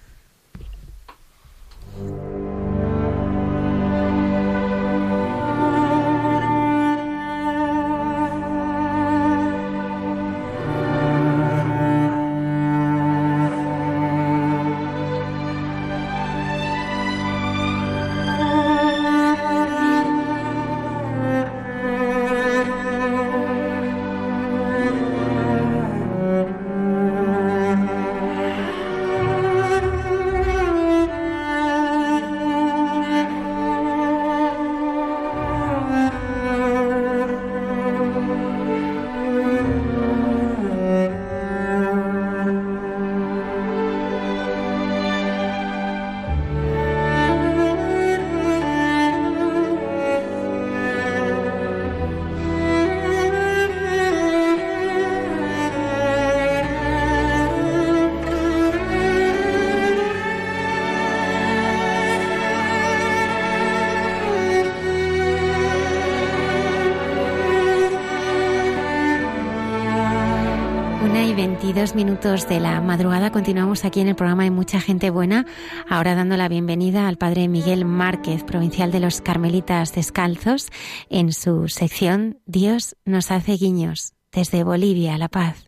De 72.16 72.60
la 72.60 72.80
madrugada 72.80 73.30
continuamos 73.30 73.84
aquí 73.84 74.00
en 74.00 74.08
el 74.08 74.16
programa 74.16 74.44
de 74.44 74.50
Mucha 74.50 74.80
Gente 74.80 75.10
Buena, 75.10 75.44
ahora 75.86 76.14
dando 76.14 76.38
la 76.38 76.48
bienvenida 76.48 77.08
al 77.08 77.18
padre 77.18 77.46
Miguel 77.46 77.84
Márquez, 77.84 78.42
provincial 78.42 78.90
de 78.90 79.00
los 79.00 79.20
Carmelitas 79.20 79.94
Descalzos, 79.94 80.70
en 81.10 81.34
su 81.34 81.68
sección 81.68 82.40
Dios 82.46 82.96
nos 83.04 83.30
hace 83.30 83.52
guiños, 83.58 84.14
desde 84.32 84.64
Bolivia 84.64 85.18
La 85.18 85.28
Paz. 85.28 85.65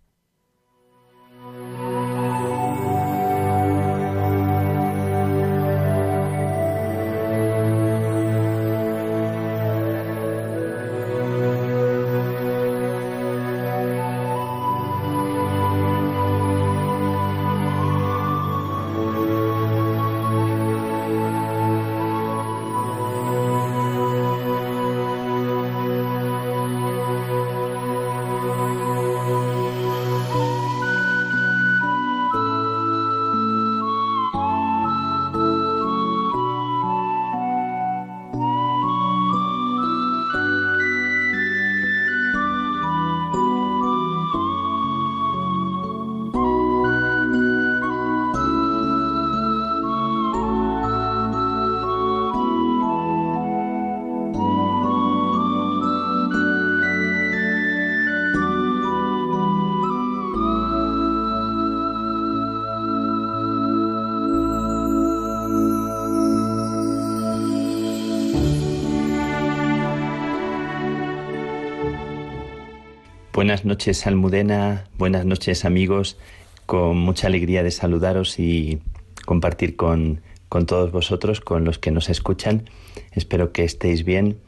Buenas 73.39 73.65
noches, 73.65 74.05
Almudena. 74.09 74.89
Buenas 74.99 75.25
noches, 75.25 75.65
amigos. 75.65 76.19
Con 76.67 76.99
mucha 76.99 77.29
alegría 77.29 77.63
de 77.63 77.71
saludaros 77.71 78.41
y 78.41 78.81
compartir 79.27 79.77
con, 79.77 80.23
con 80.49 80.67
todos 80.67 80.91
vosotros, 80.91 81.41
con 81.41 81.65
los 81.65 81.79
que 81.79 81.93
nos 81.93 82.09
escuchan. 82.09 82.69
Espero 83.13 83.53
que 83.53 83.63
estéis 83.63 84.05
bien. 84.05 84.41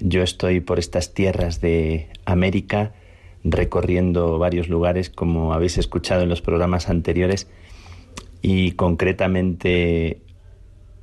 Yo 0.00 0.24
estoy 0.24 0.58
por 0.58 0.80
estas 0.80 1.14
tierras 1.14 1.60
de 1.60 2.08
América 2.24 2.92
recorriendo 3.44 4.36
varios 4.36 4.68
lugares, 4.68 5.08
como 5.08 5.54
habéis 5.54 5.78
escuchado 5.78 6.22
en 6.22 6.28
los 6.28 6.42
programas 6.42 6.88
anteriores, 6.88 7.46
y 8.42 8.72
concretamente 8.72 10.22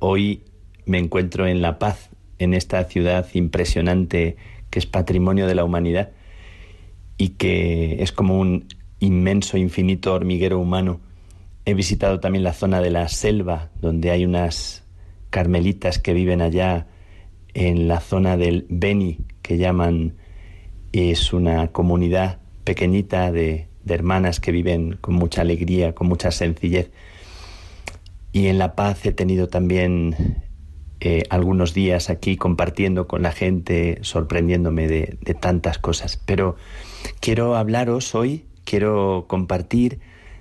hoy 0.00 0.42
me 0.84 0.98
encuentro 0.98 1.46
en 1.46 1.62
La 1.62 1.78
Paz, 1.78 2.10
en 2.38 2.52
esta 2.52 2.84
ciudad 2.84 3.26
impresionante 3.32 4.36
que 4.68 4.78
es 4.78 4.84
patrimonio 4.84 5.46
de 5.46 5.54
la 5.54 5.64
humanidad 5.64 6.10
y 7.20 7.28
que 7.36 8.02
es 8.02 8.12
como 8.12 8.40
un 8.40 8.64
inmenso, 8.98 9.58
infinito 9.58 10.14
hormiguero 10.14 10.58
humano. 10.58 11.00
He 11.66 11.74
visitado 11.74 12.18
también 12.18 12.44
la 12.44 12.54
zona 12.54 12.80
de 12.80 12.88
la 12.88 13.08
selva, 13.08 13.68
donde 13.78 14.10
hay 14.10 14.24
unas 14.24 14.84
carmelitas 15.28 15.98
que 15.98 16.14
viven 16.14 16.40
allá 16.40 16.86
en 17.52 17.88
la 17.88 18.00
zona 18.00 18.38
del 18.38 18.64
Beni, 18.70 19.18
que 19.42 19.58
llaman, 19.58 20.14
es 20.92 21.34
una 21.34 21.68
comunidad 21.68 22.38
pequeñita 22.64 23.30
de, 23.30 23.68
hermanas 23.86 24.40
que 24.40 24.50
viven 24.50 24.96
con 24.98 25.14
mucha 25.14 25.42
alegría, 25.42 25.94
con 25.94 26.06
mucha 26.06 26.30
sencillez. 26.30 26.90
Y 28.32 28.46
en 28.46 28.56
La 28.56 28.74
Paz 28.74 29.04
he 29.04 29.12
tenido 29.12 29.46
también 29.46 30.42
eh, 31.00 31.24
algunos 31.28 31.74
días 31.74 32.08
aquí 32.08 32.38
compartiendo 32.38 33.06
con 33.06 33.20
la 33.22 33.32
gente, 33.32 33.98
sorprendiéndome 34.00 34.88
de, 34.88 35.18
de 35.20 35.34
tantas 35.34 35.76
cosas. 35.76 36.18
Pero 36.24 36.56
quiero 37.20 37.56
hablaros 37.56 38.14
hoy, 38.14 38.46
quiero 38.64 39.26
compartir 39.28 40.00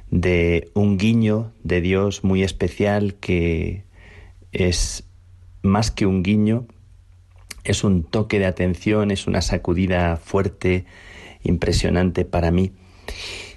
de 0.09 0.71
un 0.73 0.97
guiño 0.97 1.51
de 1.63 1.81
Dios 1.81 2.23
muy 2.23 2.41
especial 2.41 3.15
que 3.15 3.83
es 4.51 5.03
más 5.61 5.91
que 5.91 6.05
un 6.05 6.23
guiño, 6.23 6.65
es 7.63 7.83
un 7.83 8.03
toque 8.03 8.39
de 8.39 8.45
atención, 8.45 9.11
es 9.11 9.27
una 9.27 9.41
sacudida 9.41 10.17
fuerte, 10.17 10.85
impresionante 11.43 12.25
para 12.25 12.51
mí. 12.51 12.71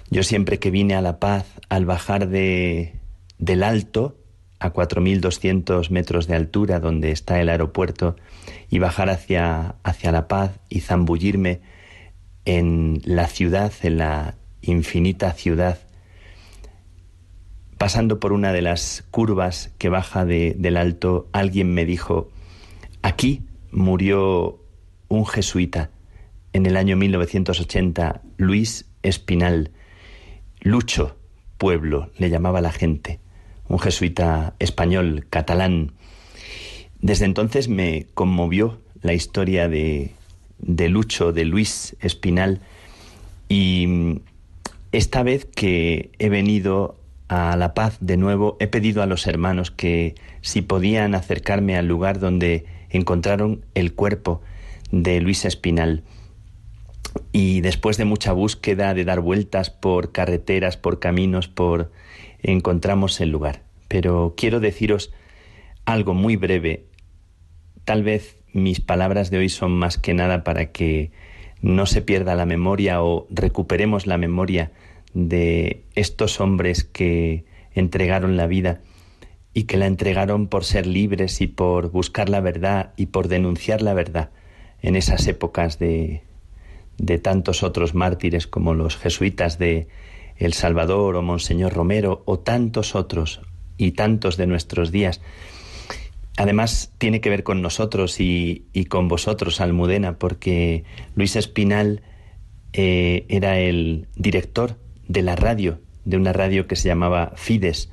Yo 0.09 0.23
siempre 0.23 0.59
que 0.59 0.69
vine 0.69 0.95
a 0.95 1.01
La 1.01 1.19
Paz, 1.19 1.45
al 1.69 1.85
bajar 1.85 2.27
de, 2.27 2.93
del 3.39 3.63
alto, 3.63 4.17
a 4.59 4.71
4.200 4.71 5.89
metros 5.89 6.27
de 6.27 6.35
altura, 6.35 6.79
donde 6.79 7.11
está 7.11 7.41
el 7.41 7.49
aeropuerto, 7.49 8.15
y 8.69 8.79
bajar 8.79 9.09
hacia, 9.09 9.75
hacia 9.83 10.11
La 10.11 10.27
Paz 10.27 10.59
y 10.69 10.81
zambullirme 10.81 11.61
en 12.45 13.01
la 13.05 13.27
ciudad, 13.27 13.71
en 13.81 13.97
la 13.97 14.35
infinita 14.61 15.31
ciudad, 15.33 15.79
pasando 17.77 18.19
por 18.19 18.33
una 18.33 18.53
de 18.53 18.61
las 18.61 19.03
curvas 19.11 19.73
que 19.77 19.89
baja 19.89 20.25
de, 20.25 20.55
del 20.57 20.77
alto, 20.77 21.27
alguien 21.33 21.73
me 21.73 21.85
dijo, 21.85 22.29
aquí 23.01 23.41
murió 23.71 24.59
un 25.09 25.25
jesuita 25.25 25.89
en 26.53 26.65
el 26.65 26.77
año 26.77 26.95
1980, 26.95 28.21
Luis 28.37 28.85
Espinal, 29.01 29.71
Lucho 30.61 31.17
Pueblo, 31.57 32.11
le 32.17 32.29
llamaba 32.29 32.61
la 32.61 32.71
gente, 32.71 33.19
un 33.67 33.79
jesuita 33.79 34.53
español, 34.59 35.25
catalán. 35.29 35.93
Desde 37.01 37.25
entonces 37.25 37.67
me 37.67 38.07
conmovió 38.13 38.81
la 39.01 39.13
historia 39.13 39.67
de, 39.67 40.11
de 40.65 40.89
Lucho, 40.89 41.31
de 41.31 41.45
Luis 41.45 41.95
Espinal, 41.99 42.61
y 43.49 44.19
esta 44.91 45.23
vez 45.23 45.45
que 45.45 46.11
he 46.19 46.29
venido 46.29 46.97
a 47.27 47.55
La 47.57 47.73
Paz 47.73 47.97
de 47.99 48.17
nuevo, 48.17 48.57
he 48.59 48.67
pedido 48.67 49.01
a 49.01 49.05
los 49.05 49.27
hermanos 49.27 49.71
que 49.71 50.15
si 50.41 50.61
podían 50.61 51.15
acercarme 51.15 51.77
al 51.77 51.87
lugar 51.87 52.19
donde 52.19 52.65
encontraron 52.89 53.65
el 53.73 53.93
cuerpo 53.93 54.41
de 54.91 55.19
Luis 55.21 55.45
Espinal. 55.45 56.03
Y 57.31 57.61
después 57.61 57.97
de 57.97 58.05
mucha 58.05 58.33
búsqueda, 58.33 58.93
de 58.93 59.05
dar 59.05 59.19
vueltas 59.19 59.69
por 59.69 60.11
carreteras, 60.11 60.77
por 60.77 60.99
caminos, 60.99 61.47
por 61.47 61.91
encontramos 62.41 63.19
el 63.21 63.29
lugar. 63.29 63.61
Pero 63.87 64.33
quiero 64.37 64.59
deciros 64.59 65.11
algo 65.85 66.13
muy 66.13 66.35
breve. 66.35 66.85
Tal 67.85 68.03
vez 68.03 68.37
mis 68.53 68.79
palabras 68.79 69.29
de 69.31 69.39
hoy 69.39 69.49
son 69.49 69.71
más 69.71 69.97
que 69.97 70.13
nada 70.13 70.43
para 70.43 70.71
que 70.71 71.11
no 71.61 71.85
se 71.85 72.01
pierda 72.01 72.35
la 72.35 72.45
memoria 72.45 73.01
o 73.01 73.27
recuperemos 73.29 74.07
la 74.07 74.17
memoria 74.17 74.71
de 75.13 75.83
estos 75.95 76.39
hombres 76.39 76.83
que 76.83 77.45
entregaron 77.73 78.37
la 78.37 78.47
vida 78.47 78.81
y 79.53 79.63
que 79.63 79.77
la 79.77 79.87
entregaron 79.87 80.47
por 80.47 80.65
ser 80.65 80.87
libres 80.87 81.41
y 81.41 81.47
por 81.47 81.91
buscar 81.91 82.29
la 82.29 82.41
verdad 82.41 82.93
y 82.97 83.07
por 83.07 83.27
denunciar 83.27 83.81
la 83.81 83.93
verdad 83.93 84.29
en 84.81 84.95
esas 84.95 85.27
épocas 85.27 85.79
de, 85.79 86.23
de 86.97 87.19
tantos 87.19 87.63
otros 87.63 87.93
mártires 87.93 88.47
como 88.47 88.73
los 88.73 88.97
jesuitas 88.97 89.57
de 89.57 89.87
El 90.37 90.53
Salvador 90.53 91.15
o 91.15 91.21
Monseñor 91.21 91.73
Romero 91.73 92.23
o 92.25 92.39
tantos 92.39 92.95
otros 92.95 93.41
y 93.77 93.91
tantos 93.91 94.37
de 94.37 94.47
nuestros 94.47 94.91
días. 94.91 95.21
Además, 96.37 96.91
tiene 96.97 97.21
que 97.21 97.29
ver 97.29 97.43
con 97.43 97.61
nosotros 97.61 98.19
y, 98.19 98.65
con 98.89 99.07
vosotros, 99.07 99.61
Almudena, 99.61 100.17
porque 100.17 100.83
Luis 101.15 101.35
Espinal 101.35 102.01
eh, 102.73 103.25
era 103.29 103.59
el 103.59 104.07
director 104.15 104.77
de 105.07 105.21
la 105.21 105.35
radio, 105.35 105.79
de 106.05 106.17
una 106.17 106.33
radio 106.33 106.65
que 106.65 106.75
se 106.75 106.87
llamaba 106.87 107.33
Fides 107.35 107.91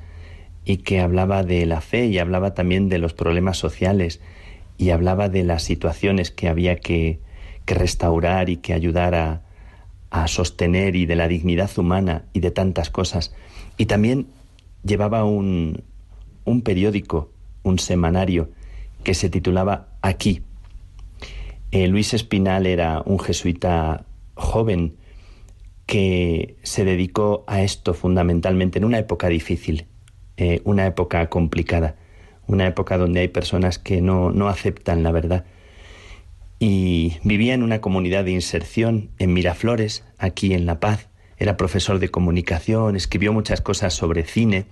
y 0.65 0.77
que 0.77 0.99
hablaba 0.99 1.43
de 1.43 1.65
la 1.65 1.81
fe 1.81 2.07
y 2.07 2.17
hablaba 2.17 2.53
también 2.53 2.89
de 2.89 2.97
los 2.97 3.13
problemas 3.13 3.57
sociales 3.57 4.21
y 4.77 4.89
hablaba 4.89 5.29
de 5.29 5.43
las 5.43 5.63
situaciones 5.63 6.31
que 6.31 6.47
había 6.47 6.77
que, 6.77 7.19
restaurar 7.67 8.49
y 8.49 8.57
que 8.57 8.73
ayudar 8.73 9.15
a, 9.15 9.43
sostener 10.27 10.97
y 10.97 11.05
de 11.05 11.15
la 11.15 11.29
dignidad 11.29 11.69
humana 11.77 12.25
y 12.33 12.41
de 12.41 12.51
tantas 12.51 12.89
cosas. 12.89 13.33
Y 13.77 13.85
también 13.85 14.27
llevaba 14.83 15.23
un, 15.23 15.83
un 16.43 16.63
periódico, 16.63 17.31
un 17.63 17.79
semanario, 17.79 18.49
que 19.03 19.13
se 19.13 19.29
titulaba 19.29 19.87
Aquí. 20.01 20.41
Eh, 21.71 21.87
Luis 21.87 22.13
Espinal 22.13 22.65
era 22.65 23.01
un 23.05 23.19
jesuita 23.19 24.05
joven 24.35 24.97
que 25.85 26.55
se 26.63 26.85
dedicó 26.85 27.43
a 27.47 27.61
esto 27.61 27.93
fundamentalmente 27.93 28.79
en 28.79 28.85
una 28.85 28.99
época 28.99 29.27
difícil, 29.27 29.87
eh, 30.37 30.61
una 30.63 30.85
época 30.85 31.27
complicada, 31.29 31.95
una 32.47 32.67
época 32.67 32.97
donde 32.97 33.21
hay 33.21 33.27
personas 33.27 33.77
que 33.77 34.01
no, 34.01 34.31
no 34.31 34.47
aceptan 34.47 35.03
la 35.03 35.11
verdad. 35.11 35.45
Y 36.59 37.17
vivía 37.23 37.53
en 37.53 37.63
una 37.63 37.81
comunidad 37.81 38.23
de 38.23 38.31
inserción 38.31 39.09
en 39.17 39.33
Miraflores, 39.33 40.03
aquí 40.17 40.53
en 40.53 40.65
La 40.65 40.79
Paz. 40.79 41.09
Era 41.37 41.57
profesor 41.57 41.99
de 41.99 42.09
comunicación, 42.09 42.95
escribió 42.95 43.33
muchas 43.33 43.61
cosas 43.61 43.93
sobre 43.93 44.23
cine, 44.23 44.65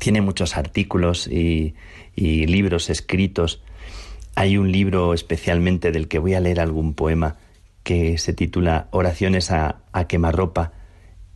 tiene 0.00 0.20
muchos 0.22 0.56
artículos 0.56 1.28
y, 1.28 1.74
libros 2.16 2.90
escritos. 2.90 3.62
Hay 4.34 4.58
un 4.58 4.72
libro 4.72 5.14
especialmente 5.14 5.92
del 5.92 6.08
que 6.08 6.18
voy 6.18 6.34
a 6.34 6.40
leer 6.40 6.60
algún 6.60 6.94
poema 6.94 7.36
que 7.82 8.18
se 8.18 8.32
titula 8.32 8.88
Oraciones 8.90 9.50
a, 9.50 9.82
a 9.92 10.06
quemarropa 10.06 10.72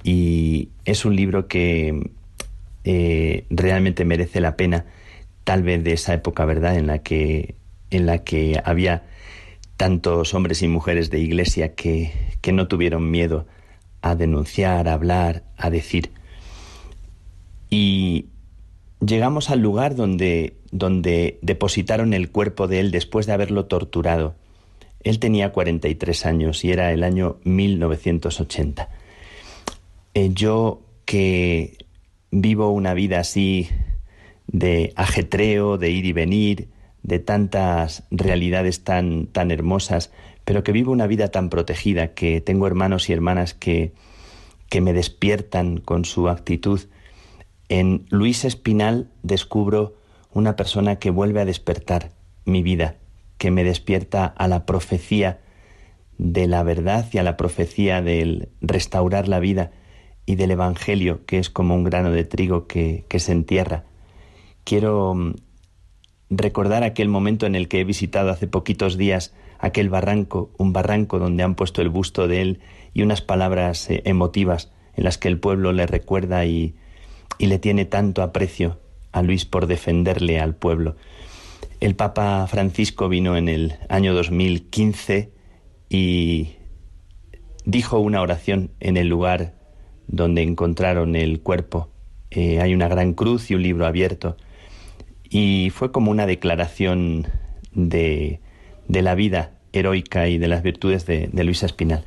y 0.03 0.69
es 0.85 1.07
un 1.07 1.17
libro 1.17 1.49
que 1.49 2.11
eh, 2.85 3.47
realmente 3.49 4.05
merece 4.05 4.41
la 4.41 4.57
pena, 4.57 4.85
tal 5.45 5.63
vez 5.63 5.83
de 5.83 5.95
esa 5.95 6.13
época, 6.13 6.45
¿verdad?, 6.45 6.77
en 6.77 6.87
la 6.87 6.99
que, 6.99 7.55
en 7.91 8.05
la 8.05 8.25
que 8.25 8.61
había 8.63 9.05
tantos 9.79 10.35
hombres 10.35 10.63
y 10.63 10.69
mujeres 10.69 11.09
de 11.11 11.21
iglesia 11.21 11.75
que, 11.75 12.13
que 12.43 12.53
no 12.53 12.69
tuvieron 12.69 13.11
miedo 13.11 13.47
a 14.03 14.15
denunciar, 14.15 14.87
a 14.87 14.93
hablar, 14.93 15.45
a 15.57 15.71
decir. 15.71 16.13
Y 17.71 18.27
llegamos 19.05 19.51
al 19.51 19.61
lugar 19.61 19.95
donde, 19.95 20.57
donde 20.71 21.39
depositaron 21.43 22.15
el 22.15 22.31
cuerpo 22.31 22.69
de 22.69 22.81
él 22.81 22.91
después 22.91 23.27
de 23.27 23.33
haberlo 23.33 23.67
torturado. 23.67 24.35
Él 25.03 25.19
tenía 25.19 25.53
43 25.53 26.27
años 26.27 26.65
y 26.65 26.73
era 26.73 26.93
el 26.93 27.05
año 27.05 27.37
1980. 27.45 28.89
Eh, 30.15 30.31
yo 30.33 30.81
que 31.05 31.77
vivo 32.31 32.71
una 32.71 32.95
vida 32.95 33.21
así 33.21 33.69
de 34.47 34.93
ajetreo, 34.97 35.79
de 35.79 35.91
ir 35.91 36.07
y 36.07 36.13
venir, 36.13 36.69
de 37.03 37.19
tantas 37.19 38.05
realidades 38.11 38.83
tan, 38.83 39.27
tan 39.27 39.51
hermosas, 39.51 40.11
pero 40.45 40.63
que 40.63 40.73
vivo 40.73 40.93
una 40.93 41.07
vida 41.07 41.29
tan 41.29 41.51
protegida, 41.51 42.15
que 42.15 42.41
tengo 42.41 42.67
hermanos 42.67 43.09
y 43.09 43.13
hermanas 43.13 43.55
que, 43.55 43.93
que 44.71 44.81
me 44.81 44.93
despiertan 44.93 45.79
con 45.79 46.05
su 46.05 46.29
actitud. 46.29 46.81
En 47.77 48.07
Luis 48.09 48.45
Espinal 48.45 49.11
descubro 49.25 49.97
una 50.33 50.55
persona 50.55 51.01
que 51.01 51.11
vuelve 51.11 51.41
a 51.41 51.45
despertar 51.45 52.13
mi 52.45 52.63
vida, 52.63 52.99
que 53.37 53.51
me 53.51 53.65
despierta 53.65 54.27
a 54.27 54.47
la 54.47 54.65
profecía 54.65 55.41
de 56.17 56.47
la 56.47 56.63
verdad 56.63 57.09
y 57.11 57.19
a 57.19 57.25
la 57.25 57.37
profecía 57.37 58.01
del 58.01 58.51
restaurar 58.61 59.27
la 59.27 59.41
vida 59.41 59.73
y 60.25 60.37
del 60.37 60.53
Evangelio, 60.53 61.27
que 61.27 61.41
es 61.41 61.51
como 61.51 61.75
un 61.75 61.83
grano 61.83 62.13
de 62.13 62.23
trigo 62.23 62.69
que, 62.69 63.07
se 63.19 63.33
entierra. 63.33 63.83
Quiero 64.63 65.13
mm, 65.13 65.35
recordar 66.31 66.85
aquel 66.85 67.09
momento 67.09 67.45
en 67.45 67.57
el 67.57 67.67
que 67.67 67.81
he 67.81 67.85
visitado 67.85 68.31
hace 68.31 68.47
poquitos 68.47 68.97
días 68.97 69.35
aquel 69.59 69.89
barranco, 69.91 70.53
un 70.59 70.73
barranco 70.73 71.19
donde 71.19 71.43
han 71.43 71.57
puesto 71.57 71.83
el 71.83 71.89
busto 71.89 72.29
de 72.29 72.41
él 72.41 72.61
y 72.93 73.03
unas 73.03 73.21
palabras 73.21 73.91
eh, 73.91 74.01
emotivas 74.05 74.71
en 74.95 75.03
las 75.03 75.19
que 75.19 75.27
el 75.27 75.41
pueblo 75.41 75.73
le 75.73 75.89
recuerda 75.89 76.45
y, 76.47 76.77
y 77.39 77.47
le 77.47 77.59
tiene 77.59 77.85
tanto 77.85 78.23
aprecio 78.23 78.79
a 79.13 79.23
Luis 79.23 79.45
por 79.45 79.67
defenderle 79.67 80.41
al 80.41 80.55
pueblo. 80.55 80.97
El 81.81 81.95
Papa 81.95 82.47
Francisco 82.47 83.09
vino 83.09 83.37
en 83.37 83.49
el 83.49 83.75
año 83.89 84.15
2015 84.15 85.33
y 85.89 86.57
dijo 87.65 87.99
una 87.99 88.21
oración 88.21 88.71
en 88.81 88.97
el 88.97 89.09
lugar 89.09 89.55
donde 90.07 90.43
encontraron 90.43 91.17
el 91.17 91.41
cuerpo. 91.41 91.91
Eh, 92.31 92.61
hay 92.61 92.75
una 92.75 92.89
gran 92.89 93.15
cruz 93.15 93.51
y 93.51 93.55
un 93.55 93.63
libro 93.63 93.87
abierto. 93.87 94.37
Y 95.29 95.71
fue 95.71 95.93
como 95.93 96.11
una 96.11 96.27
declaración 96.27 97.27
de, 97.73 98.41
de 98.89 99.03
la 99.03 99.15
vida 99.15 99.53
heroica 99.73 100.29
y 100.29 100.39
de 100.39 100.49
las 100.49 100.63
virtudes 100.63 101.07
de, 101.07 101.29
de 101.33 101.45
Luisa 101.45 101.67
Espinal. 101.67 102.05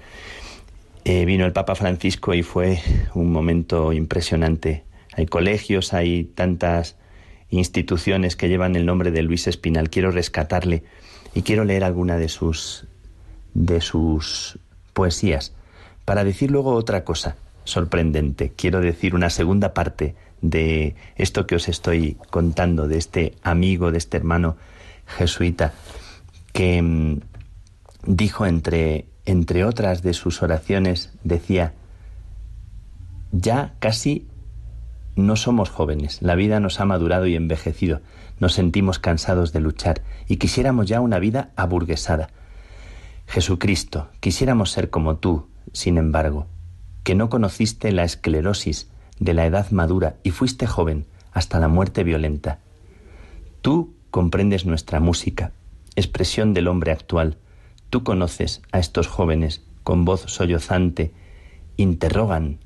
Eh, 1.06 1.26
vino 1.26 1.46
el 1.46 1.54
Papa 1.54 1.76
Francisco 1.76 2.34
y 2.34 2.44
fue 2.44 2.80
un 3.14 3.32
momento 3.32 3.94
impresionante. 3.94 4.84
Hay 5.18 5.26
colegios, 5.26 5.94
hay 5.94 6.26
tantas 6.26 6.96
instituciones 7.50 8.36
que 8.36 8.50
llevan 8.50 8.76
el 8.76 8.86
nombre 8.86 9.10
de 9.10 9.24
Luis 9.24 9.48
Espinal. 9.48 9.90
Quiero 9.90 10.12
rescatarle 10.12 10.84
y 11.34 11.42
quiero 11.42 11.66
leer 11.66 11.84
alguna 11.84 12.18
de 12.18 12.30
sus 12.30 12.86
de 13.56 13.82
sus 13.82 14.60
poesías 14.94 15.54
para 16.06 16.24
decir 16.24 16.52
luego 16.52 16.74
otra 16.74 17.04
cosa 17.04 17.36
sorprendente. 17.64 18.54
Quiero 18.56 18.80
decir 18.80 19.16
una 19.16 19.32
segunda 19.32 19.74
parte 19.74 20.16
de 20.42 20.96
esto 21.16 21.48
que 21.48 21.56
os 21.56 21.68
estoy 21.68 22.16
contando 22.30 22.88
de 22.88 23.00
este 23.00 23.34
amigo, 23.42 23.92
de 23.92 23.98
este 23.98 24.18
hermano 24.18 24.56
jesuita 25.08 25.74
que 26.54 26.80
mm, 26.80 27.22
dijo 28.06 28.46
entre 28.46 29.06
entre 29.26 29.66
otras 29.66 30.04
de 30.04 30.14
sus 30.14 30.44
oraciones 30.44 31.10
decía 31.24 31.74
ya 33.32 33.74
casi 33.80 34.28
no 35.18 35.36
somos 35.36 35.70
jóvenes, 35.70 36.22
la 36.22 36.36
vida 36.36 36.60
nos 36.60 36.80
ha 36.80 36.86
madurado 36.86 37.26
y 37.26 37.36
envejecido, 37.36 38.02
nos 38.40 38.54
sentimos 38.54 39.00
cansados 39.00 39.52
de 39.52 39.60
luchar 39.60 40.04
y 40.28 40.38
quisiéramos 40.38 40.88
ya 40.88 41.02
una 41.02 41.18
vida 41.18 41.52
aburguesada. 41.56 42.30
Jesucristo, 43.26 44.10
quisiéramos 44.20 44.72
ser 44.72 44.90
como 44.92 45.18
tú, 45.18 45.48
sin 45.74 45.98
embargo, 45.98 46.46
que 47.04 47.16
no 47.16 47.30
conociste 47.30 47.92
la 47.92 48.04
esclerosis 48.04 48.90
de 49.20 49.34
la 49.34 49.46
edad 49.48 49.72
madura 49.72 50.18
y 50.24 50.32
fuiste 50.32 50.68
joven 50.68 51.08
hasta 51.32 51.60
la 51.60 51.68
muerte 51.68 52.04
violenta. 52.04 52.60
Tú 53.62 53.96
comprendes 54.12 54.66
nuestra 54.66 55.00
música, 55.00 55.52
expresión 55.96 56.54
del 56.54 56.68
hombre 56.68 56.92
actual. 56.92 57.38
Tú 57.90 58.04
conoces 58.04 58.62
a 58.72 58.78
estos 58.78 59.08
jóvenes 59.08 59.64
con 59.84 60.06
voz 60.06 60.26
sollozante, 60.28 61.12
interrogan 61.76 62.60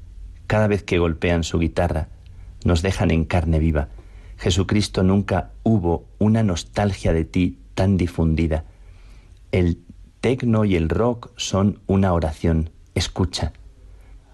cada 0.47 0.67
vez 0.67 0.83
que 0.83 0.99
golpean 0.99 1.45
su 1.45 1.59
guitarra, 1.59 2.09
nos 2.63 2.81
dejan 2.81 3.11
en 3.11 3.25
carne 3.25 3.59
viva. 3.59 3.89
Jesucristo 4.37 5.03
nunca 5.03 5.51
hubo 5.63 6.05
una 6.17 6.43
nostalgia 6.43 7.13
de 7.13 7.25
ti 7.25 7.59
tan 7.75 7.97
difundida. 7.97 8.65
El 9.51 9.79
tecno 10.19 10.65
y 10.65 10.75
el 10.75 10.89
rock 10.89 11.31
son 11.35 11.79
una 11.87 12.13
oración. 12.13 12.69
Escucha. 12.95 13.53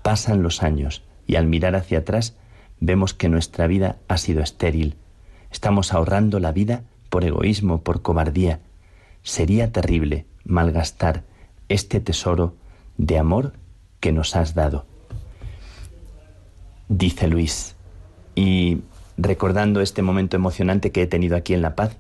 Pasan 0.02 0.44
los 0.44 0.64
años 0.64 1.04
y 1.26 1.36
al 1.36 1.48
mirar 1.48 1.76
hacia 1.76 2.00
atrás 2.00 2.36
vemos 2.80 3.14
que 3.14 3.30
nuestra 3.30 3.68
vida 3.68 3.98
ha 4.08 4.18
sido 4.18 4.42
estéril. 4.42 4.96
Estamos 5.52 5.94
ahorrando 5.94 6.40
la 6.40 6.52
vida 6.52 6.84
por 7.10 7.24
egoísmo, 7.24 7.82
por 7.82 8.02
cobardía. 8.02 8.60
Sería 9.24 9.72
terrible 9.72 10.26
malgastar 10.46 11.24
este 11.70 12.00
tesoro 12.00 12.56
de 12.98 13.18
amor 13.18 13.54
que 14.00 14.12
nos 14.12 14.36
has 14.36 14.54
dado. 14.54 14.86
Dice 16.90 17.28
Luis, 17.28 17.77
y 18.38 18.82
recordando 19.18 19.82
este 19.82 20.04
momento 20.04 20.38
emocionante 20.38 20.92
que 20.92 21.02
he 21.02 21.08
tenido 21.08 21.36
aquí 21.36 21.56
en 21.56 21.64
La 21.64 21.76
Paz, 21.76 21.98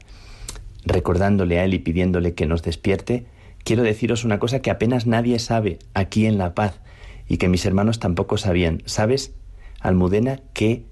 recordándole 0.85 1.57
a 1.57 1.65
él 1.65 1.73
y 1.73 1.79
pidiéndole 1.79 2.35
que 2.35 2.45
nos 2.45 2.61
despierte, 2.61 3.25
quiero 3.63 3.81
deciros 3.81 4.23
una 4.23 4.37
cosa 4.37 4.61
que 4.61 4.69
apenas 4.69 5.07
nadie 5.07 5.39
sabe 5.39 5.79
aquí 5.95 6.27
en 6.27 6.37
La 6.37 6.53
Paz 6.53 6.79
y 7.27 7.37
que 7.37 7.49
mis 7.49 7.65
hermanos 7.65 7.97
tampoco 7.97 8.37
sabían. 8.37 8.83
¿Sabes, 8.85 9.33
Almudena, 9.79 10.39
que 10.53 10.85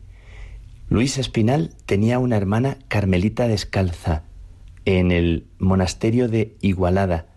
Luis 0.90 1.20
Espinal 1.20 1.76
tenía 1.86 2.18
una 2.18 2.38
hermana 2.38 2.80
carmelita 2.88 3.48
descalza 3.48 4.24
en 4.86 5.12
el 5.12 5.46
monasterio 5.60 6.28
de 6.28 6.56
Igualada 6.62 7.28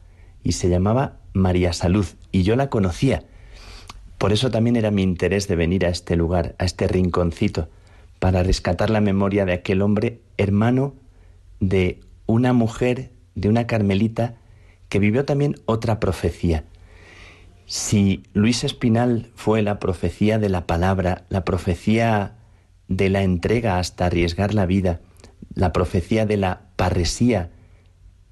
y 0.43 0.53
se 0.53 0.71
llamaba 0.71 1.19
María 1.35 1.75
Salud 1.75 2.07
y 2.33 2.43
yo 2.43 2.57
la 2.57 2.71
conocía. 2.71 3.25
Por 4.17 4.33
eso 4.33 4.51
también 4.51 4.77
era 4.77 4.91
mi 4.91 5.03
interés 5.03 5.47
de 5.47 5.57
venir 5.57 5.85
a 5.85 5.91
este 5.91 6.17
lugar, 6.17 6.55
a 6.59 6.65
este 6.65 6.89
rinconcito, 6.89 7.69
para 8.19 8.43
rescatar 8.43 8.91
la 8.91 9.01
memoria 9.01 9.45
de 9.45 9.53
aquel 9.53 9.83
hombre 9.83 10.21
hermano 10.37 10.95
de 11.61 12.01
una 12.27 12.53
mujer, 12.53 13.11
de 13.35 13.49
una 13.49 13.67
carmelita, 13.67 14.37
que 14.89 14.99
vivió 14.99 15.25
también 15.25 15.57
otra 15.67 16.01
profecía. 16.01 16.65
Si 17.67 18.23
Luis 18.33 18.65
Espinal 18.65 19.31
fue 19.35 19.63
la 19.63 19.79
profecía 19.79 20.39
de 20.39 20.49
la 20.49 20.67
palabra, 20.67 21.27
la 21.29 21.45
profecía 21.45 22.37
de 22.89 23.11
la 23.11 23.23
entrega 23.23 23.79
hasta 23.79 24.07
arriesgar 24.07 24.55
la 24.55 24.67
vida, 24.67 25.01
la 25.55 25.73
profecía 25.73 26.25
de 26.25 26.39
la 26.39 26.63
parresía, 26.77 27.51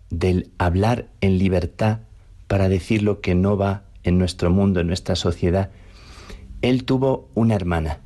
del 0.08 0.50
hablar 0.56 1.08
en 1.20 1.38
libertad 1.38 2.00
para 2.46 2.68
decir 2.68 3.02
lo 3.02 3.20
que 3.20 3.34
no 3.34 3.56
va 3.56 3.82
en 4.04 4.18
nuestro 4.18 4.50
mundo, 4.50 4.80
en 4.80 4.86
nuestra 4.86 5.16
sociedad, 5.16 5.70
él 6.62 6.84
tuvo 6.84 7.28
una 7.34 7.54
hermana 7.54 8.00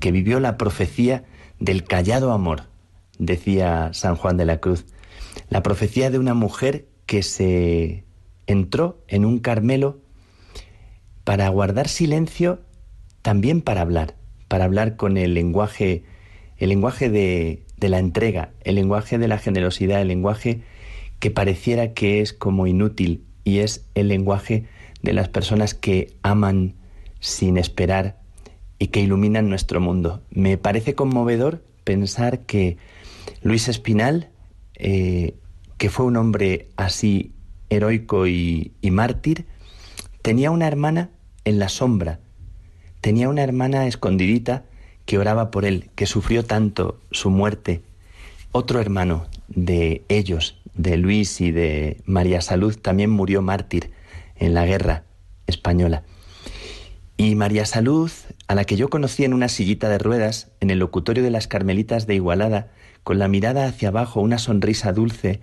que 0.00 0.12
vivió 0.12 0.40
la 0.40 0.56
profecía 0.56 1.24
del 1.58 1.84
callado 1.84 2.32
amor, 2.32 2.64
decía 3.18 3.90
San 3.92 4.16
Juan 4.16 4.36
de 4.36 4.46
la 4.46 4.58
Cruz, 4.58 4.86
la 5.48 5.62
profecía 5.62 6.10
de 6.10 6.18
una 6.18 6.34
mujer 6.34 6.86
que 7.06 7.22
se 7.22 8.04
entró 8.46 9.02
en 9.08 9.24
un 9.24 9.38
Carmelo 9.38 10.00
para 11.24 11.48
guardar 11.48 11.88
silencio, 11.88 12.60
también 13.22 13.60
para 13.60 13.82
hablar, 13.82 14.16
para 14.48 14.64
hablar 14.64 14.96
con 14.96 15.16
el 15.16 15.34
lenguaje, 15.34 16.04
el 16.56 16.70
lenguaje 16.70 17.10
de, 17.10 17.64
de 17.76 17.88
la 17.88 17.98
entrega, 17.98 18.52
el 18.62 18.74
lenguaje 18.76 19.18
de 19.18 19.28
la 19.28 19.38
generosidad, 19.38 20.00
el 20.00 20.08
lenguaje 20.08 20.62
que 21.18 21.30
pareciera 21.30 21.92
que 21.92 22.20
es 22.20 22.32
como 22.32 22.66
inútil 22.66 23.24
y 23.44 23.58
es 23.58 23.86
el 23.94 24.08
lenguaje 24.08 24.64
de 25.02 25.12
las 25.12 25.28
personas 25.28 25.74
que 25.74 26.16
aman 26.22 26.74
sin 27.20 27.58
esperar 27.58 28.19
y 28.80 28.88
que 28.88 29.00
iluminan 29.00 29.48
nuestro 29.48 29.80
mundo. 29.80 30.22
Me 30.30 30.56
parece 30.58 30.96
conmovedor 30.96 31.62
pensar 31.84 32.40
que 32.40 32.78
Luis 33.42 33.68
Espinal, 33.68 34.30
eh, 34.74 35.36
que 35.76 35.90
fue 35.90 36.06
un 36.06 36.16
hombre 36.16 36.70
así 36.76 37.32
heroico 37.68 38.26
y, 38.26 38.72
y 38.80 38.90
mártir, 38.90 39.44
tenía 40.22 40.50
una 40.50 40.66
hermana 40.66 41.10
en 41.44 41.58
la 41.58 41.68
sombra, 41.68 42.20
tenía 43.02 43.28
una 43.28 43.42
hermana 43.42 43.86
escondidita 43.86 44.64
que 45.04 45.18
oraba 45.18 45.50
por 45.50 45.66
él, 45.66 45.90
que 45.94 46.06
sufrió 46.06 46.44
tanto 46.44 46.98
su 47.10 47.28
muerte. 47.28 47.82
Otro 48.50 48.80
hermano 48.80 49.26
de 49.48 50.04
ellos, 50.08 50.58
de 50.74 50.96
Luis 50.96 51.42
y 51.42 51.50
de 51.50 52.00
María 52.06 52.40
Salud, 52.40 52.76
también 52.76 53.10
murió 53.10 53.42
mártir 53.42 53.90
en 54.36 54.54
la 54.54 54.64
guerra 54.64 55.04
española. 55.46 56.02
Y 57.18 57.34
María 57.34 57.66
Salud, 57.66 58.10
a 58.50 58.56
la 58.56 58.64
que 58.64 58.74
yo 58.74 58.90
conocí 58.90 59.22
en 59.22 59.32
una 59.32 59.48
sillita 59.48 59.88
de 59.88 59.98
ruedas 59.98 60.50
en 60.58 60.70
el 60.70 60.80
locutorio 60.80 61.22
de 61.22 61.30
las 61.30 61.46
Carmelitas 61.46 62.08
de 62.08 62.16
Igualada, 62.16 62.72
con 63.04 63.20
la 63.20 63.28
mirada 63.28 63.64
hacia 63.64 63.90
abajo, 63.90 64.20
una 64.20 64.38
sonrisa 64.38 64.92
dulce, 64.92 65.40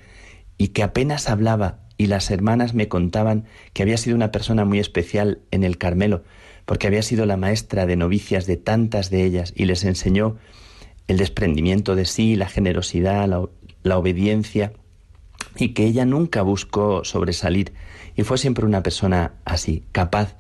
y 0.58 0.68
que 0.70 0.84
apenas 0.84 1.30
hablaba, 1.30 1.80
y 1.98 2.08
las 2.08 2.30
hermanas 2.32 2.74
me 2.74 2.90
contaban 2.90 3.46
que 3.72 3.82
había 3.82 3.96
sido 3.96 4.18
una 4.18 4.34
persona 4.34 4.66
muy 4.66 4.80
especial 4.80 5.40
en 5.52 5.64
el 5.64 5.78
Carmelo, 5.78 6.26
porque 6.66 6.88
había 6.88 7.02
sido 7.02 7.26
la 7.26 7.38
maestra 7.38 7.86
de 7.86 7.96
novicias 7.96 8.46
de 8.46 8.58
tantas 8.58 9.10
de 9.10 9.24
ellas, 9.24 9.54
y 9.56 9.68
les 9.68 9.86
enseñó 9.86 10.36
el 11.08 11.16
desprendimiento 11.16 11.96
de 11.96 12.04
sí, 12.04 12.36
la 12.36 12.50
generosidad, 12.50 13.26
la, 13.26 13.42
la 13.84 13.98
obediencia, 13.98 14.74
y 15.56 15.70
que 15.70 15.86
ella 15.86 16.04
nunca 16.04 16.42
buscó 16.42 17.06
sobresalir, 17.06 17.72
y 18.18 18.24
fue 18.24 18.38
siempre 18.38 18.66
una 18.66 18.84
persona 18.84 19.36
así, 19.46 19.86
capaz 19.94 20.36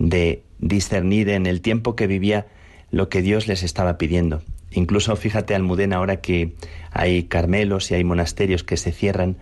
de 0.00 0.42
discernir 0.58 1.28
en 1.28 1.46
el 1.46 1.60
tiempo 1.60 1.94
que 1.94 2.08
vivía 2.08 2.48
lo 2.90 3.08
que 3.08 3.22
Dios 3.22 3.46
les 3.46 3.62
estaba 3.62 3.98
pidiendo. 3.98 4.42
Incluso 4.72 5.14
fíjate 5.14 5.54
Almudena 5.54 5.96
ahora 5.96 6.20
que 6.20 6.56
hay 6.90 7.24
carmelos 7.24 7.90
y 7.90 7.94
hay 7.94 8.02
monasterios 8.02 8.64
que 8.64 8.76
se 8.76 8.92
cierran, 8.92 9.36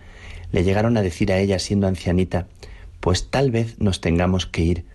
le 0.51 0.63
llegaron 0.63 0.97
a 0.97 1.01
decir 1.01 1.31
a 1.31 1.39
ella 1.39 1.59
siendo 1.59 1.87
ancianita, 1.87 2.47
pues 2.99 3.29
tal 3.29 3.51
vez 3.51 3.79
nos 3.79 4.01
tengamos 4.01 4.45
que 4.45 4.61
ir. 4.61 4.85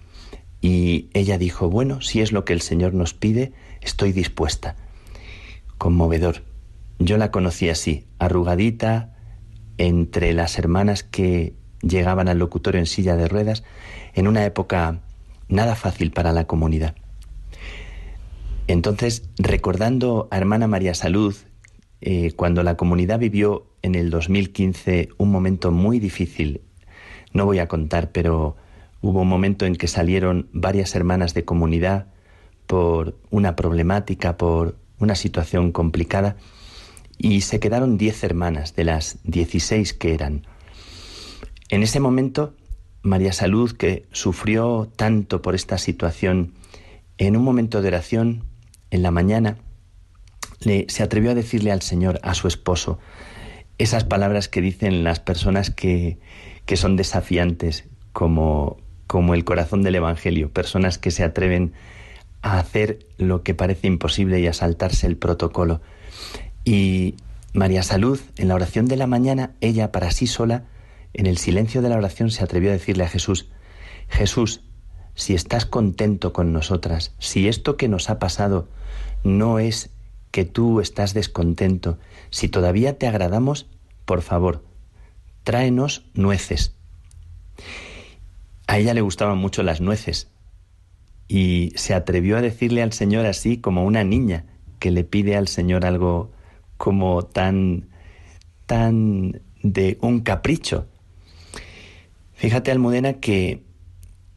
Y 0.60 1.08
ella 1.14 1.38
dijo, 1.38 1.70
bueno, 1.70 2.00
si 2.00 2.20
es 2.20 2.30
lo 2.32 2.44
que 2.44 2.52
el 2.52 2.60
Señor 2.60 2.94
nos 2.94 3.14
pide, 3.14 3.52
estoy 3.80 4.12
dispuesta. 4.12 4.76
Conmovedor. 5.78 6.42
Yo 6.98 7.16
la 7.16 7.30
conocí 7.30 7.68
así, 7.68 8.04
arrugadita, 8.18 9.14
entre 9.78 10.32
las 10.32 10.58
hermanas 10.58 11.02
que 11.02 11.54
llegaban 11.80 12.28
al 12.28 12.38
locutorio 12.38 12.80
en 12.80 12.86
silla 12.86 13.16
de 13.16 13.28
ruedas, 13.28 13.64
en 14.14 14.28
una 14.28 14.44
época 14.44 15.00
nada 15.48 15.74
fácil 15.74 16.10
para 16.10 16.32
la 16.32 16.46
comunidad. 16.46 16.94
Entonces, 18.66 19.28
recordando 19.38 20.28
a 20.30 20.38
hermana 20.38 20.66
María 20.66 20.94
Salud, 20.94 21.34
eh, 22.00 22.32
cuando 22.34 22.62
la 22.62 22.76
comunidad 22.76 23.18
vivió 23.18 23.66
en 23.82 23.94
el 23.94 24.10
2015 24.10 25.10
un 25.18 25.30
momento 25.30 25.70
muy 25.70 25.98
difícil, 26.00 26.62
no 27.32 27.44
voy 27.44 27.58
a 27.58 27.68
contar, 27.68 28.10
pero 28.10 28.56
hubo 29.02 29.22
un 29.22 29.28
momento 29.28 29.66
en 29.66 29.76
que 29.76 29.88
salieron 29.88 30.48
varias 30.52 30.94
hermanas 30.94 31.34
de 31.34 31.44
comunidad 31.44 32.06
por 32.66 33.18
una 33.30 33.54
problemática, 33.56 34.38
por 34.38 34.78
una 34.98 35.14
situación 35.14 35.72
complicada, 35.72 36.36
y 37.18 37.42
se 37.42 37.60
quedaron 37.60 37.98
diez 37.98 38.24
hermanas 38.24 38.74
de 38.74 38.84
las 38.84 39.18
dieciséis 39.24 39.92
que 39.92 40.14
eran. 40.14 40.46
En 41.68 41.82
ese 41.82 42.00
momento 42.00 42.54
María 43.04 43.34
Salud, 43.34 43.70
que 43.72 44.06
sufrió 44.12 44.90
tanto 44.96 45.42
por 45.42 45.54
esta 45.54 45.76
situación, 45.76 46.54
en 47.18 47.36
un 47.36 47.44
momento 47.44 47.82
de 47.82 47.88
oración, 47.88 48.44
en 48.90 49.02
la 49.02 49.10
mañana, 49.10 49.58
le, 50.60 50.86
se 50.88 51.02
atrevió 51.02 51.30
a 51.30 51.34
decirle 51.34 51.70
al 51.70 51.82
Señor, 51.82 52.18
a 52.22 52.32
su 52.34 52.48
esposo, 52.48 52.98
esas 53.76 54.04
palabras 54.04 54.48
que 54.48 54.62
dicen 54.62 55.04
las 55.04 55.20
personas 55.20 55.70
que, 55.70 56.18
que 56.64 56.76
son 56.76 56.96
desafiantes, 56.96 57.84
como, 58.14 58.78
como 59.06 59.34
el 59.34 59.44
corazón 59.44 59.82
del 59.82 59.96
Evangelio, 59.96 60.50
personas 60.50 60.96
que 60.96 61.10
se 61.10 61.24
atreven 61.24 61.74
a 62.40 62.58
hacer 62.58 63.00
lo 63.18 63.42
que 63.42 63.54
parece 63.54 63.86
imposible 63.86 64.40
y 64.40 64.46
a 64.46 64.54
saltarse 64.54 65.06
el 65.06 65.18
protocolo. 65.18 65.82
Y 66.64 67.16
María 67.52 67.82
Salud, 67.82 68.18
en 68.38 68.48
la 68.48 68.54
oración 68.54 68.86
de 68.86 68.96
la 68.96 69.06
mañana, 69.06 69.50
ella 69.60 69.92
para 69.92 70.10
sí 70.10 70.26
sola, 70.26 70.64
en 71.14 71.26
el 71.26 71.38
silencio 71.38 71.80
de 71.80 71.88
la 71.88 71.96
oración 71.96 72.30
se 72.30 72.44
atrevió 72.44 72.70
a 72.70 72.74
decirle 72.74 73.04
a 73.04 73.08
Jesús, 73.08 73.48
Jesús, 74.08 74.60
si 75.14 75.34
estás 75.34 75.64
contento 75.64 76.32
con 76.32 76.52
nosotras, 76.52 77.14
si 77.18 77.48
esto 77.48 77.76
que 77.76 77.88
nos 77.88 78.10
ha 78.10 78.18
pasado 78.18 78.68
no 79.22 79.58
es 79.58 79.90
que 80.30 80.44
tú 80.44 80.80
estás 80.80 81.14
descontento, 81.14 81.98
si 82.30 82.48
todavía 82.48 82.98
te 82.98 83.06
agradamos, 83.06 83.66
por 84.04 84.22
favor, 84.22 84.64
tráenos 85.44 86.04
nueces. 86.14 86.74
A 88.66 88.78
ella 88.78 88.94
le 88.94 89.00
gustaban 89.00 89.38
mucho 89.38 89.62
las 89.62 89.80
nueces 89.80 90.28
y 91.28 91.72
se 91.76 91.94
atrevió 91.94 92.36
a 92.36 92.42
decirle 92.42 92.82
al 92.82 92.92
Señor 92.92 93.26
así 93.26 93.58
como 93.58 93.84
una 93.84 94.02
niña 94.04 94.46
que 94.80 94.90
le 94.90 95.04
pide 95.04 95.36
al 95.36 95.48
Señor 95.48 95.86
algo 95.86 96.32
como 96.76 97.22
tan 97.22 97.88
tan 98.66 99.40
de 99.62 99.98
un 100.00 100.20
capricho. 100.20 100.88
Fíjate, 102.44 102.70
Almudena, 102.70 103.14
que 103.14 103.62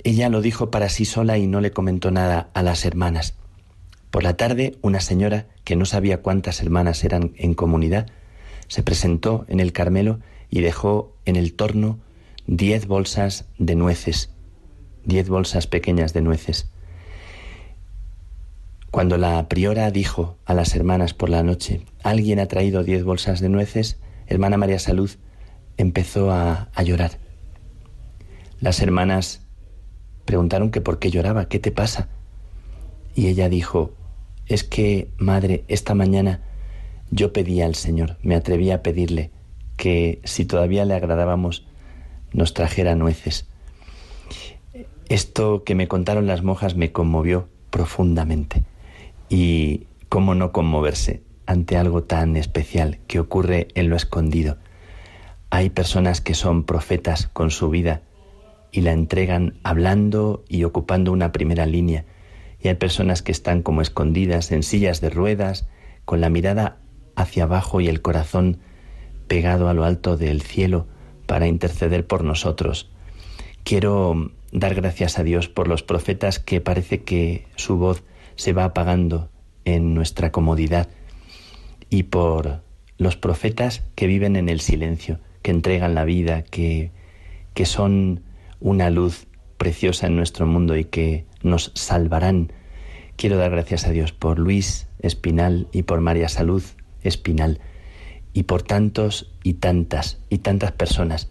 ella 0.01 0.29
lo 0.29 0.39
dijo 0.39 0.71
para 0.71 0.88
sí 0.88 1.03
sola 1.03 1.38
y 1.38 1.45
no 1.45 1.59
le 1.59 1.71
comentó 1.71 2.09
nada 2.09 2.49
a 2.53 2.63
las 2.63 2.85
hermanas. 2.85 3.35
Por 4.11 4.23
la 4.23 4.38
tarde, 4.38 4.77
una 4.81 5.01
señora, 5.01 5.47
que 5.65 5.75
no 5.75 5.84
sabía 5.84 6.21
cuántas 6.21 6.61
hermanas 6.61 7.03
eran 7.03 7.34
en 7.35 7.53
comunidad, 7.53 8.07
se 8.69 8.81
presentó 8.81 9.45
en 9.49 9.59
el 9.59 9.73
Carmelo 9.73 10.21
y 10.49 10.61
dejó 10.61 11.17
en 11.25 11.35
el 11.35 11.51
torno 11.53 11.99
diez 12.45 12.88
bolsas 12.88 13.49
de 13.57 13.75
nueces, 13.75 14.31
diez 15.03 15.27
bolsas 15.27 15.67
pequeñas 15.67 16.13
de 16.13 16.21
nueces. 16.21 16.71
Cuando 18.89 19.17
la 19.17 19.49
priora 19.49 19.91
dijo 19.91 20.38
a 20.45 20.53
las 20.53 20.73
hermanas 20.77 21.13
por 21.13 21.29
la 21.29 21.43
noche, 21.43 21.81
alguien 22.03 22.39
ha 22.39 22.45
traído 22.45 22.85
diez 22.85 23.03
bolsas 23.03 23.41
de 23.41 23.49
nueces, 23.49 23.99
hermana 24.27 24.55
María 24.55 24.79
Salud 24.79 25.11
empezó 25.75 26.31
a, 26.31 26.69
a 26.73 26.84
llorar. 26.84 27.27
Las 28.59 28.81
hermanas 28.81 29.41
preguntaron 30.25 30.71
que 30.71 30.81
por 30.81 30.99
qué 30.99 31.11
lloraba, 31.11 31.47
qué 31.47 31.59
te 31.59 31.71
pasa. 31.71 32.09
Y 33.15 33.27
ella 33.27 33.49
dijo, 33.49 33.93
es 34.47 34.63
que, 34.63 35.09
madre, 35.17 35.63
esta 35.67 35.93
mañana 35.93 36.41
yo 37.11 37.34
pedí 37.34 37.61
al 37.61 37.75
Señor, 37.75 38.17
me 38.21 38.35
atreví 38.35 38.71
a 38.71 38.81
pedirle 38.81 39.31
que 39.75 40.21
si 40.23 40.45
todavía 40.45 40.85
le 40.85 40.95
agradábamos, 40.95 41.65
nos 42.34 42.53
trajera 42.53 42.95
nueces. 42.95 43.47
Esto 45.07 45.63
que 45.63 45.75
me 45.75 45.88
contaron 45.88 46.27
las 46.27 46.43
monjas 46.43 46.75
me 46.75 46.91
conmovió 46.91 47.47
profundamente. 47.69 48.63
Y 49.29 49.88
cómo 50.09 50.35
no 50.35 50.51
conmoverse 50.51 51.21
ante 51.45 51.77
algo 51.77 52.03
tan 52.03 52.35
especial 52.35 52.99
que 53.07 53.19
ocurre 53.19 53.67
en 53.75 53.89
lo 53.89 53.95
escondido. 53.95 54.57
Hay 55.49 55.69
personas 55.69 56.21
que 56.21 56.34
son 56.34 56.63
profetas 56.63 57.27
con 57.27 57.51
su 57.51 57.69
vida 57.69 58.01
y 58.72 58.81
la 58.81 58.91
entregan 58.91 59.56
hablando 59.64 60.44
y 60.48 60.64
ocupando 60.64 61.11
una 61.11 61.31
primera 61.31 61.65
línea. 61.65 62.06
Y 62.61 62.68
hay 62.68 62.76
personas 62.76 63.22
que 63.22 63.31
están 63.31 63.61
como 63.61 63.81
escondidas 63.81 64.52
en 64.52 64.64
sillas 64.64 65.02
de 65.02 65.10
ruedas, 65.10 65.68
con 66.06 66.22
la 66.22 66.30
mirada 66.30 66.77
hacia 67.15 67.44
abajo 67.44 67.81
y 67.81 67.88
el 67.88 68.02
corazón 68.02 68.60
pegado 69.27 69.69
a 69.69 69.73
lo 69.73 69.84
alto 69.84 70.18
del 70.18 70.41
cielo 70.41 70.88
para 71.26 71.48
interceder 71.48 72.07
por 72.07 72.23
nosotros. 72.23 72.89
Quiero 73.64 74.31
dar 74.52 74.76
gracias 74.76 75.19
a 75.19 75.23
Dios 75.23 75.49
por 75.49 75.68
los 75.68 75.84
profetas 75.84 76.39
que 76.39 76.61
parece 76.61 77.03
que 77.03 77.45
su 77.56 77.77
voz 77.77 78.03
se 78.35 78.53
va 78.53 78.64
apagando 78.64 79.30
en 79.65 79.94
nuestra 79.94 80.31
comodidad 80.31 80.88
y 81.89 82.03
por 82.03 82.61
los 82.98 83.18
profetas 83.18 83.84
que 83.95 84.07
viven 84.07 84.35
en 84.35 84.49
el 84.49 84.61
silencio, 84.61 85.19
que 85.41 85.52
entregan 85.52 85.95
la 85.95 86.06
vida, 86.06 86.44
que, 86.44 86.91
que 87.53 87.65
son 87.65 88.23
una 88.59 88.89
luz 88.89 89.27
preciosa 89.57 90.07
en 90.07 90.15
nuestro 90.15 90.45
mundo 90.45 90.77
y 90.77 90.85
que 90.85 91.25
nos 91.43 91.71
salvarán. 91.75 92.51
Quiero 93.15 93.38
dar 93.38 93.51
gracias 93.51 93.88
a 93.88 93.91
Dios 93.91 94.11
por 94.11 94.39
Luis 94.39 94.88
Espinal 94.99 95.67
y 95.71 95.84
por 95.84 96.01
María 96.01 96.29
Salud 96.29 96.63
Espinal 97.01 97.59
y 98.34 98.43
por 98.43 98.63
tantos 98.63 99.31
y 99.43 99.55
tantas 99.55 100.19
y 100.29 100.39
tantas 100.39 100.71
personas 100.71 101.29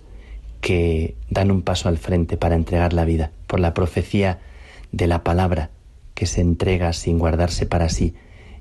que 0.60 1.16
dan 1.30 1.50
un 1.50 1.62
paso 1.62 1.88
al 1.88 1.98
frente 1.98 2.36
para 2.36 2.56
entregar 2.56 2.92
la 2.92 3.04
vida, 3.04 3.30
por 3.46 3.60
la 3.60 3.74
profecía 3.74 4.40
de 4.90 5.06
la 5.06 5.22
palabra 5.22 5.70
que 6.14 6.26
se 6.26 6.40
entrega 6.40 6.92
sin 6.92 7.18
guardarse 7.18 7.66
para 7.66 7.88
sí, 7.88 8.14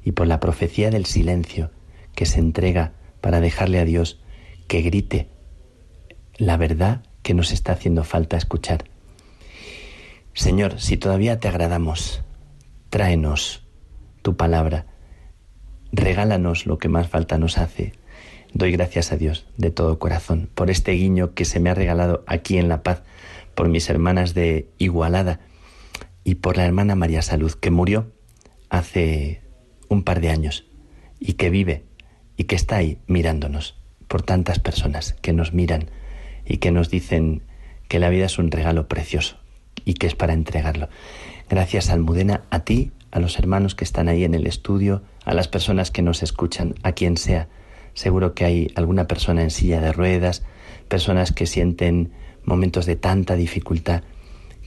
y 0.04 0.12
por 0.12 0.28
la 0.28 0.40
profecía 0.40 0.92
del 0.92 1.06
silencio 1.06 1.72
que 2.14 2.28
se 2.28 2.40
entrega 2.40 2.94
para 3.22 3.42
dejarle 3.42 3.80
a 3.80 3.86
Dios 3.86 4.22
que 4.68 4.82
grite 4.82 5.30
la 6.38 6.58
verdad 6.58 7.04
que 7.26 7.34
nos 7.34 7.52
está 7.52 7.72
haciendo 7.72 8.04
falta 8.04 8.38
escuchar. 8.38 8.86
Señor, 10.36 10.80
si 10.80 10.96
todavía 10.96 11.40
te 11.40 11.48
agradamos, 11.48 12.22
tráenos 12.92 13.66
tu 14.22 14.38
palabra, 14.38 14.86
regálanos 15.92 16.68
lo 16.68 16.78
que 16.78 16.88
más 16.88 17.08
falta 17.08 17.40
nos 17.40 17.58
hace. 17.58 17.94
Doy 18.54 18.72
gracias 18.72 19.12
a 19.12 19.18
Dios 19.18 19.48
de 19.58 19.72
todo 19.72 19.98
corazón 19.98 20.52
por 20.54 20.70
este 20.70 20.92
guiño 20.92 21.34
que 21.34 21.46
se 21.46 21.60
me 21.60 21.72
ha 21.72 21.74
regalado 21.74 22.24
aquí 22.28 22.60
en 22.60 22.70
La 22.70 22.84
Paz, 22.84 23.02
por 23.56 23.70
mis 23.70 23.90
hermanas 23.90 24.36
de 24.36 24.70
Igualada 24.78 25.40
y 26.24 26.36
por 26.36 26.58
la 26.58 26.66
hermana 26.66 26.94
María 26.94 27.24
Salud, 27.24 27.54
que 27.54 27.72
murió 27.72 28.12
hace 28.70 29.42
un 29.90 30.04
par 30.04 30.22
de 30.22 30.30
años 30.30 30.68
y 31.20 31.34
que 31.34 31.50
vive 31.50 31.86
y 32.38 32.44
que 32.44 32.56
está 32.56 32.76
ahí 32.76 33.00
mirándonos, 33.08 33.80
por 34.08 34.22
tantas 34.22 34.60
personas 34.60 35.16
que 35.24 35.34
nos 35.34 35.54
miran 35.54 35.90
y 36.46 36.58
que 36.58 36.72
nos 36.72 36.90
dicen 36.90 37.42
que 37.88 38.00
la 38.00 38.10
vida 38.10 38.26
es 38.26 38.38
un 38.38 38.52
regalo 38.52 38.88
precioso 38.88 39.38
y 39.84 39.94
que 39.96 40.08
es 40.08 40.16
para 40.16 40.34
entregarlo. 40.34 40.90
Gracias, 41.50 41.90
Almudena, 41.90 42.42
a 42.50 42.62
ti, 42.62 42.92
a 43.12 43.20
los 43.20 43.38
hermanos 43.40 43.76
que 43.76 43.84
están 43.84 44.10
ahí 44.10 44.24
en 44.24 44.34
el 44.34 44.48
estudio, 44.48 45.04
a 45.24 45.34
las 45.34 45.48
personas 45.48 45.92
que 45.92 46.02
nos 46.02 46.24
escuchan, 46.24 46.76
a 46.84 46.94
quien 46.94 47.18
sea. 47.18 47.48
Seguro 47.94 48.34
que 48.34 48.46
hay 48.46 48.72
alguna 48.76 49.08
persona 49.08 49.42
en 49.42 49.52
silla 49.52 49.80
de 49.80 49.94
ruedas, 49.94 50.44
personas 50.88 51.32
que 51.32 51.46
sienten 51.46 52.12
momentos 52.44 52.86
de 52.86 52.96
tanta 52.96 53.36
dificultad, 53.36 54.04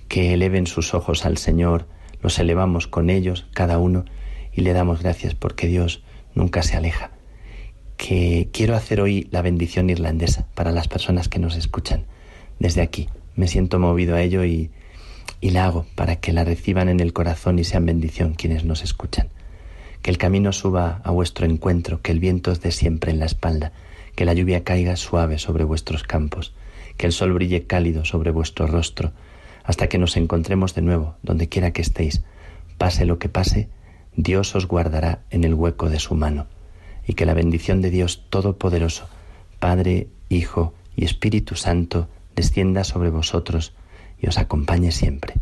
que 0.08 0.32
eleven 0.34 0.66
sus 0.66 0.94
ojos 0.94 1.26
al 1.26 1.36
Señor, 1.36 1.86
los 2.22 2.38
elevamos 2.38 2.86
con 2.86 3.10
ellos, 3.10 3.46
cada 3.52 3.78
uno, 3.78 4.04
y 4.52 4.62
le 4.62 4.72
damos 4.72 5.02
gracias 5.02 5.34
porque 5.34 5.66
Dios 5.66 6.02
nunca 6.34 6.62
se 6.62 6.76
aleja. 6.76 7.17
Que 7.98 8.48
quiero 8.52 8.76
hacer 8.76 9.00
hoy 9.02 9.28
la 9.32 9.42
bendición 9.42 9.90
irlandesa 9.90 10.46
para 10.54 10.70
las 10.70 10.88
personas 10.88 11.28
que 11.28 11.40
nos 11.40 11.56
escuchan 11.56 12.06
desde 12.58 12.80
aquí. 12.80 13.08
Me 13.34 13.48
siento 13.48 13.78
movido 13.78 14.14
a 14.14 14.22
ello 14.22 14.44
y, 14.44 14.70
y 15.40 15.50
la 15.50 15.66
hago 15.66 15.84
para 15.96 16.16
que 16.16 16.32
la 16.32 16.44
reciban 16.44 16.88
en 16.88 17.00
el 17.00 17.12
corazón 17.12 17.58
y 17.58 17.64
sean 17.64 17.84
bendición 17.84 18.34
quienes 18.34 18.64
nos 18.64 18.82
escuchan. 18.82 19.28
Que 20.00 20.10
el 20.10 20.16
camino 20.16 20.52
suba 20.52 21.00
a 21.04 21.10
vuestro 21.10 21.44
encuentro, 21.44 22.00
que 22.00 22.12
el 22.12 22.20
viento 22.20 22.52
os 22.52 22.60
dé 22.60 22.70
siempre 22.70 23.10
en 23.10 23.18
la 23.18 23.26
espalda, 23.26 23.72
que 24.14 24.24
la 24.24 24.32
lluvia 24.32 24.62
caiga 24.62 24.96
suave 24.96 25.38
sobre 25.38 25.64
vuestros 25.64 26.04
campos, 26.04 26.54
que 26.96 27.06
el 27.06 27.12
sol 27.12 27.32
brille 27.32 27.64
cálido 27.64 28.04
sobre 28.04 28.30
vuestro 28.30 28.68
rostro, 28.68 29.12
hasta 29.64 29.88
que 29.88 29.98
nos 29.98 30.16
encontremos 30.16 30.74
de 30.74 30.82
nuevo, 30.82 31.16
donde 31.22 31.48
quiera 31.48 31.72
que 31.72 31.82
estéis. 31.82 32.22
Pase 32.78 33.04
lo 33.04 33.18
que 33.18 33.28
pase, 33.28 33.68
Dios 34.16 34.54
os 34.54 34.66
guardará 34.66 35.20
en 35.30 35.42
el 35.44 35.54
hueco 35.54 35.90
de 35.90 35.98
su 35.98 36.14
mano, 36.14 36.46
y 37.08 37.14
que 37.14 37.26
la 37.26 37.34
bendición 37.34 37.80
de 37.82 37.90
Dios 37.90 38.22
Todopoderoso, 38.28 39.08
Padre, 39.58 40.06
Hijo 40.28 40.74
y 40.94 41.06
Espíritu 41.06 41.56
Santo, 41.56 42.06
descienda 42.36 42.84
sobre 42.84 43.10
vosotros 43.10 43.72
y 44.20 44.28
os 44.28 44.38
acompañe 44.38 44.92
siempre. 44.92 45.34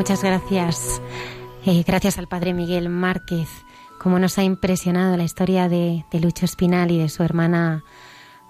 Muchas 0.00 0.22
gracias. 0.22 1.02
Eh, 1.66 1.84
gracias 1.86 2.16
al 2.16 2.26
Padre 2.26 2.54
Miguel 2.54 2.88
Márquez. 2.88 3.50
Como 3.98 4.18
nos 4.18 4.38
ha 4.38 4.42
impresionado 4.42 5.14
la 5.18 5.24
historia 5.24 5.68
de, 5.68 6.06
de 6.10 6.20
Lucho 6.20 6.46
Espinal 6.46 6.90
y 6.90 6.96
de 6.96 7.10
su 7.10 7.22
hermana 7.22 7.84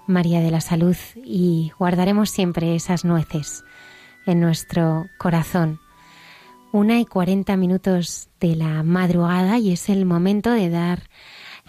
María 0.07 0.39
de 0.39 0.49
la 0.49 0.61
Salud. 0.61 0.95
Y 1.17 1.73
guardaremos 1.77 2.29
siempre 2.29 2.73
esas 2.73 3.03
nueces 3.03 3.65
en 4.25 4.39
nuestro 4.39 5.07
corazón. 5.17 5.81
Una 6.71 7.01
y 7.01 7.05
cuarenta 7.05 7.57
minutos 7.57 8.29
de 8.39 8.55
la 8.55 8.81
madrugada 8.83 9.57
y 9.59 9.73
es 9.73 9.89
el 9.89 10.05
momento 10.05 10.51
de 10.51 10.69
dar 10.69 11.09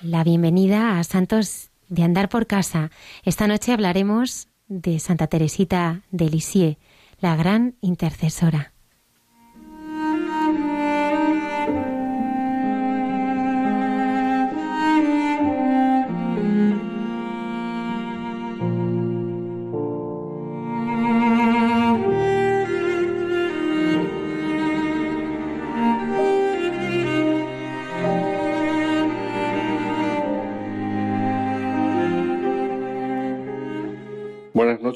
la 0.00 0.22
bienvenida 0.22 1.00
a 1.00 1.02
Santos 1.02 1.72
de 1.88 2.04
Andar 2.04 2.28
por 2.28 2.46
Casa. 2.46 2.92
Esta 3.24 3.48
noche 3.48 3.72
hablaremos 3.72 4.46
de 4.68 5.00
Santa 5.00 5.26
Teresita 5.26 6.02
de 6.12 6.30
Lisieux, 6.30 6.78
la 7.18 7.34
gran 7.34 7.74
intercesora. 7.80 8.71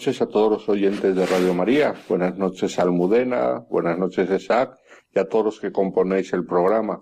Noches 0.06 0.22
a 0.22 0.28
todos 0.28 0.52
los 0.52 0.68
oyentes 0.68 1.16
de 1.16 1.26
Radio 1.26 1.52
María. 1.52 1.92
Buenas 2.08 2.38
noches 2.38 2.78
Almudena, 2.78 3.64
buenas 3.68 3.98
noches 3.98 4.30
Isaac 4.30 4.78
y 5.12 5.18
a 5.18 5.28
todos 5.28 5.46
los 5.46 5.60
que 5.60 5.72
componéis 5.72 6.32
el 6.32 6.46
programa. 6.46 7.00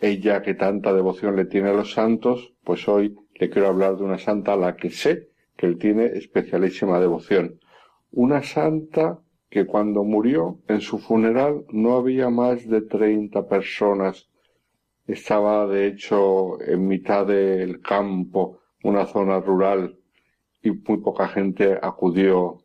Ella 0.00 0.42
que 0.42 0.54
tanta 0.54 0.92
devoción 0.92 1.34
le 1.34 1.46
tiene 1.46 1.70
a 1.70 1.72
los 1.72 1.90
santos, 1.90 2.54
pues 2.62 2.86
hoy 2.86 3.16
le 3.34 3.50
quiero 3.50 3.66
hablar 3.66 3.96
de 3.96 4.04
una 4.04 4.18
santa 4.18 4.52
a 4.52 4.56
la 4.56 4.76
que 4.76 4.90
sé 4.90 5.30
que 5.56 5.66
él 5.66 5.76
tiene 5.76 6.04
especialísima 6.04 7.00
devoción. 7.00 7.58
Una 8.12 8.44
santa 8.44 9.18
que 9.50 9.66
cuando 9.66 10.04
murió 10.04 10.60
en 10.68 10.82
su 10.82 10.98
funeral 10.98 11.64
no 11.72 11.96
había 11.96 12.30
más 12.30 12.68
de 12.68 12.82
treinta 12.82 13.48
personas 13.48 14.28
estaba 15.08 15.66
de 15.66 15.88
hecho 15.88 16.60
en 16.62 16.86
mitad 16.86 17.26
del 17.26 17.80
campo, 17.80 18.60
una 18.84 19.04
zona 19.04 19.40
rural, 19.40 19.98
y 20.66 20.72
muy 20.72 20.98
poca 20.98 21.28
gente 21.28 21.78
acudió 21.80 22.58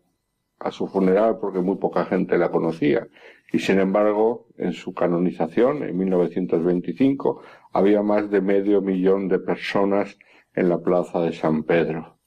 a 0.59 0.71
su 0.71 0.87
funeral 0.87 1.37
porque 1.39 1.59
muy 1.59 1.77
poca 1.77 2.05
gente 2.05 2.37
la 2.37 2.49
conocía. 2.49 3.07
Y 3.53 3.59
sin 3.59 3.79
embargo, 3.79 4.47
en 4.57 4.73
su 4.73 4.93
canonización, 4.93 5.83
en 5.83 5.97
1925, 5.97 7.41
había 7.73 8.01
más 8.01 8.31
de 8.31 8.41
medio 8.41 8.81
millón 8.81 9.27
de 9.27 9.39
personas 9.39 10.17
en 10.55 10.69
la 10.69 10.79
plaza 10.79 11.21
de 11.21 11.33
San 11.33 11.63
Pedro. 11.63 12.17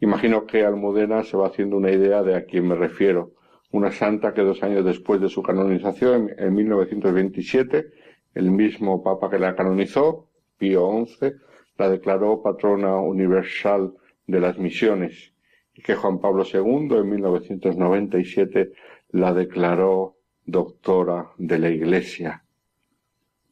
Imagino 0.00 0.46
que 0.46 0.64
Almudena 0.64 1.22
se 1.22 1.36
va 1.36 1.48
haciendo 1.48 1.76
una 1.76 1.92
idea 1.92 2.22
de 2.22 2.34
a 2.34 2.44
quién 2.44 2.66
me 2.66 2.74
refiero. 2.74 3.34
Una 3.70 3.92
santa 3.92 4.34
que 4.34 4.42
dos 4.42 4.62
años 4.64 4.84
después 4.84 5.20
de 5.20 5.28
su 5.28 5.42
canonización, 5.42 6.30
en 6.36 6.54
1927, 6.54 7.86
el 8.34 8.50
mismo 8.50 9.04
Papa 9.04 9.30
que 9.30 9.38
la 9.38 9.54
canonizó, 9.54 10.28
Pío 10.58 11.06
XI, 11.06 11.32
la 11.76 11.88
declaró 11.88 12.42
patrona 12.42 12.96
universal 12.96 13.92
de 14.30 14.40
las 14.40 14.58
misiones 14.58 15.32
y 15.74 15.82
que 15.82 15.94
Juan 15.94 16.20
Pablo 16.20 16.44
II 16.44 16.96
en 16.96 17.10
1997 17.10 18.72
la 19.10 19.34
declaró 19.34 20.16
doctora 20.44 21.30
de 21.38 21.58
la 21.58 21.70
Iglesia. 21.70 22.44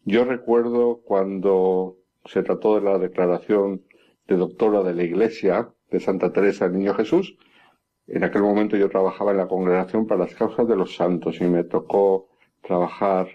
Yo 0.05 0.25
recuerdo 0.25 1.01
cuando 1.05 1.97
se 2.25 2.43
trató 2.43 2.77
de 2.77 2.83
la 2.83 2.99
declaración 2.99 3.83
de 4.27 4.37
doctora 4.37 4.83
de 4.83 4.95
la 4.95 5.05
Iglesia 5.05 5.71
de 5.91 6.01
Santa 6.01 6.33
Teresa 6.33 6.69
del 6.69 6.79
Niño 6.79 6.95
Jesús, 6.95 7.37
en 8.07 8.25
aquel 8.25 8.43
momento 8.43 8.77
yo 8.77 8.89
trabajaba 8.89 9.33
en 9.33 9.37
la 9.37 9.49
Congregación 9.49 10.07
para 10.07 10.21
las 10.23 10.35
Causas 10.35 10.67
de 10.67 10.77
los 10.77 10.97
Santos 10.97 11.41
y 11.41 11.45
me 11.45 11.65
tocó 11.65 12.29
trabajar 12.63 13.29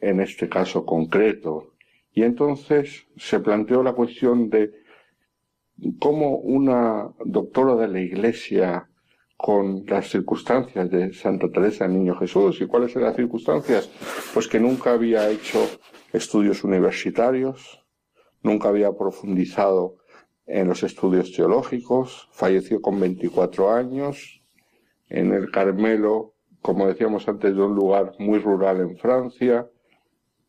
en 0.00 0.20
este 0.20 0.48
caso 0.48 0.84
concreto. 0.84 1.72
Y 2.12 2.24
entonces 2.24 3.06
se 3.16 3.40
planteó 3.40 3.82
la 3.82 3.94
cuestión 3.94 4.50
de 4.50 4.81
cómo 5.98 6.36
una 6.36 7.10
doctora 7.24 7.74
de 7.76 7.88
la 7.88 8.00
Iglesia 8.00 8.88
con 9.36 9.84
las 9.86 10.08
circunstancias 10.08 10.88
de 10.88 11.12
Santa 11.12 11.50
Teresa 11.50 11.88
Niño 11.88 12.16
Jesús. 12.16 12.60
¿Y 12.60 12.66
cuáles 12.66 12.94
eran 12.94 13.08
las 13.08 13.16
circunstancias? 13.16 13.90
Pues 14.32 14.46
que 14.46 14.60
nunca 14.60 14.92
había 14.92 15.28
hecho 15.28 15.58
estudios 16.12 16.62
universitarios, 16.62 17.84
nunca 18.42 18.68
había 18.68 18.92
profundizado 18.92 19.96
en 20.46 20.68
los 20.68 20.82
estudios 20.82 21.32
teológicos, 21.32 22.28
falleció 22.32 22.80
con 22.80 23.00
24 23.00 23.72
años, 23.72 24.42
en 25.08 25.32
el 25.32 25.50
Carmelo, 25.50 26.34
como 26.60 26.86
decíamos 26.86 27.26
antes, 27.28 27.54
de 27.54 27.62
un 27.62 27.74
lugar 27.74 28.12
muy 28.18 28.38
rural 28.38 28.80
en 28.80 28.96
Francia, 28.96 29.68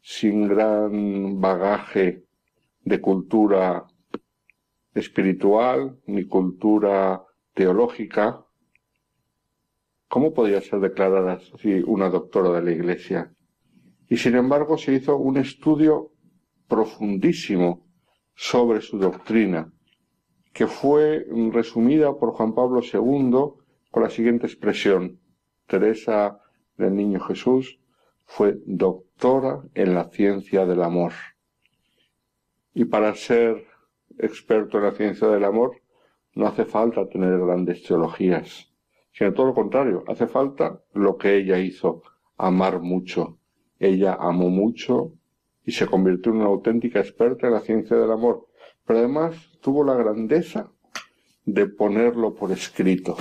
sin 0.01 0.47
gran 0.47 1.39
bagaje 1.39 2.25
de 2.83 3.01
cultura 3.01 3.87
espiritual 4.93 5.99
ni 6.05 6.25
cultura 6.25 7.23
teológica, 7.53 8.45
¿cómo 10.07 10.33
podía 10.33 10.61
ser 10.61 10.79
declarada 10.79 11.39
así 11.53 11.83
una 11.85 12.09
doctora 12.09 12.51
de 12.51 12.61
la 12.61 12.71
Iglesia? 12.71 13.33
Y 14.09 14.17
sin 14.17 14.35
embargo 14.35 14.77
se 14.77 14.93
hizo 14.93 15.17
un 15.17 15.37
estudio 15.37 16.11
profundísimo 16.67 17.87
sobre 18.35 18.81
su 18.81 18.97
doctrina, 18.97 19.71
que 20.53 20.67
fue 20.67 21.25
resumida 21.51 22.17
por 22.17 22.33
Juan 22.33 22.53
Pablo 22.53 22.81
II 22.81 23.63
con 23.91 24.03
la 24.03 24.09
siguiente 24.09 24.45
expresión. 24.45 25.19
Teresa 25.67 26.39
del 26.77 26.95
Niño 26.95 27.19
Jesús 27.19 27.79
fue 28.25 28.57
doctora 28.65 29.63
en 29.73 29.93
la 29.95 30.09
ciencia 30.09 30.65
del 30.65 30.83
amor. 30.83 31.13
Y 32.73 32.85
para 32.85 33.13
ser 33.15 33.72
experto 34.17 34.77
en 34.77 34.83
la 34.83 34.91
ciencia 34.91 35.27
del 35.27 35.43
amor, 35.43 35.81
no 36.35 36.47
hace 36.47 36.65
falta 36.65 37.07
tener 37.07 37.37
grandes 37.39 37.83
teologías, 37.83 38.71
sino 39.11 39.33
todo 39.33 39.47
lo 39.47 39.53
contrario, 39.53 40.03
hace 40.07 40.27
falta 40.27 40.81
lo 40.93 41.17
que 41.17 41.37
ella 41.37 41.59
hizo, 41.59 42.01
amar 42.37 42.79
mucho. 42.79 43.37
Ella 43.79 44.17
amó 44.19 44.49
mucho 44.49 45.13
y 45.65 45.71
se 45.71 45.85
convirtió 45.85 46.31
en 46.31 46.39
una 46.39 46.47
auténtica 46.47 46.99
experta 46.99 47.47
en 47.47 47.53
la 47.53 47.59
ciencia 47.59 47.97
del 47.97 48.11
amor, 48.11 48.47
pero 48.85 48.99
además 48.99 49.35
tuvo 49.61 49.83
la 49.83 49.95
grandeza 49.95 50.71
de 51.45 51.67
ponerlo 51.67 52.33
por 52.33 52.51
escrito. 52.51 53.15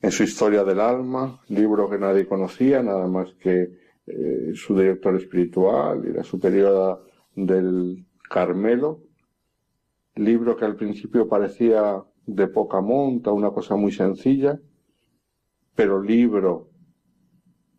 En 0.00 0.10
su 0.10 0.22
historia 0.22 0.64
del 0.64 0.80
alma, 0.80 1.40
libro 1.48 1.88
que 1.88 1.98
nadie 1.98 2.26
conocía, 2.26 2.82
nada 2.82 3.06
más 3.06 3.32
que 3.34 3.70
eh, 4.06 4.52
su 4.54 4.76
director 4.76 5.16
espiritual 5.16 6.04
y 6.06 6.12
la 6.12 6.22
superiora 6.22 6.98
del 7.34 8.04
Carmelo, 8.28 9.00
libro 10.14 10.56
que 10.56 10.64
al 10.64 10.76
principio 10.76 11.28
parecía 11.28 12.02
de 12.26 12.46
poca 12.48 12.80
monta, 12.80 13.32
una 13.32 13.50
cosa 13.50 13.76
muy 13.76 13.92
sencilla, 13.92 14.60
pero 15.74 16.02
libro 16.02 16.70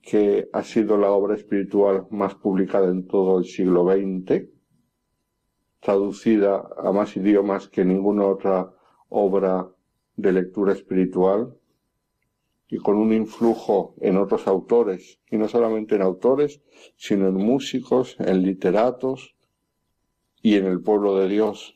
que 0.01 0.49
ha 0.53 0.63
sido 0.63 0.97
la 0.97 1.11
obra 1.11 1.35
espiritual 1.35 2.07
más 2.11 2.35
publicada 2.35 2.89
en 2.89 3.07
todo 3.07 3.39
el 3.39 3.45
siglo 3.45 3.85
XX, 3.85 4.47
traducida 5.79 6.67
a 6.77 6.91
más 6.91 7.15
idiomas 7.17 7.67
que 7.69 7.85
ninguna 7.85 8.25
otra 8.25 8.71
obra 9.09 9.67
de 10.15 10.31
lectura 10.31 10.73
espiritual 10.73 11.57
y 12.67 12.77
con 12.77 12.97
un 12.97 13.13
influjo 13.13 13.95
en 14.01 14.17
otros 14.17 14.47
autores, 14.47 15.19
y 15.29 15.37
no 15.37 15.47
solamente 15.47 15.95
en 15.95 16.01
autores, 16.01 16.61
sino 16.95 17.27
en 17.27 17.35
músicos, 17.35 18.15
en 18.19 18.43
literatos 18.43 19.35
y 20.41 20.55
en 20.55 20.65
el 20.65 20.81
pueblo 20.81 21.15
de 21.17 21.29
Dios, 21.29 21.74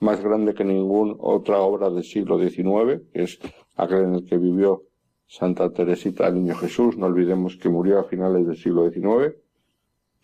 más 0.00 0.22
grande 0.22 0.54
que 0.54 0.64
ninguna 0.64 1.14
otra 1.18 1.58
obra 1.60 1.90
del 1.90 2.04
siglo 2.04 2.38
XIX, 2.38 3.02
que 3.12 3.22
es 3.22 3.38
aquel 3.76 4.04
en 4.04 4.14
el 4.14 4.24
que 4.24 4.38
vivió 4.38 4.84
Santa 5.26 5.72
Teresita 5.72 6.24
del 6.24 6.34
Niño 6.34 6.54
Jesús, 6.54 6.96
no 6.96 7.06
olvidemos 7.06 7.56
que 7.56 7.68
murió 7.68 7.98
a 7.98 8.04
finales 8.04 8.46
del 8.46 8.56
siglo 8.56 8.90
XIX, 8.90 9.36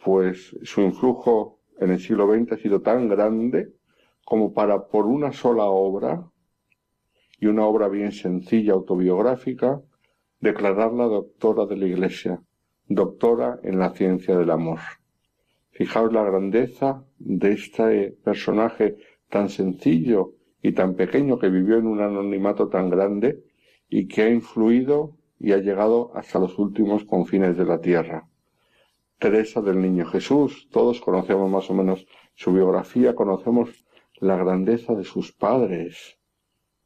pues 0.02 0.56
su 0.62 0.80
influjo 0.80 1.60
en 1.78 1.90
el 1.90 2.00
siglo 2.00 2.26
XX 2.32 2.52
ha 2.52 2.56
sido 2.56 2.80
tan 2.80 3.08
grande 3.08 3.72
como 4.24 4.52
para 4.52 4.86
por 4.88 5.06
una 5.06 5.32
sola 5.32 5.64
obra, 5.64 6.30
y 7.40 7.46
una 7.46 7.66
obra 7.66 7.88
bien 7.88 8.12
sencilla 8.12 8.72
autobiográfica, 8.72 9.80
declararla 10.40 11.04
doctora 11.04 11.66
de 11.66 11.76
la 11.76 11.86
Iglesia, 11.86 12.42
doctora 12.86 13.60
en 13.62 13.78
la 13.78 13.90
ciencia 13.90 14.36
del 14.36 14.50
amor. 14.50 14.80
Fijaos 15.70 16.12
la 16.12 16.24
grandeza 16.24 17.04
de 17.18 17.52
este 17.52 18.16
personaje 18.24 18.96
tan 19.28 19.48
sencillo 19.48 20.34
y 20.62 20.72
tan 20.72 20.94
pequeño 20.94 21.38
que 21.38 21.48
vivió 21.48 21.76
en 21.76 21.86
un 21.86 22.00
anonimato 22.00 22.68
tan 22.68 22.90
grande 22.90 23.44
y 23.88 24.08
que 24.08 24.22
ha 24.22 24.30
influido 24.30 25.16
y 25.38 25.52
ha 25.52 25.58
llegado 25.58 26.10
hasta 26.14 26.38
los 26.38 26.58
últimos 26.58 27.04
confines 27.04 27.56
de 27.56 27.64
la 27.64 27.80
tierra. 27.80 28.28
Teresa 29.18 29.60
del 29.60 29.80
Niño 29.80 30.06
Jesús, 30.06 30.68
todos 30.70 31.00
conocemos 31.00 31.50
más 31.50 31.68
o 31.70 31.74
menos 31.74 32.06
su 32.34 32.52
biografía, 32.52 33.14
conocemos 33.14 33.84
la 34.20 34.36
grandeza 34.36 34.94
de 34.94 35.04
sus 35.04 35.32
padres, 35.32 36.18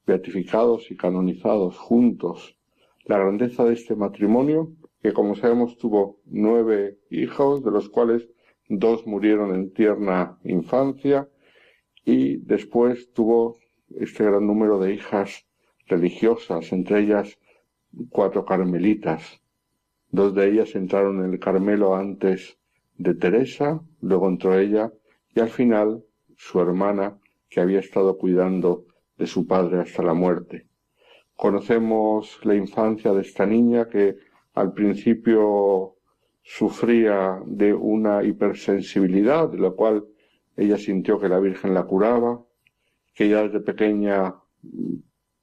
beatificados 0.06 0.90
y 0.90 0.96
canonizados 0.96 1.78
juntos, 1.78 2.56
la 3.04 3.18
grandeza 3.18 3.64
de 3.64 3.74
este 3.74 3.96
matrimonio, 3.96 4.72
que 5.02 5.12
como 5.12 5.34
sabemos 5.34 5.76
tuvo 5.76 6.20
nueve 6.24 6.98
hijos, 7.10 7.64
de 7.64 7.70
los 7.70 7.88
cuales 7.88 8.28
dos 8.68 9.06
murieron 9.06 9.54
en 9.54 9.72
tierna 9.72 10.38
infancia, 10.44 11.28
y 12.04 12.38
después 12.38 13.12
tuvo 13.12 13.58
este 13.98 14.24
gran 14.24 14.46
número 14.46 14.78
de 14.78 14.94
hijas 14.94 15.46
religiosas, 15.86 16.72
entre 16.72 17.00
ellas 17.00 17.38
cuatro 18.10 18.44
carmelitas. 18.44 19.40
Dos 20.10 20.34
de 20.34 20.48
ellas 20.48 20.74
entraron 20.74 21.24
en 21.24 21.32
el 21.32 21.38
Carmelo 21.38 21.94
antes 21.94 22.58
de 22.98 23.14
Teresa, 23.14 23.80
luego 24.00 24.28
entró 24.28 24.58
ella 24.58 24.92
y 25.34 25.40
al 25.40 25.48
final 25.48 26.04
su 26.36 26.60
hermana 26.60 27.18
que 27.48 27.60
había 27.60 27.80
estado 27.80 28.18
cuidando 28.18 28.84
de 29.16 29.26
su 29.26 29.46
padre 29.46 29.80
hasta 29.80 30.02
la 30.02 30.14
muerte. 30.14 30.66
Conocemos 31.36 32.40
la 32.44 32.54
infancia 32.54 33.12
de 33.12 33.22
esta 33.22 33.46
niña 33.46 33.88
que 33.88 34.16
al 34.54 34.72
principio 34.72 35.96
sufría 36.42 37.40
de 37.46 37.72
una 37.72 38.22
hipersensibilidad, 38.22 39.48
de 39.48 39.58
la 39.58 39.70
cual 39.70 40.04
ella 40.56 40.78
sintió 40.78 41.18
que 41.18 41.28
la 41.28 41.38
Virgen 41.38 41.74
la 41.74 41.84
curaba, 41.84 42.42
que 43.14 43.28
ya 43.28 43.42
desde 43.42 43.60
pequeña 43.60 44.34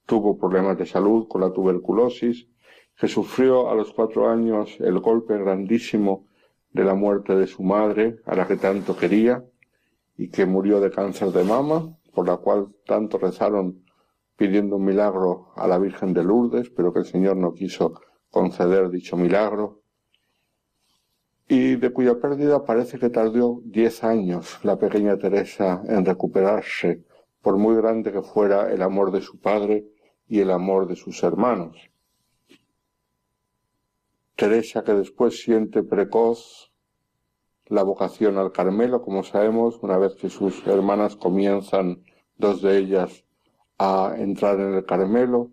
tuvo 0.06 0.38
problemas 0.38 0.78
de 0.78 0.86
salud 0.86 1.28
con 1.28 1.40
la 1.40 1.52
tuberculosis, 1.52 2.48
que 2.96 3.08
sufrió 3.08 3.70
a 3.70 3.74
los 3.74 3.92
cuatro 3.92 4.28
años 4.28 4.76
el 4.80 4.98
golpe 4.98 5.38
grandísimo 5.38 6.26
de 6.72 6.84
la 6.84 6.94
muerte 6.94 7.34
de 7.34 7.46
su 7.46 7.62
madre, 7.62 8.20
a 8.26 8.36
la 8.36 8.46
que 8.46 8.56
tanto 8.56 8.96
quería, 8.96 9.44
y 10.16 10.28
que 10.28 10.46
murió 10.46 10.80
de 10.80 10.90
cáncer 10.90 11.30
de 11.30 11.44
mama, 11.44 11.96
por 12.12 12.26
la 12.26 12.36
cual 12.36 12.68
tanto 12.86 13.18
rezaron 13.18 13.84
pidiendo 14.36 14.76
un 14.76 14.84
milagro 14.84 15.52
a 15.56 15.66
la 15.66 15.78
Virgen 15.78 16.12
de 16.12 16.24
Lourdes, 16.24 16.70
pero 16.70 16.92
que 16.92 17.00
el 17.00 17.04
Señor 17.06 17.36
no 17.36 17.52
quiso 17.52 18.00
conceder 18.30 18.90
dicho 18.90 19.16
milagro, 19.16 19.79
y 21.50 21.74
de 21.74 21.92
cuya 21.92 22.20
pérdida 22.20 22.64
parece 22.64 22.96
que 23.00 23.10
tardó 23.10 23.60
diez 23.64 24.04
años 24.04 24.60
la 24.62 24.78
pequeña 24.78 25.18
Teresa 25.18 25.82
en 25.88 26.04
recuperarse, 26.04 27.02
por 27.42 27.56
muy 27.56 27.74
grande 27.74 28.12
que 28.12 28.22
fuera 28.22 28.72
el 28.72 28.82
amor 28.82 29.10
de 29.10 29.20
su 29.20 29.40
padre 29.40 29.84
y 30.28 30.38
el 30.38 30.52
amor 30.52 30.86
de 30.86 30.94
sus 30.94 31.24
hermanos. 31.24 31.76
Teresa 34.36 34.84
que 34.84 34.94
después 34.94 35.42
siente 35.42 35.82
precoz 35.82 36.70
la 37.66 37.82
vocación 37.82 38.38
al 38.38 38.52
Carmelo, 38.52 39.02
como 39.02 39.24
sabemos, 39.24 39.80
una 39.82 39.98
vez 39.98 40.14
que 40.14 40.30
sus 40.30 40.64
hermanas 40.68 41.16
comienzan, 41.16 42.04
dos 42.36 42.62
de 42.62 42.78
ellas, 42.78 43.24
a 43.76 44.14
entrar 44.16 44.60
en 44.60 44.74
el 44.74 44.84
Carmelo, 44.84 45.50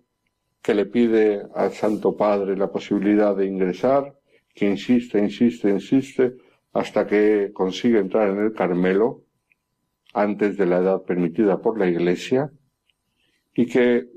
que 0.62 0.76
le 0.76 0.86
pide 0.86 1.48
al 1.56 1.72
Santo 1.72 2.16
Padre 2.16 2.56
la 2.56 2.68
posibilidad 2.68 3.36
de 3.36 3.48
ingresar, 3.48 4.14
que 4.58 4.66
insiste, 4.66 5.20
insiste, 5.20 5.70
insiste, 5.70 6.36
hasta 6.74 7.06
que 7.06 7.52
consigue 7.54 8.00
entrar 8.00 8.30
en 8.30 8.40
el 8.40 8.54
Carmelo 8.54 9.22
antes 10.16 10.58
de 10.58 10.66
la 10.66 10.78
edad 10.80 11.04
permitida 11.04 11.62
por 11.62 11.78
la 11.78 11.86
Iglesia, 11.86 12.52
y 13.54 13.68
que 13.68 14.08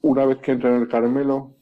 una 0.00 0.24
vez 0.26 0.38
que 0.38 0.52
entra 0.52 0.70
en 0.70 0.82
el 0.82 0.86
Carmelo 0.86 1.56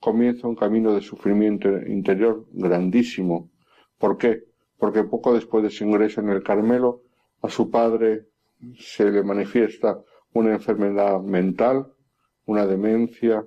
comienza 0.00 0.48
un 0.48 0.56
camino 0.56 0.92
de 0.94 1.00
sufrimiento 1.00 1.68
interior 1.86 2.44
grandísimo. 2.50 3.52
¿Por 3.98 4.18
qué? 4.18 4.42
Porque 4.76 5.04
poco 5.04 5.32
después 5.32 5.62
de 5.62 5.70
su 5.70 5.84
ingreso 5.84 6.20
en 6.20 6.30
el 6.30 6.42
Carmelo, 6.42 7.02
a 7.40 7.48
su 7.48 7.70
padre 7.70 8.26
se 8.76 9.08
le 9.12 9.22
manifiesta 9.22 10.00
una 10.32 10.54
enfermedad 10.54 11.20
mental, 11.20 11.86
una 12.46 12.66
demencia, 12.66 13.46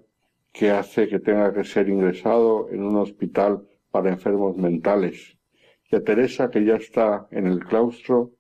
que 0.54 0.72
hace 0.72 1.10
que 1.10 1.20
tenga 1.20 1.54
que 1.54 1.66
ser 1.66 1.90
ingresado 1.90 2.70
en 2.70 2.84
un 2.84 2.96
hospital 2.96 3.68
para 3.98 4.14
enfermos 4.14 4.56
mentales. 4.56 5.36
Y 5.90 5.96
a 5.96 6.04
Teresa, 6.04 6.52
que 6.52 6.64
ya 6.64 6.76
está 6.76 7.28
en 7.32 7.48
el 7.48 7.60
claustro, 7.66 8.34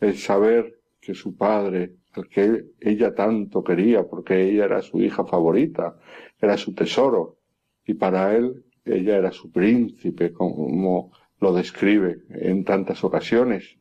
el 0.00 0.16
saber 0.16 0.80
que 1.00 1.14
su 1.14 1.36
padre, 1.36 1.94
al 2.14 2.28
que 2.28 2.64
ella 2.80 3.14
tanto 3.14 3.62
quería, 3.62 4.02
porque 4.02 4.42
ella 4.42 4.64
era 4.64 4.82
su 4.82 5.00
hija 5.00 5.24
favorita, 5.24 5.96
era 6.40 6.56
su 6.56 6.74
tesoro, 6.74 7.38
y 7.86 7.94
para 7.94 8.34
él 8.34 8.64
ella 8.84 9.16
era 9.16 9.30
su 9.30 9.52
príncipe, 9.52 10.32
como 10.32 11.12
lo 11.38 11.54
describe 11.54 12.22
en 12.30 12.64
tantas 12.64 13.04
ocasiones. 13.04 13.78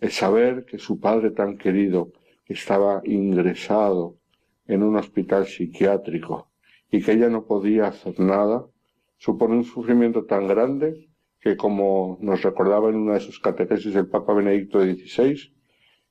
El 0.00 0.12
saber 0.12 0.64
que 0.64 0.78
su 0.78 0.98
padre 0.98 1.30
tan 1.32 1.58
querido 1.58 2.12
estaba 2.46 3.02
ingresado 3.04 4.16
en 4.66 4.82
un 4.82 4.96
hospital 4.96 5.46
psiquiátrico 5.46 6.48
y 6.90 7.02
que 7.02 7.12
ella 7.12 7.28
no 7.28 7.44
podía 7.44 7.88
hacer 7.88 8.18
nada, 8.18 8.64
supone 9.16 9.56
un 9.56 9.64
sufrimiento 9.64 10.24
tan 10.24 10.46
grande 10.46 11.08
que, 11.40 11.56
como 11.56 12.18
nos 12.20 12.42
recordaba 12.42 12.88
en 12.88 12.96
una 12.96 13.14
de 13.14 13.20
sus 13.20 13.38
catequesis 13.38 13.94
el 13.94 14.08
Papa 14.08 14.34
Benedicto 14.34 14.80
XVI, 14.80 15.52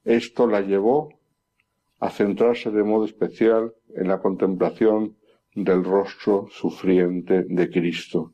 esto 0.03 0.47
la 0.47 0.61
llevó 0.61 1.09
a 1.99 2.09
centrarse 2.09 2.69
de 2.71 2.83
modo 2.83 3.05
especial 3.05 3.73
en 3.95 4.07
la 4.09 4.21
contemplación 4.21 5.15
del 5.55 5.83
rostro 5.83 6.47
sufriente 6.51 7.43
de 7.43 7.69
Cristo. 7.69 8.33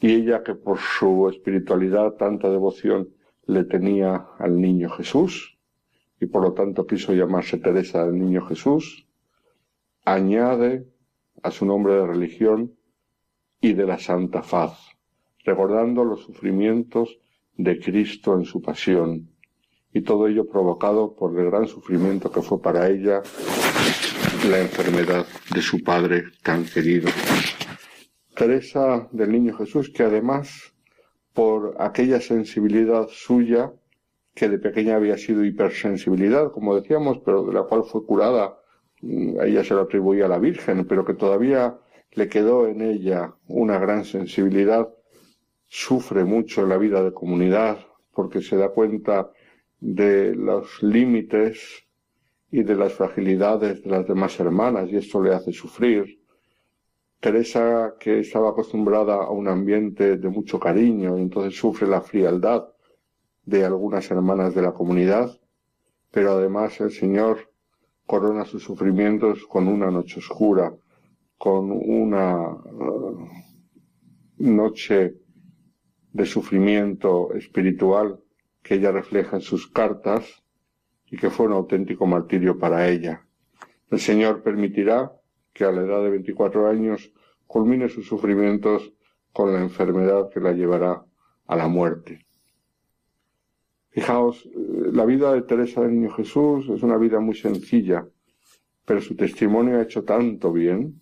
Y 0.00 0.14
ella 0.14 0.42
que 0.42 0.54
por 0.54 0.78
su 0.78 1.28
espiritualidad 1.28 2.12
tanta 2.12 2.48
devoción 2.48 3.08
le 3.46 3.64
tenía 3.64 4.28
al 4.38 4.60
niño 4.60 4.88
Jesús, 4.90 5.58
y 6.20 6.26
por 6.26 6.42
lo 6.42 6.52
tanto 6.52 6.86
quiso 6.86 7.12
llamarse 7.12 7.58
Teresa 7.58 8.04
del 8.04 8.18
Niño 8.18 8.46
Jesús, 8.46 9.08
añade 10.04 10.86
a 11.42 11.50
su 11.50 11.64
nombre 11.64 11.94
de 11.94 12.06
religión 12.06 12.76
y 13.60 13.74
de 13.74 13.86
la 13.86 13.98
Santa 13.98 14.42
Faz, 14.42 14.78
recordando 15.44 16.04
los 16.04 16.22
sufrimientos 16.22 17.18
de 17.56 17.78
Cristo 17.78 18.34
en 18.34 18.44
su 18.44 18.62
pasión, 18.62 19.28
y 19.92 20.02
todo 20.02 20.28
ello 20.28 20.48
provocado 20.48 21.14
por 21.14 21.38
el 21.38 21.46
gran 21.46 21.66
sufrimiento 21.66 22.30
que 22.30 22.42
fue 22.42 22.60
para 22.62 22.88
ella 22.88 23.22
la 24.48 24.60
enfermedad 24.60 25.26
de 25.52 25.60
su 25.60 25.82
padre 25.82 26.24
tan 26.42 26.64
querido. 26.64 27.10
Teresa 28.34 29.08
del 29.12 29.32
Niño 29.32 29.56
Jesús, 29.56 29.90
que 29.90 30.04
además, 30.04 30.72
por 31.34 31.76
aquella 31.78 32.20
sensibilidad 32.20 33.08
suya, 33.08 33.72
que 34.34 34.48
de 34.48 34.58
pequeña 34.58 34.96
había 34.96 35.18
sido 35.18 35.44
hipersensibilidad, 35.44 36.50
como 36.52 36.74
decíamos, 36.74 37.18
pero 37.24 37.44
de 37.44 37.52
la 37.52 37.64
cual 37.64 37.84
fue 37.84 38.06
curada, 38.06 38.58
mm, 39.02 39.40
ella 39.42 39.64
se 39.64 39.74
lo 39.74 39.82
atribuía 39.82 40.26
a 40.26 40.28
la 40.28 40.38
Virgen, 40.38 40.86
pero 40.86 41.04
que 41.04 41.14
todavía 41.14 41.76
le 42.12 42.28
quedó 42.28 42.66
en 42.66 42.80
ella 42.82 43.34
una 43.46 43.78
gran 43.78 44.04
sensibilidad, 44.04 44.88
sufre 45.66 46.24
mucho 46.24 46.62
en 46.62 46.68
la 46.68 46.78
vida 46.78 47.02
de 47.02 47.12
comunidad, 47.12 47.78
porque 48.12 48.42
se 48.42 48.56
da 48.56 48.70
cuenta 48.70 49.30
de 49.78 50.34
los 50.34 50.82
límites 50.82 51.86
y 52.50 52.62
de 52.64 52.74
las 52.74 52.92
fragilidades 52.92 53.82
de 53.82 53.90
las 53.90 54.06
demás 54.06 54.38
hermanas 54.40 54.90
y 54.90 54.96
esto 54.96 55.22
le 55.22 55.34
hace 55.34 55.52
sufrir. 55.52 56.20
Teresa, 57.20 57.94
que 58.00 58.20
estaba 58.20 58.50
acostumbrada 58.50 59.14
a 59.14 59.30
un 59.30 59.46
ambiente 59.46 60.16
de 60.16 60.28
mucho 60.28 60.58
cariño, 60.58 61.16
entonces 61.16 61.54
sufre 61.58 61.86
la 61.86 62.00
frialdad 62.00 62.68
de 63.44 63.64
algunas 63.64 64.10
hermanas 64.10 64.54
de 64.54 64.62
la 64.62 64.72
comunidad, 64.72 65.38
pero 66.10 66.32
además 66.32 66.80
el 66.80 66.90
Señor 66.90 67.50
corona 68.06 68.44
sus 68.44 68.64
sufrimientos 68.64 69.46
con 69.46 69.68
una 69.68 69.90
noche 69.90 70.18
oscura, 70.18 70.74
con 71.40 71.72
una 71.72 72.50
uh, 72.50 73.26
noche 74.36 75.14
de 76.12 76.26
sufrimiento 76.26 77.32
espiritual 77.32 78.20
que 78.62 78.74
ella 78.74 78.92
refleja 78.92 79.36
en 79.36 79.40
sus 79.40 79.66
cartas 79.66 80.44
y 81.06 81.16
que 81.16 81.30
fue 81.30 81.46
un 81.46 81.52
auténtico 81.52 82.06
martirio 82.06 82.58
para 82.58 82.90
ella. 82.90 83.26
El 83.90 84.00
Señor 84.00 84.42
permitirá 84.42 85.12
que 85.54 85.64
a 85.64 85.72
la 85.72 85.80
edad 85.80 86.02
de 86.02 86.10
24 86.10 86.68
años 86.68 87.10
culmine 87.46 87.88
sus 87.88 88.06
sufrimientos 88.06 88.92
con 89.32 89.54
la 89.54 89.62
enfermedad 89.62 90.28
que 90.28 90.40
la 90.40 90.52
llevará 90.52 91.02
a 91.46 91.56
la 91.56 91.68
muerte. 91.68 92.26
Fijaos, 93.88 94.44
eh, 94.44 94.50
la 94.92 95.06
vida 95.06 95.32
de 95.32 95.40
Teresa 95.40 95.80
del 95.80 95.94
Niño 95.94 96.10
Jesús 96.10 96.68
es 96.68 96.82
una 96.82 96.98
vida 96.98 97.18
muy 97.18 97.34
sencilla, 97.34 98.06
pero 98.84 99.00
su 99.00 99.16
testimonio 99.16 99.78
ha 99.78 99.82
hecho 99.84 100.04
tanto 100.04 100.52
bien. 100.52 100.99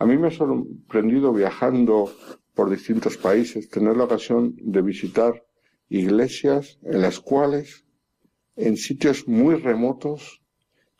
A 0.00 0.06
mí 0.06 0.16
me 0.16 0.28
ha 0.28 0.30
sorprendido 0.30 1.32
viajando 1.32 2.12
por 2.54 2.70
distintos 2.70 3.16
países 3.16 3.68
tener 3.68 3.96
la 3.96 4.04
ocasión 4.04 4.54
de 4.56 4.80
visitar 4.80 5.44
iglesias 5.88 6.78
en 6.82 7.02
las 7.02 7.18
cuales 7.18 7.84
en 8.54 8.76
sitios 8.76 9.26
muy 9.26 9.56
remotos 9.56 10.42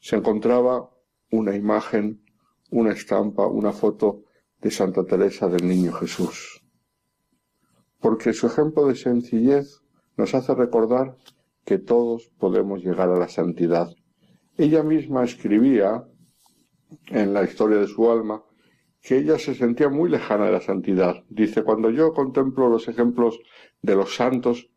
se 0.01 0.17
encontraba 0.17 0.91
una 1.31 1.55
imagen, 1.55 2.25
una 2.71 2.93
estampa, 2.93 3.47
una 3.47 3.73
foto 3.73 4.25
de 4.61 4.71
Santa 4.71 5.05
Teresa 5.05 5.49
del 5.49 5.69
Niño 5.69 5.93
Jesús. 5.93 6.65
Porque 8.01 8.33
su 8.33 8.47
ejemplo 8.47 8.87
de 8.87 8.97
sencillez 8.97 9.83
nos 10.17 10.35
hace 10.35 10.55
recordar 10.55 11.17
que 11.65 11.79
todos 11.79 12.31
podemos 12.39 12.83
llegar 12.83 13.11
a 13.11 13.19
la 13.19 13.29
santidad. 13.29 13.95
Ella 14.57 14.83
misma 14.83 15.25
escribía 15.25 16.05
en 17.07 17.35
la 17.35 17.45
historia 17.45 17.79
de 17.79 17.87
su 17.87 18.11
alma 18.11 18.43
que 19.03 19.19
ella 19.19 19.39
se 19.39 19.55
sentía 19.55 19.89
muy 19.89 20.11
lejana 20.11 20.47
de 20.47 20.53
la 20.53 20.61
santidad. 20.61 21.25
Dice, 21.29 21.63
cuando 21.63 21.91
yo 21.91 22.13
contemplo 22.13 22.69
los 22.69 22.89
ejemplos 22.89 23.41
de 23.81 23.97
los 23.97 24.15
santos, 24.15 24.69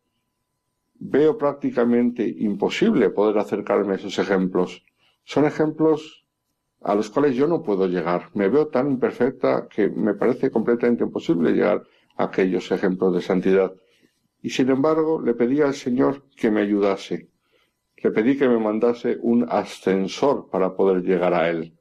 veo 0.94 1.36
prácticamente 1.36 2.26
imposible 2.26 3.10
poder 3.10 3.38
acercarme 3.38 3.94
a 3.94 3.96
esos 3.96 4.18
ejemplos. 4.18 4.84
Son 5.24 5.44
ejemplos 5.44 6.24
a 6.80 6.94
los 6.94 7.10
cuales 7.10 7.34
yo 7.34 7.46
no 7.46 7.62
puedo 7.62 7.86
llegar. 7.86 8.30
Me 8.34 8.48
veo 8.48 8.68
tan 8.68 8.90
imperfecta 8.90 9.68
que 9.68 9.88
me 9.88 10.14
parece 10.14 10.50
completamente 10.50 11.04
imposible 11.04 11.52
llegar 11.52 11.82
a 12.16 12.24
aquellos 12.24 12.70
ejemplos 12.70 13.14
de 13.14 13.22
santidad. 13.22 13.72
Y 14.42 14.50
sin 14.50 14.70
embargo, 14.70 15.20
le 15.20 15.34
pedí 15.34 15.60
al 15.60 15.74
Señor 15.74 16.24
que 16.36 16.50
me 16.50 16.62
ayudase. 16.62 17.28
Le 17.96 18.10
pedí 18.10 18.36
que 18.36 18.48
me 18.48 18.58
mandase 18.58 19.18
un 19.22 19.46
ascensor 19.48 20.48
para 20.50 20.74
poder 20.74 21.02
llegar 21.02 21.34
a 21.34 21.48
Él. 21.48 21.76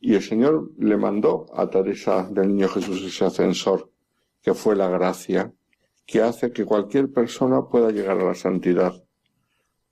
Y 0.00 0.14
el 0.14 0.22
Señor 0.22 0.70
le 0.78 0.96
mandó 0.96 1.46
a 1.54 1.68
Teresa 1.68 2.28
del 2.30 2.48
Niño 2.48 2.68
Jesús 2.68 3.02
ese 3.02 3.24
ascensor, 3.24 3.90
que 4.42 4.54
fue 4.54 4.76
la 4.76 4.88
gracia 4.88 5.52
que 6.06 6.22
hace 6.22 6.52
que 6.52 6.64
cualquier 6.64 7.12
persona 7.12 7.62
pueda 7.68 7.90
llegar 7.90 8.20
a 8.20 8.24
la 8.24 8.34
santidad. 8.34 8.94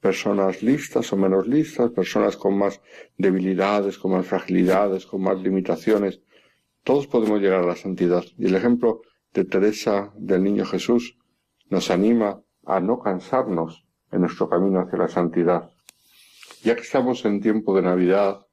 Personas 0.00 0.62
listas 0.62 1.12
o 1.12 1.16
menos 1.16 1.48
listas, 1.48 1.90
personas 1.90 2.36
con 2.36 2.56
más 2.56 2.80
debilidades, 3.18 3.98
con 3.98 4.12
más 4.12 4.26
fragilidades, 4.26 5.06
con 5.06 5.22
más 5.22 5.40
limitaciones, 5.40 6.20
todos 6.84 7.06
podemos 7.06 7.40
llegar 7.40 7.64
a 7.64 7.66
la 7.66 7.76
santidad. 7.76 8.22
Y 8.36 8.46
el 8.46 8.54
ejemplo 8.54 9.00
de 9.32 9.46
Teresa 9.46 10.12
del 10.16 10.44
Niño 10.44 10.66
Jesús 10.66 11.16
nos 11.70 11.90
anima 11.90 12.42
a 12.66 12.78
no 12.78 13.00
cansarnos 13.00 13.86
en 14.12 14.20
nuestro 14.20 14.50
camino 14.50 14.80
hacia 14.80 14.98
la 14.98 15.08
santidad. 15.08 15.70
Ya 16.62 16.76
que 16.76 16.82
estamos 16.82 17.24
en 17.24 17.40
tiempo 17.40 17.74
de 17.74 17.82
Navidad, 17.82 18.46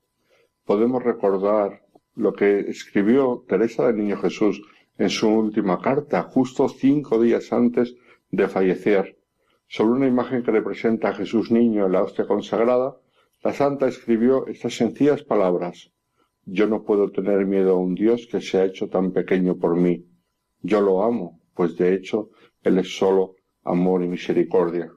podemos 0.66 1.04
recordar 1.04 1.82
lo 2.16 2.34
que 2.34 2.60
escribió 2.62 3.44
Teresa 3.48 3.88
del 3.88 3.98
Niño 3.98 4.18
Jesús 4.18 4.62
en 4.98 5.10
su 5.10 5.30
última 5.30 5.80
carta, 5.82 6.24
justo 6.24 6.70
cinco 6.70 7.20
días 7.20 7.52
antes 7.52 7.96
de 8.30 8.48
fallecer. 8.48 9.18
Sobre 9.68 9.92
una 9.92 10.08
imagen 10.08 10.44
que 10.44 10.52
representa 10.52 11.10
a 11.10 11.14
Jesús 11.14 11.50
niño 11.52 11.86
en 11.86 11.94
la 11.94 12.04
hostia 12.04 12.28
consagrada, 12.28 12.98
la 13.44 13.54
santa 13.54 13.88
escribió 13.88 14.46
estas 14.48 14.76
sencillas 14.76 15.24
palabras. 15.24 15.92
Yo 16.46 16.68
no 16.68 16.84
puedo 16.84 17.12
tener 17.12 17.46
miedo 17.46 17.72
a 17.72 17.78
un 17.78 17.96
Dios 17.96 18.28
que 18.30 18.42
se 18.42 18.58
ha 18.58 18.66
hecho 18.66 18.90
tan 18.90 19.12
pequeño 19.12 19.58
por 19.58 19.76
mí. 19.76 20.06
Yo 20.62 20.82
lo 20.82 21.04
amo, 21.04 21.40
pues 21.56 21.78
de 21.78 21.94
hecho 21.94 22.30
Él 22.64 22.78
es 22.78 22.98
solo 22.98 23.36
amor 23.64 24.04
y 24.04 24.08
misericordia. 24.08 24.92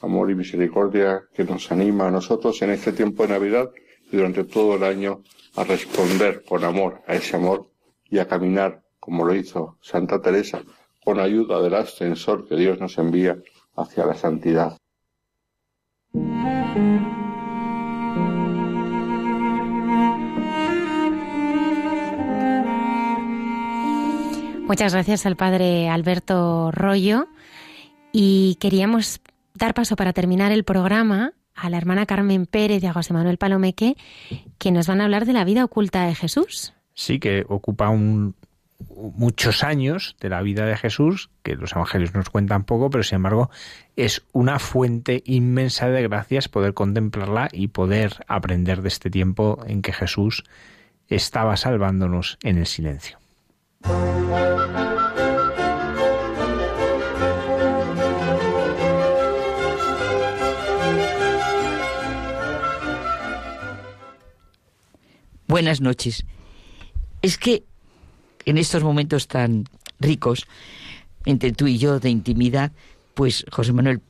Amor 0.00 0.30
y 0.30 0.34
misericordia 0.34 1.24
que 1.32 1.44
nos 1.44 1.72
anima 1.72 2.08
a 2.08 2.10
nosotros 2.10 2.60
en 2.62 2.70
este 2.70 2.92
tiempo 2.92 3.22
de 3.22 3.30
Navidad 3.30 3.70
durante 4.14 4.44
todo 4.44 4.76
el 4.76 4.84
año 4.84 5.22
a 5.56 5.64
responder 5.64 6.44
con 6.44 6.64
amor 6.64 7.02
a 7.06 7.14
ese 7.14 7.36
amor 7.36 7.70
y 8.08 8.18
a 8.18 8.28
caminar 8.28 8.82
como 8.98 9.24
lo 9.24 9.34
hizo 9.34 9.78
Santa 9.80 10.20
Teresa 10.20 10.62
con 11.04 11.20
ayuda 11.20 11.60
del 11.60 11.74
ascensor 11.74 12.48
que 12.48 12.56
Dios 12.56 12.80
nos 12.80 12.96
envía 12.98 13.36
hacia 13.76 14.06
la 14.06 14.14
santidad. 14.14 14.78
Muchas 24.66 24.94
gracias 24.94 25.26
al 25.26 25.36
padre 25.36 25.90
Alberto 25.90 26.70
Rollo 26.72 27.28
y 28.12 28.56
queríamos 28.60 29.20
dar 29.54 29.74
paso 29.74 29.94
para 29.94 30.12
terminar 30.12 30.52
el 30.52 30.64
programa 30.64 31.32
a 31.54 31.70
la 31.70 31.76
hermana 31.76 32.06
Carmen 32.06 32.46
Pérez 32.46 32.82
y 32.82 32.86
a 32.86 32.92
José 32.92 33.12
Manuel 33.12 33.38
Palomeque 33.38 33.96
que 34.58 34.72
nos 34.72 34.86
van 34.86 35.00
a 35.00 35.04
hablar 35.04 35.26
de 35.26 35.32
la 35.32 35.44
vida 35.44 35.64
oculta 35.64 36.06
de 36.06 36.14
Jesús. 36.14 36.74
Sí, 36.94 37.18
que 37.18 37.44
ocupa 37.48 37.90
muchos 38.94 39.64
años 39.64 40.16
de 40.20 40.28
la 40.28 40.42
vida 40.42 40.66
de 40.66 40.76
Jesús, 40.76 41.30
que 41.42 41.56
los 41.56 41.72
evangelios 41.72 42.14
nos 42.14 42.30
cuentan 42.30 42.64
poco, 42.64 42.90
pero 42.90 43.02
sin 43.02 43.16
embargo 43.16 43.50
es 43.96 44.22
una 44.32 44.58
fuente 44.58 45.22
inmensa 45.26 45.88
de 45.88 46.02
gracias 46.02 46.48
poder 46.48 46.74
contemplarla 46.74 47.48
y 47.52 47.68
poder 47.68 48.24
aprender 48.28 48.82
de 48.82 48.88
este 48.88 49.10
tiempo 49.10 49.62
en 49.66 49.82
que 49.82 49.92
Jesús 49.92 50.44
estaba 51.08 51.56
salvándonos 51.56 52.38
en 52.42 52.58
el 52.58 52.66
silencio. 52.66 53.18
Buenas 65.54 65.80
noches. 65.80 66.26
Es 67.22 67.38
que 67.38 67.62
en 68.44 68.58
estos 68.58 68.82
momentos 68.82 69.28
tan 69.28 69.66
ricos, 70.00 70.48
entre 71.26 71.52
tú 71.52 71.68
y 71.68 71.78
yo, 71.78 72.00
de 72.00 72.10
intimidad, 72.10 72.72
pues 73.14 73.46
José 73.52 73.72
Manuel, 73.72 74.00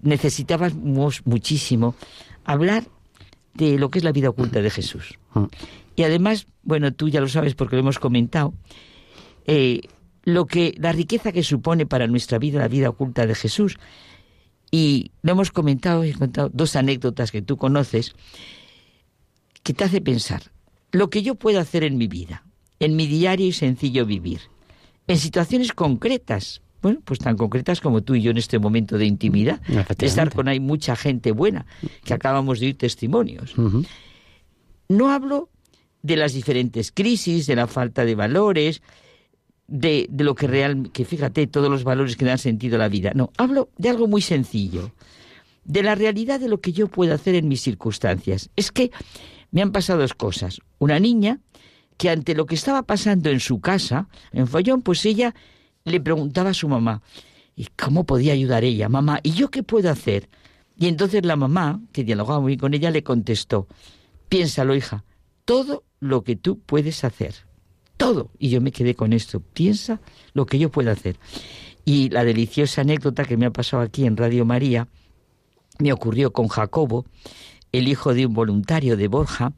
necesitábamos 0.00 1.26
muchísimo 1.26 1.96
hablar 2.44 2.84
de 3.54 3.76
lo 3.78 3.90
que 3.90 3.98
es 3.98 4.04
la 4.04 4.12
vida 4.12 4.28
oculta 4.28 4.62
de 4.62 4.70
Jesús. 4.70 5.18
Mm. 5.34 5.46
Y 5.96 6.04
además, 6.04 6.46
bueno, 6.62 6.92
tú 6.92 7.08
ya 7.08 7.20
lo 7.20 7.26
sabes 7.26 7.56
porque 7.56 7.74
lo 7.74 7.80
hemos 7.80 7.98
comentado, 7.98 8.54
eh, 9.48 9.80
lo 10.22 10.46
que 10.46 10.72
la 10.78 10.92
riqueza 10.92 11.32
que 11.32 11.42
supone 11.42 11.84
para 11.84 12.06
nuestra 12.06 12.38
vida 12.38 12.60
la 12.60 12.68
vida 12.68 12.90
oculta 12.90 13.26
de 13.26 13.34
Jesús. 13.34 13.76
Y 14.70 15.10
lo 15.22 15.32
hemos 15.32 15.50
comentado, 15.50 16.04
he 16.04 16.12
contado 16.12 16.48
dos 16.54 16.76
anécdotas 16.76 17.32
que 17.32 17.42
tú 17.42 17.56
conoces 17.56 18.14
que 19.62 19.74
te 19.74 19.84
hace 19.84 20.00
pensar 20.00 20.52
lo 20.90 21.10
que 21.10 21.22
yo 21.22 21.34
puedo 21.34 21.60
hacer 21.60 21.84
en 21.84 21.96
mi 21.96 22.06
vida, 22.06 22.44
en 22.78 22.96
mi 22.96 23.06
diario 23.06 23.46
y 23.46 23.52
sencillo 23.52 24.04
vivir, 24.04 24.40
en 25.06 25.18
situaciones 25.18 25.72
concretas, 25.72 26.62
bueno, 26.82 27.00
pues 27.04 27.18
tan 27.18 27.36
concretas 27.36 27.80
como 27.80 28.02
tú 28.02 28.14
y 28.14 28.22
yo 28.22 28.30
en 28.30 28.38
este 28.38 28.58
momento 28.58 28.98
de 28.98 29.06
intimidad, 29.06 29.60
de 29.62 30.06
estar 30.06 30.32
con 30.34 30.48
hay 30.48 30.60
mucha 30.60 30.96
gente 30.96 31.32
buena, 31.32 31.66
que 32.04 32.12
acabamos 32.12 32.60
de 32.60 32.66
oír 32.66 32.78
testimonios. 32.78 33.54
No 34.88 35.10
hablo 35.10 35.48
de 36.02 36.16
las 36.16 36.34
diferentes 36.34 36.92
crisis, 36.92 37.46
de 37.46 37.56
la 37.56 37.66
falta 37.66 38.04
de 38.04 38.14
valores, 38.14 38.82
de, 39.68 40.06
de 40.10 40.24
lo 40.24 40.34
que 40.34 40.46
real, 40.46 40.90
que 40.92 41.04
fíjate, 41.04 41.46
todos 41.46 41.70
los 41.70 41.84
valores 41.84 42.16
que 42.16 42.24
dan 42.24 42.38
sentido 42.38 42.76
a 42.76 42.80
la 42.80 42.88
vida. 42.88 43.12
No, 43.14 43.32
hablo 43.38 43.70
de 43.78 43.88
algo 43.88 44.08
muy 44.08 44.20
sencillo, 44.20 44.92
de 45.64 45.82
la 45.82 45.94
realidad 45.94 46.40
de 46.40 46.48
lo 46.48 46.60
que 46.60 46.72
yo 46.72 46.88
puedo 46.88 47.14
hacer 47.14 47.36
en 47.36 47.48
mis 47.48 47.62
circunstancias. 47.62 48.50
Es 48.56 48.72
que 48.72 48.90
me 49.52 49.62
han 49.62 49.70
pasado 49.70 50.00
dos 50.00 50.14
cosas. 50.14 50.60
Una 50.78 50.98
niña 50.98 51.38
que 51.96 52.10
ante 52.10 52.34
lo 52.34 52.46
que 52.46 52.56
estaba 52.56 52.82
pasando 52.82 53.30
en 53.30 53.38
su 53.38 53.60
casa, 53.60 54.08
en 54.32 54.48
Follón, 54.48 54.82
pues 54.82 55.04
ella 55.06 55.34
le 55.84 56.00
preguntaba 56.00 56.50
a 56.50 56.54
su 56.54 56.68
mamá, 56.68 57.02
¿y 57.54 57.68
cómo 57.76 58.04
podía 58.04 58.32
ayudar 58.32 58.64
ella? 58.64 58.88
Mamá, 58.88 59.20
¿y 59.22 59.32
yo 59.32 59.50
qué 59.50 59.62
puedo 59.62 59.90
hacer? 59.90 60.28
Y 60.76 60.88
entonces 60.88 61.24
la 61.24 61.36
mamá, 61.36 61.80
que 61.92 62.02
dialogaba 62.02 62.40
muy 62.40 62.56
con 62.56 62.74
ella, 62.74 62.90
le 62.90 63.04
contestó, 63.04 63.68
piénsalo, 64.28 64.74
hija, 64.74 65.04
todo 65.44 65.84
lo 66.00 66.24
que 66.24 66.34
tú 66.34 66.58
puedes 66.58 67.04
hacer. 67.04 67.34
Todo. 67.96 68.30
Y 68.38 68.48
yo 68.48 68.60
me 68.60 68.72
quedé 68.72 68.94
con 68.94 69.12
esto. 69.12 69.40
Piensa 69.40 70.00
lo 70.32 70.46
que 70.46 70.58
yo 70.58 70.70
puedo 70.70 70.90
hacer. 70.90 71.16
Y 71.84 72.08
la 72.08 72.24
deliciosa 72.24 72.80
anécdota 72.80 73.24
que 73.24 73.36
me 73.36 73.46
ha 73.46 73.50
pasado 73.50 73.82
aquí 73.82 74.06
en 74.06 74.16
Radio 74.16 74.44
María 74.44 74.88
me 75.78 75.92
ocurrió 75.92 76.32
con 76.32 76.48
Jacobo, 76.48 77.06
el 77.72 77.88
hijo 77.88 78.14
de 78.14 78.26
un 78.26 78.34
voluntario 78.34 78.96
de 78.96 79.08
Borja, 79.08 79.52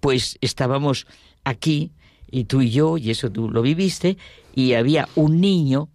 pues 0.00 0.38
estábamos 0.40 1.06
aquí, 1.44 1.92
y 2.30 2.44
tú 2.44 2.60
y 2.60 2.70
yo, 2.70 2.98
y 2.98 3.10
eso 3.10 3.30
tú 3.30 3.50
lo 3.50 3.62
viviste, 3.62 4.18
y 4.54 4.74
había 4.74 5.08
un 5.14 5.40
niño 5.40 5.88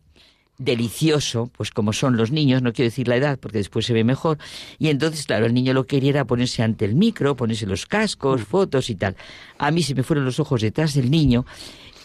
delicioso, 0.58 1.50
pues 1.58 1.72
como 1.72 1.92
son 1.92 2.18
los 2.18 2.32
niños, 2.32 2.62
no 2.62 2.72
quiero 2.72 2.90
decir 2.90 3.08
la 3.08 3.16
edad 3.16 3.40
porque 3.40 3.58
después 3.58 3.86
se 3.86 3.94
ve 3.94 4.04
mejor, 4.04 4.38
y 4.78 4.90
entonces, 4.90 5.26
claro, 5.26 5.46
el 5.46 5.54
niño 5.54 5.74
lo 5.74 5.86
que 5.86 5.98
quería 5.98 6.12
era 6.12 6.26
ponerse 6.26 6.62
ante 6.64 6.86
el 6.86 6.96
micro, 6.96 7.36
ponerse 7.36 7.66
los 7.66 7.86
cascos, 7.86 8.44
fotos 8.44 8.90
y 8.90 8.96
tal. 8.96 9.16
A 9.58 9.72
mí 9.72 9.82
se 9.82 9.96
me 9.96 10.04
fueron 10.04 10.26
los 10.26 10.40
ojos 10.40 10.62
detrás 10.62 10.94
del 10.94 11.10
niño, 11.10 11.46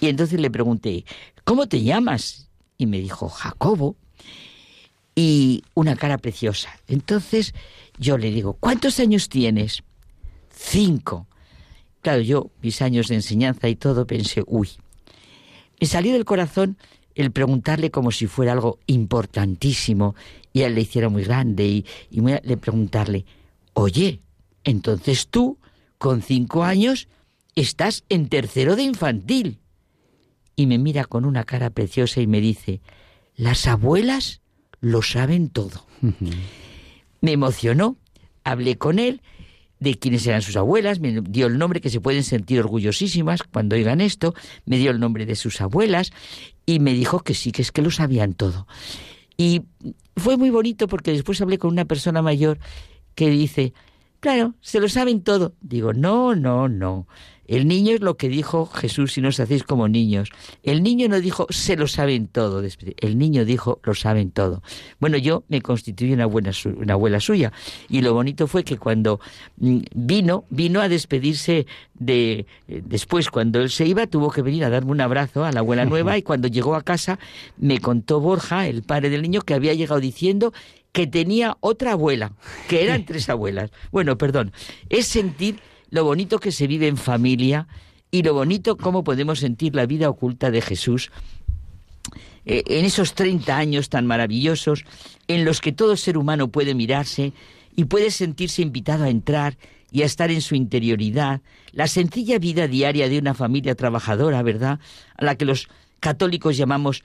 y 0.00 0.08
entonces 0.08 0.40
le 0.40 0.50
pregunté, 0.50 1.04
¿cómo 1.44 1.66
te 1.66 1.82
llamas? 1.82 2.48
Y 2.78 2.86
me 2.86 2.98
dijo, 3.00 3.28
Jacobo, 3.28 3.96
y 5.16 5.64
una 5.74 5.96
cara 5.96 6.18
preciosa. 6.18 6.68
Entonces 6.86 7.54
yo 7.98 8.18
le 8.18 8.30
digo, 8.30 8.52
¿cuántos 8.60 9.00
años 9.00 9.28
tienes? 9.28 9.82
Cinco. 10.50 11.26
Claro, 12.02 12.20
yo, 12.20 12.50
mis 12.62 12.82
años 12.82 13.08
de 13.08 13.16
enseñanza 13.16 13.68
y 13.68 13.74
todo, 13.74 14.06
pensé, 14.06 14.44
uy, 14.46 14.68
me 15.80 15.86
salió 15.88 16.12
del 16.12 16.24
corazón 16.24 16.76
el 17.16 17.32
preguntarle 17.32 17.90
como 17.90 18.12
si 18.12 18.26
fuera 18.26 18.52
algo 18.52 18.78
importantísimo 18.86 20.14
y 20.52 20.62
él 20.62 20.74
le 20.74 20.82
hiciera 20.82 21.08
muy 21.08 21.24
grande 21.24 21.66
y, 21.66 21.86
y 22.10 22.20
le 22.20 22.56
preguntarle, 22.58 23.24
oye, 23.72 24.20
entonces 24.64 25.28
tú, 25.28 25.58
con 25.98 26.20
cinco 26.20 26.62
años, 26.62 27.08
estás 27.54 28.04
en 28.10 28.28
tercero 28.28 28.76
de 28.76 28.82
infantil. 28.82 29.58
Y 30.56 30.66
me 30.66 30.78
mira 30.78 31.04
con 31.04 31.24
una 31.24 31.44
cara 31.44 31.70
preciosa 31.70 32.20
y 32.20 32.26
me 32.26 32.40
dice, 32.40 32.80
las 33.34 33.66
abuelas 33.66 34.40
lo 34.80 35.02
saben 35.02 35.48
todo. 35.48 35.86
me 37.20 37.32
emocionó, 37.32 37.96
hablé 38.44 38.76
con 38.76 38.98
él 38.98 39.22
de 39.80 39.98
quiénes 39.98 40.26
eran 40.26 40.42
sus 40.42 40.56
abuelas, 40.56 41.00
me 41.00 41.20
dio 41.20 41.46
el 41.46 41.58
nombre 41.58 41.80
que 41.80 41.90
se 41.90 42.00
pueden 42.00 42.24
sentir 42.24 42.60
orgullosísimas 42.60 43.42
cuando 43.42 43.76
oigan 43.76 44.00
esto, 44.00 44.34
me 44.64 44.78
dio 44.78 44.90
el 44.90 45.00
nombre 45.00 45.26
de 45.26 45.36
sus 45.36 45.60
abuelas 45.60 46.12
y 46.64 46.78
me 46.78 46.94
dijo 46.94 47.20
que 47.20 47.34
sí, 47.34 47.52
que 47.52 47.62
es 47.62 47.72
que 47.72 47.82
lo 47.82 47.90
sabían 47.90 48.32
todo. 48.32 48.66
Y 49.36 49.62
fue 50.16 50.36
muy 50.36 50.50
bonito 50.50 50.88
porque 50.88 51.12
después 51.12 51.40
hablé 51.40 51.58
con 51.58 51.70
una 51.70 51.84
persona 51.84 52.22
mayor 52.22 52.58
que 53.14 53.28
dice, 53.28 53.74
claro, 54.20 54.54
se 54.60 54.80
lo 54.80 54.88
saben 54.88 55.22
todo. 55.22 55.54
Digo, 55.60 55.92
no, 55.92 56.34
no, 56.34 56.68
no. 56.68 57.06
El 57.46 57.68
niño 57.68 57.94
es 57.94 58.00
lo 58.00 58.16
que 58.16 58.28
dijo 58.28 58.66
Jesús 58.66 59.12
si 59.12 59.20
no 59.20 59.28
os 59.28 59.40
hacéis 59.40 59.62
como 59.64 59.88
niños. 59.88 60.30
El 60.62 60.82
niño 60.82 61.08
no 61.08 61.20
dijo 61.20 61.46
se 61.50 61.76
lo 61.76 61.86
saben 61.86 62.28
todo. 62.28 62.62
El 62.98 63.18
niño 63.18 63.44
dijo 63.44 63.80
lo 63.84 63.94
saben 63.94 64.30
todo. 64.30 64.62
Bueno, 64.98 65.16
yo 65.16 65.44
me 65.48 65.62
constituí 65.62 66.12
una, 66.12 66.26
buena, 66.26 66.50
una 66.76 66.94
abuela 66.94 67.20
suya. 67.20 67.52
Y 67.88 68.02
lo 68.02 68.14
bonito 68.14 68.46
fue 68.46 68.64
que 68.64 68.76
cuando 68.76 69.20
mm, 69.58 69.78
vino, 69.94 70.44
vino 70.50 70.80
a 70.80 70.88
despedirse 70.88 71.66
de... 71.94 72.46
Eh, 72.68 72.82
después, 72.84 73.30
cuando 73.30 73.60
él 73.60 73.70
se 73.70 73.86
iba, 73.86 74.06
tuvo 74.06 74.30
que 74.30 74.42
venir 74.42 74.64
a 74.64 74.70
darme 74.70 74.90
un 74.90 75.00
abrazo 75.00 75.44
a 75.44 75.52
la 75.52 75.60
abuela 75.60 75.84
nueva 75.86 76.18
y 76.18 76.22
cuando 76.22 76.48
llegó 76.48 76.74
a 76.74 76.82
casa 76.82 77.18
me 77.56 77.78
contó 77.80 78.20
Borja, 78.20 78.66
el 78.66 78.82
padre 78.82 79.10
del 79.10 79.22
niño, 79.22 79.42
que 79.42 79.54
había 79.54 79.74
llegado 79.74 80.00
diciendo 80.00 80.52
que 80.92 81.06
tenía 81.06 81.58
otra 81.60 81.92
abuela, 81.92 82.32
que 82.68 82.82
eran 82.82 83.04
tres 83.06 83.28
abuelas. 83.28 83.70
Bueno, 83.92 84.16
perdón, 84.16 84.52
es 84.88 85.06
sentir 85.06 85.58
lo 85.90 86.04
bonito 86.04 86.38
que 86.38 86.52
se 86.52 86.66
vive 86.66 86.88
en 86.88 86.96
familia 86.96 87.68
y 88.10 88.22
lo 88.22 88.34
bonito 88.34 88.76
cómo 88.76 89.04
podemos 89.04 89.40
sentir 89.40 89.74
la 89.74 89.86
vida 89.86 90.08
oculta 90.08 90.50
de 90.50 90.62
Jesús 90.62 91.10
eh, 92.44 92.62
en 92.66 92.84
esos 92.84 93.14
30 93.14 93.56
años 93.56 93.88
tan 93.88 94.06
maravillosos 94.06 94.84
en 95.26 95.44
los 95.44 95.60
que 95.60 95.72
todo 95.72 95.96
ser 95.96 96.16
humano 96.16 96.48
puede 96.48 96.74
mirarse 96.74 97.32
y 97.74 97.84
puede 97.84 98.10
sentirse 98.10 98.62
invitado 98.62 99.04
a 99.04 99.10
entrar 99.10 99.58
y 99.90 100.02
a 100.02 100.06
estar 100.06 100.30
en 100.30 100.40
su 100.40 100.54
interioridad, 100.54 101.40
la 101.72 101.86
sencilla 101.86 102.38
vida 102.38 102.68
diaria 102.68 103.08
de 103.08 103.18
una 103.18 103.34
familia 103.34 103.74
trabajadora, 103.74 104.42
¿verdad? 104.42 104.80
A 105.16 105.24
la 105.24 105.36
que 105.36 105.44
los 105.44 105.68
católicos 106.00 106.56
llamamos 106.56 107.02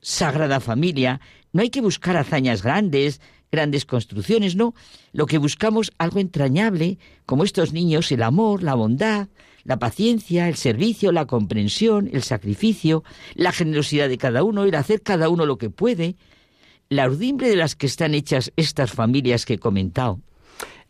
Sagrada 0.00 0.60
Familia, 0.60 1.20
no 1.52 1.62
hay 1.62 1.70
que 1.70 1.80
buscar 1.80 2.16
hazañas 2.16 2.62
grandes, 2.62 3.20
grandes 3.54 3.84
construcciones, 3.84 4.56
no. 4.56 4.74
Lo 5.12 5.26
que 5.26 5.38
buscamos 5.38 5.92
algo 5.98 6.18
entrañable, 6.18 6.98
como 7.26 7.44
estos 7.44 7.72
niños, 7.72 8.10
el 8.10 8.22
amor, 8.22 8.62
la 8.62 8.74
bondad, 8.74 9.28
la 9.62 9.78
paciencia, 9.78 10.48
el 10.48 10.56
servicio, 10.56 11.12
la 11.12 11.26
comprensión, 11.26 12.10
el 12.12 12.22
sacrificio, 12.22 13.04
la 13.34 13.52
generosidad 13.52 14.08
de 14.08 14.18
cada 14.18 14.42
uno, 14.42 14.64
el 14.64 14.74
hacer 14.74 15.02
cada 15.02 15.28
uno 15.28 15.46
lo 15.46 15.56
que 15.56 15.70
puede, 15.70 16.16
la 16.88 17.06
urdimbre 17.06 17.48
de 17.48 17.56
las 17.56 17.76
que 17.76 17.86
están 17.86 18.14
hechas 18.14 18.52
estas 18.56 18.92
familias 18.92 19.46
que 19.46 19.54
he 19.54 19.58
comentado. 19.58 20.20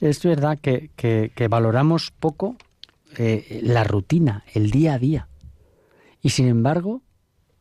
Es 0.00 0.22
verdad 0.22 0.58
que, 0.60 0.90
que, 0.96 1.48
valoramos 1.48 2.12
poco 2.18 2.56
eh, 3.16 3.60
la 3.62 3.84
rutina, 3.84 4.44
el 4.54 4.70
día 4.70 4.94
a 4.94 4.98
día. 4.98 5.28
Y 6.20 6.30
sin 6.30 6.48
embargo, 6.48 7.02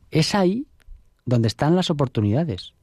es 0.09 0.33
ahí 0.33 0.67
donde 1.25 1.47
están 1.47 1.75
las 1.75 1.89
oportunidades 1.89 2.73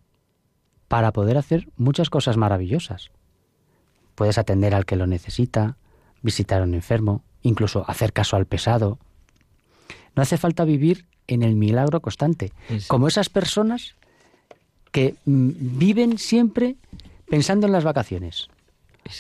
para 0.91 1.13
poder 1.13 1.39
hacer 1.39 1.69
muchas 1.77 2.11
cosas 2.11 2.37
maravillosas. 2.37 3.13
Puedes 4.17 4.39
atender 4.39 4.75
al 4.75 4.87
que 4.87 4.97
lo 4.97 5.07
necesita, 5.07 5.77
visitar 6.21 6.61
a 6.61 6.65
un 6.65 6.75
enfermo, 6.75 7.23
incluso 7.43 7.89
hacer 7.89 8.13
caso 8.13 8.35
al 8.35 8.45
pesado. 8.45 8.99
No 10.17 10.23
hace 10.23 10.37
falta 10.37 10.65
vivir 10.65 11.07
en 11.29 11.45
el 11.45 11.55
milagro 11.55 12.01
constante, 12.01 12.53
como 12.89 13.07
esas 13.07 13.29
personas 13.29 13.95
que 14.91 15.15
mm, 15.27 15.51
viven 15.79 16.19
siempre 16.19 16.75
pensando 17.29 17.69
en 17.69 17.73
las 17.73 17.85
vacaciones. 17.85 18.49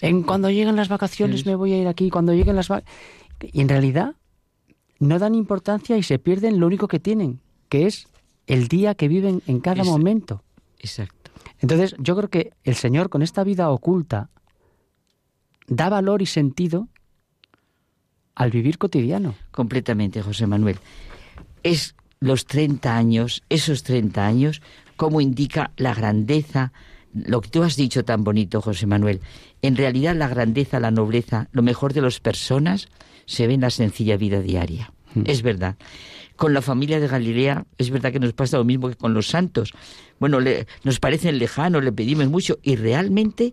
En 0.03 0.25
cuando 0.25 0.51
lleguen 0.51 0.75
las 0.75 0.89
vacaciones 0.89 1.47
me 1.47 1.55
voy 1.55 1.73
a 1.75 1.79
ir 1.79 1.87
aquí, 1.87 2.11
cuando 2.11 2.35
lleguen 2.35 2.57
las 2.57 2.69
y 3.41 3.61
en 3.61 3.69
realidad 3.69 4.17
no 4.99 5.21
dan 5.21 5.37
importancia 5.37 5.97
y 5.97 6.03
se 6.03 6.19
pierden 6.19 6.59
lo 6.59 6.67
único 6.67 6.89
que 6.89 6.99
tienen, 6.99 7.39
que 7.69 7.87
es 7.87 8.09
el 8.49 8.67
día 8.67 8.97
que 8.97 9.07
viven 9.07 9.41
en 9.47 9.61
cada 9.61 9.85
momento. 9.85 10.43
Exacto. 10.81 11.20
Entonces, 11.61 11.95
yo 11.99 12.17
creo 12.17 12.29
que 12.29 12.53
el 12.65 12.75
Señor 12.75 13.11
con 13.11 13.23
esta 13.23 13.45
vida 13.45 13.71
oculta 13.71 14.31
da 15.67 15.89
valor 15.89 16.23
y 16.23 16.27
sentido 16.27 16.89
al 18.35 18.51
vivir 18.51 18.79
cotidiano. 18.79 19.35
Completamente, 19.51 20.23
José 20.23 20.47
Manuel. 20.47 20.79
Es 21.63 21.95
los 22.21 22.47
30 22.47 22.97
años, 22.97 23.43
esos 23.49 23.83
30 23.83 24.27
años, 24.27 24.63
como 24.97 25.21
indica 25.21 25.73
la 25.77 25.95
grandeza, 25.95 26.73
lo 27.13 27.41
que 27.41 27.49
tú 27.49 27.63
has 27.63 27.77
dicho 27.77 28.05
tan 28.05 28.25
bonito, 28.25 28.61
José 28.61 28.87
Manuel. 28.87 29.21
En 29.63 29.77
realidad 29.77 30.15
la 30.17 30.29
grandeza, 30.29 30.81
la 30.81 30.91
nobleza, 30.91 31.49
lo 31.53 31.63
mejor 31.63 31.93
de 31.93 32.03
las 32.03 32.21
personas 32.21 32.89
se 33.27 33.47
ve 33.47 33.55
en 33.55 33.61
la 33.61 33.71
sencilla 33.71 34.17
vida 34.17 34.41
diaria. 34.41 34.93
Mm. 35.15 35.23
Es 35.27 35.43
verdad. 35.43 35.77
Con 36.37 36.55
la 36.55 36.63
familia 36.63 37.01
de 37.01 37.09
Galilea 37.09 37.67
es 37.77 37.91
verdad 37.91 38.13
que 38.13 38.21
nos 38.21 38.33
pasa 38.33 38.57
lo 38.57 38.65
mismo 38.65 38.89
que 38.89 38.97
con 38.97 39.13
los 39.15 39.29
santos. 39.29 39.73
Bueno, 40.19 40.41
le, 40.41 40.67
nos 40.85 40.99
parecen 41.01 41.39
lejanos, 41.39 41.85
le 41.85 41.93
pedimos 41.93 42.29
mucho 42.29 42.59
y 42.63 42.77
realmente 42.77 43.53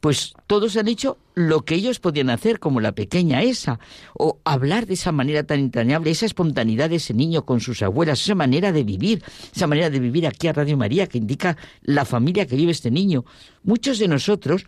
pues 0.00 0.34
todos 0.46 0.76
han 0.76 0.88
hecho 0.88 1.18
lo 1.34 1.64
que 1.64 1.74
ellos 1.74 1.98
podían 1.98 2.30
hacer, 2.30 2.60
como 2.60 2.80
la 2.80 2.92
pequeña 2.92 3.42
esa, 3.42 3.80
o 4.14 4.38
hablar 4.44 4.86
de 4.86 4.94
esa 4.94 5.12
manera 5.12 5.44
tan 5.44 5.58
entrañable, 5.58 6.10
esa 6.10 6.26
espontaneidad 6.26 6.90
de 6.90 6.96
ese 6.96 7.14
niño 7.14 7.44
con 7.44 7.60
sus 7.60 7.82
abuelas, 7.82 8.20
esa 8.20 8.34
manera 8.34 8.70
de 8.70 8.84
vivir, 8.84 9.22
esa 9.54 9.66
manera 9.66 9.90
de 9.90 9.98
vivir 9.98 10.26
aquí 10.26 10.46
a 10.46 10.52
Radio 10.52 10.76
María, 10.76 11.08
que 11.08 11.18
indica 11.18 11.56
la 11.82 12.04
familia 12.04 12.46
que 12.46 12.56
vive 12.56 12.72
este 12.72 12.90
niño. 12.90 13.24
Muchos 13.64 13.98
de 13.98 14.08
nosotros 14.08 14.66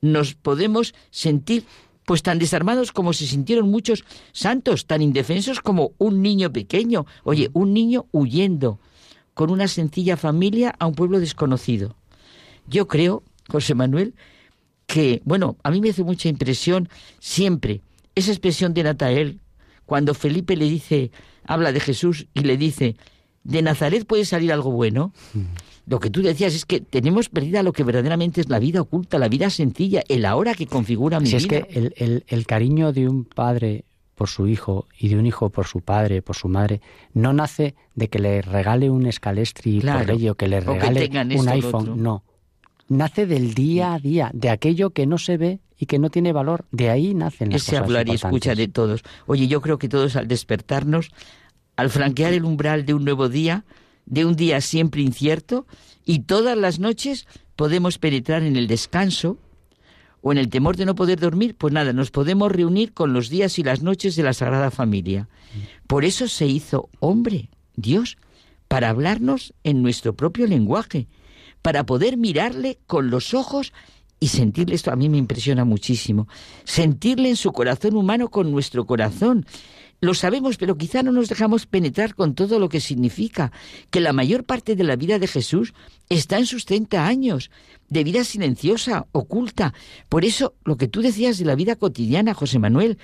nos 0.00 0.34
podemos 0.34 0.94
sentir 1.10 1.64
pues 2.04 2.22
tan 2.22 2.38
desarmados 2.38 2.92
como 2.92 3.12
se 3.12 3.26
sintieron 3.26 3.70
muchos 3.70 4.04
santos, 4.32 4.86
tan 4.86 5.02
indefensos 5.02 5.60
como 5.60 5.92
un 5.98 6.22
niño 6.22 6.52
pequeño. 6.52 7.06
Oye, 7.22 7.50
un 7.52 7.72
niño 7.72 8.06
huyendo 8.12 8.78
con 9.34 9.50
una 9.50 9.68
sencilla 9.68 10.16
familia 10.16 10.74
a 10.78 10.86
un 10.86 10.94
pueblo 10.94 11.18
desconocido. 11.18 11.96
Yo 12.66 12.86
creo, 12.88 13.22
José 13.48 13.74
Manuel, 13.74 14.14
que, 14.86 15.22
bueno, 15.24 15.56
a 15.62 15.70
mí 15.70 15.80
me 15.80 15.90
hace 15.90 16.04
mucha 16.04 16.28
impresión 16.28 16.88
siempre 17.18 17.82
esa 18.14 18.30
expresión 18.30 18.74
de 18.74 18.84
Natael, 18.84 19.40
cuando 19.86 20.14
Felipe 20.14 20.56
le 20.56 20.66
dice, 20.66 21.10
habla 21.44 21.72
de 21.72 21.80
Jesús 21.80 22.26
y 22.32 22.40
le 22.40 22.56
dice, 22.56 22.96
de 23.42 23.60
Nazaret 23.60 24.06
puede 24.06 24.24
salir 24.24 24.52
algo 24.52 24.70
bueno. 24.70 25.12
Mm 25.34 25.42
lo 25.86 26.00
que 26.00 26.10
tú 26.10 26.22
decías 26.22 26.54
es 26.54 26.64
que 26.64 26.80
tenemos 26.80 27.28
perdida 27.28 27.62
lo 27.62 27.72
que 27.72 27.84
verdaderamente 27.84 28.40
es 28.40 28.48
la 28.48 28.58
vida 28.58 28.80
oculta, 28.80 29.18
la 29.18 29.28
vida 29.28 29.50
sencilla, 29.50 30.02
el 30.08 30.24
ahora 30.24 30.54
que 30.54 30.66
configura 30.66 31.20
mi 31.20 31.26
si 31.26 31.36
vida. 31.36 31.58
es 31.58 31.66
que 31.66 31.92
el, 31.96 32.24
el, 32.26 32.46
cariño 32.46 32.92
de 32.92 33.08
un 33.08 33.24
padre 33.24 33.84
por 34.14 34.28
su 34.28 34.46
hijo 34.46 34.86
y 34.98 35.08
de 35.08 35.18
un 35.18 35.26
hijo 35.26 35.50
por 35.50 35.66
su 35.66 35.80
padre, 35.80 36.22
por 36.22 36.36
su 36.36 36.48
madre, 36.48 36.80
no 37.12 37.32
nace 37.32 37.74
de 37.94 38.08
que 38.08 38.18
le 38.18 38.40
regale 38.40 38.88
un 38.88 39.06
escalestri 39.06 39.80
por 39.80 40.10
ello, 40.10 40.36
que 40.36 40.48
le 40.48 40.60
regale 40.60 41.10
un 41.36 41.48
iPhone, 41.48 42.02
no. 42.02 42.22
Nace 42.88 43.26
del 43.26 43.54
día 43.54 43.94
a 43.94 43.98
día, 43.98 44.30
de 44.34 44.50
aquello 44.50 44.90
que 44.90 45.06
no 45.06 45.18
se 45.18 45.36
ve 45.38 45.60
y 45.78 45.86
que 45.86 45.98
no 45.98 46.10
tiene 46.10 46.32
valor. 46.32 46.66
De 46.70 46.90
ahí 46.90 47.14
nacen 47.14 47.50
las 47.50 47.62
Ese 47.62 47.78
hablar 47.78 48.08
y 48.08 48.12
escucha 48.12 48.54
de 48.54 48.68
todos. 48.68 49.02
Oye, 49.26 49.48
yo 49.48 49.60
creo 49.60 49.78
que 49.78 49.88
todos 49.88 50.16
al 50.16 50.28
despertarnos, 50.28 51.10
al 51.76 51.90
franquear 51.90 52.34
el 52.34 52.44
umbral 52.44 52.84
de 52.84 52.94
un 52.94 53.04
nuevo 53.04 53.28
día, 53.28 53.64
de 54.06 54.24
un 54.24 54.36
día 54.36 54.60
siempre 54.60 55.02
incierto 55.02 55.66
y 56.04 56.20
todas 56.20 56.56
las 56.56 56.78
noches 56.78 57.26
podemos 57.56 57.98
penetrar 57.98 58.42
en 58.42 58.56
el 58.56 58.66
descanso 58.66 59.38
o 60.20 60.32
en 60.32 60.38
el 60.38 60.48
temor 60.48 60.76
de 60.76 60.86
no 60.86 60.94
poder 60.94 61.20
dormir, 61.20 61.54
pues 61.54 61.72
nada, 61.72 61.92
nos 61.92 62.10
podemos 62.10 62.50
reunir 62.50 62.94
con 62.94 63.12
los 63.12 63.28
días 63.28 63.58
y 63.58 63.62
las 63.62 63.82
noches 63.82 64.16
de 64.16 64.22
la 64.22 64.32
Sagrada 64.32 64.70
Familia. 64.70 65.28
Por 65.86 66.04
eso 66.04 66.28
se 66.28 66.46
hizo 66.46 66.88
hombre, 66.98 67.50
Dios, 67.76 68.16
para 68.68 68.88
hablarnos 68.88 69.52
en 69.64 69.82
nuestro 69.82 70.14
propio 70.16 70.46
lenguaje, 70.46 71.08
para 71.60 71.84
poder 71.84 72.16
mirarle 72.16 72.78
con 72.86 73.10
los 73.10 73.34
ojos 73.34 73.72
y 74.18 74.28
sentirle 74.28 74.74
esto. 74.74 74.90
A 74.90 74.96
mí 74.96 75.10
me 75.10 75.18
impresiona 75.18 75.66
muchísimo, 75.66 76.26
sentirle 76.64 77.28
en 77.28 77.36
su 77.36 77.52
corazón 77.52 77.94
humano 77.94 78.30
con 78.30 78.50
nuestro 78.50 78.86
corazón, 78.86 79.44
lo 80.04 80.14
sabemos, 80.14 80.56
pero 80.56 80.76
quizá 80.76 81.02
no 81.02 81.12
nos 81.12 81.28
dejamos 81.28 81.66
penetrar 81.66 82.14
con 82.14 82.34
todo 82.34 82.58
lo 82.58 82.68
que 82.68 82.80
significa 82.80 83.52
que 83.90 84.00
la 84.00 84.12
mayor 84.12 84.44
parte 84.44 84.76
de 84.76 84.84
la 84.84 84.96
vida 84.96 85.18
de 85.18 85.26
Jesús 85.26 85.74
está 86.08 86.38
en 86.38 86.46
sus 86.46 86.66
30 86.66 87.06
años, 87.06 87.50
de 87.88 88.04
vida 88.04 88.22
silenciosa, 88.24 89.06
oculta. 89.12 89.72
Por 90.08 90.24
eso, 90.24 90.54
lo 90.64 90.76
que 90.76 90.88
tú 90.88 91.00
decías 91.00 91.38
de 91.38 91.46
la 91.46 91.54
vida 91.54 91.76
cotidiana, 91.76 92.34
José 92.34 92.58
Manuel, 92.58 92.98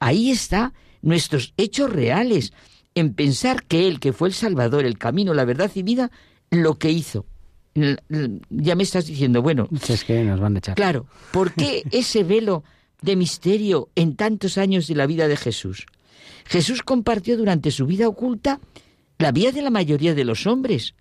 ahí 0.00 0.30
está 0.30 0.72
nuestros 1.02 1.52
hechos 1.56 1.92
reales, 1.92 2.52
en 2.94 3.12
pensar 3.12 3.64
que 3.64 3.86
Él, 3.86 4.00
que 4.00 4.14
fue 4.14 4.28
el 4.28 4.34
Salvador, 4.34 4.86
el 4.86 4.96
camino, 4.96 5.34
la 5.34 5.44
verdad 5.44 5.70
y 5.74 5.82
vida, 5.82 6.10
lo 6.50 6.78
que 6.78 6.90
hizo. 6.90 7.26
Ya 8.48 8.74
me 8.74 8.82
estás 8.82 9.06
diciendo, 9.06 9.42
bueno. 9.42 9.68
Es 9.86 10.04
que 10.04 10.24
nos 10.24 10.40
van 10.40 10.56
a 10.56 10.58
echar. 10.60 10.74
Claro, 10.74 11.06
¿por 11.30 11.52
qué 11.52 11.82
ese 11.90 12.24
velo 12.24 12.64
de 13.02 13.14
misterio 13.16 13.90
en 13.94 14.16
tantos 14.16 14.56
años 14.56 14.86
de 14.86 14.94
la 14.94 15.06
vida 15.06 15.28
de 15.28 15.36
Jesús? 15.36 15.86
Jesús 16.48 16.82
compartió 16.82 17.36
durante 17.36 17.70
su 17.70 17.86
vida 17.86 18.08
oculta 18.08 18.60
la 19.18 19.32
vida 19.32 19.52
de 19.52 19.62
la 19.62 19.70
mayoría 19.70 20.14
de 20.14 20.24
los 20.24 20.46
hombres, 20.46 20.94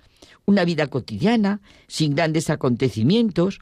una 0.46 0.64
vida 0.66 0.88
cotidiana, 0.88 1.62
sin 1.88 2.16
grandes 2.16 2.50
acontecimientos, 2.50 3.60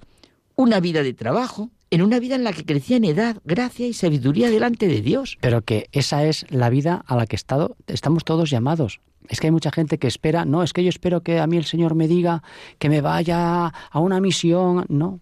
una 0.55 0.79
vida 0.79 1.03
de 1.03 1.13
trabajo, 1.13 1.71
en 1.89 2.01
una 2.01 2.19
vida 2.19 2.35
en 2.35 2.43
la 2.43 2.53
que 2.53 2.65
crecía 2.65 2.97
en 2.97 3.05
edad, 3.05 3.37
gracia 3.45 3.87
y 3.87 3.93
sabiduría 3.93 4.49
delante 4.49 4.87
de 4.87 5.01
Dios. 5.01 5.37
Pero 5.41 5.61
que 5.61 5.89
esa 5.91 6.25
es 6.25 6.45
la 6.49 6.69
vida 6.69 7.03
a 7.05 7.15
la 7.15 7.25
que 7.25 7.35
estado, 7.35 7.75
estamos 7.87 8.23
todos 8.23 8.49
llamados. 8.49 8.99
Es 9.29 9.39
que 9.39 9.47
hay 9.47 9.51
mucha 9.51 9.71
gente 9.71 9.97
que 9.97 10.07
espera, 10.07 10.45
no, 10.45 10.63
es 10.63 10.73
que 10.73 10.83
yo 10.83 10.89
espero 10.89 11.21
que 11.21 11.39
a 11.39 11.47
mí 11.47 11.57
el 11.57 11.65
Señor 11.65 11.95
me 11.95 12.07
diga 12.07 12.43
que 12.77 12.89
me 12.89 13.01
vaya 13.01 13.67
a 13.67 13.99
una 13.99 14.19
misión. 14.19 14.85
No, 14.89 15.19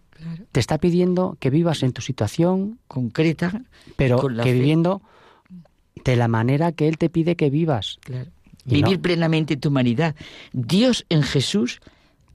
te 0.52 0.60
está 0.60 0.78
pidiendo 0.78 1.38
que 1.40 1.50
vivas 1.50 1.84
en 1.84 1.94
tu 1.94 2.02
situación 2.02 2.80
concreta, 2.88 3.64
pero 3.96 4.20
que 4.20 4.54
viviendo 4.54 5.02
de 6.04 6.16
la 6.16 6.28
manera 6.28 6.72
que 6.72 6.88
Él 6.88 6.98
te 6.98 7.10
pide 7.10 7.36
que 7.36 7.50
vivas. 7.50 8.00
Vivir 8.66 9.02
plenamente 9.02 9.58
tu 9.58 9.70
humanidad. 9.70 10.16
Dios 10.54 11.06
en 11.10 11.24
Jesús 11.24 11.80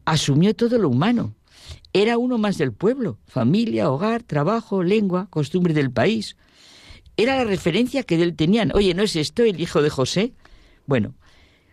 asumió 0.05 0.55
todo 0.55 0.79
lo 0.79 0.89
humano. 0.89 1.35
Era 1.93 2.19
uno 2.19 2.39
más 2.39 2.59
del 2.59 2.73
pueblo, 2.73 3.19
familia, 3.27 3.91
hogar, 3.91 4.23
trabajo, 4.23 4.83
lengua, 4.83 5.29
costumbre 5.31 5.73
del 5.75 5.91
país. 5.91 6.37
Era 7.17 7.37
la 7.37 7.45
referencia 7.45 8.03
que 8.03 8.17
de 8.17 8.25
él 8.25 8.37
tenían. 8.37 8.73
Oye, 8.75 8.93
¿no 8.95 9.03
es 9.03 9.17
esto 9.17 9.43
el 9.43 9.61
hijo 9.61 9.83
de 9.83 9.91
José? 9.91 10.35
Bueno, 10.87 11.15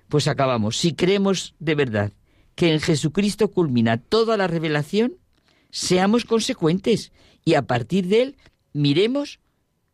pues 0.08 0.28
acabamos. 0.28 0.78
Si 0.78 0.94
creemos 0.94 1.56
de 1.60 1.76
verdad 1.76 2.12
que 2.56 2.72
en 2.72 2.80
Jesucristo 2.80 3.52
culmina 3.52 3.98
toda 3.98 4.38
la 4.38 4.48
revelación, 4.48 5.18
seamos 5.72 6.24
consecuentes 6.24 7.12
y 7.44 7.56
a 7.56 7.64
partir 7.64 8.08
de 8.08 8.22
él 8.22 8.38
miremos 8.74 9.40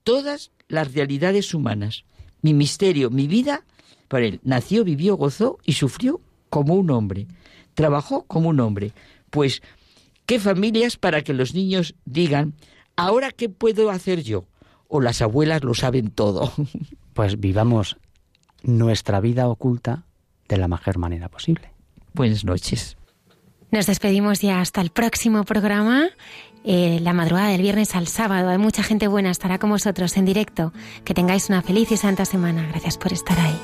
todas 0.04 0.52
las 0.70 0.94
realidades 0.94 1.54
humanas. 1.54 2.06
Mi 2.42 2.54
misterio, 2.54 3.10
mi 3.10 3.28
vida, 3.28 3.66
por 4.08 4.22
él 4.22 4.40
nació, 4.44 4.86
vivió, 4.86 5.18
gozó 5.18 5.58
y 5.66 5.74
sufrió 5.74 6.22
como 6.50 6.76
un 6.76 6.90
hombre. 6.92 7.28
Trabajó 7.74 8.24
como 8.24 8.50
un 8.50 8.60
hombre. 8.62 8.94
Pues, 9.30 9.62
¿qué 10.26 10.40
familias 10.40 10.96
para 10.96 11.22
que 11.22 11.34
los 11.34 11.54
niños 11.54 11.96
digan, 12.06 12.54
¿ahora 12.96 13.32
qué 13.32 13.50
puedo 13.50 13.90
hacer 13.90 14.24
yo? 14.24 14.46
O 14.88 15.02
las 15.02 15.22
abuelas 15.22 15.64
lo 15.64 15.74
saben 15.74 16.12
todo. 16.12 16.54
Pues 17.12 17.38
vivamos 17.38 17.98
nuestra 18.64 19.20
vida 19.20 19.50
oculta 19.50 20.06
de 20.48 20.56
la 20.56 20.70
mejor 20.70 20.98
manera 20.98 21.28
posible. 21.28 21.74
Buenas 22.14 22.46
noches. 22.46 22.96
Nos 23.72 23.86
despedimos 23.86 24.42
ya 24.42 24.62
hasta 24.62 24.82
el 24.82 24.90
próximo 24.90 25.44
programa. 25.44 26.10
Eh, 26.72 27.00
la 27.02 27.14
madrugada 27.14 27.50
del 27.50 27.64
viernes 27.64 27.96
al 27.96 28.06
sábado. 28.06 28.50
Hay 28.50 28.60
mucha 28.60 28.84
gente 28.84 29.08
buena, 29.08 29.32
estará 29.32 29.58
con 29.58 29.72
vosotros 29.72 30.16
en 30.18 30.26
directo. 30.26 30.72
Que 31.04 31.16
tengáis 31.16 31.50
una 31.50 31.64
feliz 31.64 31.92
y 31.92 31.98
santa 31.98 32.26
semana. 32.26 32.68
Gracias 32.70 32.96
por 32.96 33.12
estar 33.12 33.40
ahí. 33.40 33.60